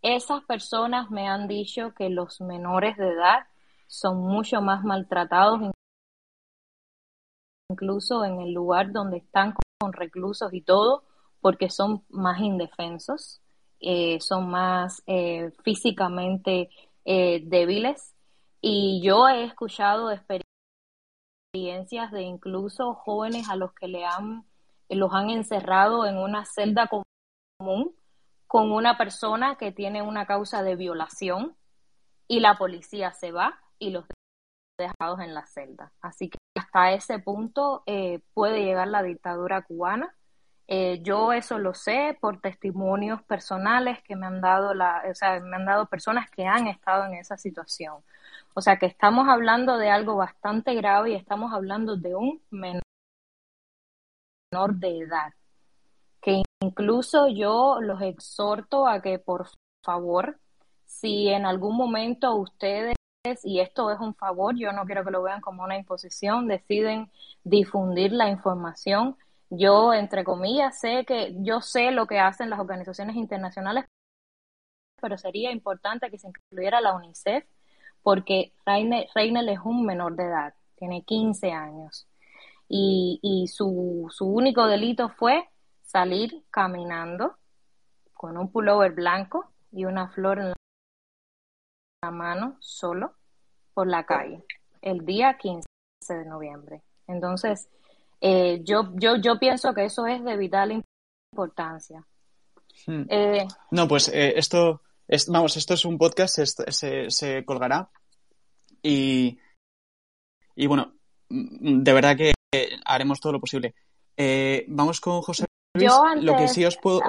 esas 0.02 0.42
personas 0.44 1.10
me 1.10 1.28
han 1.28 1.48
dicho 1.48 1.94
que 1.94 2.10
los 2.10 2.40
menores 2.40 2.96
de 2.96 3.08
edad 3.08 3.46
son 3.86 4.18
mucho 4.18 4.60
más 4.62 4.84
maltratados, 4.84 5.60
incluso 7.70 8.24
en 8.24 8.40
el 8.40 8.52
lugar 8.52 8.92
donde 8.92 9.18
están 9.18 9.54
con 9.78 9.92
reclusos 9.92 10.52
y 10.54 10.62
todo, 10.62 11.04
porque 11.40 11.70
son 11.70 12.04
más 12.08 12.40
indefensos, 12.40 13.42
eh, 13.80 14.20
son 14.20 14.50
más 14.50 15.02
eh, 15.06 15.52
físicamente 15.64 16.70
eh, 17.04 17.42
débiles 17.44 18.14
y 18.60 19.00
yo 19.02 19.28
he 19.28 19.44
escuchado 19.44 20.10
experiencias 21.52 22.10
de 22.12 22.22
incluso 22.22 22.94
jóvenes 22.94 23.48
a 23.48 23.56
los 23.56 23.72
que 23.72 23.88
le 23.88 24.04
han 24.04 24.44
los 24.88 25.12
han 25.14 25.30
encerrado 25.30 26.04
en 26.04 26.18
una 26.18 26.44
celda 26.44 26.88
común 26.88 27.94
con 28.48 28.72
una 28.72 28.98
persona 28.98 29.56
que 29.56 29.70
tiene 29.70 30.02
una 30.02 30.26
causa 30.26 30.64
de 30.64 30.74
violación 30.74 31.56
y 32.26 32.40
la 32.40 32.56
policía 32.56 33.12
se 33.12 33.30
va 33.30 33.60
y 33.78 33.90
los 33.90 34.04
dejados 34.76 35.20
en 35.20 35.34
la 35.34 35.46
celda. 35.46 35.92
Así 36.00 36.28
que 36.30 36.38
hasta 36.56 36.92
ese 36.92 37.20
punto 37.20 37.84
eh, 37.86 38.20
puede 38.34 38.64
llegar 38.64 38.88
la 38.88 39.02
dictadura 39.02 39.62
cubana 39.62 40.14
eh, 40.72 41.00
yo 41.02 41.32
eso 41.32 41.58
lo 41.58 41.74
sé 41.74 42.16
por 42.20 42.40
testimonios 42.40 43.20
personales 43.24 44.00
que 44.04 44.14
me 44.14 44.26
han 44.26 44.40
dado 44.40 44.72
la, 44.72 45.02
o 45.10 45.14
sea, 45.16 45.40
me 45.40 45.56
han 45.56 45.66
dado 45.66 45.86
personas 45.86 46.30
que 46.30 46.46
han 46.46 46.68
estado 46.68 47.06
en 47.06 47.14
esa 47.14 47.36
situación. 47.36 47.96
O 48.54 48.60
sea 48.60 48.78
que 48.78 48.86
estamos 48.86 49.28
hablando 49.28 49.78
de 49.78 49.90
algo 49.90 50.14
bastante 50.14 50.74
grave 50.74 51.10
y 51.10 51.14
estamos 51.16 51.52
hablando 51.52 51.96
de 51.96 52.14
un 52.14 52.40
menor 52.50 52.82
de 54.76 54.98
edad. 54.98 55.34
Que 56.20 56.42
incluso 56.62 57.26
yo 57.26 57.80
los 57.80 58.00
exhorto 58.02 58.86
a 58.86 59.02
que 59.02 59.18
por 59.18 59.48
favor, 59.84 60.38
si 60.86 61.30
en 61.30 61.46
algún 61.46 61.76
momento 61.76 62.36
ustedes 62.36 62.94
y 63.42 63.58
esto 63.58 63.90
es 63.90 63.98
un 63.98 64.14
favor, 64.14 64.54
yo 64.56 64.72
no 64.72 64.84
quiero 64.86 65.04
que 65.04 65.10
lo 65.10 65.22
vean 65.22 65.40
como 65.40 65.64
una 65.64 65.76
imposición, 65.76 66.46
deciden 66.46 67.10
difundir 67.42 68.12
la 68.12 68.28
información. 68.28 69.16
Yo, 69.50 69.92
entre 69.92 70.24
comillas, 70.24 70.78
sé 70.78 71.04
que 71.04 71.34
yo 71.38 71.60
sé 71.60 71.90
lo 71.90 72.06
que 72.06 72.20
hacen 72.20 72.50
las 72.50 72.60
organizaciones 72.60 73.16
internacionales, 73.16 73.84
pero 75.00 75.18
sería 75.18 75.50
importante 75.50 76.10
que 76.10 76.18
se 76.18 76.28
incluyera 76.28 76.80
la 76.80 76.94
UNICEF, 76.94 77.44
porque 78.02 78.52
Reinel 78.64 79.48
es 79.48 79.58
un 79.64 79.84
menor 79.84 80.14
de 80.16 80.24
edad, 80.24 80.54
tiene 80.76 81.02
15 81.02 81.52
años, 81.52 82.06
y, 82.68 83.18
y 83.22 83.48
su, 83.48 84.06
su 84.10 84.26
único 84.26 84.66
delito 84.66 85.08
fue 85.08 85.48
salir 85.82 86.44
caminando 86.50 87.36
con 88.14 88.38
un 88.38 88.52
pullover 88.52 88.92
blanco 88.92 89.50
y 89.72 89.84
una 89.84 90.08
flor 90.08 90.38
en 90.38 90.52
la 92.02 92.10
mano 92.10 92.56
solo 92.60 93.14
por 93.74 93.88
la 93.88 94.04
calle 94.04 94.44
el 94.82 95.04
día 95.04 95.36
15 95.36 95.66
de 96.08 96.24
noviembre. 96.24 96.82
Entonces, 97.06 97.68
eh, 98.20 98.60
yo, 98.64 98.92
yo, 98.94 99.16
yo 99.16 99.38
pienso 99.38 99.72
que 99.72 99.84
eso 99.84 100.06
es 100.06 100.22
de 100.24 100.36
vital 100.36 100.82
importancia. 101.32 102.04
Hmm. 102.86 103.04
Eh, 103.08 103.46
no, 103.70 103.88
pues 103.88 104.08
eh, 104.08 104.34
esto, 104.36 104.82
es, 105.08 105.28
vamos, 105.28 105.56
esto 105.56 105.74
es 105.74 105.84
un 105.84 105.98
podcast, 105.98 106.38
se, 106.70 107.10
se, 107.10 107.44
colgará 107.44 107.88
y, 108.82 109.38
y 110.54 110.66
bueno, 110.66 110.94
mm, 111.28 111.82
de 111.82 111.92
verdad 111.92 112.16
que 112.16 112.32
haremos 112.84 113.20
todo 113.20 113.34
lo 113.34 113.40
posible. 113.40 113.74
vamos 114.68 115.00
con 115.00 115.22
José 115.22 115.46
yo 115.78 116.04
antes, 116.04 116.24
lo 116.24 116.36
que 116.36 116.48
sí 116.48 116.64
os 116.64 116.76
puedo. 116.76 117.00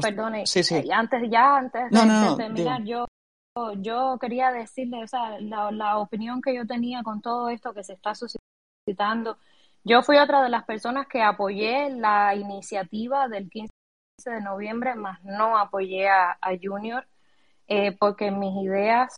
perdone, 0.00 0.46
sí, 0.46 0.62
sí. 0.62 0.90
antes 0.92 1.30
ya, 1.30 1.56
antes 1.56 1.90
de, 1.90 2.36
terminar, 2.36 2.84
yo, 2.84 3.06
yo 3.78 4.18
quería 4.20 4.50
decirle, 4.52 5.04
o 5.04 5.06
sea, 5.06 5.40
la, 5.40 5.70
la, 5.70 5.98
opinión 5.98 6.42
que 6.42 6.54
yo 6.54 6.66
tenía 6.66 7.02
con 7.02 7.22
todo 7.22 7.48
esto 7.48 7.72
que 7.72 7.82
se 7.82 7.94
está 7.94 8.14
suscitando. 8.14 9.38
Yo 9.84 10.02
fui 10.02 10.18
otra 10.18 10.42
de 10.42 10.50
las 10.50 10.64
personas 10.64 11.06
que 11.06 11.22
apoyé 11.22 11.90
la 11.90 12.34
iniciativa 12.34 13.28
del 13.28 13.48
15 13.48 13.70
de 14.26 14.40
noviembre, 14.42 14.94
más 14.94 15.22
no 15.24 15.56
apoyé 15.56 16.08
a, 16.08 16.36
Junior, 16.62 17.06
eh, 17.68 17.96
porque 17.98 18.30
mis 18.30 18.54
ideas 18.62 19.16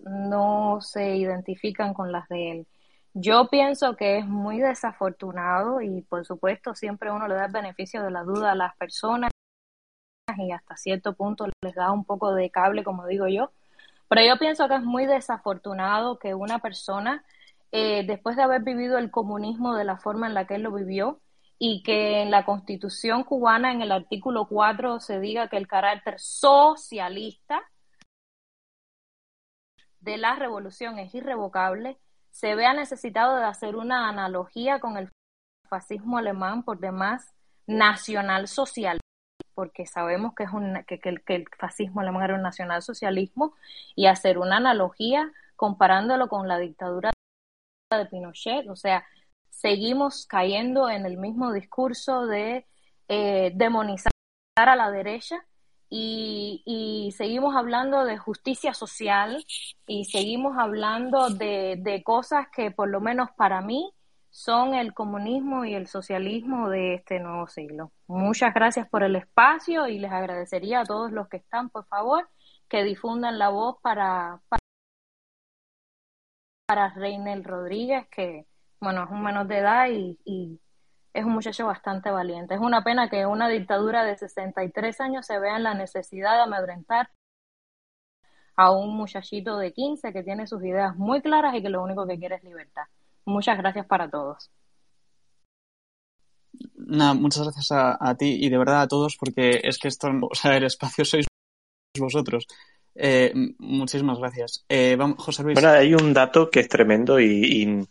no 0.00 0.80
se 0.80 1.16
identifican 1.16 1.94
con 1.94 2.12
las 2.12 2.28
de 2.28 2.50
él. 2.50 2.66
Yo 3.14 3.48
pienso 3.48 3.96
que 3.96 4.18
es 4.18 4.26
muy 4.26 4.58
desafortunado 4.58 5.80
y 5.80 6.02
por 6.02 6.26
supuesto 6.26 6.74
siempre 6.74 7.10
uno 7.10 7.26
le 7.28 7.34
da 7.34 7.46
el 7.46 7.52
beneficio 7.52 8.02
de 8.02 8.10
la 8.10 8.24
duda 8.24 8.52
a 8.52 8.54
las 8.54 8.76
personas 8.76 9.30
y 10.36 10.52
hasta 10.52 10.76
cierto 10.76 11.14
punto 11.14 11.46
les 11.62 11.74
da 11.74 11.92
un 11.92 12.04
poco 12.04 12.34
de 12.34 12.50
cable, 12.50 12.84
como 12.84 13.06
digo 13.06 13.28
yo. 13.28 13.50
Pero 14.08 14.22
yo 14.22 14.38
pienso 14.38 14.68
que 14.68 14.76
es 14.76 14.82
muy 14.82 15.06
desafortunado 15.06 16.18
que 16.18 16.34
una 16.34 16.58
persona, 16.58 17.24
eh, 17.78 18.06
después 18.06 18.36
de 18.36 18.42
haber 18.42 18.62
vivido 18.62 18.96
el 18.96 19.10
comunismo 19.10 19.74
de 19.74 19.84
la 19.84 19.98
forma 19.98 20.26
en 20.26 20.32
la 20.32 20.46
que 20.46 20.54
él 20.54 20.62
lo 20.62 20.72
vivió, 20.72 21.20
y 21.58 21.82
que 21.82 22.22
en 22.22 22.30
la 22.30 22.46
constitución 22.46 23.22
cubana, 23.22 23.70
en 23.70 23.82
el 23.82 23.92
artículo 23.92 24.46
4, 24.48 24.98
se 25.00 25.20
diga 25.20 25.48
que 25.48 25.58
el 25.58 25.68
carácter 25.68 26.18
socialista 26.18 27.60
de 30.00 30.16
la 30.16 30.36
revolución 30.36 30.98
es 30.98 31.14
irrevocable, 31.14 31.98
se 32.30 32.54
vea 32.54 32.72
necesitado 32.72 33.36
de 33.36 33.44
hacer 33.44 33.76
una 33.76 34.08
analogía 34.08 34.80
con 34.80 34.96
el 34.96 35.10
fascismo 35.68 36.16
alemán, 36.16 36.62
por 36.62 36.78
demás 36.78 37.34
nacional 37.66 38.48
social, 38.48 39.00
porque 39.54 39.84
sabemos 39.84 40.34
que, 40.34 40.44
es 40.44 40.50
un, 40.50 40.82
que, 40.86 40.98
que, 40.98 41.10
el, 41.26 41.46
fascismo 41.58 42.00
alemán 42.00 42.22
era 42.24 42.34
un 42.36 42.42
nacionalsocialismo, 42.42 43.54
y 43.94 44.06
hacer 44.06 44.38
una 44.38 44.56
analogía 44.56 45.30
comparándolo 45.56 46.28
con 46.28 46.48
la 46.48 46.56
dictadura 46.58 47.10
de 47.94 48.06
Pinochet, 48.06 48.68
o 48.68 48.74
sea, 48.74 49.04
seguimos 49.48 50.26
cayendo 50.26 50.90
en 50.90 51.06
el 51.06 51.18
mismo 51.18 51.52
discurso 51.52 52.26
de 52.26 52.66
eh, 53.08 53.52
demonizar 53.54 54.10
a 54.56 54.74
la 54.74 54.90
derecha 54.90 55.36
y, 55.88 57.12
seguimos 57.16 57.54
hablando 57.54 58.04
de 58.04 58.18
justicia 58.18 58.74
social 58.74 59.46
y 59.86 60.04
seguimos 60.06 60.58
hablando 60.58 61.30
de, 61.30 61.76
de, 61.78 62.02
cosas 62.02 62.48
que 62.54 62.72
por 62.72 62.88
lo 62.88 63.00
menos 63.00 63.30
para 63.36 63.60
mí 63.60 63.92
son 64.30 64.74
el 64.74 64.92
comunismo 64.92 65.64
y 65.64 65.74
el 65.74 65.86
socialismo 65.86 66.68
de 66.68 66.94
este 66.94 67.20
nuevo 67.20 67.46
siglo. 67.46 67.92
Muchas 68.08 68.52
gracias 68.52 68.88
por 68.88 69.04
el 69.04 69.14
espacio 69.14 69.86
y 69.86 69.98
les 69.98 70.10
agradecería 70.10 70.80
a 70.80 70.84
todos 70.84 71.12
los 71.12 71.28
que 71.28 71.38
están, 71.38 71.70
por 71.70 71.86
favor, 71.86 72.28
que 72.68 72.82
difundan 72.82 73.38
la 73.38 73.48
voz 73.48 73.76
para, 73.80 74.40
para 76.66 76.90
Reinel 76.90 77.44
Rodríguez, 77.44 78.06
que 78.08 78.46
bueno, 78.80 79.04
es 79.04 79.10
un 79.10 79.22
menor 79.22 79.46
de 79.46 79.58
edad 79.58 79.88
y, 79.88 80.60
es 81.14 81.24
un 81.24 81.32
muchacho 81.32 81.64
bastante 81.64 82.10
valiente. 82.10 82.54
Es 82.54 82.60
una 82.60 82.84
pena 82.84 83.08
que 83.08 83.24
una 83.24 83.48
dictadura 83.48 84.04
de 84.04 84.18
63 84.18 85.00
años 85.00 85.24
se 85.24 85.38
vea 85.38 85.56
en 85.56 85.62
la 85.62 85.72
necesidad 85.72 86.34
de 86.34 86.42
amedrentar 86.42 87.08
a 88.54 88.70
un 88.70 88.94
muchachito 88.94 89.56
de 89.56 89.72
15 89.72 90.12
que 90.12 90.22
tiene 90.22 90.46
sus 90.46 90.62
ideas 90.62 90.94
muy 90.96 91.22
claras 91.22 91.54
y 91.54 91.62
que 91.62 91.70
lo 91.70 91.82
único 91.82 92.06
que 92.06 92.18
quiere 92.18 92.34
es 92.34 92.44
libertad. 92.44 92.82
Muchas 93.24 93.56
gracias 93.56 93.86
para 93.86 94.10
todos. 94.10 94.50
Nada, 96.74 97.14
muchas 97.14 97.44
gracias 97.44 97.68
a, 97.72 98.14
ti 98.16 98.36
y 98.38 98.50
de 98.50 98.58
verdad 98.58 98.82
a 98.82 98.88
todos 98.88 99.16
porque 99.16 99.60
es 99.64 99.78
que 99.78 99.88
esto, 99.88 100.08
o 100.30 100.34
sea, 100.34 100.54
el 100.54 100.64
espacio 100.64 101.06
sois 101.06 101.26
vosotros. 101.98 102.46
Eh, 102.98 103.32
muchísimas 103.58 104.18
gracias. 104.18 104.64
Eh, 104.68 104.96
vamos, 104.98 105.22
José 105.22 105.42
Luis. 105.42 105.54
Bueno, 105.54 105.70
hay 105.70 105.94
un 105.94 106.14
dato 106.14 106.50
que 106.50 106.60
es 106.60 106.68
tremendo 106.68 107.20
y 107.20 107.86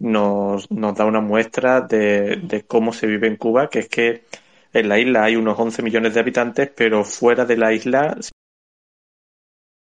nos, 0.00 0.70
nos 0.70 0.94
da 0.96 1.04
una 1.04 1.20
muestra 1.20 1.82
de, 1.82 2.36
de, 2.42 2.62
cómo 2.66 2.92
se 2.92 3.06
vive 3.06 3.26
en 3.26 3.36
Cuba, 3.36 3.68
que 3.68 3.80
es 3.80 3.88
que 3.88 4.24
en 4.72 4.88
la 4.88 4.98
isla 4.98 5.24
hay 5.24 5.36
unos 5.36 5.58
11 5.58 5.82
millones 5.82 6.14
de 6.14 6.20
habitantes, 6.20 6.70
pero 6.74 7.04
fuera 7.04 7.44
de 7.44 7.56
la 7.56 7.72
isla, 7.72 8.16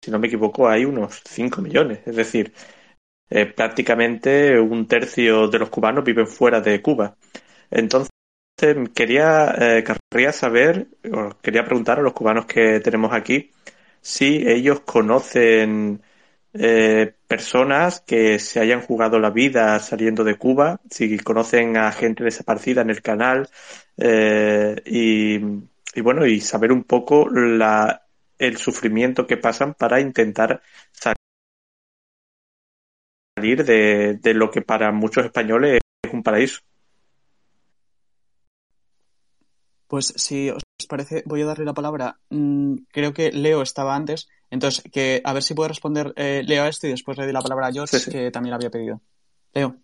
si 0.03 0.11
no 0.11 0.19
me 0.19 0.29
equivoco, 0.29 0.69
hay 0.69 0.85
unos 0.85 1.23
5 1.25 1.61
millones. 1.61 2.01
Es 2.07 2.17
decir, 2.17 2.53
eh, 3.31 3.47
prácticamente 3.47 4.59
un 4.59 4.87
tercio 4.87 5.49
de 5.49 5.59
los 5.59 5.71
cubanos 5.71 6.05
viven 6.05 6.27
fuera 6.27 6.61
de 6.61 6.81
Cuba. 6.83 7.17
Entonces, 7.71 8.11
quería, 8.95 9.55
eh, 9.59 9.85
querría 10.11 10.33
saber, 10.33 10.89
quería 11.43 11.65
preguntar 11.65 11.99
a 11.99 12.03
los 12.03 12.13
cubanos 12.13 12.47
que 12.47 12.81
tenemos 12.81 13.13
aquí 13.13 13.53
si 14.09 14.43
ellos 14.49 14.81
conocen 14.81 16.03
eh, 16.55 17.13
personas 17.27 18.01
que 18.01 18.39
se 18.39 18.59
hayan 18.59 18.81
jugado 18.81 19.19
la 19.19 19.29
vida 19.29 19.79
saliendo 19.81 20.25
de 20.25 20.37
Cuba, 20.39 20.81
si 20.89 21.19
conocen 21.19 21.77
a 21.77 21.93
gente 21.93 22.25
desaparecida 22.25 22.81
en 22.81 22.89
el 22.89 23.03
canal 23.03 23.51
eh, 23.99 24.81
y, 24.87 26.01
bueno, 26.01 26.25
y 26.27 26.41
saber 26.41 26.73
un 26.73 26.85
poco 26.85 27.29
la, 27.29 28.07
el 28.39 28.57
sufrimiento 28.57 29.27
que 29.27 29.37
pasan 29.37 29.75
para 29.75 30.01
intentar 30.01 30.63
salir 33.37 33.63
de, 33.63 34.15
de 34.23 34.35
lo 34.35 34.51
que 34.51 34.63
para 34.63 34.91
muchos 34.91 35.27
españoles 35.27 35.81
es 36.03 36.13
un 36.15 36.23
paraíso. 36.23 36.61
Pues 39.89 40.13
si 40.17 40.51
os 40.51 40.63
parece, 40.87 41.23
voy 41.25 41.41
a 41.41 41.47
darle 41.47 41.65
la 41.65 41.73
palabra. 41.73 42.21
Mm, 42.29 42.75
creo 42.93 43.15
que 43.15 43.33
Leo 43.33 43.63
estaba 43.63 43.97
antes, 43.97 44.29
entonces 44.51 44.85
que 44.93 45.23
a 45.25 45.33
ver 45.33 45.43
si 45.43 45.55
puede 45.55 45.71
responder 45.71 46.13
eh, 46.17 46.43
Leo 46.47 46.65
a 46.65 46.69
esto 46.69 46.87
y 46.87 46.91
después 46.91 47.17
le 47.17 47.25
doy 47.25 47.33
la 47.33 47.41
palabra 47.41 47.69
a 47.69 47.73
George, 47.73 47.99
que 48.11 48.31
también 48.31 48.55
había 48.55 48.71
pedido. 48.71 49.01
Leo. 49.55 49.77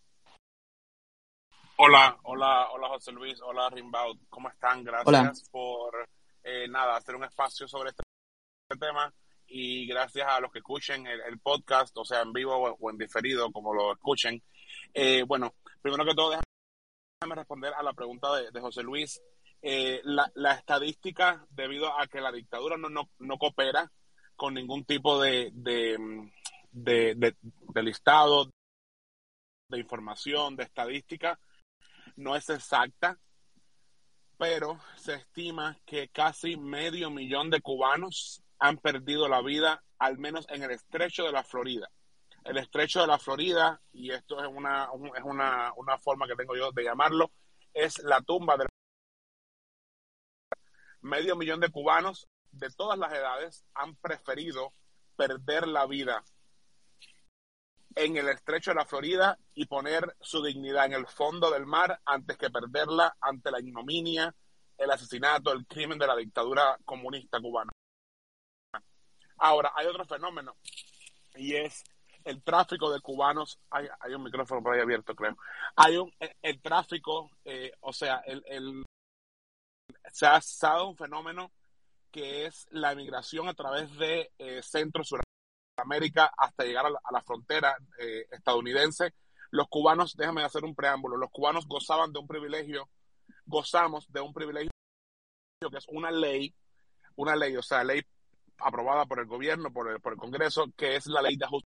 Hola, 1.76 2.18
hola, 2.24 2.68
hola 2.70 2.88
José 2.88 3.12
Luis, 3.12 3.40
hola 3.42 3.68
Rimbaud, 3.70 4.18
¿cómo 4.28 4.48
están? 4.50 4.84
Gracias 4.84 5.48
por 5.50 6.06
eh, 6.44 6.68
nada, 6.68 6.96
hacer 6.96 7.16
un 7.16 7.24
espacio 7.24 7.66
sobre 7.66 7.90
este, 7.90 8.04
tema 8.78 9.12
y 9.46 9.86
gracias 9.86 10.26
a 10.28 10.38
los 10.38 10.52
que 10.52 10.58
escuchen 10.58 11.06
el, 11.06 11.38
podcast, 11.40 11.96
o 11.96 12.04
sea, 12.04 12.20
en 12.20 12.32
vivo 12.32 12.54
o, 12.54 12.90
en 12.90 12.98
diferido, 12.98 13.50
como 13.50 13.72
lo 13.74 13.92
escuchen. 13.92 14.40
Eh, 14.92 15.24
bueno, 15.26 15.54
primero 15.80 16.04
que 16.04 16.14
todo, 16.14 16.30
déjame 16.30 17.34
responder 17.34 17.72
a 17.74 17.82
la 17.82 17.92
pregunta 17.94 18.28
de 18.36 18.60
José 18.60 18.82
Luis. 18.82 19.20
Eh, 19.66 20.02
la, 20.04 20.30
la, 20.34 20.52
estadística, 20.52 21.46
debido 21.48 21.98
a 21.98 22.06
que 22.06 22.20
la 22.20 22.30
dictadura 22.30 22.76
no, 22.76 22.90
no, 22.90 23.08
no 23.18 23.38
coopera 23.38 23.90
con 24.36 24.52
ningún 24.52 24.84
tipo 24.84 25.18
de, 25.22 25.52
de, 25.54 25.96
de, 26.70 27.82
listado, 27.82 28.50
de 29.70 29.78
información, 29.78 30.54
de 30.54 30.64
estadística, 30.64 31.40
no 32.16 32.36
es 32.36 32.50
exacta, 32.50 33.18
pero 34.36 34.78
se 34.96 35.14
estima 35.14 35.78
que 35.86 36.10
casi 36.10 36.58
medio 36.58 37.08
millón 37.10 37.48
de 37.48 37.62
cubanos 37.62 38.42
han 38.58 38.76
perdido 38.76 39.28
la 39.28 39.40
vida, 39.40 39.82
al 39.98 40.18
menos 40.18 40.44
en 40.50 40.62
el 40.62 40.72
estrecho 40.72 41.24
de 41.24 41.32
la 41.32 41.42
Florida. 41.42 41.88
El 42.44 42.58
estrecho 42.58 43.00
de 43.00 43.06
la 43.06 43.18
Florida, 43.18 43.80
y 43.94 44.10
esto 44.10 44.44
es 44.44 44.46
una, 44.46 44.90
es 45.16 45.24
una, 45.24 45.72
una 45.74 45.96
forma 45.96 46.26
que 46.26 46.36
tengo 46.36 46.54
yo 46.54 46.70
de 46.70 46.84
llamarlo, 46.84 47.32
es 47.72 47.98
la 48.00 48.20
tumba 48.20 48.58
de 48.58 48.66
medio 51.04 51.36
millón 51.36 51.60
de 51.60 51.68
cubanos 51.68 52.28
de 52.50 52.70
todas 52.70 52.98
las 52.98 53.12
edades 53.12 53.64
han 53.74 53.94
preferido 53.96 54.72
perder 55.16 55.68
la 55.68 55.86
vida 55.86 56.24
en 57.94 58.16
el 58.16 58.28
estrecho 58.28 58.70
de 58.70 58.76
la 58.76 58.86
Florida 58.86 59.38
y 59.54 59.66
poner 59.66 60.16
su 60.20 60.42
dignidad 60.42 60.86
en 60.86 60.94
el 60.94 61.06
fondo 61.06 61.50
del 61.50 61.66
mar 61.66 62.00
antes 62.06 62.36
que 62.38 62.50
perderla 62.50 63.16
ante 63.20 63.50
la 63.50 63.60
ignominia, 63.60 64.34
el 64.78 64.90
asesinato, 64.90 65.52
el 65.52 65.66
crimen 65.66 65.98
de 65.98 66.06
la 66.06 66.16
dictadura 66.16 66.78
comunista 66.84 67.38
cubana. 67.38 67.70
Ahora, 69.36 69.72
hay 69.76 69.86
otro 69.86 70.06
fenómeno 70.06 70.56
y 71.34 71.54
es 71.54 71.84
el 72.24 72.42
tráfico 72.42 72.90
de 72.90 73.00
cubanos. 73.00 73.60
Hay, 73.70 73.86
hay 74.00 74.14
un 74.14 74.22
micrófono 74.22 74.62
por 74.62 74.74
ahí 74.74 74.80
abierto, 74.80 75.14
creo. 75.14 75.36
Hay 75.76 75.98
un, 75.98 76.10
el, 76.40 76.62
tráfico, 76.62 77.30
eh, 77.44 77.72
o 77.80 77.92
sea, 77.92 78.22
el, 78.26 78.42
el 78.46 78.84
se, 80.12 80.26
ha, 80.26 80.40
dado 80.60 80.88
un 80.88 80.96
fenómeno 80.96 81.52
que 82.10 82.46
es 82.46 82.66
la 82.70 82.92
emigración 82.92 83.48
a 83.48 83.54
través 83.54 83.96
de 83.98 84.30
eh, 84.38 84.62
Centro 84.62 85.02
Suramérica 85.04 86.32
hasta 86.36 86.64
llegar 86.64 86.86
a 86.86 87.12
la, 87.12 87.22
frontera 87.22 87.76
eh, 87.98 88.26
estadounidense. 88.30 89.14
Los 89.50 89.68
cubanos, 89.68 90.14
déjame 90.16 90.44
hacer 90.44 90.64
un 90.64 90.74
preámbulo, 90.74 91.16
los 91.16 91.30
cubanos 91.30 91.66
gozaban 91.66 92.12
de 92.12 92.20
un 92.20 92.28
privilegio, 92.28 92.88
gozamos 93.46 94.10
de 94.12 94.20
un 94.20 94.32
privilegio 94.32 94.70
que 95.70 95.78
es 95.78 95.86
una 95.88 96.10
ley, 96.10 96.54
una 97.16 97.34
ley, 97.34 97.56
o 97.56 97.62
sea, 97.62 97.82
ley 97.82 98.02
aprobada 98.58 99.06
por 99.06 99.18
el 99.18 99.26
gobierno, 99.26 99.72
por 99.72 99.90
el, 99.90 100.00
por 100.00 100.12
el 100.12 100.18
Congreso, 100.18 100.66
que 100.76 100.96
es 100.96 101.06
la 101.06 101.22
ley 101.22 101.36
de 101.36 101.46
ajuste 101.46 101.68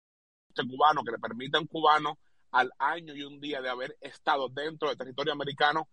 cubano, 0.70 1.04
que 1.04 1.12
le 1.12 1.20
permite 1.20 1.58
a 1.58 1.62
un 1.62 1.68
cubano 1.68 2.20
al 2.52 2.72
año 2.80 3.16
y 3.16 3.24
un 3.24 3.40
día 3.40 3.62
de 3.62 3.70
haber 3.70 3.98
estado 4.02 4.50
dentro 4.50 4.90
del 4.90 4.98
territorio 4.98 5.34
americano, 5.34 5.90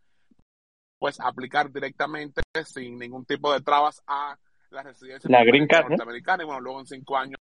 pues 0.99 1.21
aplicar 1.21 1.71
directamente 1.71 2.43
sin 2.65 2.99
ningún 2.99 3.25
tipo 3.25 3.53
de 3.53 3.61
trabas 3.61 4.03
a 4.07 4.39
la 4.71 4.83
residencia 4.83 5.31
la 5.31 5.45
green 5.45 5.67
card, 5.67 5.89
norteamericana 5.89 6.43
y 6.43 6.47
bueno, 6.47 6.61
luego 6.61 6.81
en 6.81 6.87
cinco 6.87 7.17
años, 7.17 7.39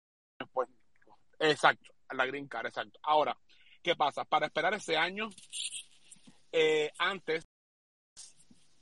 pues, 0.53 0.69
exacto, 1.39 1.93
la 2.11 2.27
green 2.27 2.49
card, 2.49 2.67
exacto. 2.67 2.99
Ahora, 3.03 3.37
¿qué 3.83 3.95
pasa? 3.95 4.25
Para 4.25 4.47
esperar 4.47 4.75
ese 4.75 4.97
año, 4.97 5.29
eh, 6.53 6.91
antes 6.99 7.45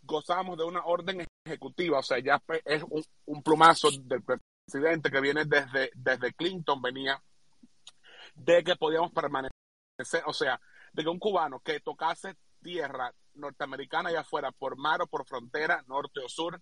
gozábamos 0.02 0.56
de 0.56 0.64
una 0.64 0.84
orden 0.84 1.26
ejecutiva, 1.44 1.98
o 1.98 2.02
sea, 2.02 2.18
ya 2.18 2.42
es 2.64 2.82
un, 2.82 3.04
un 3.26 3.42
plumazo 3.42 3.90
del 3.90 4.22
presidente 4.22 5.10
que 5.10 5.20
viene 5.20 5.44
desde, 5.44 5.90
desde 5.94 6.32
Clinton, 6.32 6.80
venía 6.80 7.22
de 8.34 8.64
que 8.64 8.76
podíamos 8.76 9.12
permanecer, 9.12 9.52
o 10.26 10.32
sea, 10.32 10.60
de 10.92 11.02
que 11.02 11.08
un 11.08 11.18
cubano 11.18 11.60
que 11.60 11.80
tocase 11.80 12.36
tierra 12.62 13.12
norteamericana 13.38 14.10
allá 14.10 14.20
afuera 14.20 14.52
por 14.52 14.76
mar 14.76 15.02
o 15.02 15.06
por 15.06 15.26
frontera, 15.26 15.82
norte 15.86 16.20
o 16.20 16.28
sur, 16.28 16.60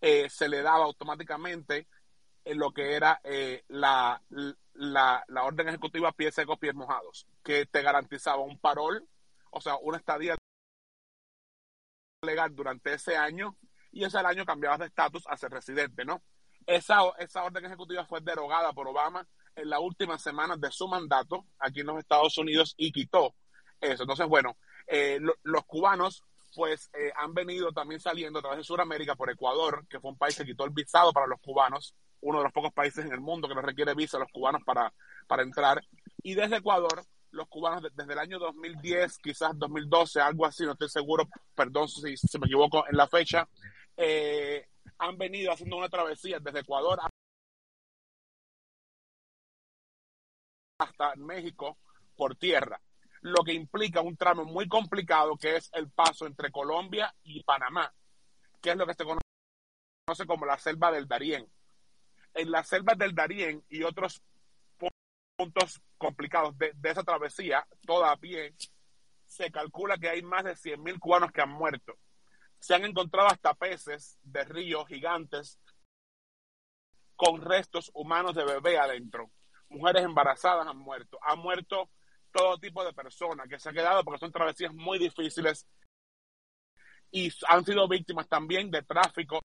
eh, 0.00 0.28
se 0.30 0.48
le 0.48 0.62
daba 0.62 0.84
automáticamente 0.84 1.88
en 2.44 2.58
lo 2.58 2.72
que 2.72 2.94
era 2.94 3.20
eh, 3.24 3.64
la, 3.68 4.22
la, 4.74 5.24
la, 5.28 5.44
orden 5.44 5.68
ejecutiva 5.68 6.12
pies 6.12 6.34
secos, 6.34 6.58
pies 6.58 6.74
mojados, 6.74 7.26
que 7.42 7.66
te 7.66 7.82
garantizaba 7.82 8.42
un 8.42 8.58
parol, 8.58 9.06
o 9.50 9.60
sea, 9.60 9.76
una 9.76 9.98
estadía 9.98 10.36
legal 12.22 12.54
durante 12.54 12.94
ese 12.94 13.16
año 13.16 13.56
y 13.92 14.04
ese 14.04 14.18
año 14.18 14.44
cambiabas 14.44 14.80
de 14.80 14.86
estatus 14.86 15.24
a 15.26 15.36
ser 15.36 15.50
residente, 15.50 16.04
¿no? 16.04 16.22
Esa, 16.66 17.00
esa 17.18 17.44
orden 17.44 17.64
ejecutiva 17.64 18.04
fue 18.06 18.20
derogada 18.20 18.72
por 18.72 18.88
Obama 18.88 19.26
en 19.54 19.70
las 19.70 19.80
últimas 19.80 20.22
semanas 20.22 20.60
de 20.60 20.70
su 20.70 20.88
mandato 20.88 21.46
aquí 21.58 21.80
en 21.80 21.86
los 21.86 21.98
Estados 21.98 22.36
Unidos 22.38 22.74
y 22.76 22.90
quitó 22.90 23.34
eso. 23.92 24.02
Entonces, 24.02 24.26
bueno, 24.26 24.56
eh, 24.86 25.18
los 25.42 25.64
cubanos 25.64 26.22
pues 26.54 26.88
eh, 26.94 27.12
han 27.16 27.34
venido 27.34 27.72
también 27.72 28.00
saliendo 28.00 28.38
a 28.38 28.42
través 28.42 28.58
de 28.58 28.64
Sudamérica 28.64 29.16
por 29.16 29.30
Ecuador, 29.30 29.84
que 29.88 29.98
fue 29.98 30.12
un 30.12 30.18
país 30.18 30.36
que 30.36 30.44
quitó 30.44 30.64
el 30.64 30.70
visado 30.70 31.12
para 31.12 31.26
los 31.26 31.40
cubanos, 31.40 31.94
uno 32.20 32.38
de 32.38 32.44
los 32.44 32.52
pocos 32.52 32.72
países 32.72 33.04
en 33.04 33.12
el 33.12 33.20
mundo 33.20 33.48
que 33.48 33.54
no 33.54 33.62
requiere 33.62 33.94
visa 33.94 34.16
a 34.16 34.20
los 34.20 34.30
cubanos 34.30 34.62
para, 34.64 34.92
para 35.26 35.42
entrar. 35.42 35.82
Y 36.22 36.34
desde 36.34 36.58
Ecuador, 36.58 37.04
los 37.32 37.48
cubanos 37.48 37.82
desde 37.94 38.12
el 38.12 38.18
año 38.18 38.38
2010, 38.38 39.18
quizás 39.18 39.58
2012, 39.58 40.20
algo 40.20 40.46
así, 40.46 40.64
no 40.64 40.72
estoy 40.72 40.88
seguro, 40.88 41.28
perdón 41.54 41.88
si, 41.88 42.16
si 42.16 42.38
me 42.38 42.46
equivoco 42.46 42.84
en 42.88 42.96
la 42.96 43.08
fecha, 43.08 43.48
eh, 43.96 44.66
han 44.98 45.18
venido 45.18 45.52
haciendo 45.52 45.76
una 45.76 45.88
travesía 45.88 46.38
desde 46.40 46.60
Ecuador 46.60 47.00
hasta 50.78 51.14
México 51.16 51.78
por 52.16 52.36
tierra, 52.36 52.80
lo 53.24 53.42
que 53.42 53.54
implica 53.54 54.02
un 54.02 54.18
tramo 54.18 54.44
muy 54.44 54.68
complicado 54.68 55.38
que 55.38 55.56
es 55.56 55.70
el 55.72 55.90
paso 55.90 56.26
entre 56.26 56.50
Colombia 56.50 57.14
y 57.22 57.42
Panamá, 57.42 57.90
que 58.60 58.70
es 58.70 58.76
lo 58.76 58.86
que 58.86 58.92
se 58.92 59.04
conoce 59.04 60.26
como 60.26 60.44
la 60.44 60.58
selva 60.58 60.92
del 60.92 61.08
Darién. 61.08 61.50
En 62.34 62.50
la 62.50 62.62
selva 62.62 62.94
del 62.94 63.14
Darién 63.14 63.64
y 63.70 63.82
otros 63.82 64.22
puntos 65.36 65.80
complicados 65.96 66.56
de, 66.58 66.74
esa 66.82 67.02
travesía, 67.02 67.66
toda 67.86 68.12
a 68.12 68.16
pie, 68.18 68.54
se 69.24 69.50
calcula 69.50 69.96
que 69.96 70.10
hay 70.10 70.20
más 70.20 70.44
de 70.44 70.52
100.000 70.52 70.98
cubanos 70.98 71.32
que 71.32 71.40
han 71.40 71.50
muerto. 71.50 71.96
Se 72.58 72.74
han 72.74 72.84
encontrado 72.84 73.28
hasta 73.28 73.54
peces 73.54 74.18
de 74.22 74.44
ríos 74.44 74.86
gigantes 74.86 75.58
con 77.16 77.40
restos 77.40 77.90
humanos 77.94 78.34
de 78.34 78.44
bebé 78.44 78.78
adentro 78.78 79.30
mujeres 79.74 80.04
embarazadas 80.04 80.66
han 80.66 80.78
muerto, 80.78 81.18
han 81.22 81.38
muerto 81.38 81.90
todo 82.34 82.58
tipo 82.58 82.84
de 82.84 82.92
personas 82.92 83.48
que 83.48 83.60
se 83.60 83.68
han 83.68 83.76
quedado 83.76 84.02
porque 84.02 84.18
son 84.18 84.32
travesías 84.32 84.74
muy 84.74 84.98
difíciles 84.98 85.68
y 87.12 87.32
han 87.46 87.64
sido 87.64 87.86
víctimas 87.86 88.28
también 88.28 88.72
de 88.72 88.82
tráfico 88.82 89.40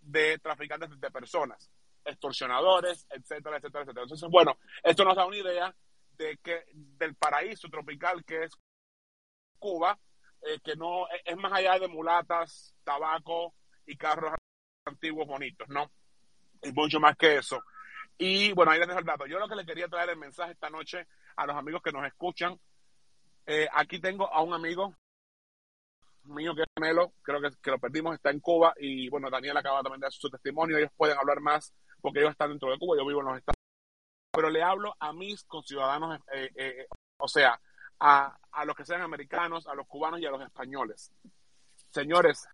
de 0.00 0.38
traficantes 0.40 0.90
de 1.00 1.10
personas, 1.12 1.70
extorsionadores, 2.04 3.06
etcétera, 3.10 3.58
etcétera, 3.58 3.84
etcétera. 3.84 4.02
Entonces, 4.02 4.28
bueno, 4.28 4.58
esto 4.82 5.04
nos 5.04 5.14
da 5.14 5.24
una 5.24 5.36
idea 5.36 5.74
de 6.16 6.36
que 6.42 6.64
del 6.72 7.14
paraíso 7.14 7.68
tropical 7.68 8.24
que 8.24 8.42
es 8.42 8.52
Cuba, 9.60 9.96
eh, 10.42 10.58
que 10.64 10.74
no 10.74 11.06
es 11.24 11.36
más 11.36 11.52
allá 11.52 11.78
de 11.78 11.86
mulatas, 11.86 12.74
tabaco 12.82 13.54
y 13.86 13.96
carros 13.96 14.34
antiguos 14.84 15.28
bonitos, 15.28 15.68
¿no? 15.68 15.90
Y 16.60 16.72
mucho 16.72 16.98
más 16.98 17.16
que 17.16 17.36
eso. 17.36 17.62
Y 18.18 18.52
bueno, 18.52 18.72
ahí 18.72 18.80
les 18.80 18.88
dejo 18.88 19.00
el 19.00 19.06
dato. 19.06 19.26
Yo 19.26 19.38
lo 19.38 19.48
que 19.48 19.56
le 19.56 19.64
quería 19.64 19.88
traer 19.88 20.10
el 20.10 20.16
mensaje 20.16 20.52
esta 20.52 20.70
noche 20.70 21.06
a 21.36 21.46
los 21.46 21.56
amigos 21.56 21.82
que 21.82 21.92
nos 21.92 22.06
escuchan. 22.06 22.58
Eh, 23.46 23.68
aquí 23.72 24.00
tengo 24.00 24.32
a 24.32 24.42
un 24.42 24.54
amigo 24.54 24.94
mío 26.24 26.54
que 26.54 26.62
es 26.62 26.68
Melo, 26.80 27.12
creo 27.22 27.40
que, 27.40 27.50
que, 27.62 27.70
lo 27.70 27.78
perdimos, 27.78 28.14
está 28.14 28.30
en 28.30 28.40
Cuba 28.40 28.72
y 28.78 29.10
bueno, 29.10 29.28
Daniel 29.28 29.58
acaba 29.58 29.82
también 29.82 30.00
de 30.00 30.06
dar 30.06 30.12
su 30.12 30.30
testimonio, 30.30 30.78
ellos 30.78 30.90
pueden 30.96 31.18
hablar 31.18 31.40
más 31.40 31.74
porque 32.00 32.20
ellos 32.20 32.32
están 32.32 32.50
dentro 32.50 32.70
de 32.70 32.78
Cuba, 32.78 32.96
yo 32.96 33.06
vivo 33.06 33.20
en 33.20 33.26
los 33.26 33.38
Estados 33.38 33.56
Unidos. 33.58 34.32
Pero 34.32 34.50
le 34.50 34.62
hablo 34.62 34.94
a 34.98 35.12
mis 35.12 35.44
conciudadanos, 35.44 36.20
eh, 36.32 36.50
eh, 36.56 36.86
o 37.18 37.28
sea, 37.28 37.60
a, 38.00 38.38
a 38.50 38.64
los 38.64 38.74
que 38.74 38.84
sean 38.84 39.02
americanos, 39.02 39.66
a 39.66 39.74
los 39.74 39.86
cubanos 39.86 40.20
y 40.20 40.26
a 40.26 40.30
los 40.30 40.42
españoles. 40.42 41.12
Señores, 41.90 42.48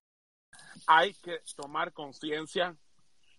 hay 0.86 1.14
que 1.14 1.40
tomar 1.56 1.92
conciencia 1.92 2.76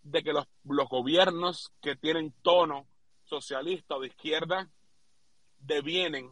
de 0.04 0.24
que 0.24 0.34
los, 0.34 0.48
los 0.64 0.90
gobiernos 0.90 1.72
que 1.82 1.96
tienen 1.96 2.34
tono 2.42 2.88
socialista 3.24 3.96
o 3.96 4.02
de 4.02 4.08
izquierda 4.08 4.70
devienen 5.62 6.32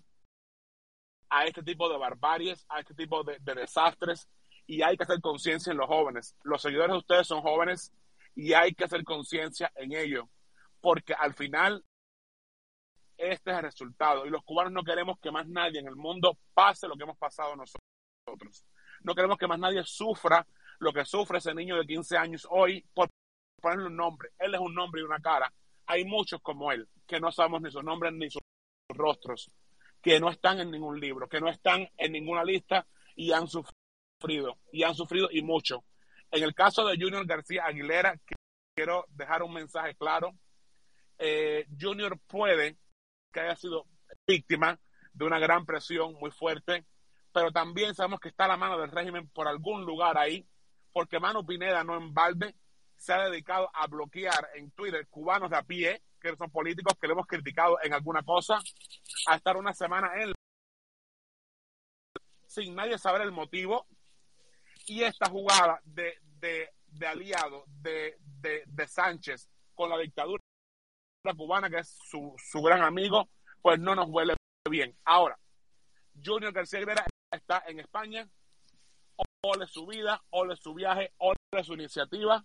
a 1.29 1.45
este 1.45 1.63
tipo 1.63 1.89
de 1.89 1.97
barbaries, 1.97 2.65
a 2.69 2.79
este 2.79 2.93
tipo 2.93 3.23
de, 3.23 3.39
desastres, 3.39 4.27
y 4.65 4.81
hay 4.81 4.97
que 4.97 5.03
hacer 5.03 5.21
conciencia 5.21 5.71
en 5.71 5.77
los 5.77 5.87
jóvenes. 5.87 6.35
Los 6.43 6.61
seguidores 6.61 6.91
de 6.91 6.97
ustedes 6.97 7.27
son 7.27 7.41
jóvenes 7.41 7.93
y 8.35 8.53
hay 8.53 8.73
que 8.73 8.85
hacer 8.85 9.03
conciencia 9.03 9.71
en 9.75 9.93
ello, 9.93 10.29
porque 10.81 11.13
al 11.13 11.33
final 11.33 11.83
este 13.17 13.51
es 13.51 13.57
el 13.57 13.63
resultado. 13.63 14.25
Y 14.25 14.29
los 14.29 14.43
cubanos 14.43 14.73
no 14.73 14.83
queremos 14.83 15.19
que 15.19 15.31
más 15.31 15.47
nadie 15.47 15.79
en 15.79 15.87
el 15.87 15.95
mundo 15.95 16.37
pase 16.53 16.87
lo 16.87 16.95
que 16.95 17.03
hemos 17.03 17.17
pasado 17.17 17.55
nosotros. 17.55 18.65
No 19.01 19.15
queremos 19.15 19.37
que 19.37 19.47
más 19.47 19.59
nadie 19.59 19.83
sufra 19.83 20.45
lo 20.79 20.93
que 20.93 21.05
sufre 21.05 21.39
ese 21.39 21.53
niño 21.53 21.77
de 21.77 21.85
15 21.85 22.17
años 22.17 22.47
hoy 22.49 22.85
por 22.93 23.09
ponerle 23.61 23.87
un 23.87 23.97
nombre. 23.97 24.29
Él 24.39 24.55
es 24.55 24.61
un 24.61 24.73
nombre 24.73 25.01
y 25.01 25.03
una 25.03 25.19
cara. 25.19 25.51
Hay 25.85 26.05
muchos 26.05 26.41
como 26.41 26.71
él, 26.71 26.87
que 27.07 27.19
no 27.19 27.31
sabemos 27.31 27.61
ni 27.61 27.71
sus 27.71 27.83
nombres 27.83 28.13
ni 28.13 28.29
sus 28.29 28.41
rostros, 28.89 29.51
que 30.01 30.19
no 30.19 30.29
están 30.29 30.59
en 30.59 30.71
ningún 30.71 30.99
libro, 30.99 31.27
que 31.27 31.39
no 31.39 31.49
están 31.49 31.87
en 31.97 32.11
ninguna 32.11 32.43
lista 32.43 32.85
y 33.15 33.31
han 33.31 33.47
sufrido, 33.47 34.57
y 34.71 34.83
han 34.83 34.95
sufrido 34.95 35.29
y 35.31 35.41
mucho. 35.41 35.83
En 36.31 36.43
el 36.43 36.53
caso 36.53 36.85
de 36.85 36.97
Junior 36.97 37.25
García 37.25 37.65
Aguilera, 37.65 38.19
quiero 38.75 39.05
dejar 39.09 39.43
un 39.43 39.53
mensaje 39.53 39.95
claro. 39.95 40.33
Eh, 41.17 41.65
Junior 41.79 42.19
puede 42.27 42.77
que 43.31 43.39
haya 43.41 43.55
sido 43.55 43.85
víctima 44.25 44.79
de 45.13 45.25
una 45.25 45.39
gran 45.39 45.65
presión 45.65 46.13
muy 46.15 46.31
fuerte, 46.31 46.85
pero 47.33 47.51
también 47.51 47.93
sabemos 47.93 48.19
que 48.19 48.29
está 48.29 48.47
la 48.47 48.57
mano 48.57 48.79
del 48.79 48.91
régimen 48.91 49.27
por 49.29 49.47
algún 49.47 49.85
lugar 49.85 50.17
ahí, 50.17 50.47
porque 50.93 51.19
Manu 51.19 51.45
Pineda 51.45 51.83
no 51.83 51.97
en 51.97 52.13
balde 52.13 52.55
se 52.97 53.13
ha 53.13 53.29
dedicado 53.29 53.69
a 53.73 53.87
bloquear 53.87 54.49
en 54.55 54.71
Twitter 54.71 55.07
cubanos 55.09 55.49
de 55.49 55.57
a 55.57 55.63
pie, 55.63 56.01
que 56.19 56.35
son 56.35 56.51
políticos 56.51 56.93
que 56.99 57.07
le 57.07 57.13
hemos 57.13 57.27
criticado 57.27 57.77
en 57.81 57.93
alguna 57.93 58.23
cosa, 58.23 58.59
a 59.27 59.35
estar 59.35 59.57
una 59.57 59.73
semana 59.73 60.11
en 60.21 60.33
sin 62.47 62.75
nadie 62.75 62.97
saber 62.97 63.21
el 63.21 63.31
motivo. 63.31 63.87
Y 64.87 65.03
esta 65.03 65.29
jugada 65.29 65.79
de, 65.83 66.17
de, 66.39 66.69
de 66.87 67.07
aliado 67.07 67.63
de, 67.67 68.17
de, 68.41 68.87
Sánchez 68.87 69.49
con 69.75 69.89
la 69.89 69.97
dictadura 69.99 70.41
cubana, 71.37 71.69
que 71.69 71.79
es 71.79 71.89
su, 72.09 72.33
su 72.37 72.61
gran 72.61 72.81
amigo, 72.81 73.29
pues 73.61 73.79
no 73.79 73.93
nos 73.93 74.09
huele 74.09 74.35
bien. 74.67 74.97
Ahora, 75.05 75.37
Junior 76.23 76.51
García 76.51 76.79
Herrera 76.79 77.05
está 77.31 77.63
en 77.67 77.79
España, 77.79 78.27
ole 79.41 79.67
su 79.67 79.85
vida, 79.85 80.23
ole 80.31 80.55
su 80.55 80.73
viaje, 80.73 81.13
ole 81.17 81.63
su 81.63 81.73
iniciativa, 81.73 82.43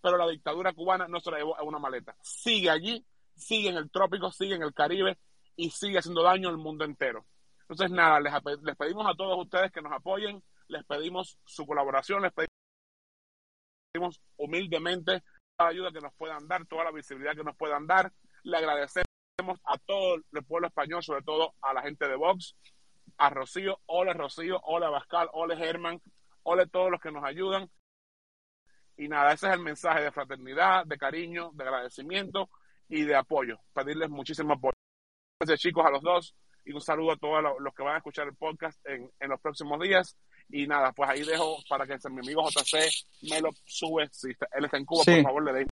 pero 0.00 0.16
la 0.16 0.28
dictadura 0.28 0.72
cubana 0.72 1.08
no 1.08 1.20
se 1.20 1.30
la 1.30 1.38
llevó 1.38 1.56
a 1.56 1.62
una 1.62 1.78
maleta. 1.78 2.16
Sigue 2.22 2.70
allí, 2.70 3.04
sigue 3.34 3.68
en 3.68 3.76
el 3.76 3.90
trópico, 3.90 4.30
sigue 4.30 4.54
en 4.54 4.62
el 4.62 4.74
Caribe 4.74 5.18
y 5.56 5.70
sigue 5.70 5.98
haciendo 5.98 6.22
daño 6.22 6.48
al 6.48 6.58
mundo 6.58 6.84
entero. 6.84 7.26
Entonces, 7.62 7.90
nada, 7.90 8.20
les, 8.20 8.32
les 8.62 8.76
pedimos 8.76 9.06
a 9.06 9.14
todos 9.14 9.38
ustedes 9.38 9.70
que 9.70 9.82
nos 9.82 9.92
apoyen, 9.92 10.42
les 10.68 10.84
pedimos 10.84 11.38
su 11.44 11.66
colaboración, 11.66 12.22
les 12.22 12.32
pedimos 13.92 14.20
humildemente 14.36 15.22
toda 15.56 15.64
la 15.64 15.68
ayuda 15.68 15.92
que 15.92 16.00
nos 16.00 16.14
puedan 16.14 16.48
dar, 16.48 16.66
toda 16.66 16.84
la 16.84 16.92
visibilidad 16.92 17.36
que 17.36 17.44
nos 17.44 17.56
puedan 17.56 17.86
dar. 17.86 18.12
Le 18.42 18.56
agradecemos 18.56 19.06
a 19.64 19.78
todo 19.78 20.16
el 20.16 20.44
pueblo 20.44 20.68
español, 20.68 21.02
sobre 21.02 21.22
todo 21.22 21.54
a 21.60 21.72
la 21.72 21.82
gente 21.82 22.08
de 22.08 22.16
Vox, 22.16 22.56
a 23.18 23.30
Rocío, 23.30 23.80
hola 23.86 24.14
Rocío, 24.14 24.60
hola 24.64 24.90
Pascal, 24.90 25.28
hola 25.32 25.56
Germán, 25.56 26.00
hola 26.42 26.66
todos 26.66 26.90
los 26.90 27.00
que 27.00 27.12
nos 27.12 27.24
ayudan. 27.24 27.70
Y 29.00 29.08
nada, 29.08 29.32
ese 29.32 29.46
es 29.46 29.54
el 29.54 29.60
mensaje 29.60 30.02
de 30.02 30.12
fraternidad, 30.12 30.84
de 30.84 30.98
cariño, 30.98 31.52
de 31.54 31.64
agradecimiento 31.64 32.50
y 32.86 33.04
de 33.04 33.16
apoyo. 33.16 33.58
Pedirles 33.72 34.10
muchísimo 34.10 34.52
apoyo. 34.52 34.74
Gracias 35.40 35.60
chicos 35.60 35.86
a 35.86 35.90
los 35.90 36.02
dos 36.02 36.36
y 36.66 36.72
un 36.74 36.82
saludo 36.82 37.12
a 37.12 37.16
todos 37.16 37.42
los 37.60 37.74
que 37.74 37.82
van 37.82 37.94
a 37.94 37.96
escuchar 37.96 38.26
el 38.26 38.36
podcast 38.36 38.78
en, 38.86 39.10
en 39.18 39.30
los 39.30 39.40
próximos 39.40 39.80
días. 39.80 40.18
Y 40.50 40.66
nada, 40.66 40.92
pues 40.92 41.08
ahí 41.08 41.22
dejo 41.22 41.56
para 41.66 41.86
que 41.86 41.96
mi 42.10 42.18
amigo 42.18 42.46
JC 42.50 42.90
me 43.30 43.40
lo 43.40 43.48
sube. 43.64 44.06
Si 44.12 44.28
él 44.28 44.64
está 44.66 44.76
en 44.76 44.84
Cuba, 44.84 45.02
por 45.02 45.22
favor, 45.22 45.44
le 45.44 45.52
deis 45.54 45.68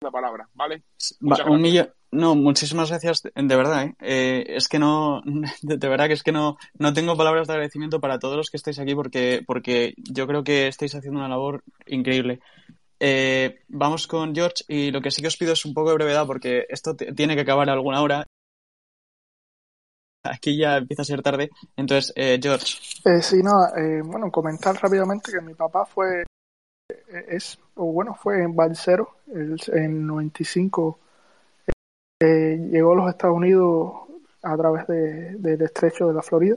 la 0.00 0.10
palabra, 0.10 0.48
¿vale? 0.54 0.82
un 1.20 1.60
millón. 1.60 1.92
No, 2.14 2.34
muchísimas 2.34 2.90
gracias, 2.90 3.22
de 3.22 3.56
verdad. 3.56 3.84
¿eh? 3.84 3.94
Eh, 4.00 4.44
es 4.48 4.68
que 4.68 4.78
no, 4.78 5.22
de, 5.62 5.88
verdad 5.88 6.06
que 6.06 6.14
es 6.14 6.22
que 6.22 6.32
no, 6.32 6.56
no 6.78 6.92
tengo 6.92 7.16
palabras 7.16 7.46
de 7.46 7.54
agradecimiento 7.54 8.00
para 8.00 8.18
todos 8.18 8.36
los 8.36 8.50
que 8.50 8.56
estáis 8.56 8.78
aquí 8.78 8.94
porque, 8.94 9.42
porque 9.46 9.94
yo 9.96 10.26
creo 10.26 10.44
que 10.44 10.68
estáis 10.68 10.94
haciendo 10.94 11.18
una 11.18 11.28
labor 11.28 11.62
increíble. 11.86 12.40
Eh, 13.00 13.60
vamos 13.68 14.06
con 14.06 14.34
George 14.34 14.64
y 14.68 14.90
lo 14.90 15.00
que 15.02 15.10
sí 15.10 15.20
que 15.20 15.28
os 15.28 15.36
pido 15.36 15.52
es 15.52 15.64
un 15.64 15.74
poco 15.74 15.90
de 15.90 15.96
brevedad 15.96 16.26
porque 16.26 16.64
esto 16.68 16.94
tiene 16.94 17.34
que 17.34 17.42
acabar 17.42 17.68
a 17.68 17.72
alguna 17.72 18.00
hora 18.00 18.26
aquí 20.24 20.56
ya 20.56 20.78
empieza 20.78 21.02
a 21.02 21.04
ser 21.04 21.22
tarde. 21.22 21.50
Entonces, 21.76 22.12
eh, 22.16 22.38
George. 22.42 22.78
Eh, 23.04 23.22
sí, 23.22 23.42
no, 23.42 23.66
eh, 23.76 24.02
bueno, 24.02 24.30
comentar 24.30 24.74
rápidamente 24.80 25.30
que 25.30 25.40
mi 25.40 25.54
papá 25.54 25.84
fue, 25.84 26.24
es, 27.28 27.58
o 27.74 27.92
bueno, 27.92 28.14
fue 28.14 28.42
en 28.42 28.56
Balcero, 28.56 29.16
en 29.26 30.06
95 30.06 30.98
llegó 32.26 32.92
a 32.92 32.96
los 32.96 33.10
Estados 33.10 33.36
Unidos 33.36 33.92
a 34.42 34.56
través 34.56 34.86
de, 34.86 35.36
del 35.36 35.62
estrecho 35.62 36.08
de 36.08 36.14
la 36.14 36.22
Florida 36.22 36.56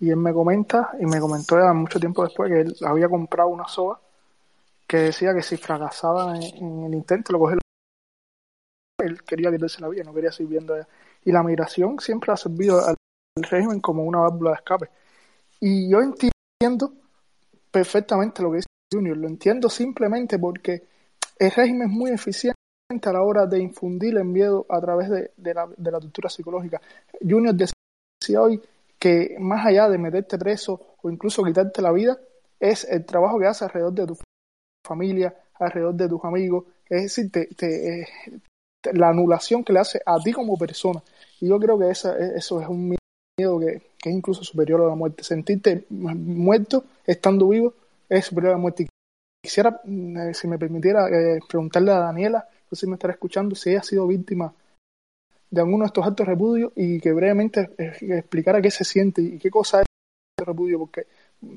y 0.00 0.10
él 0.10 0.16
me 0.16 0.32
comenta, 0.32 0.92
y 0.98 1.04
me 1.04 1.20
comentó 1.20 1.58
ya 1.58 1.72
mucho 1.72 2.00
tiempo 2.00 2.24
después 2.24 2.50
que 2.50 2.60
él 2.60 2.76
había 2.86 3.08
comprado 3.08 3.50
una 3.50 3.68
soga 3.68 4.00
que 4.86 4.96
decía 4.96 5.34
que 5.34 5.42
si 5.42 5.56
fracasaba 5.56 6.36
en, 6.36 6.84
el 6.84 6.94
intento, 6.94 7.32
lo 7.32 7.38
cogía 7.38 7.58
él 9.02 9.22
quería 9.22 9.50
quitarse 9.50 9.80
la 9.80 9.88
vida, 9.88 10.04
no 10.04 10.12
quería 10.12 10.32
seguir 10.32 10.50
viendo 10.50 10.74
y 11.24 11.32
la 11.32 11.42
migración 11.42 11.98
siempre 12.00 12.32
ha 12.32 12.36
servido 12.36 12.84
al 12.84 12.96
régimen 13.36 13.80
como 13.80 14.04
una 14.04 14.20
válvula 14.20 14.50
de 14.50 14.56
escape. 14.56 14.88
Y 15.60 15.90
yo 15.90 16.00
entiendo 16.00 16.92
perfectamente 17.70 18.42
lo 18.42 18.50
que 18.50 18.56
dice 18.56 18.66
Junior, 18.92 19.16
lo 19.16 19.28
entiendo 19.28 19.68
simplemente 19.68 20.38
porque 20.38 20.82
el 21.38 21.50
régimen 21.50 21.88
es 21.88 21.96
muy 21.96 22.10
eficiente 22.10 22.59
a 22.90 23.12
la 23.12 23.22
hora 23.22 23.46
de 23.46 23.60
infundir 23.60 24.16
el 24.16 24.24
miedo 24.24 24.66
a 24.68 24.80
través 24.80 25.08
de, 25.08 25.54
la, 25.54 25.68
de 25.76 25.90
la 25.90 26.00
tortura 26.00 26.28
psicológica. 26.28 26.80
Junior 27.20 27.54
decía 27.54 28.42
hoy 28.42 28.60
que 28.98 29.36
más 29.38 29.64
allá 29.64 29.88
de 29.88 29.96
meterte 29.96 30.36
preso 30.38 30.96
o 31.02 31.10
incluso 31.10 31.44
quitarte 31.44 31.80
la 31.82 31.92
vida, 31.92 32.18
es 32.58 32.84
el 32.84 33.06
trabajo 33.06 33.38
que 33.38 33.46
hace 33.46 33.64
alrededor 33.64 33.92
de 33.92 34.06
tu 34.08 34.18
familia, 34.86 35.34
alrededor 35.54 35.94
de 35.94 36.08
tus 36.08 36.24
amigos, 36.24 36.64
es 36.88 37.02
decir, 37.02 37.30
te, 37.30 37.48
eh, 38.00 38.06
la 38.92 39.08
anulación 39.08 39.62
que 39.62 39.72
le 39.72 39.78
hace 39.78 40.00
a 40.04 40.18
ti 40.18 40.32
como 40.32 40.58
persona. 40.58 41.00
Y 41.40 41.48
yo 41.48 41.58
creo 41.58 41.78
que 41.78 41.90
esa, 41.90 42.16
eso 42.18 42.60
es 42.60 42.68
un 42.68 42.96
miedo 43.38 43.60
que, 43.60 43.82
es 44.04 44.12
incluso 44.12 44.42
superior 44.42 44.80
a 44.82 44.88
la 44.88 44.94
muerte. 44.94 45.22
Sentirte 45.22 45.84
muerto 45.88 46.84
estando 47.06 47.48
vivo 47.48 47.74
es 48.08 48.26
superior 48.26 48.52
a 48.52 48.56
la 48.56 48.60
muerte. 48.60 48.88
Quisiera, 49.42 49.80
eh, 49.84 50.34
si 50.34 50.48
me 50.48 50.58
permitiera, 50.58 51.08
eh, 51.08 51.38
preguntarle 51.48 51.92
a 51.92 52.00
Daniela, 52.00 52.48
si 52.76 52.86
me 52.86 52.94
estará 52.94 53.12
escuchando, 53.12 53.54
si 53.54 53.70
ella 53.70 53.80
ha 53.80 53.82
sido 53.82 54.06
víctima 54.06 54.54
de 55.50 55.60
alguno 55.60 55.84
de 55.84 55.86
estos 55.86 56.06
actos 56.06 56.26
de 56.26 56.32
repudio 56.32 56.72
y 56.76 57.00
que 57.00 57.12
brevemente 57.12 57.70
explicara 57.76 58.62
qué 58.62 58.70
se 58.70 58.84
siente 58.84 59.20
y 59.20 59.38
qué 59.38 59.50
cosa 59.50 59.80
es 59.80 59.86
el 60.38 60.46
repudio, 60.46 60.78
porque 60.78 61.06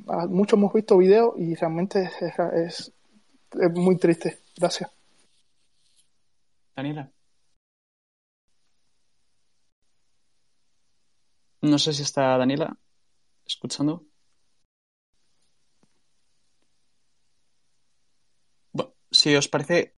ah, 0.07 0.25
muchos 0.27 0.57
hemos 0.57 0.73
visto 0.73 0.97
videos 0.97 1.33
y 1.37 1.53
realmente 1.55 2.09
es, 2.19 2.91
es 3.59 3.71
muy 3.73 3.97
triste. 3.97 4.39
Gracias. 4.57 4.89
Daniela. 6.75 7.11
No 11.61 11.79
sé 11.79 11.93
si 11.93 12.01
está 12.01 12.37
Daniela 12.37 12.75
escuchando. 13.45 14.05
si 19.13 19.35
os 19.35 19.47
parece. 19.47 19.95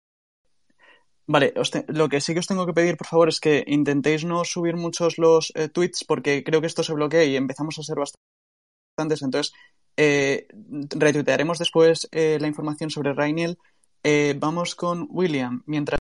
Vale, 1.34 1.52
lo 1.88 2.10
que 2.10 2.22
sí 2.22 2.34
que 2.34 2.42
os 2.42 2.46
tengo 2.46 2.68
que 2.68 2.74
pedir, 2.74 2.96
por 2.96 3.08
favor, 3.08 3.28
es 3.28 3.40
que 3.40 3.64
intentéis 3.66 4.24
no 4.24 4.46
subir 4.46 4.76
muchos 4.76 5.18
los 5.18 5.52
eh, 5.56 5.68
tweets 5.68 6.04
porque 6.04 6.44
creo 6.44 6.62
que 6.62 6.68
esto 6.68 6.84
se 6.84 6.94
bloquea 6.94 7.24
y 7.24 7.36
empezamos 7.36 7.80
a 7.80 7.82
ser 7.82 7.98
bastantes. 7.98 9.24
Entonces, 9.24 9.52
eh, 9.98 10.46
retuitearemos 10.92 11.58
después 11.58 12.08
eh, 12.12 12.38
la 12.40 12.46
información 12.46 12.92
sobre 12.92 13.16
Rainiel. 13.16 13.58
Eh, 14.04 14.36
vamos 14.38 14.76
con 14.76 15.08
William, 15.10 15.64
mientras 15.66 15.98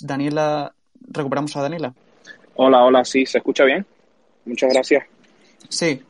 Daniela, 0.00 0.74
recuperamos 1.02 1.56
a 1.56 1.62
Daniela. 1.62 1.94
Hola, 2.56 2.82
hola, 2.84 3.04
sí, 3.04 3.26
¿se 3.26 3.38
escucha 3.38 3.64
bien? 3.64 3.86
Muchas 4.44 4.72
gracias. 4.72 5.04
Sí. 5.68 6.02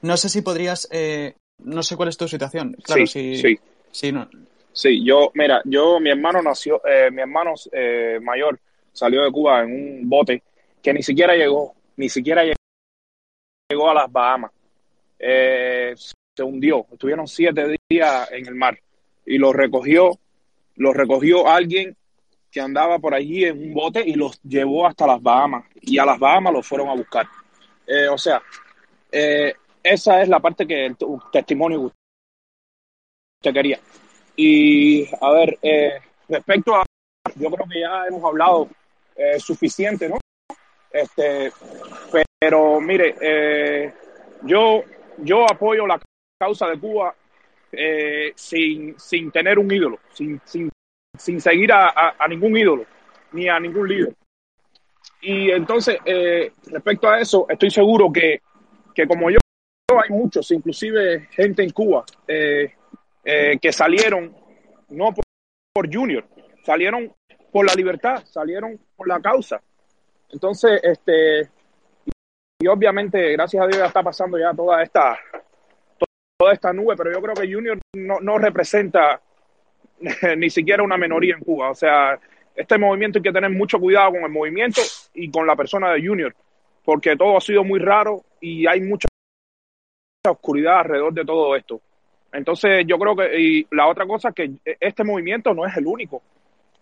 No 0.00 0.16
sé 0.16 0.30
si 0.30 0.40
podrías, 0.40 0.88
eh, 0.90 1.34
no 1.58 1.82
sé 1.82 1.96
cuál 1.96 2.08
es 2.08 2.16
tu 2.16 2.28
situación. 2.28 2.78
Claro, 2.82 3.06
sí, 3.06 3.36
sí. 3.36 3.60
Sí, 3.92 4.10
no. 4.10 4.26
Sí, 4.76 5.04
yo, 5.04 5.30
mira, 5.34 5.60
yo, 5.64 5.98
mi 5.98 6.10
hermano 6.10 6.42
nació, 6.42 6.80
eh, 6.86 7.10
mi 7.10 7.22
hermano 7.22 7.54
eh, 7.72 8.20
mayor 8.22 8.60
salió 8.92 9.24
de 9.24 9.32
Cuba 9.32 9.62
en 9.62 9.72
un 9.72 10.08
bote 10.08 10.42
que 10.82 10.92
ni 10.92 11.02
siquiera 11.02 11.34
llegó, 11.34 11.74
ni 11.96 12.08
siquiera 12.08 12.44
llegó 13.68 13.90
a 13.90 13.94
las 13.94 14.12
Bahamas. 14.12 14.52
se 15.18 16.42
hundió, 16.42 16.86
estuvieron 16.92 17.26
siete 17.26 17.76
días 17.88 18.30
en 18.30 18.46
el 18.46 18.54
mar 18.54 18.78
y 19.24 19.38
lo 19.38 19.52
recogió, 19.52 20.18
lo 20.76 20.92
recogió 20.92 21.48
alguien 21.48 21.96
que 22.50 22.60
andaba 22.60 22.98
por 22.98 23.14
allí 23.14 23.44
en 23.44 23.58
un 23.58 23.74
bote 23.74 24.02
y 24.06 24.14
los 24.14 24.40
llevó 24.42 24.86
hasta 24.86 25.06
las 25.06 25.22
Bahamas 25.22 25.64
y 25.80 25.98
a 25.98 26.06
las 26.06 26.18
Bahamas 26.18 26.52
los 26.52 26.66
fueron 26.66 26.88
a 26.88 26.94
buscar. 26.94 27.26
Eh, 27.86 28.08
o 28.08 28.16
sea, 28.16 28.42
eh, 29.12 29.54
esa 29.82 30.22
es 30.22 30.28
la 30.28 30.40
parte 30.40 30.66
que 30.66 30.86
el 30.86 30.96
testimonio 31.30 31.92
usted 33.42 33.52
quería. 33.52 33.78
Y 34.36 35.06
a 35.20 35.32
ver, 35.32 35.58
eh, 35.62 35.94
respecto 36.28 36.74
a, 36.74 36.84
yo 37.34 37.50
creo 37.50 37.66
que 37.68 37.80
ya 37.80 38.06
hemos 38.06 38.22
hablado 38.24 38.68
suficiente, 39.38 40.10
¿no? 40.10 40.18
Este, 40.92 41.50
pero 42.38 42.78
mire, 42.80 43.94
yo, 44.42 44.82
yo 45.18 45.50
apoyo 45.50 45.86
la 45.86 45.98
causa 46.38 46.68
de 46.68 46.78
Cuba 46.78 47.14
sin, 48.34 48.98
sin 48.98 49.30
tener 49.30 49.58
un 49.58 49.72
ídolo, 49.72 49.98
sin, 50.12 50.38
sin, 50.44 50.68
sin 51.16 51.40
seguir 51.40 51.72
a, 51.72 52.14
a 52.18 52.28
ningún 52.28 52.56
ídolo, 52.58 52.84
ni 53.32 53.48
a 53.48 53.58
ningún 53.58 53.88
líder. 53.88 54.14
Y 55.20 55.50
entonces, 55.50 55.98
eh, 56.04 56.52
respecto 56.66 57.08
a 57.08 57.20
eso, 57.20 57.46
estoy 57.48 57.70
seguro 57.70 58.12
que, 58.12 58.40
que 58.94 59.06
como 59.06 59.30
yo, 59.30 59.38
hay 59.90 60.10
muchos, 60.10 60.50
inclusive 60.50 61.28
gente 61.30 61.62
en 61.62 61.70
Cuba, 61.70 62.04
eh, 62.28 62.74
eh, 63.28 63.58
que 63.60 63.72
salieron 63.72 64.32
no 64.90 65.12
por, 65.12 65.92
Junior, 65.92 66.24
salieron 66.62 67.12
por 67.50 67.66
la 67.66 67.74
libertad, 67.74 68.24
salieron 68.24 68.78
por 68.94 69.08
la 69.08 69.20
causa. 69.20 69.60
Entonces, 70.30 70.80
este, 70.80 71.50
y 72.60 72.68
obviamente, 72.68 73.32
gracias 73.32 73.62
a 73.62 73.66
Dios 73.66 73.78
ya 73.78 73.86
está 73.86 74.02
pasando 74.04 74.38
ya 74.38 74.54
toda 74.54 74.80
esta, 74.80 75.18
toda 76.38 76.52
esta 76.52 76.72
nube, 76.72 76.94
pero 76.96 77.12
yo 77.12 77.20
creo 77.20 77.34
que 77.34 77.52
Junior 77.52 77.78
no, 77.94 78.20
no 78.20 78.38
representa 78.38 79.20
ni 80.36 80.48
siquiera 80.48 80.84
una 80.84 80.96
minoría 80.96 81.34
en 81.34 81.42
Cuba. 81.42 81.70
O 81.70 81.74
sea, 81.74 82.16
este 82.54 82.78
movimiento 82.78 83.18
hay 83.18 83.24
que 83.24 83.32
tener 83.32 83.50
mucho 83.50 83.80
cuidado 83.80 84.12
con 84.12 84.22
el 84.22 84.30
movimiento 84.30 84.82
y 85.14 85.32
con 85.32 85.48
la 85.48 85.56
persona 85.56 85.90
de 85.90 86.06
Junior, 86.06 86.32
porque 86.84 87.16
todo 87.16 87.36
ha 87.36 87.40
sido 87.40 87.64
muy 87.64 87.80
raro 87.80 88.24
y 88.40 88.68
hay 88.68 88.82
mucha 88.82 89.08
oscuridad 90.28 90.78
alrededor 90.78 91.12
de 91.12 91.24
todo 91.24 91.56
esto. 91.56 91.80
Entonces 92.36 92.84
yo 92.86 92.98
creo 92.98 93.16
que, 93.16 93.40
y 93.40 93.66
la 93.70 93.86
otra 93.86 94.06
cosa 94.06 94.28
es 94.28 94.34
que 94.34 94.50
este 94.80 95.04
movimiento 95.04 95.54
no 95.54 95.66
es 95.66 95.76
el 95.76 95.86
único. 95.86 96.22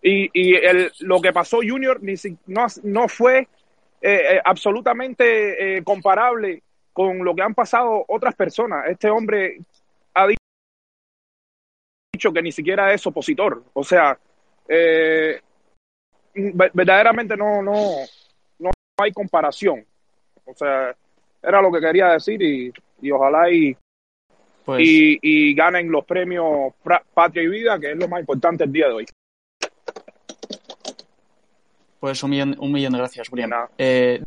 Y, 0.03 0.29
y 0.33 0.55
el, 0.55 0.93
lo 1.01 1.21
que 1.21 1.33
pasó 1.33 1.59
Junior 1.59 2.03
ni, 2.03 2.15
no, 2.47 2.67
no 2.83 3.09
fue 3.09 3.49
eh, 4.03 4.41
absolutamente 4.45 5.83
comparable 5.83 6.63
con 6.93 7.25
lo 7.25 7.35
que 7.35 7.43
han 7.43 7.55
pasado 7.55 8.05
otras 8.09 8.35
personas. 8.35 8.87
Este 8.89 9.09
hombre 9.09 9.59
ha 10.13 10.27
dicho 12.13 12.33
que 12.33 12.43
ni 12.43 12.53
siquiera 12.53 12.93
es 12.93 13.07
opositor. 13.07 13.63
O 13.73 13.83
sea, 13.83 14.19
verdaderamente 16.35 17.37
no, 17.37 17.63
no, 17.63 17.73
no 18.59 18.71
hay 18.99 19.13
comparación. 19.13 19.87
O 20.45 20.55
sea, 20.55 20.95
era 21.43 21.63
lo 21.63 21.73
que 21.73 21.81
quería 21.81 22.09
decir 22.09 22.43
y, 22.43 22.73
y 23.01 23.11
ojalá 23.11 23.51
y, 23.51 23.77
pues, 24.65 24.83
y, 24.83 25.19
y, 25.21 25.55
ganen 25.55 25.91
los 25.91 26.05
premios 26.05 26.73
Patria 27.13 27.43
y 27.43 27.49
Vida, 27.49 27.79
que 27.79 27.93
es 27.93 27.97
lo 27.97 28.09
más 28.09 28.21
importante 28.21 28.65
el 28.65 28.73
día 28.73 28.89
de 28.89 28.95
hoy. 28.95 29.07
Pues 32.01 32.23
un 32.23 32.31
millón, 32.31 32.57
un 32.59 32.73
millón 32.73 32.93
de 32.93 32.99
gracias, 32.99 33.31
William. 33.31 33.51
Eh, 33.79 34.23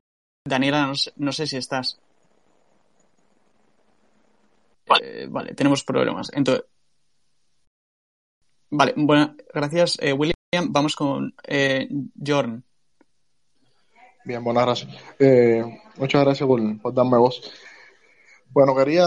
Daniela, 0.45 0.87
no 0.87 0.95
sé, 0.95 1.11
no 1.17 1.31
sé, 1.31 1.47
si 1.47 1.57
estás. 1.57 1.99
Vale, 4.87 5.23
eh, 5.23 5.27
vale 5.27 5.53
tenemos 5.53 5.83
problemas. 5.83 6.31
Entonces, 6.33 6.65
vale, 8.69 8.93
bueno, 8.95 9.35
gracias, 9.53 9.97
eh, 10.01 10.13
William. 10.13 10.33
Vamos 10.69 10.95
con 10.95 11.33
eh, 11.45 11.87
Jorn. 12.25 12.63
Bien, 14.25 14.43
buenas 14.43 14.65
gracias. 14.65 15.03
Eh, 15.19 15.63
muchas 15.97 16.23
gracias 16.23 16.47
por, 16.47 16.81
por, 16.81 16.93
darme 16.93 17.17
voz. 17.17 17.41
Bueno, 18.49 18.75
quería 18.75 19.05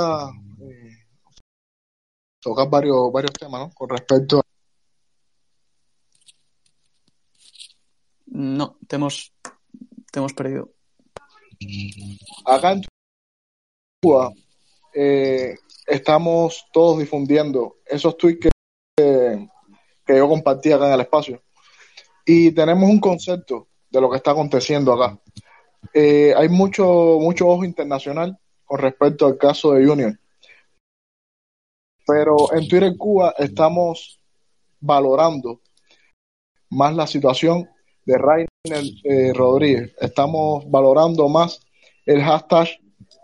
tocar 2.40 2.68
varios, 2.68 3.12
varios 3.12 3.32
temas 3.32 3.60
¿no? 3.60 3.70
con 3.70 3.88
respecto 3.88 4.38
a... 4.38 4.42
No, 8.26 8.76
te 8.86 8.96
hemos, 8.96 9.32
te 10.10 10.18
hemos 10.18 10.32
perdido. 10.32 10.70
Acá 12.46 12.72
en 12.72 12.82
Cuba 14.02 14.32
eh, 14.94 15.56
estamos 15.86 16.66
todos 16.72 16.98
difundiendo 16.98 17.78
esos 17.84 18.16
tweets 18.16 18.48
que, 18.96 19.48
que 20.06 20.16
yo 20.16 20.28
compartí 20.28 20.72
acá 20.72 20.86
en 20.86 20.94
el 20.94 21.00
espacio. 21.00 21.42
Y 22.24 22.52
tenemos 22.52 22.88
un 22.88 23.00
concepto 23.00 23.68
de 23.90 24.00
lo 24.00 24.10
que 24.10 24.16
está 24.16 24.30
aconteciendo 24.30 24.92
acá. 24.92 25.18
Eh, 25.92 26.32
hay 26.36 26.48
mucho, 26.48 26.84
mucho 27.20 27.48
ojo 27.48 27.64
internacional 27.64 28.38
con 28.64 28.78
respecto 28.78 29.26
al 29.26 29.36
caso 29.36 29.72
de 29.72 29.88
Union. 29.88 30.19
Pero 32.06 32.52
en 32.52 32.68
Twitter 32.68 32.96
Cuba 32.96 33.34
estamos 33.38 34.20
valorando 34.80 35.60
más 36.70 36.94
la 36.94 37.06
situación 37.06 37.68
de 38.04 38.18
Rainer 38.18 38.84
eh, 39.04 39.32
Rodríguez. 39.34 39.94
Estamos 40.00 40.68
valorando 40.70 41.28
más 41.28 41.60
el 42.06 42.22
hashtag 42.22 42.68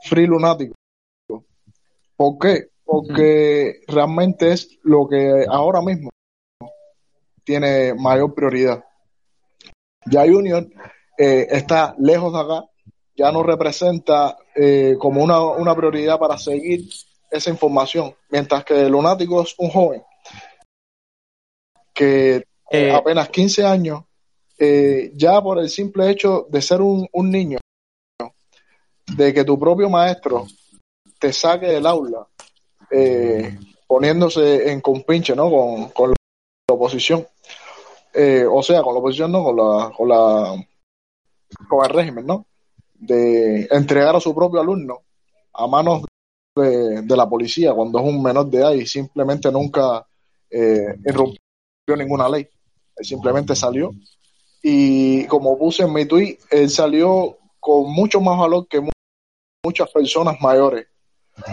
Free 0.05 0.27
Lunático. 0.27 0.75
¿Por 2.17 2.39
qué? 2.39 2.69
Porque 2.85 3.81
realmente 3.89 4.53
es 4.53 4.79
lo 4.83 5.09
que 5.09 5.45
ahora 5.49 5.83
mismo 5.83 6.11
tiene 7.45 7.95
mayor 7.95 8.35
prioridad. 8.35 8.85
Ya 10.07 10.23
Union 10.23 10.73
eh, 11.19 11.47
está 11.51 11.95
lejos 11.99 12.33
de 12.33 12.41
acá, 12.41 12.65
ya 13.17 13.33
no 13.33 13.43
representa 13.43 14.37
eh, 14.55 14.97
como 14.99 15.23
una, 15.23 15.41
una, 15.41 15.75
prioridad 15.75 16.19
para 16.19 16.39
seguir 16.39 16.89
esa 17.37 17.51
información, 17.51 18.15
mientras 18.31 18.65
que 18.65 18.89
Lunático 18.89 19.43
es 19.43 19.55
un 19.59 19.71
joven 19.71 20.03
que 21.95 22.45
eh, 22.71 22.93
apenas 22.93 23.31
15 23.31 23.65
años, 23.65 24.03
ya 25.15 25.41
por 25.43 25.59
el 25.59 25.69
simple 25.71 26.11
hecho 26.11 26.47
de 26.51 26.61
ser 26.61 26.81
un, 26.83 27.09
un 27.13 27.31
niño, 27.31 27.59
de 29.07 29.33
que 29.33 29.45
tu 29.45 29.59
propio 29.59 29.89
maestro 29.89 30.47
te 31.19 31.33
saque 31.33 31.67
del 31.67 31.87
aula, 31.87 32.27
poniéndose 33.87 34.71
en 34.71 34.81
compinche 34.81 35.35
¿no? 35.35 35.51
con, 35.51 35.89
con 35.91 36.11
la 36.11 36.75
oposición, 36.75 37.27
eh, 38.13 38.47
o 38.51 38.63
sea, 38.63 38.83
con 38.83 38.95
la 38.95 39.01
oposición, 39.01 39.31
no, 39.31 39.45
con 39.45 39.57
la, 39.57 39.93
con 39.97 40.09
la, 40.09 40.67
con 41.69 41.85
el 41.85 41.91
régimen, 41.91 42.27
¿no? 42.27 42.47
De 42.95 43.69
entregar 43.71 44.17
a 44.17 44.21
su 44.21 44.35
propio 44.35 44.61
alumno 44.61 45.03
a 45.53 45.67
manos 45.67 46.03
de, 46.63 47.17
la 47.17 47.29
policía 47.29 47.73
cuando 47.73 47.99
es 47.99 48.05
un 48.05 48.23
menor 48.23 48.49
de 48.49 48.59
edad 48.59 48.73
y 48.73 48.87
simplemente 48.87 49.51
nunca 49.53 50.07
eh, 50.51 50.95
irrumpió 51.05 51.97
ninguna 51.97 52.29
ley. 52.29 52.49
Simplemente 53.01 53.55
salió 53.55 53.91
y 54.63 55.27
como 55.27 55.59
puse 55.59 55.83
en 55.83 55.93
mi 55.93 56.07
tweet, 56.07 56.39
él 56.51 56.71
salió 56.71 57.39
con 57.61 57.93
mucho 57.93 58.21
más 58.21 58.39
valor 58.39 58.67
que 58.67 58.83
muchas 59.65 59.91
personas 59.91 60.41
mayores 60.41 60.87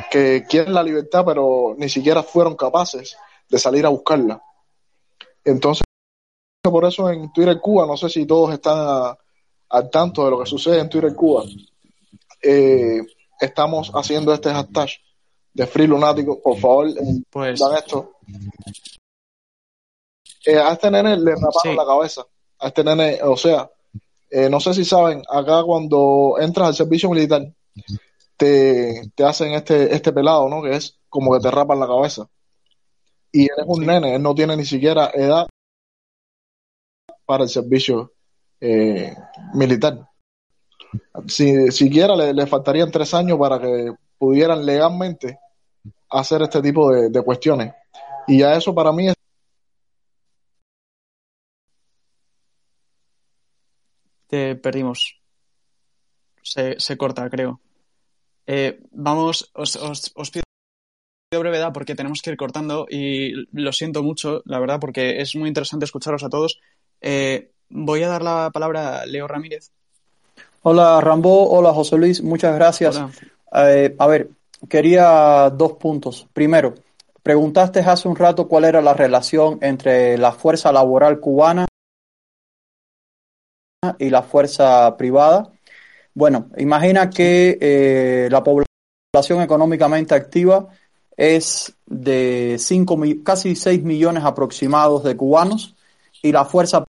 que 0.09 0.45
quieren 0.49 0.73
la 0.73 0.81
libertad 0.81 1.23
pero 1.25 1.75
ni 1.77 1.89
siquiera 1.89 2.23
fueron 2.23 2.55
capaces 2.55 3.17
de 3.49 3.59
salir 3.59 3.85
a 3.85 3.89
buscarla. 3.89 4.41
Entonces, 5.43 5.83
por 6.63 6.85
eso 6.85 7.09
en 7.09 7.31
Twitter 7.33 7.59
Cuba, 7.59 7.85
no 7.85 7.97
sé 7.97 8.09
si 8.09 8.25
todos 8.25 8.53
están 8.53 9.15
al 9.69 9.89
tanto 9.89 10.23
de 10.23 10.31
lo 10.31 10.39
que 10.39 10.45
sucede 10.45 10.79
en 10.79 10.89
Twitter 10.89 11.13
Cuba, 11.13 11.43
eh, 12.41 13.01
estamos 13.43 13.91
haciendo 13.93 14.33
este 14.33 14.51
hashtag 14.51 14.89
de 15.53 15.67
Free 15.67 15.87
Lunático. 15.87 16.41
Por 16.41 16.57
favor, 16.57 16.87
eh, 16.87 17.23
pues... 17.29 17.59
dan 17.59 17.77
esto. 17.77 18.17
Eh, 20.45 20.57
a 20.57 20.73
este 20.73 20.91
nene 20.91 21.17
le 21.17 21.35
raparon 21.35 21.75
la 21.75 21.85
cabeza. 21.85 22.25
A 22.59 22.67
este 22.67 22.83
nene, 22.83 23.19
o 23.23 23.37
sea, 23.37 23.69
no 24.49 24.59
sé 24.59 24.73
si 24.73 24.83
saben, 24.83 25.21
acá 25.29 25.63
cuando 25.63 26.35
entras 26.39 26.69
al 26.69 26.75
servicio 26.75 27.09
militar, 27.09 27.53
te, 28.35 29.11
te 29.15 29.23
hacen 29.23 29.51
este, 29.51 29.93
este 29.93 30.11
pelado, 30.11 30.49
¿no? 30.49 30.61
Que 30.61 30.75
es 30.75 30.97
como 31.07 31.33
que 31.33 31.39
te 31.39 31.51
rapan 31.51 31.79
la 31.79 31.87
cabeza. 31.87 32.27
Y 33.31 33.43
él 33.43 33.57
es 33.57 33.65
un 33.67 33.85
nene, 33.85 34.15
él 34.15 34.21
no 34.21 34.35
tiene 34.35 34.57
ni 34.57 34.65
siquiera 34.65 35.11
edad 35.13 35.47
para 37.25 37.43
el 37.43 37.49
servicio 37.49 38.13
eh, 38.59 39.15
militar. 39.53 40.07
Si 41.27 41.71
siquiera 41.71 42.15
le, 42.15 42.33
le, 42.33 42.47
faltarían 42.47 42.91
tres 42.91 43.13
años 43.13 43.37
para 43.37 43.59
que 43.59 43.93
pudieran 44.17 44.65
legalmente 44.65 45.39
hacer 46.09 46.41
este 46.43 46.61
tipo 46.61 46.91
de, 46.91 47.21
cuestiones. 47.23 47.73
Y 48.27 48.39
ya 48.39 48.55
eso 48.55 48.73
para 48.73 48.91
mí 48.91 49.09
es 49.09 49.15
te 54.27 54.55
perdimos. 54.55 55.19
Se, 56.41 56.79
se 56.79 56.97
corta, 56.97 57.29
creo. 57.29 57.61
Eh, 58.47 58.79
vamos, 58.91 59.51
os, 59.53 59.75
os, 59.75 60.11
os, 60.15 60.31
pido 60.31 60.43
brevedad 61.39 61.71
porque 61.73 61.95
tenemos 61.95 62.21
que 62.21 62.31
ir 62.31 62.37
cortando 62.37 62.85
y 62.89 63.47
lo 63.51 63.71
siento 63.71 64.03
mucho, 64.03 64.41
la 64.45 64.59
verdad, 64.59 64.79
porque 64.79 65.21
es 65.21 65.35
muy 65.35 65.47
interesante 65.47 65.85
escucharos 65.85 66.23
a 66.23 66.29
todos. 66.29 66.59
Eh, 67.01 67.51
voy 67.69 68.03
a 68.03 68.09
dar 68.09 68.23
la 68.23 68.51
palabra 68.51 69.01
a 69.01 69.05
Leo 69.05 69.27
Ramírez. 69.27 69.71
Hola 70.65 71.01
Rambo, 71.01 71.49
hola 71.49 71.73
José 71.73 71.97
Luis, 71.97 72.23
muchas 72.23 72.55
gracias. 72.55 72.97
Eh, 73.53 73.93
a 73.99 74.07
ver, 74.07 74.29
quería 74.69 75.49
dos 75.49 75.73
puntos. 75.73 76.25
Primero, 76.31 76.73
preguntaste 77.21 77.81
hace 77.81 78.07
un 78.07 78.15
rato 78.15 78.47
cuál 78.47 78.63
era 78.63 78.81
la 78.81 78.93
relación 78.93 79.59
entre 79.61 80.17
la 80.17 80.31
fuerza 80.31 80.71
laboral 80.71 81.19
cubana 81.19 81.65
y 83.99 84.09
la 84.09 84.21
fuerza 84.21 84.95
privada. 84.95 85.51
Bueno, 86.13 86.49
imagina 86.55 87.09
que 87.09 87.57
eh, 87.59 88.29
la 88.31 88.41
población 88.41 89.41
económicamente 89.41 90.15
activa 90.15 90.69
es 91.17 91.75
de 91.85 92.55
cinco, 92.57 92.97
casi 93.21 93.57
6 93.57 93.83
millones 93.83 94.23
aproximados 94.23 95.03
de 95.03 95.17
cubanos 95.17 95.75
y 96.21 96.31
la 96.31 96.45
fuerza 96.45 96.85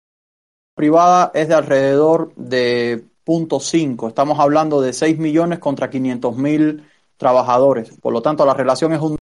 privada 0.75 1.31
es 1.33 1.49
de 1.49 1.55
alrededor 1.55 2.33
de 2.35 3.03
0.5. 3.25 4.09
Estamos 4.09 4.39
hablando 4.39 4.81
de 4.81 4.93
6 4.93 5.17
millones 5.17 5.59
contra 5.59 5.89
500 5.89 6.37
mil 6.37 6.83
trabajadores. 7.17 7.91
Por 8.01 8.13
lo 8.13 8.21
tanto, 8.21 8.45
la 8.45 8.53
relación 8.53 8.93
es 8.93 9.01
un 9.01 9.17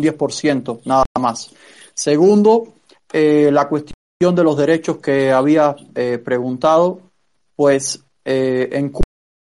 10%, 0.00 0.80
nada 0.84 1.04
más. 1.18 1.50
Segundo, 1.94 2.74
eh, 3.12 3.50
la 3.52 3.68
cuestión 3.68 4.34
de 4.34 4.44
los 4.44 4.56
derechos 4.56 4.98
que 4.98 5.32
había 5.32 5.74
eh, 5.94 6.18
preguntado, 6.18 7.00
pues 7.56 8.04
eh, 8.24 8.68
en 8.72 8.92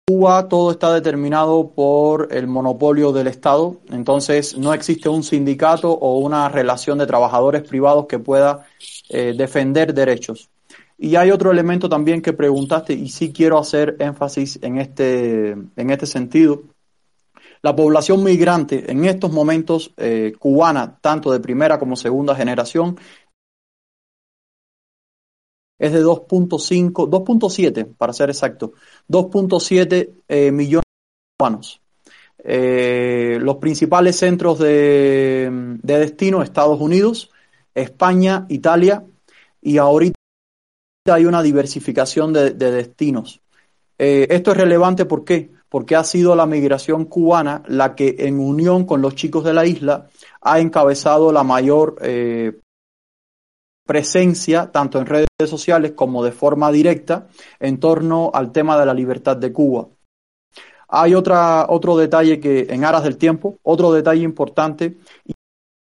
Cuba 0.07 0.49
todo 0.49 0.71
está 0.71 0.93
determinado 0.93 1.71
por 1.71 2.29
el 2.31 2.47
monopolio 2.47 3.11
del 3.11 3.27
Estado, 3.27 3.81
entonces 3.91 4.57
no 4.59 4.75
existe 4.75 5.09
un 5.09 5.23
sindicato 5.23 5.91
o 5.91 6.19
una 6.19 6.49
relación 6.51 6.99
de 6.99 7.07
trabajadores 7.07 7.63
privados 7.63 8.07
que 8.07 8.19
pueda 8.19 8.67
defender 9.09 9.95
derechos. 9.95 10.51
Y 10.97 11.16
hay 11.16 11.31
otro 11.31 11.51
elemento 11.51 11.89
también 11.89 12.23
que 12.23 12.33
preguntaste 12.33 12.93
y 12.93 13.09
sí 13.09 13.33
quiero 13.33 13.59
hacer 13.59 13.97
énfasis 13.99 14.59
en 14.62 14.79
este, 14.79 15.51
en 15.51 15.91
este 15.91 16.07
sentido. 16.07 16.62
La 17.62 17.75
población 17.75 18.23
migrante 18.23 18.91
en 18.91 19.05
estos 19.05 19.33
momentos 19.33 19.93
eh, 19.97 20.35
cubana, 20.39 20.99
tanto 21.01 21.33
de 21.33 21.41
primera 21.41 21.79
como 21.79 21.97
segunda 21.97 22.35
generación, 22.35 22.97
es 25.79 25.93
de 25.93 26.05
2.5, 26.05 26.93
2.7 26.93 27.95
para 27.97 28.12
ser 28.12 28.31
exacto, 28.31 28.73
2.7 29.09 30.11
eh, 30.29 30.51
millones 30.53 30.85
de 30.85 31.37
cubanos. 31.39 31.81
Eh, 32.47 33.39
los 33.41 33.57
principales 33.57 34.16
centros 34.16 34.59
de, 34.59 35.79
destino, 35.83 36.43
Estados 36.43 36.81
Unidos, 36.81 37.31
España, 37.75 38.47
Italia, 38.51 39.05
y 39.62 39.79
ahorita 39.79 40.19
hay 41.12 41.26
una 41.26 41.43
diversificación 41.43 42.32
de, 42.32 42.52
destinos. 42.52 43.43
Eh, 43.98 44.26
esto 44.31 44.52
es 44.52 44.56
relevante 44.56 45.05
¿por 45.05 45.24
porque 45.68 45.97
ha 45.97 46.05
sido 46.05 46.35
la 46.35 46.47
migración 46.47 47.05
cubana 47.05 47.62
la 47.66 47.94
que 47.94 48.16
en 48.20 48.39
unión 48.39 48.85
con 48.85 49.02
los 49.02 49.14
chicos 49.14 49.44
de 49.44 49.52
la 49.52 49.66
isla 49.66 50.06
ha 50.40 50.60
encabezado 50.60 51.32
la 51.32 51.43
mayor 51.43 51.97
eh, 52.01 52.59
presencia, 53.85 54.70
tanto 54.72 54.98
en 54.98 55.06
redes 55.06 55.26
sociales 55.47 55.93
como 55.93 56.24
de 56.24 56.32
forma 56.32 56.72
directa, 56.72 57.28
en 57.60 57.78
torno 57.81 58.31
al 58.32 58.51
tema 58.52 58.78
de 58.78 58.86
la 58.86 58.94
libertad 58.94 59.36
de 59.36 59.52
Cuba. 59.52 59.89
Hay 60.89 61.14
otra, 61.14 61.66
otro 61.68 61.97
detalle 61.97 62.40
que, 62.40 62.66
en 62.70 62.85
aras 62.85 63.02
del 63.02 63.18
tiempo, 63.18 63.59
otro 63.62 63.93
detalle 63.93 64.22
importante, 64.22 64.97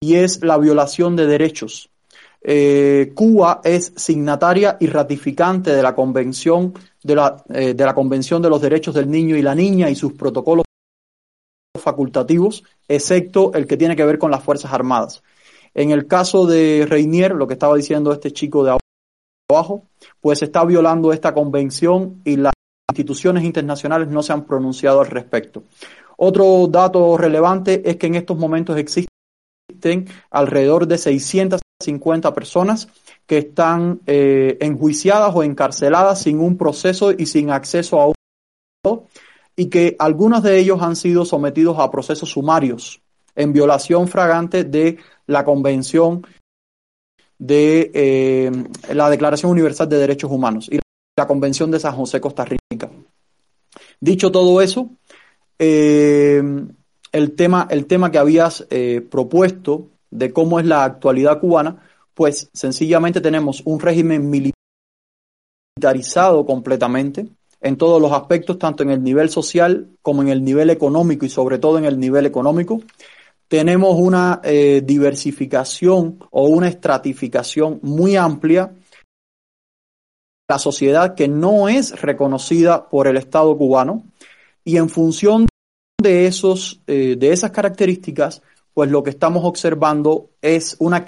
y 0.02 0.16
es 0.16 0.44
la 0.44 0.58
violación 0.58 1.16
de 1.16 1.28
derechos. 1.28 1.93
Eh, 2.46 3.14
Cuba 3.16 3.62
es 3.64 3.94
signataria 3.96 4.76
y 4.80 4.88
ratificante 4.88 5.74
de 5.74 5.82
la 5.82 5.96
Convención 5.96 6.74
de 7.02 7.16
la, 7.16 7.44
eh, 7.50 7.74
de 7.74 7.86
la 7.86 7.96
Convención 7.96 8.42
de 8.42 8.50
los 8.50 8.62
Derechos 8.62 8.94
del 8.94 9.10
Niño 9.10 9.38
y 9.38 9.42
la 9.42 9.56
Niña 9.56 9.90
y 9.90 9.96
sus 9.96 10.14
protocolos 10.14 10.66
facultativos, 11.80 12.64
excepto 12.88 13.54
el 13.54 13.66
que 13.66 13.78
tiene 13.78 13.96
que 13.96 14.06
ver 14.06 14.20
con 14.20 14.30
las 14.30 14.44
Fuerzas 14.44 14.74
Armadas. 14.74 15.24
En 15.74 15.92
el 15.92 16.06
caso 16.06 16.46
de 16.46 16.86
Reinier, 16.88 17.34
lo 17.34 17.48
que 17.48 17.54
estaba 17.54 17.76
diciendo 17.76 18.12
este 18.12 18.32
chico 18.32 18.64
de 18.64 18.78
abajo, 19.50 19.86
pues 20.20 20.42
está 20.44 20.66
violando 20.66 21.14
esta 21.14 21.34
convención 21.34 22.22
y 22.26 22.36
las 22.36 22.54
instituciones 22.92 23.44
internacionales 23.44 24.10
no 24.10 24.22
se 24.22 24.34
han 24.34 24.46
pronunciado 24.46 25.02
al 25.02 25.08
respecto. 25.08 25.64
Otro 26.18 26.68
dato 26.68 27.18
relevante 27.18 27.82
es 27.90 27.96
que 27.98 28.08
en 28.08 28.16
estos 28.16 28.38
momentos 28.38 28.78
existen 28.78 29.08
alrededor 30.30 30.88
de 30.88 30.98
650 31.84 32.34
personas 32.34 32.88
que 33.26 33.40
están 33.40 34.02
eh, 34.06 34.58
enjuiciadas 34.62 35.36
o 35.36 35.44
encarceladas 35.44 36.22
sin 36.22 36.40
un 36.40 36.58
proceso 36.58 37.12
y 37.12 37.26
sin 37.26 37.52
acceso 37.52 38.00
a 38.00 38.08
un 38.08 38.14
y 39.56 39.70
que 39.70 39.96
algunos 40.00 40.44
de 40.44 40.58
ellos 40.58 40.82
han 40.82 40.96
sido 40.96 41.26
sometidos 41.26 41.78
a 41.80 41.92
procesos 41.92 42.30
sumarios 42.30 43.02
en 43.36 43.54
violación 43.54 44.08
fragante 44.08 44.64
de 44.64 44.98
la 45.28 45.46
Convención 45.46 46.26
de 47.38 47.92
eh, 47.94 48.52
la 48.94 49.10
Declaración 49.10 49.52
Universal 49.52 49.90
de 49.90 49.98
Derechos 49.98 50.32
Humanos 50.32 50.70
y 50.72 50.80
la 51.18 51.28
Convención 51.28 51.72
de 51.72 51.80
San 51.80 51.96
José, 51.96 52.20
Costa 52.20 52.46
Rica. 52.46 52.90
Dicho 54.00 54.32
todo 54.32 54.62
eso, 54.62 54.90
eh, 55.60 56.42
el, 57.12 57.36
tema, 57.36 57.68
el 57.70 57.86
tema 57.86 58.12
que 58.12 58.18
habías 58.18 58.66
eh, 58.70 59.06
propuesto 59.10 59.90
de 60.14 60.32
cómo 60.32 60.60
es 60.60 60.66
la 60.66 60.84
actualidad 60.84 61.40
cubana, 61.40 61.82
pues 62.14 62.50
sencillamente 62.54 63.20
tenemos 63.20 63.62
un 63.66 63.80
régimen 63.80 64.30
militarizado 65.76 66.46
completamente 66.46 67.28
en 67.60 67.78
todos 67.78 68.02
los 68.02 68.12
aspectos, 68.12 68.60
tanto 68.60 68.84
en 68.84 68.92
el 68.92 69.04
nivel 69.04 69.30
social 69.30 69.90
como 70.02 70.22
en 70.22 70.30
el 70.30 70.44
nivel 70.44 70.70
económico 70.70 71.26
y 71.26 71.30
sobre 71.30 71.58
todo 71.58 71.78
en 71.78 71.86
el 71.86 72.00
nivel 72.00 72.26
económico. 72.26 72.82
Tenemos 73.48 73.96
una 73.98 74.42
eh, 74.44 74.82
diversificación 74.86 76.20
o 76.32 76.48
una 76.48 76.68
estratificación 76.68 77.80
muy 77.82 78.16
amplia 78.16 78.72
la 80.50 80.60
sociedad 80.60 81.16
que 81.16 81.28
no 81.28 81.70
es 81.70 82.00
reconocida 82.02 82.88
por 82.90 83.08
el 83.08 83.18
Estado 83.18 83.58
cubano. 83.58 84.04
Y 84.64 84.78
en 84.78 84.90
función 84.90 85.48
de 86.02 86.28
esos 86.28 86.82
eh, 86.88 87.16
de 87.18 87.32
esas 87.32 87.52
características 87.52 88.42
pues 88.74 88.90
lo 88.90 89.04
que 89.04 89.12
estamos 89.12 89.44
observando 89.46 90.32
es 90.42 90.76
una, 90.80 91.06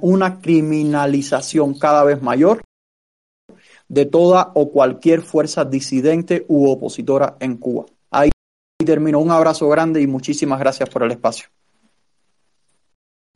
una 0.00 0.40
criminalización 0.40 1.78
cada 1.78 2.04
vez 2.04 2.22
mayor 2.22 2.62
de 3.88 4.06
toda 4.06 4.52
o 4.54 4.70
cualquier 4.70 5.20
fuerza 5.22 5.64
disidente 5.64 6.44
u 6.48 6.68
opositora 6.68 7.36
en 7.40 7.56
Cuba. 7.56 7.86
Ahí 8.10 8.30
termino. 8.84 9.20
Un 9.20 9.30
abrazo 9.30 9.68
grande 9.68 10.00
y 10.00 10.06
muchísimas 10.06 10.58
gracias 10.58 10.88
por 10.88 11.02
el 11.02 11.12
espacio. 11.12 11.48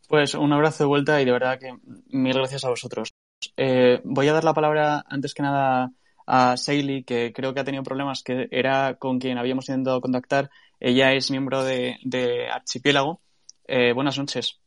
Pues 0.09 0.35
un 0.35 0.53
abrazo 0.53 0.85
de 0.85 0.89
vuelta 0.89 1.21
y 1.21 1.25
de 1.27 1.33
verdad 1.33 1.59
que 1.59 1.77
mil 2.09 2.35
gracias 2.35 2.65
a 2.65 2.71
vosotros. 2.71 3.13
Eh, 3.57 4.01
voy 4.05 4.27
a 4.29 4.33
dar 4.33 4.45
la 4.45 4.55
palabra 4.55 5.05
antes 5.07 5.35
que 5.35 5.43
nada 5.43 5.93
a 6.27 6.57
Seili, 6.57 7.05
que 7.05 7.33
creo 7.33 7.55
que 7.55 7.61
ha 7.61 7.65
tenido 7.65 7.83
problemas, 7.83 8.23
que 8.23 8.49
era 8.51 8.95
con 8.95 9.19
quien 9.19 9.39
habíamos 9.39 9.69
intentado 9.69 10.01
contactar. 10.01 10.51
Ella 10.81 11.13
es 11.13 11.31
miembro 11.31 11.63
de, 11.63 12.49
Archipiélago. 12.53 13.21
Eh, 13.69 13.93
buenas 13.93 14.17
noches. 14.17 14.59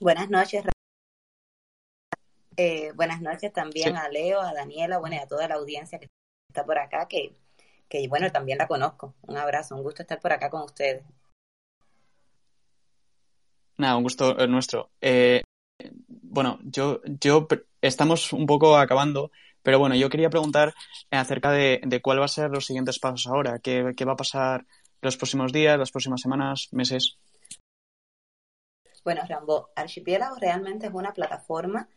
Buenas 0.00 0.28
noches. 0.28 0.64
Eh, 2.56 2.90
buenas 2.96 3.20
noches 3.20 3.52
también 3.52 3.96
a 3.96 4.08
Leo, 4.08 4.40
a 4.40 4.52
Daniela, 4.52 4.98
bueno, 4.98 5.14
y 5.14 5.18
a 5.20 5.28
toda 5.28 5.46
la 5.46 5.54
audiencia 5.54 6.00
que 6.00 6.08
está 6.48 6.64
por 6.64 6.76
acá, 6.78 7.06
que, 7.06 7.36
que 7.88 8.08
bueno, 8.08 8.32
también 8.32 8.58
la 8.58 8.66
conozco. 8.66 9.14
Un 9.22 9.36
abrazo, 9.36 9.76
un 9.76 9.84
gusto 9.84 10.02
estar 10.02 10.20
por 10.20 10.32
acá 10.32 10.50
con 10.50 10.62
ustedes. 10.62 11.04
Nada, 13.78 13.96
un 13.96 14.02
gusto 14.02 14.36
eh, 14.40 14.48
nuestro. 14.48 14.90
Eh, 15.00 15.42
bueno, 16.08 16.58
yo, 16.64 17.02
yo 17.04 17.46
estamos 17.80 18.32
un 18.32 18.46
poco 18.46 18.76
acabando, 18.76 19.30
pero 19.62 19.78
bueno, 19.78 19.94
yo 19.94 20.10
quería 20.10 20.30
preguntar 20.30 20.74
acerca 21.10 21.52
de, 21.52 21.80
de 21.84 22.02
cuál 22.02 22.20
va 22.20 22.24
a 22.24 22.28
ser 22.28 22.50
los 22.50 22.66
siguientes 22.66 22.98
pasos 22.98 23.28
ahora, 23.28 23.60
qué, 23.60 23.92
qué 23.96 24.04
va 24.04 24.14
a 24.14 24.16
pasar 24.16 24.66
los 25.00 25.16
próximos 25.16 25.52
días, 25.52 25.78
las 25.78 25.92
próximas 25.92 26.22
semanas, 26.22 26.68
meses. 26.72 27.18
Bueno, 29.06 29.22
Rambo, 29.28 29.70
Archipiélago 29.76 30.34
realmente 30.34 30.88
es 30.88 30.92
una 30.92 31.14
plataforma 31.14 31.88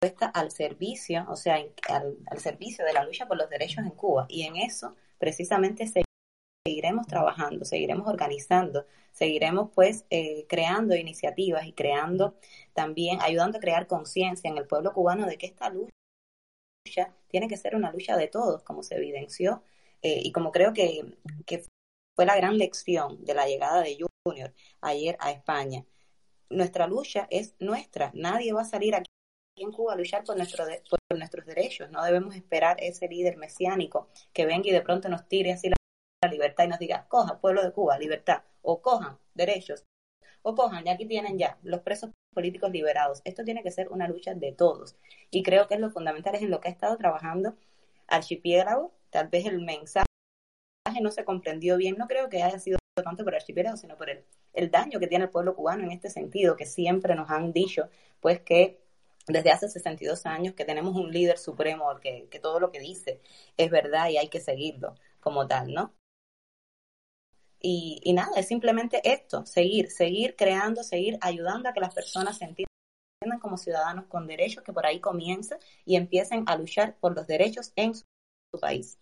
puesta 0.00 0.24
al 0.28 0.50
servicio, 0.50 1.26
o 1.28 1.36
sea, 1.36 1.56
al, 1.90 2.38
servicio 2.38 2.82
de 2.86 2.94
la 2.94 3.04
lucha 3.04 3.28
por 3.28 3.36
los 3.36 3.50
derechos 3.50 3.84
en 3.84 3.90
Cuba. 3.90 4.24
Y 4.30 4.44
en 4.44 4.56
eso, 4.56 4.96
precisamente, 5.18 5.84
seguiremos 6.66 7.06
trabajando, 7.08 7.66
seguiremos 7.66 8.08
organizando, 8.08 8.86
seguiremos 9.12 9.68
pues 9.74 10.06
eh, 10.08 10.46
creando 10.48 10.96
iniciativas 10.96 11.66
y 11.66 11.74
creando 11.74 12.38
también, 12.72 13.20
ayudando 13.20 13.58
a 13.58 13.60
crear 13.60 13.86
conciencia 13.86 14.48
en 14.50 14.56
el 14.56 14.66
pueblo 14.66 14.94
cubano 14.94 15.26
de 15.26 15.36
que 15.36 15.44
esta 15.44 15.68
lucha 15.68 15.92
tiene 17.28 17.48
que 17.48 17.58
ser 17.58 17.76
una 17.76 17.92
lucha 17.92 18.16
de 18.16 18.28
todos, 18.28 18.62
como 18.62 18.82
se 18.82 18.96
evidenció 18.96 19.62
eh, 20.00 20.20
y 20.24 20.32
como 20.32 20.52
creo 20.52 20.72
que, 20.72 21.18
que 21.44 21.64
fue 22.16 22.24
la 22.24 22.36
gran 22.36 22.56
lección 22.56 23.22
de 23.26 23.34
la 23.34 23.46
llegada 23.46 23.82
de 23.82 23.98
Junior 24.24 24.54
ayer 24.80 25.18
a 25.20 25.30
España. 25.30 25.84
Nuestra 26.50 26.86
lucha 26.86 27.26
es 27.30 27.54
nuestra, 27.58 28.10
nadie 28.14 28.52
va 28.52 28.62
a 28.62 28.66
salir 28.66 28.94
aquí 28.94 29.10
en 29.56 29.72
Cuba 29.72 29.92
a 29.92 29.96
luchar 29.96 30.24
por, 30.24 30.36
nuestro 30.36 30.64
por 30.88 31.18
nuestros 31.18 31.46
derechos. 31.46 31.90
No 31.90 32.04
debemos 32.04 32.34
esperar 32.34 32.76
ese 32.80 33.08
líder 33.08 33.36
mesiánico 33.36 34.08
que 34.32 34.46
venga 34.46 34.68
y 34.68 34.72
de 34.72 34.82
pronto 34.82 35.08
nos 35.08 35.28
tire 35.28 35.52
así 35.52 35.68
la 35.68 35.76
libertad 36.30 36.64
y 36.64 36.68
nos 36.68 36.78
diga, 36.78 37.06
coja, 37.08 37.40
pueblo 37.40 37.62
de 37.62 37.72
Cuba, 37.72 37.98
libertad, 37.98 38.42
o 38.62 38.80
cojan 38.80 39.18
derechos, 39.34 39.84
o 40.42 40.54
cojan, 40.54 40.86
y 40.86 40.90
aquí 40.90 41.06
tienen 41.06 41.38
ya 41.38 41.58
los 41.62 41.80
presos 41.80 42.10
políticos 42.34 42.70
liberados. 42.70 43.20
Esto 43.24 43.44
tiene 43.44 43.62
que 43.62 43.70
ser 43.70 43.88
una 43.90 44.08
lucha 44.08 44.34
de 44.34 44.52
todos. 44.52 44.96
Y 45.30 45.42
creo 45.42 45.68
que 45.68 45.74
es 45.74 45.80
lo 45.80 45.90
fundamental, 45.90 46.34
es 46.34 46.42
en 46.42 46.50
lo 46.50 46.60
que 46.60 46.68
ha 46.68 46.72
estado 46.72 46.96
trabajando 46.96 47.56
Archipiélago. 48.08 48.92
Tal 49.10 49.28
vez 49.28 49.46
el 49.46 49.62
mensaje 49.62 50.06
no 51.00 51.10
se 51.10 51.24
comprendió 51.24 51.76
bien, 51.76 51.96
no 51.96 52.08
creo 52.08 52.28
que 52.28 52.42
haya 52.42 52.58
sido 52.58 52.78
tanto 53.02 53.24
por 53.24 53.34
Archipiélago, 53.34 53.76
sino 53.76 53.96
por 53.96 54.10
el, 54.10 54.24
el 54.54 54.70
daño 54.70 55.00
que 55.00 55.06
tiene 55.06 55.24
el 55.24 55.30
pueblo 55.30 55.54
cubano 55.54 55.84
en 55.84 55.92
este 55.92 56.10
sentido, 56.10 56.56
que 56.56 56.66
siempre 56.66 57.14
nos 57.14 57.30
han 57.30 57.52
dicho, 57.52 57.88
pues 58.20 58.40
que 58.40 58.80
desde 59.26 59.50
hace 59.50 59.68
62 59.68 60.26
años 60.26 60.54
que 60.54 60.64
tenemos 60.64 60.94
un 60.96 61.10
líder 61.10 61.38
supremo 61.38 61.98
que, 62.00 62.28
que 62.30 62.40
todo 62.40 62.60
lo 62.60 62.70
que 62.70 62.80
dice 62.80 63.20
es 63.56 63.70
verdad 63.70 64.08
y 64.10 64.18
hay 64.18 64.28
que 64.28 64.40
seguirlo 64.40 64.94
como 65.20 65.46
tal, 65.46 65.72
¿no? 65.72 65.94
Y, 67.66 68.12
nada, 68.12 68.32
es 68.36 68.46
simplemente 68.48 69.00
esto, 69.10 69.46
seguir, 69.46 69.90
seguir 69.90 70.36
creando, 70.36 70.82
seguir 70.84 71.16
ayudando 71.22 71.70
a 71.70 71.72
que 71.72 71.80
las 71.80 71.94
personas 71.94 72.36
se 72.36 72.44
entiendan 72.44 73.40
como 73.40 73.56
ciudadanos 73.56 74.04
con 74.04 74.26
derechos, 74.26 74.62
que 74.62 74.74
por 74.74 74.84
ahí 74.84 75.00
comiencen 75.00 75.56
y 75.86 75.96
empiecen 75.96 76.44
a 76.46 76.56
luchar 76.56 76.98
por 76.98 77.16
los 77.16 77.26
derechos 77.26 77.72
en 77.76 77.94
su, 77.94 78.04
país. 78.60 78.98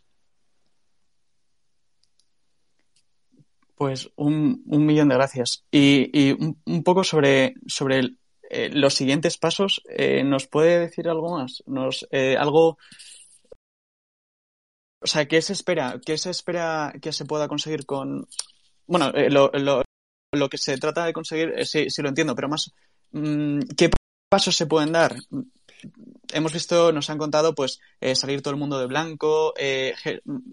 Pues 3.83 4.13
un, 4.15 4.63
millón 4.65 5.09
de 5.09 5.17
gracias. 5.17 5.65
Y, 5.73 6.31
un, 6.31 6.85
poco 6.85 7.03
sobre, 7.03 7.55
sobre 7.67 8.15
eh, 8.49 8.71
los 8.73 8.95
siguientes 8.95 9.39
pasos, 9.39 9.83
eh, 9.89 10.23
¿nos 10.23 10.47
puede 10.47 10.79
decir 10.79 11.09
algo 11.09 11.37
más? 11.37 11.65
Nos, 11.67 12.07
eh, 12.13 12.37
algo 12.39 12.79
o 15.01 15.07
sea, 15.09 15.27
¿qué 15.27 15.43
se 15.43 15.55
espera? 15.55 16.01
¿Qué 16.07 16.17
se 16.17 16.31
espera 16.31 16.93
que 17.03 17.13
se 17.13 17.25
pueda 17.25 17.49
conseguir 17.49 17.85
con, 17.85 18.29
bueno, 18.87 19.09
eh, 19.17 19.29
lo, 19.29 19.51
lo, 19.53 19.83
lo, 20.31 20.49
que 20.49 20.59
se 20.59 20.79
trata 20.79 21.05
de 21.05 21.13
conseguir, 21.13 21.67
sí, 21.67 21.91
sí, 21.91 22.03
lo 22.03 22.11
entiendo, 22.11 22.37
pero 22.37 22.49
más, 22.49 22.71
mm, 23.11 23.63
¿qué 23.77 23.91
pasos 24.31 24.55
se 24.55 24.67
pueden 24.67 24.93
dar? 24.93 25.17
Hemos 26.33 26.53
visto, 26.53 26.93
nos 26.93 27.11
han 27.11 27.19
contado, 27.19 27.55
pues, 27.55 27.81
eh, 28.01 28.15
salir 28.15 28.43
todo 28.43 28.55
el 28.55 28.61
mundo 28.61 28.79
de 28.79 28.87
blanco, 28.87 29.55
eh, 29.57 29.95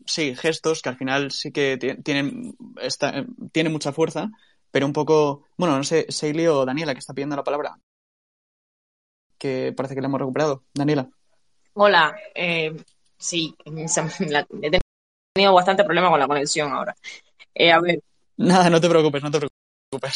sí, 0.05 0.35
gestos 0.35 0.81
que 0.81 0.89
al 0.89 0.97
final 0.97 1.31
sí 1.31 1.51
que 1.51 1.77
tienen, 2.03 2.55
esta, 2.81 3.25
tienen 3.51 3.73
mucha 3.73 3.91
fuerza, 3.91 4.29
pero 4.71 4.85
un 4.85 4.93
poco, 4.93 5.45
bueno, 5.57 5.77
no 5.77 5.83
sé, 5.83 6.05
Seili 6.09 6.47
o 6.47 6.65
Daniela, 6.65 6.93
que 6.93 6.99
está 6.99 7.13
pidiendo 7.13 7.35
la 7.35 7.43
palabra, 7.43 7.79
que 9.37 9.73
parece 9.75 9.95
que 9.95 10.01
la 10.01 10.07
hemos 10.07 10.19
recuperado. 10.19 10.63
Daniela. 10.73 11.09
Hola, 11.73 12.15
eh, 12.35 12.75
sí, 13.17 13.55
he 13.65 14.79
tenido 15.33 15.53
bastante 15.53 15.83
problema 15.83 16.09
con 16.09 16.19
la 16.19 16.27
conexión 16.27 16.71
ahora. 16.71 16.95
Eh, 17.55 17.71
a 17.71 17.79
ver. 17.79 18.01
Nada, 18.37 18.69
no 18.69 18.79
te 18.79 18.89
preocupes, 18.89 19.23
no 19.23 19.31
te 19.31 19.37
preocupes. 19.37 19.58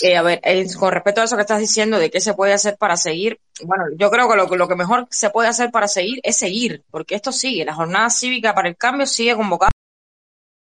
Eh, 0.02 0.16
a 0.16 0.22
ver, 0.22 0.40
eh, 0.44 0.68
con 0.78 0.92
respecto 0.92 1.22
a 1.22 1.24
eso 1.24 1.36
que 1.36 1.42
estás 1.42 1.60
diciendo 1.60 1.98
de 1.98 2.12
qué 2.12 2.22
se 2.22 2.36
puede 2.36 2.54
hacer 2.54 2.78
para 2.78 2.96
seguir, 2.96 3.40
bueno, 3.64 3.86
yo 3.98 4.12
creo 4.12 4.30
que 4.30 4.36
lo, 4.36 4.46
lo, 4.46 4.68
que 4.68 4.76
mejor 4.76 5.08
se 5.10 5.32
puede 5.32 5.50
hacer 5.50 5.72
para 5.72 5.88
seguir 5.88 6.20
es 6.22 6.38
seguir, 6.38 6.84
porque 6.92 7.16
esto 7.16 7.32
sigue, 7.32 7.66
la 7.66 7.74
jornada 7.74 8.12
cívica 8.12 8.54
para 8.54 8.70
el 8.70 8.78
cambio 8.78 9.08
sigue 9.08 9.36
convocada 9.36 9.72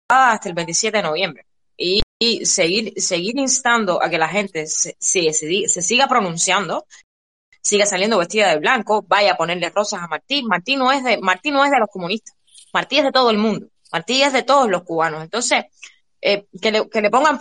hasta 0.08 0.48
el 0.48 0.54
27 0.54 0.96
de 0.96 1.02
noviembre. 1.02 1.46
Y, 1.76 2.02
seguir, 2.44 2.92
seguir 3.00 3.38
instando 3.38 4.02
a 4.02 4.10
que 4.10 4.18
la 4.18 4.28
gente 4.28 4.66
se, 4.66 4.94
se, 4.98 5.32
se, 5.32 5.82
siga 5.82 6.06
pronunciando, 6.06 6.86
siga 7.62 7.86
saliendo 7.86 8.18
vestida 8.18 8.50
de 8.50 8.58
blanco, 8.58 9.02
vaya 9.08 9.32
a 9.32 9.36
ponerle 9.36 9.70
rosas 9.70 10.02
a 10.02 10.06
Martín. 10.06 10.46
Martín 10.46 10.80
no 10.80 10.92
es 10.92 11.02
de, 11.02 11.18
Martín 11.18 11.54
no 11.54 11.64
es 11.64 11.70
de 11.70 11.78
los 11.78 11.88
comunistas, 11.88 12.36
Martín 12.74 12.98
es 12.98 13.04
de 13.06 13.12
todo 13.12 13.30
el 13.30 13.38
mundo, 13.38 13.68
Martín 13.90 14.22
es 14.22 14.34
de 14.34 14.42
todos 14.42 14.68
los 14.68 14.82
cubanos. 14.82 15.24
Entonces, 15.24 15.64
eh, 16.20 16.46
que, 16.60 16.70
le, 16.70 16.90
que 16.90 17.00
le 17.00 17.10
pongan 17.10 17.38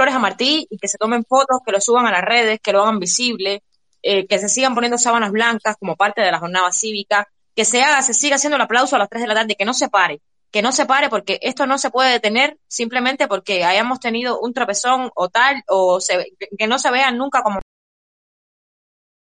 flores 0.00 0.14
a 0.14 0.18
Martí 0.18 0.66
y 0.70 0.78
que 0.78 0.88
se 0.88 0.96
tomen 0.96 1.26
fotos, 1.26 1.58
que 1.64 1.72
lo 1.72 1.80
suban 1.80 2.06
a 2.06 2.10
las 2.10 2.22
redes, 2.22 2.58
que 2.62 2.72
lo 2.72 2.80
hagan 2.80 2.98
visible, 2.98 3.62
eh, 4.02 4.26
que 4.26 4.38
se 4.38 4.48
sigan 4.48 4.74
poniendo 4.74 4.96
sábanas 4.96 5.30
blancas 5.30 5.76
como 5.78 5.94
parte 5.94 6.22
de 6.22 6.32
la 6.32 6.38
jornada 6.38 6.72
cívica, 6.72 7.28
que 7.54 7.66
se 7.66 7.82
haga, 7.82 8.00
se 8.00 8.14
siga 8.14 8.36
haciendo 8.36 8.56
el 8.56 8.62
aplauso 8.62 8.96
a 8.96 8.98
las 8.98 9.10
3 9.10 9.20
de 9.20 9.28
la 9.28 9.34
tarde, 9.34 9.56
que 9.56 9.66
no 9.66 9.74
se 9.74 9.90
pare, 9.90 10.22
que 10.50 10.62
no 10.62 10.72
se 10.72 10.86
pare 10.86 11.10
porque 11.10 11.38
esto 11.42 11.66
no 11.66 11.76
se 11.76 11.90
puede 11.90 12.12
detener 12.12 12.58
simplemente 12.66 13.28
porque 13.28 13.62
hayamos 13.62 14.00
tenido 14.00 14.40
un 14.40 14.54
tropezón 14.54 15.10
o 15.14 15.28
tal, 15.28 15.62
o 15.68 15.98
que 16.58 16.66
no 16.66 16.78
se 16.78 16.90
vean 16.90 17.18
nunca 17.18 17.42
como 17.42 17.60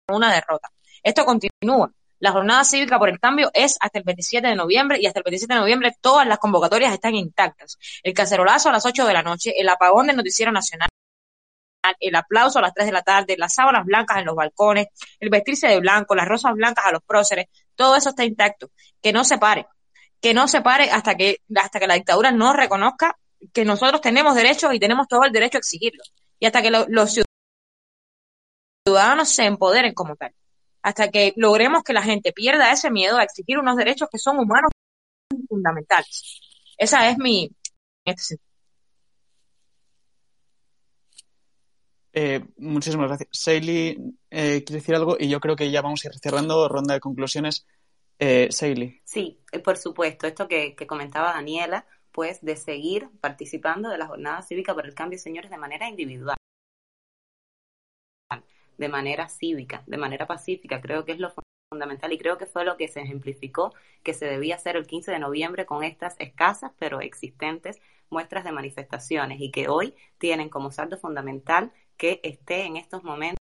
una 0.09 0.33
derrota. 0.33 0.69
Esto 1.03 1.25
continúa. 1.25 1.93
La 2.23 2.31
jornada 2.31 2.63
cívica 2.63 3.01
por 3.01 3.09
el 3.09 3.19
cambio 3.19 3.51
es 3.53 3.77
hasta 3.81 3.99
el 3.99 4.05
27 4.05 4.47
de 4.47 4.55
noviembre 4.55 4.97
y 5.01 5.07
hasta 5.07 5.19
el 5.19 5.25
27 5.25 5.55
de 5.55 5.59
noviembre 5.59 5.97
todas 6.01 6.25
las 6.25 6.39
convocatorias 6.39 6.93
están 6.93 7.17
intactas. 7.17 7.81
El 8.01 8.15
cacerolazo 8.15 8.69
a 8.69 8.73
las 8.73 8.87
8 8.87 9.05
de 9.09 9.13
la 9.13 9.25
noche, 9.25 9.53
el 9.61 9.69
apagón 9.69 10.07
del 10.07 10.15
noticiero 10.15 10.53
nacional, 10.53 10.89
el 11.99 12.15
aplauso 12.15 12.61
a 12.61 12.63
las 12.63 12.75
3 12.75 12.87
de 12.87 12.93
la 12.93 13.03
tarde, 13.03 13.35
las 13.37 13.55
sábanas 13.55 13.85
blancas 13.85 14.19
en 14.19 14.27
los 14.27 14.37
balcones, 14.37 14.87
el 15.19 15.31
vestirse 15.31 15.67
de 15.67 15.81
blanco, 15.81 16.15
las 16.15 16.29
rosas 16.29 16.53
blancas 16.55 16.87
a 16.87 16.93
los 16.93 17.03
próceres, 17.03 17.47
todo 17.75 17.97
eso 17.97 18.11
está 18.11 18.25
intacto. 18.25 18.71
Que 19.03 19.13
no 19.13 19.25
se 19.25 19.39
pare, 19.39 19.67
que 20.21 20.33
no 20.33 20.47
se 20.47 20.61
pare 20.61 20.93
hasta 20.93 21.17
que, 21.17 21.39
hasta 21.57 21.81
que 21.81 21.89
la 21.89 21.95
dictadura 21.95 22.31
no 22.31 22.53
reconozca 22.53 23.19
que 23.53 23.65
nosotros 23.65 24.01
tenemos 24.01 24.37
derechos 24.37 24.73
y 24.73 24.79
tenemos 24.79 25.09
todo 25.09 25.25
el 25.25 25.33
derecho 25.33 25.59
a 25.59 25.59
exigirlos. 25.59 26.13
Y 26.39 26.47
hasta 26.47 26.63
que 26.63 26.71
los 26.71 27.21
ciudadanos 28.87 29.29
se 29.29 29.45
empoderen 29.45 29.93
como 29.93 30.15
tal 30.15 30.33
hasta 30.83 31.11
que 31.11 31.33
logremos 31.37 31.83
que 31.83 31.93
la 31.93 32.03
gente 32.03 32.33
pierda 32.33 32.73
ese 32.73 32.91
miedo 32.91 33.17
a 33.17 33.23
exigir 33.23 33.59
unos 33.59 33.77
derechos 33.77 34.09
que 34.11 34.19
son 34.19 34.39
humanos 34.39 34.73
fundamentales. 35.49 36.41
Esa 36.77 37.09
es 37.09 37.19
mi... 37.19 37.51
Este 38.05 38.37
eh, 42.15 42.45
muchísimas 42.59 43.09
gracias. 43.09 43.29
Seili 43.33 43.97
eh, 44.29 44.63
quiere 44.65 44.81
decir 44.81 44.95
algo 44.95 45.17
y 45.19 45.29
yo 45.29 45.41
creo 45.41 45.57
que 45.57 45.71
ya 45.71 45.81
vamos 45.81 46.05
a 46.05 46.09
ir 46.09 46.15
cerrando 46.19 46.69
ronda 46.69 46.95
de 46.95 47.01
conclusiones. 47.01 47.67
Eh, 48.19 48.49
Sí, 49.05 49.41
eh, 49.51 49.59
por 49.61 49.79
supuesto. 49.79 50.27
Esto 50.27 50.47
que, 50.47 50.75
que 50.75 50.87
comentaba 50.87 51.33
Daniela, 51.33 51.87
pues 52.11 52.43
de 52.43 52.57
seguir 52.57 53.09
participando 53.21 53.89
de 53.89 53.99
la 53.99 54.07
jornada 54.09 54.43
cívica 54.43 54.75
por 54.75 54.85
el 54.85 54.95
cambio, 54.95 55.19
señores, 55.19 55.51
de 55.51 55.57
manera 55.57 55.89
individual 55.89 56.37
de 58.83 58.89
manera 58.89 59.29
cívica, 59.29 59.85
de 59.87 59.97
manera 59.97 60.27
pacífica. 60.27 60.81
Creo 60.81 61.05
que 61.05 61.13
es 61.13 61.21
lo 61.21 61.33
fundamental 61.71 62.13
y 62.13 62.19
creo 62.19 62.37
que 62.37 62.47
fue 62.47 62.65
lo 62.65 62.77
que 62.77 62.89
se 62.89 63.01
ejemplificó 63.01 63.73
que 64.03 64.13
se 64.13 64.27
debía 64.27 64.57
hacer 64.57 64.77
el 64.77 64.89
15 64.89 65.13
de 65.13 65.21
noviembre 65.21 65.67
con 65.67 65.85
estas 65.85 66.17
escasas 66.19 66.73
pero 66.79 67.01
existentes 67.01 67.81
muestras 68.11 68.45
de 68.45 68.53
manifestaciones 68.53 69.41
y 69.41 69.51
que 69.53 69.69
hoy 69.69 69.95
tienen 70.19 70.51
como 70.51 70.73
saldo 70.73 70.99
fundamental 70.99 71.73
que 71.97 72.21
esté 72.25 72.65
en 72.65 72.77
estos 72.77 73.05
momentos 73.05 73.39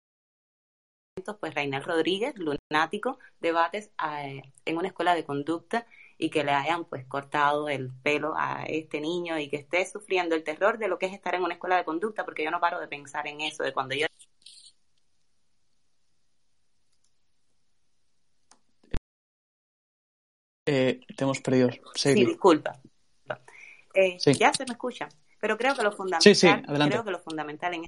pues 1.39 1.53
Reinel 1.53 1.83
Rodríguez, 1.83 2.35
lunático, 2.37 3.19
debates 3.39 3.91
eh, 4.23 4.43
en 4.65 4.77
una 4.77 4.87
escuela 4.87 5.13
de 5.15 5.25
conducta 5.25 5.85
y 6.17 6.29
que 6.29 6.43
le 6.43 6.51
hayan 6.51 6.85
pues 6.85 7.05
cortado 7.05 7.67
el 7.67 7.91
pelo 8.03 8.33
a 8.37 8.63
este 8.67 9.01
niño 9.01 9.39
y 9.39 9.49
que 9.49 9.57
esté 9.57 9.85
sufriendo 9.85 10.35
el 10.35 10.43
terror 10.43 10.77
de 10.77 10.87
lo 10.87 10.99
que 10.99 11.07
es 11.07 11.13
estar 11.13 11.35
en 11.35 11.43
una 11.43 11.55
escuela 11.55 11.77
de 11.77 11.83
conducta, 11.83 12.25
porque 12.25 12.43
yo 12.43 12.51
no 12.51 12.59
paro 12.59 12.79
de 12.79 12.87
pensar 12.87 13.27
en 13.27 13.41
eso, 13.41 13.63
de 13.63 13.73
cuando 13.73 13.95
yo 13.95 14.05
Eh, 20.73 21.01
te 21.17 21.25
hemos 21.25 21.41
perdido. 21.41 21.69
Sí, 21.95 22.13
disculpa. 22.13 22.79
Eh, 23.93 24.17
ya 24.17 24.53
se 24.53 24.63
me 24.65 24.71
escucha. 24.71 25.09
Pero 25.37 25.57
creo 25.57 25.75
que 25.75 25.83
lo 25.83 25.91
fundamental, 25.91 26.63
creo 26.87 27.03
que 27.03 27.11
lo 27.11 27.19
fundamental 27.19 27.73
en 27.73 27.87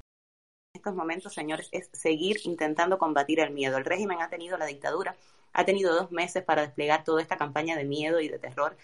estos 0.74 0.94
momentos, 0.94 1.34
señores, 1.34 1.70
es 1.72 1.90
seguir 1.94 2.42
intentando 2.44 2.98
combatir 2.98 3.40
el 3.40 3.52
miedo. 3.52 3.78
El 3.78 3.86
régimen 3.86 4.22
ha 4.22 4.28
tenido 4.28 4.58
la 4.58 4.66
dictadura, 4.66 5.16
ha 5.54 5.64
tenido 5.64 5.96
dos 5.96 6.12
meses 6.12 6.44
para 6.44 6.64
desplegar 6.64 7.06
toda 7.06 7.22
esta 7.22 7.38
campaña 7.38 7.78
de 7.78 7.86
miedo 7.86 8.20
y 8.20 8.28
de 8.28 8.38
terror 8.38 8.76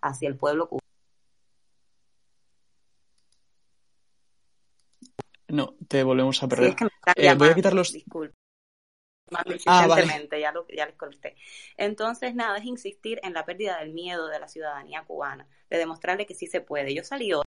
hacia 0.00 0.28
el 0.28 0.34
pueblo 0.34 0.68
cubano. 0.68 0.80
No, 5.46 5.74
te 5.86 6.02
volvemos 6.02 6.42
a 6.42 6.48
perder. 6.48 6.74
Eh, 7.14 7.34
voy 7.34 7.50
a 7.50 7.54
quitar 7.54 7.72
los. 7.72 7.92
Disculpa 7.92 8.34
más 9.30 9.44
ah, 9.66 9.86
ya, 10.38 10.52
lo, 10.52 10.66
ya 10.68 10.86
les 10.86 10.96
conté. 10.96 11.36
Entonces, 11.76 12.34
nada, 12.34 12.58
es 12.58 12.64
insistir 12.64 13.20
en 13.22 13.32
la 13.32 13.44
pérdida 13.44 13.78
del 13.78 13.92
miedo 13.92 14.28
de 14.28 14.40
la 14.40 14.48
ciudadanía 14.48 15.04
cubana, 15.04 15.46
de 15.68 15.78
demostrarle 15.78 16.26
que 16.26 16.34
sí 16.34 16.46
se 16.46 16.60
puede. 16.60 16.94
Yo 16.94 17.04
salí 17.04 17.32
hoy, 17.32 17.44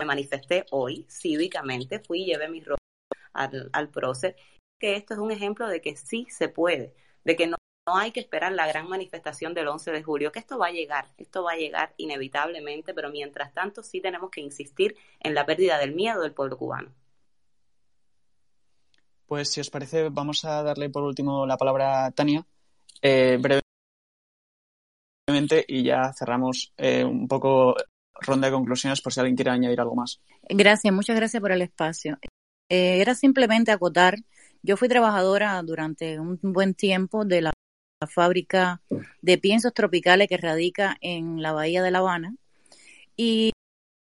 me 0.00 0.06
manifesté 0.06 0.66
hoy 0.70 1.06
cívicamente, 1.10 2.00
fui 2.00 2.22
y 2.22 2.26
llevé 2.26 2.48
mi 2.48 2.60
ropa 2.60 2.82
al, 3.32 3.70
al 3.72 3.88
prócer, 3.90 4.36
que 4.78 4.96
esto 4.96 5.14
es 5.14 5.20
un 5.20 5.30
ejemplo 5.30 5.68
de 5.68 5.80
que 5.80 5.96
sí 5.96 6.26
se 6.30 6.48
puede, 6.48 6.94
de 7.24 7.36
que 7.36 7.46
no, 7.46 7.56
no 7.86 7.96
hay 7.96 8.12
que 8.12 8.20
esperar 8.20 8.52
la 8.52 8.66
gran 8.66 8.88
manifestación 8.88 9.54
del 9.54 9.68
11 9.68 9.92
de 9.92 10.02
julio, 10.02 10.32
que 10.32 10.38
esto 10.38 10.58
va 10.58 10.68
a 10.68 10.72
llegar, 10.72 11.08
esto 11.18 11.42
va 11.42 11.52
a 11.52 11.56
llegar 11.56 11.94
inevitablemente, 11.98 12.94
pero 12.94 13.10
mientras 13.10 13.52
tanto 13.52 13.82
sí 13.82 14.00
tenemos 14.00 14.30
que 14.30 14.40
insistir 14.40 14.96
en 15.20 15.34
la 15.34 15.44
pérdida 15.46 15.78
del 15.78 15.94
miedo 15.94 16.22
del 16.22 16.32
pueblo 16.32 16.56
cubano. 16.56 16.92
Pues 19.26 19.50
si 19.50 19.60
os 19.60 19.70
parece, 19.70 20.08
vamos 20.10 20.44
a 20.44 20.62
darle 20.62 20.90
por 20.90 21.02
último 21.02 21.46
la 21.46 21.56
palabra 21.56 22.06
a 22.06 22.10
Tania, 22.10 22.44
eh, 23.00 23.38
brevemente, 25.26 25.64
y 25.66 25.84
ya 25.84 26.12
cerramos 26.12 26.72
eh, 26.76 27.04
un 27.04 27.26
poco 27.26 27.74
ronda 28.20 28.48
de 28.48 28.52
conclusiones 28.52 29.00
por 29.00 29.12
si 29.12 29.20
alguien 29.20 29.36
quiere 29.36 29.50
añadir 29.50 29.80
algo 29.80 29.94
más. 29.94 30.20
Gracias, 30.48 30.92
muchas 30.92 31.16
gracias 31.16 31.40
por 31.40 31.52
el 31.52 31.62
espacio. 31.62 32.18
Eh, 32.68 33.00
era 33.00 33.14
simplemente 33.14 33.72
acotar, 33.72 34.16
yo 34.62 34.76
fui 34.76 34.88
trabajadora 34.88 35.60
durante 35.62 36.18
un 36.18 36.38
buen 36.40 36.74
tiempo 36.74 37.24
de 37.24 37.42
la 37.42 37.52
fábrica 38.08 38.82
de 39.22 39.38
piensos 39.38 39.72
tropicales 39.72 40.28
que 40.28 40.36
radica 40.36 40.96
en 41.00 41.42
la 41.42 41.52
bahía 41.52 41.82
de 41.82 41.90
La 41.90 41.98
Habana 41.98 42.34
y 43.16 43.52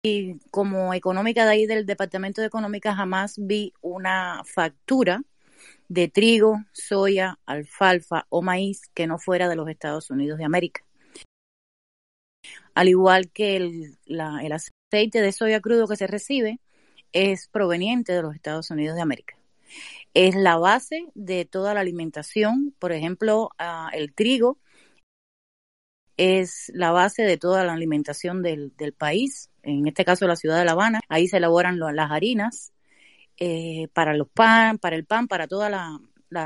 y 0.04 0.40
como 0.50 0.94
económica 0.94 1.46
de 1.46 1.52
ahí 1.52 1.66
del 1.68 1.86
Departamento 1.86 2.42
de 2.42 2.48
Económica 2.48 2.96
jamás 2.96 3.36
vi 3.38 3.74
una 3.82 4.42
factura 4.46 5.24
de 5.90 6.08
trigo, 6.08 6.64
soya, 6.72 7.38
alfalfa 7.46 8.26
o 8.30 8.42
maíz 8.42 8.88
que 8.94 9.08
no 9.08 9.20
fuera 9.20 9.48
de 9.48 9.56
los 9.56 9.70
Estados 9.70 10.10
Unidos 10.10 10.40
de 10.40 10.46
América. 10.46 10.84
Al 12.74 12.88
igual 12.88 13.30
que 13.30 13.58
el, 13.58 13.98
aceite 14.52 15.22
de 15.22 15.32
soya 15.32 15.60
crudo 15.60 15.88
que 15.88 15.98
se 15.98 16.08
recibe 16.08 16.60
es 17.12 17.48
proveniente 17.50 18.14
de 18.14 18.22
los 18.22 18.34
Estados 18.34 18.72
Unidos 18.72 18.96
de 18.96 19.02
América. 19.02 19.38
Es 20.14 20.36
la 20.36 20.58
base 20.58 21.06
de 21.14 21.46
toda 21.46 21.74
la 21.74 21.82
alimentación, 21.82 22.74
por 22.80 22.92
ejemplo, 22.92 23.52
ah, 23.60 23.90
el 23.94 24.14
trigo 24.14 24.58
es 26.22 26.72
la 26.76 26.92
base 26.92 27.24
de 27.24 27.38
toda 27.38 27.64
la 27.64 27.74
alimentación 27.74 28.44
del, 28.44 28.76
del 28.78 28.94
país, 28.94 29.50
en 29.64 29.88
este 29.88 30.06
caso 30.06 30.28
la 30.28 30.36
ciudad 30.36 30.60
de 30.60 30.66
La 30.66 30.74
Habana. 30.74 31.00
Ahí 31.10 31.28
se 31.28 31.38
elaboran 31.38 31.80
las 31.80 32.12
harinas 32.12 32.74
eh, 33.38 33.88
para 33.94 34.14
los 34.14 34.30
pan, 34.30 34.78
para 34.78 34.96
el 34.96 35.04
pan, 35.06 35.28
para 35.28 35.48
toda 35.48 35.72
la, 35.72 36.00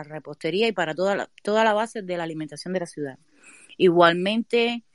repostería 0.04 0.70
y 0.70 0.72
para 0.72 0.96
toda 0.96 1.18
la, 1.18 1.30
toda 1.44 1.66
la 1.66 1.74
base 1.74 2.02
de 2.02 2.16
la 2.16 2.24
alimentación 2.24 2.74
de 2.74 2.80
la 2.80 2.86
ciudad. 2.86 3.20
Igualmente, 3.76 4.86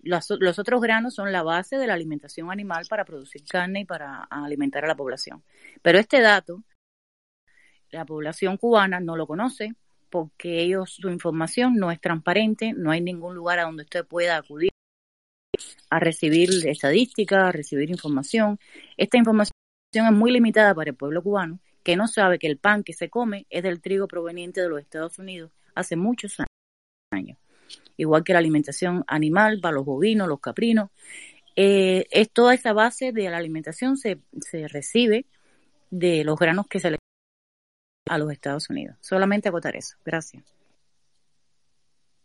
los, 0.00 0.28
los, 0.38 0.58
otros 0.58 0.82
granos 0.82 1.14
son 1.14 1.32
la 1.32 1.42
base 1.42 1.78
de 1.78 1.86
la 1.86 1.94
alimentación 1.94 2.50
animal 2.50 2.84
para 2.90 3.06
producir 3.06 3.42
carne 3.44 3.80
y 3.80 3.84
para 3.86 4.24
alimentar 4.24 4.84
a 4.84 4.88
la 4.88 4.96
población. 4.96 5.42
Pero 5.80 5.98
este 5.98 6.20
dato, 6.20 6.62
la 7.90 8.04
población 8.04 8.58
cubana 8.58 9.00
no 9.00 9.16
lo 9.16 9.26
conoce, 9.26 9.72
porque 10.10 10.60
ellos, 10.62 10.90
su 10.90 11.08
información 11.08 11.74
no 11.74 11.90
es 11.90 12.00
transparente, 12.00 12.72
no 12.72 12.90
hay 12.90 13.00
ningún 13.00 13.34
lugar 13.34 13.58
a 13.58 13.64
donde 13.64 13.82
usted 13.84 14.04
pueda 14.04 14.36
acudir 14.36 14.70
a 15.90 16.00
recibir 16.00 16.50
estadísticas, 16.66 17.44
a 17.44 17.52
recibir 17.52 17.90
información. 17.90 18.58
Esta 18.96 19.16
información 19.16 19.52
es 19.92 20.12
muy 20.12 20.32
limitada 20.32 20.74
para 20.74 20.90
el 20.90 20.96
pueblo 20.96 21.22
cubano, 21.22 21.58
que 21.82 21.96
no 21.96 22.08
sabe 22.08 22.38
que 22.38 22.46
el 22.46 22.58
pan 22.58 22.82
que 22.82 22.92
se 22.92 23.08
come 23.08 23.46
es 23.50 23.62
del 23.62 23.80
trigo 23.80 24.08
proveniente 24.08 24.60
de 24.60 24.68
los 24.68 24.80
Estados 24.80 25.18
Unidos 25.18 25.52
hace 25.74 25.96
muchos 25.96 26.36
años. 27.10 27.38
Igual 27.96 28.24
que 28.24 28.32
la 28.32 28.40
alimentación 28.40 29.04
animal 29.06 29.60
para 29.60 29.74
los 29.74 29.84
bovinos, 29.84 30.28
los 30.28 30.40
caprinos. 30.40 30.90
Eh, 31.54 32.06
es 32.10 32.30
toda 32.30 32.52
esa 32.52 32.74
base 32.74 33.12
de 33.12 33.30
la 33.30 33.38
alimentación 33.38 33.96
se, 33.96 34.18
se 34.40 34.68
recibe 34.68 35.24
de 35.90 36.22
los 36.22 36.38
granos 36.38 36.66
que 36.66 36.80
se 36.80 36.90
le 36.90 36.98
a 38.08 38.18
los 38.18 38.30
Estados 38.32 38.70
Unidos. 38.70 38.96
Solamente 39.00 39.48
acotar 39.48 39.76
eso. 39.76 39.96
Gracias. 40.04 40.44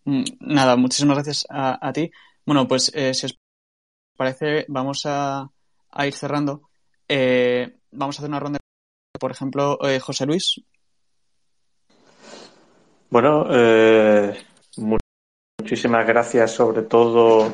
Mm, 0.05 0.23
nada, 0.39 0.75
muchísimas 0.75 1.17
gracias 1.17 1.45
a, 1.49 1.91
ti. 1.93 2.11
Bueno, 2.45 2.67
pues 2.67 2.91
eh, 2.95 3.13
si 3.13 3.27
os 3.27 3.39
parece, 4.17 4.65
vamos 4.67 5.03
a, 5.05 5.49
ir 6.05 6.13
cerrando. 6.13 6.69
Eh, 7.07 7.77
vamos 7.91 8.17
a 8.17 8.19
hacer 8.19 8.29
una 8.29 8.39
ronda. 8.39 8.59
Por 9.19 9.31
ejemplo, 9.31 9.77
eh, 9.87 9.99
José 9.99 10.25
Luis. 10.25 10.61
Bueno, 13.09 13.45
muchísimas 14.77 16.07
gracias 16.07 16.51
sobre 16.51 16.83
todo 16.83 17.53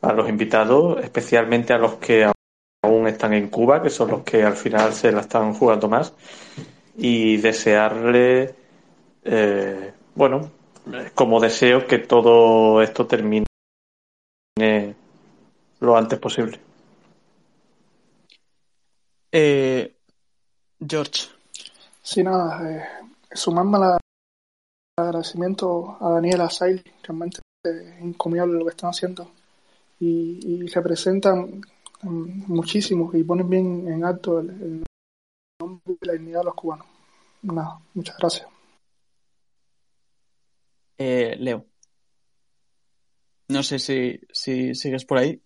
a 0.00 0.12
los 0.12 0.28
invitados, 0.28 1.02
especialmente 1.04 1.74
a 1.74 1.78
los 1.78 1.96
que 1.96 2.30
aún 2.82 3.06
están 3.06 3.34
en 3.34 3.48
Cuba, 3.48 3.82
que 3.82 3.90
son 3.90 4.10
los 4.10 4.22
que 4.22 4.42
al 4.42 4.54
final 4.54 4.92
se 4.92 5.12
la 5.12 5.20
están 5.20 5.54
jugando 5.54 5.88
más, 5.88 6.14
y 6.96 7.36
desearle, 7.38 8.54
eh, 9.24 9.92
bueno, 10.14 10.50
como 11.14 11.40
deseo 11.40 11.86
que 11.86 11.98
todo 11.98 12.82
esto 12.82 13.06
termine 13.06 13.46
lo 15.80 15.96
antes 15.96 16.18
posible. 16.18 16.60
Eh, 19.32 19.96
George. 20.86 21.28
Sí, 22.02 22.22
nada, 22.22 22.70
eh, 22.70 22.84
sumarme 23.32 23.78
al 23.78 23.98
agradecimiento 24.96 25.96
a 26.00 26.10
Daniela 26.10 26.48
Sail, 26.50 26.82
realmente 27.02 27.40
es 27.64 28.00
encomiable 28.00 28.58
lo 28.58 28.64
que 28.64 28.70
están 28.70 28.90
haciendo 28.90 29.30
y, 29.98 30.66
representan 30.66 31.62
mm, 32.02 32.52
muchísimo 32.52 33.10
y 33.14 33.24
ponen 33.24 33.48
bien 33.48 33.88
en 33.88 34.04
alto 34.04 34.40
el, 34.40 34.84
nombre 35.58 35.96
y 36.00 36.06
la 36.06 36.12
dignidad 36.14 36.40
de 36.40 36.44
los 36.44 36.54
cubanos. 36.54 36.86
Nada, 37.42 37.78
muchas 37.94 38.16
gracias. 38.18 38.48
Eh, 40.98 41.36
Leo. 41.38 41.66
No 43.48 43.62
sé 43.62 43.78
si, 43.78 44.20
si 44.32 44.74
sigues 44.74 45.04
por 45.04 45.18
ahí. 45.18 45.42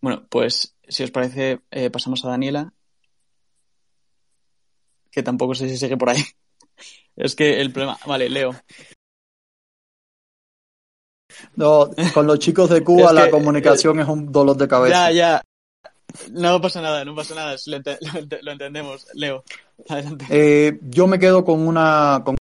Bueno, 0.00 0.26
pues 0.30 0.76
si 0.88 1.02
os 1.02 1.10
parece, 1.10 1.60
eh, 1.70 1.90
pasamos 1.90 2.24
a 2.24 2.28
Daniela, 2.28 2.72
que 5.10 5.22
tampoco 5.22 5.54
sé 5.54 5.68
si 5.68 5.76
sigue 5.76 5.96
por 5.96 6.10
ahí. 6.10 6.22
es 7.16 7.34
que 7.34 7.60
el 7.60 7.72
problema. 7.72 7.98
Vale, 8.06 8.28
Leo. 8.30 8.52
No, 11.56 11.90
con 12.14 12.26
los 12.26 12.38
chicos 12.38 12.70
de 12.70 12.82
Cuba 12.82 13.12
la 13.12 13.30
comunicación 13.30 14.00
es 14.00 14.08
un 14.08 14.32
dolor 14.32 14.56
de 14.56 14.68
cabeza. 14.68 15.10
Ya, 15.10 15.12
ya. 15.12 15.42
No 16.32 16.60
pasa 16.60 16.80
nada, 16.80 17.04
no 17.04 17.14
pasa 17.14 17.34
nada, 17.34 17.56
lo, 17.66 18.52
entendemos. 18.52 19.06
Leo, 19.14 19.44
adelante. 19.88 20.26
Eh, 20.30 20.78
yo 20.82 21.06
me 21.06 21.18
quedo 21.18 21.44
con 21.44 21.66
una, 21.66 22.22
con 22.24 22.36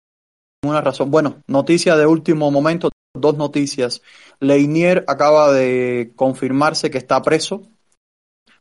una 0.64 0.80
razón. 0.80 1.10
Bueno, 1.10 1.42
noticia 1.46 1.96
de 1.96 2.06
último 2.06 2.51
momento, 2.51 2.90
dos 3.14 3.36
noticias. 3.36 4.02
Leinier 4.40 5.05
acaba 5.06 5.52
de 5.52 6.12
confirmarse 6.16 6.90
que 6.90 6.98
está 6.98 7.22
preso. 7.22 7.62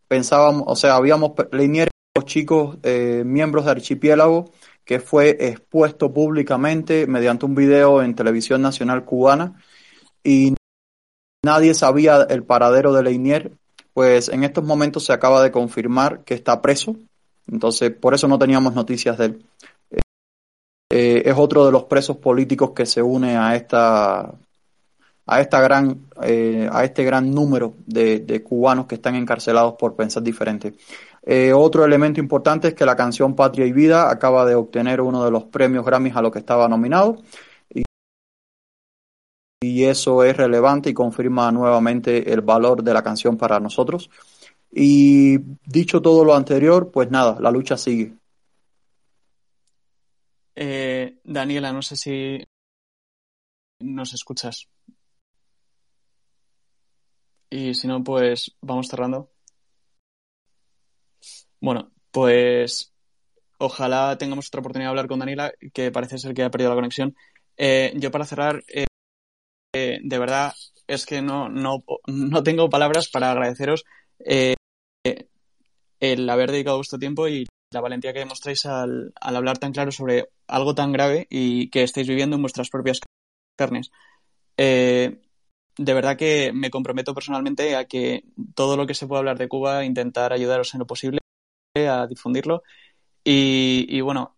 Pensábamos, 0.07 0.63
o 0.67 0.75
sea, 0.75 0.95
habíamos, 0.95 1.31
Leinier, 1.51 1.89
los 2.15 2.25
chicos 2.25 2.77
eh, 2.83 3.23
miembros 3.25 3.65
de 3.65 3.71
Archipiélago, 3.71 4.51
que 4.85 4.99
fue 4.99 5.37
expuesto 5.39 6.13
públicamente 6.13 7.07
mediante 7.07 7.45
un 7.45 7.55
video 7.55 8.01
en 8.01 8.15
televisión 8.15 8.61
nacional 8.61 9.05
cubana 9.05 9.55
y 10.23 10.53
nadie 11.43 11.73
sabía 11.73 12.25
el 12.29 12.43
paradero 12.43 12.93
de 12.93 13.03
Leinier, 13.03 13.51
pues 13.93 14.29
en 14.29 14.43
estos 14.43 14.63
momentos 14.63 15.05
se 15.05 15.13
acaba 15.13 15.43
de 15.43 15.51
confirmar 15.51 16.23
que 16.23 16.33
está 16.33 16.61
preso, 16.61 16.95
entonces 17.47 17.91
por 17.91 18.13
eso 18.13 18.27
no 18.27 18.39
teníamos 18.39 18.73
noticias 18.73 19.17
de 19.17 19.25
él. 19.25 19.45
Eh, 20.95 21.23
es 21.25 21.35
otro 21.35 21.65
de 21.65 21.71
los 21.71 21.85
presos 21.85 22.17
políticos 22.17 22.71
que 22.75 22.85
se 22.85 23.01
une 23.01 23.35
a 23.35 23.55
esta 23.55 24.31
a 25.25 25.39
esta 25.39 25.61
gran 25.61 26.07
eh, 26.21 26.69
a 26.71 26.83
este 26.83 27.03
gran 27.03 27.31
número 27.31 27.75
de, 27.85 28.43
cubanos 28.43 28.85
que 28.85 28.95
están 28.95 29.15
encarcelados 29.15 29.73
por 29.73 29.95
pensar 29.95 30.21
diferente. 30.21 30.73
Eh, 31.25 31.53
otro 31.53 31.85
elemento 31.85 32.19
importante 32.19 32.69
es 32.69 32.73
que 32.73 32.85
la 32.85 32.95
canción 32.95 33.35
Patria 33.35 33.65
y 33.65 33.71
Vida 33.71 34.11
acaba 34.11 34.45
de 34.45 34.55
obtener 34.55 35.01
uno 35.01 35.23
de 35.23 35.31
los 35.31 35.45
premios 35.45 35.85
Grammys 35.85 36.15
a 36.15 36.21
lo 36.21 36.31
que 36.31 36.39
estaba 36.39 36.67
nominado 36.67 37.17
y 39.63 39.85
eso 39.85 40.23
es 40.23 40.35
relevante 40.35 40.89
y 40.89 40.93
confirma 40.93 41.51
nuevamente 41.51 42.31
el 42.33 42.41
valor 42.41 42.83
de 42.83 42.93
la 42.93 43.01
canción 43.01 43.37
para 43.37 43.59
nosotros. 43.61 44.09
Y 44.71 45.37
dicho 45.65 46.01
todo 46.01 46.25
lo 46.25 46.35
anterior, 46.35 46.91
pues 46.91 47.09
nada, 47.09 47.37
la 47.39 47.49
lucha 47.49 47.77
sigue. 47.77 48.13
Eh, 50.55 51.19
Daniela, 51.23 51.71
no 51.71 51.81
sé 51.81 51.95
si 51.95 52.43
nos 53.79 54.13
escuchas. 54.13 54.67
Y 57.49 57.73
si 57.73 57.87
no, 57.87 58.03
pues 58.03 58.55
vamos 58.61 58.87
cerrando. 58.87 59.29
Bueno, 61.61 61.91
pues 62.11 62.91
ojalá 63.59 64.17
tengamos 64.17 64.47
otra 64.47 64.59
oportunidad 64.59 64.87
de 64.87 64.89
hablar 64.89 65.07
con 65.07 65.19
Daniela, 65.19 65.53
que 65.73 65.91
parece 65.91 66.17
ser 66.17 66.33
que 66.33 66.43
ha 66.43 66.51
perdido 66.51 66.71
la 66.71 66.75
conexión. 66.75 67.15
Eh, 67.55 67.93
yo 67.95 68.11
para 68.11 68.25
cerrar, 68.25 68.63
eh, 68.67 68.87
de 69.73 70.19
verdad 70.19 70.53
es 70.87 71.05
que 71.05 71.21
no, 71.21 71.49
no, 71.49 71.83
no 72.07 72.43
tengo 72.43 72.69
palabras 72.69 73.09
para 73.09 73.31
agradeceros 73.31 73.83
eh, 74.19 74.55
el 75.99 76.29
haber 76.29 76.51
dedicado 76.51 76.77
vuestro 76.77 76.99
tiempo 76.99 77.27
y 77.27 77.45
la 77.71 77.81
valentía 77.81 78.13
que 78.13 78.19
demostráis 78.19 78.65
al, 78.65 79.13
hablar 79.19 79.57
tan 79.57 79.71
claro 79.71 79.91
sobre 79.91 80.29
algo 80.47 80.75
tan 80.75 80.91
grave 80.91 81.27
y 81.29 81.69
que 81.69 81.83
estáis 81.83 82.07
viviendo 82.07 82.35
en 82.35 82.41
vuestras 82.41 82.69
propias 82.69 82.99
carnes. 83.57 83.91
Eh, 84.57 85.21
de 85.77 85.93
verdad 85.93 86.17
que 86.17 86.51
me 86.53 86.69
comprometo 86.69 87.15
personalmente 87.15 87.75
a 87.75 87.85
que 87.85 88.25
todo 88.53 88.77
lo 88.77 88.85
que 88.85 88.93
se 88.93 89.07
pueda 89.07 89.19
hablar 89.19 89.37
de 89.39 89.47
Cuba, 89.47 89.85
intentar 89.85 90.33
ayudaros 90.33 90.73
en 90.73 90.79
lo 90.79 90.87
posible 90.87 91.19
a 91.75 92.05
difundirlo. 92.07 92.61
Y, 93.23 94.01
bueno, 94.01 94.37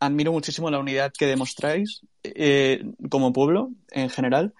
admiro 0.00 0.32
muchísimo 0.32 0.70
la 0.70 0.78
unidad 0.78 1.12
que 1.16 1.26
demostráis 1.26 2.02
eh, 2.22 2.84
como 3.10 3.32
pueblo 3.32 3.70
en 3.90 4.10
general 4.10 4.54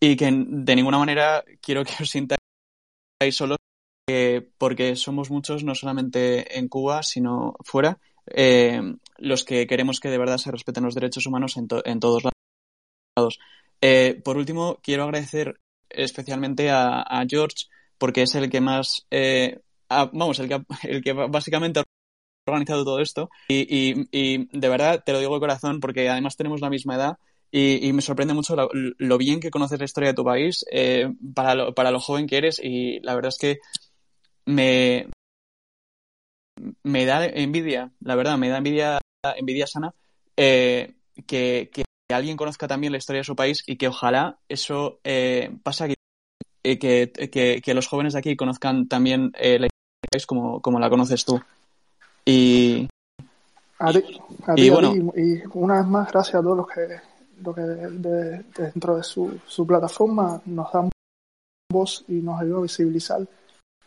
y 0.00 0.16
que 0.16 0.26
de 0.26 0.76
ninguna 0.76 0.98
manera 0.98 1.44
quiero 1.60 1.84
que 1.84 2.02
os 2.02 2.10
sintáis 2.10 2.38
solos 3.30 3.58
eh, 4.08 4.48
porque 4.58 4.96
somos 4.96 5.30
muchos 5.30 5.64
no 5.64 5.74
solamente 5.74 6.58
en 6.58 6.68
Cuba 6.68 7.02
sino 7.02 7.54
fuera 7.64 7.98
eh, 8.26 8.80
los 9.18 9.44
que 9.44 9.66
queremos 9.66 10.00
que 10.00 10.10
de 10.10 10.18
verdad 10.18 10.38
se 10.38 10.50
respeten 10.50 10.84
los 10.84 10.94
derechos 10.94 11.26
humanos 11.26 11.56
en, 11.56 11.68
en 11.84 12.00
todos 12.00 12.24
lados. 13.16 13.38
por 14.24 14.36
último, 14.36 14.78
quiero 14.82 15.04
agradecer 15.04 15.60
especialmente 15.88 16.70
a, 16.70 17.02
a, 17.02 17.24
George 17.28 17.66
porque 17.98 18.22
es 18.22 18.34
el 18.34 18.48
que 18.48 18.60
más, 18.60 19.06
vamos, 19.90 20.38
el 20.38 20.48
que, 20.48 20.62
el 20.88 21.02
que 21.02 21.12
básicamente 21.12 21.82
organizado 22.46 22.84
todo 22.84 23.00
esto 23.00 23.30
y, 23.48 24.06
y, 24.10 24.48
de 24.52 24.68
verdad 24.68 25.02
te 25.04 25.12
lo 25.12 25.20
digo 25.20 25.34
de 25.34 25.40
corazón 25.40 25.80
porque 25.80 26.08
además 26.08 26.36
tenemos 26.36 26.60
la 26.60 26.70
misma 26.70 26.96
edad 26.96 27.18
y, 27.50 27.92
me 27.92 28.02
sorprende 28.02 28.34
mucho 28.34 28.56
lo, 28.72 29.18
bien 29.18 29.38
que 29.38 29.50
conoces 29.50 29.78
la 29.78 29.84
historia 29.84 30.10
de 30.10 30.14
tu 30.14 30.24
país 30.24 30.64
eh, 30.72 31.12
para, 31.34 31.54
lo, 31.54 31.74
para 31.74 31.90
lo 31.90 32.00
joven 32.00 32.26
que 32.26 32.38
eres 32.38 32.58
y 32.62 32.98
la 33.00 33.14
verdad 33.14 33.28
es 33.28 33.38
que 33.38 33.58
me, 34.46 35.06
me 36.82 37.04
da 37.04 37.26
envidia, 37.26 37.92
la 38.00 38.14
verdad, 38.14 38.38
me 38.38 38.48
da 38.48 38.56
envidia, 38.56 38.98
envidia 39.36 39.66
sana 39.66 39.94
eh, 40.36 40.94
que, 41.26 41.70
que, 41.72 41.84
alguien 42.10 42.36
conozca 42.36 42.68
también 42.68 42.92
la 42.92 42.98
historia 42.98 43.20
de 43.20 43.24
su 43.24 43.36
país 43.36 43.62
y 43.66 43.76
que 43.76 43.88
ojalá 43.88 44.38
eso 44.48 45.00
eh, 45.04 45.50
pase 45.62 45.84
aquí, 45.84 45.94
que, 46.62 46.78
que, 47.30 47.60
que, 47.62 47.74
los 47.74 47.86
jóvenes 47.86 48.12
de 48.14 48.18
aquí 48.18 48.36
conozcan 48.36 48.86
también 48.88 49.32
la 49.34 49.66
historia 49.66 49.68
de 49.68 49.70
su 49.70 50.10
país 50.10 50.26
como, 50.26 50.60
como 50.60 50.78
la 50.78 50.90
conoces 50.90 51.24
tú. 51.24 51.40
Y, 52.24 52.88
y, 54.56 54.70
bueno. 54.70 54.94
y, 55.16 55.42
una 55.54 55.78
vez 55.78 55.86
más, 55.86 56.12
gracias 56.12 56.36
a 56.36 56.42
todos 56.42 56.56
los 56.56 56.68
que, 56.68 57.00
lo 57.42 57.54
que 57.54 57.62
dentro 57.62 58.96
de 58.96 59.02
su, 59.02 59.40
su 59.46 59.66
plataforma 59.66 60.40
nos 60.46 60.72
dan 60.72 60.90
voz 61.70 62.04
y 62.08 62.14
nos 62.14 62.40
ayuda 62.40 62.58
a 62.58 62.62
visibilizar 62.62 63.26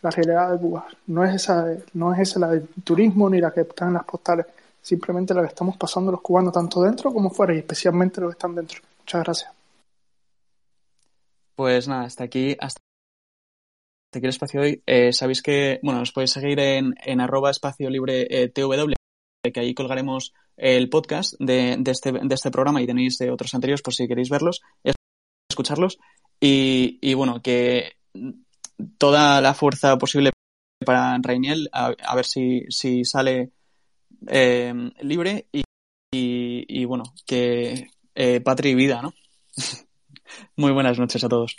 la 0.02 0.12
realidad 0.12 0.52
de 0.52 0.60
Cuba. 0.60 0.88
No 1.07 1.24
es 1.24 1.36
esa, 1.36 1.66
no 1.94 2.14
es 2.14 2.20
esa 2.20 2.40
la 2.40 2.48
del 2.49 2.68
turismo 2.84 3.30
ni 3.30 3.40
la 3.40 3.52
que 3.52 3.62
está 3.62 3.88
en 3.88 3.94
las 3.94 4.03
postales, 4.03 4.45
simplemente 4.82 5.34
la 5.34 5.41
que 5.41 5.48
estamos 5.48 5.78
pasando 5.78 6.12
los 6.12 6.22
cubanos 6.22 6.53
tanto 6.53 6.82
dentro 6.82 7.14
como 7.14 7.30
fuera 7.30 7.53
y 7.53 7.60
especialmente 7.60 8.22
los 8.22 8.32
que 8.32 8.38
están 8.38 8.56
dentro. 8.56 8.82
Muchas 8.99 9.24
gracias. 9.24 9.52
Pues 11.56 11.88
nada, 11.88 12.03
hasta 12.03 12.26
aquí, 12.26 12.57
hasta 12.60 12.82
aquí 14.16 14.26
el 14.26 14.30
espacio 14.30 14.62
hoy. 14.62 14.82
Eh, 14.86 15.14
sabéis 15.14 15.42
que, 15.42 15.80
bueno, 15.84 16.00
nos 16.00 16.12
podéis 16.12 16.32
seguir 16.32 16.60
en, 16.60 16.96
en 17.04 17.22
arroba 17.22 17.52
espacio 17.52 17.90
libre 17.90 18.28
eh, 18.30 18.52
que 18.52 19.60
ahí 19.60 19.74
colgaremos 19.74 20.34
el 20.58 20.90
podcast 20.90 21.36
de, 21.40 21.76
de, 21.80 21.92
este, 21.92 22.12
de 22.12 22.36
este 22.36 22.52
programa 22.52 22.82
y 22.82 22.88
tenéis 22.88 23.18
de 23.18 23.30
otros 23.30 23.54
anteriores 23.54 23.82
por 23.82 23.94
si 23.94 24.08
queréis 24.08 24.30
verlos, 24.30 24.62
escucharlos. 25.50 25.98
Y, 26.40 27.00
y 27.02 27.14
bueno, 27.14 27.42
que 27.42 27.94
toda 28.98 29.42
la 29.42 29.54
fuerza 29.54 29.98
posible 29.98 30.32
para 30.86 31.18
Rainiel, 31.22 31.70
a, 31.72 32.16
ver 32.16 32.26
si, 32.26 32.64
si 32.70 33.06
sale 33.06 33.52
eh, 34.28 34.74
libre 35.02 35.48
y, 35.52 35.64
y, 36.12 36.66
y, 36.68 36.86
bueno, 36.86 37.04
que 37.26 37.88
eh, 38.14 38.42
patria 38.42 38.72
y 38.72 38.76
vida, 38.76 39.02
¿no? 39.02 39.14
Muy 40.56 40.72
buenas 40.72 41.00
noches 41.00 41.24
a 41.24 41.30
todos. 41.30 41.56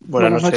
Buenas, 0.00 0.42
noches. 0.42 0.48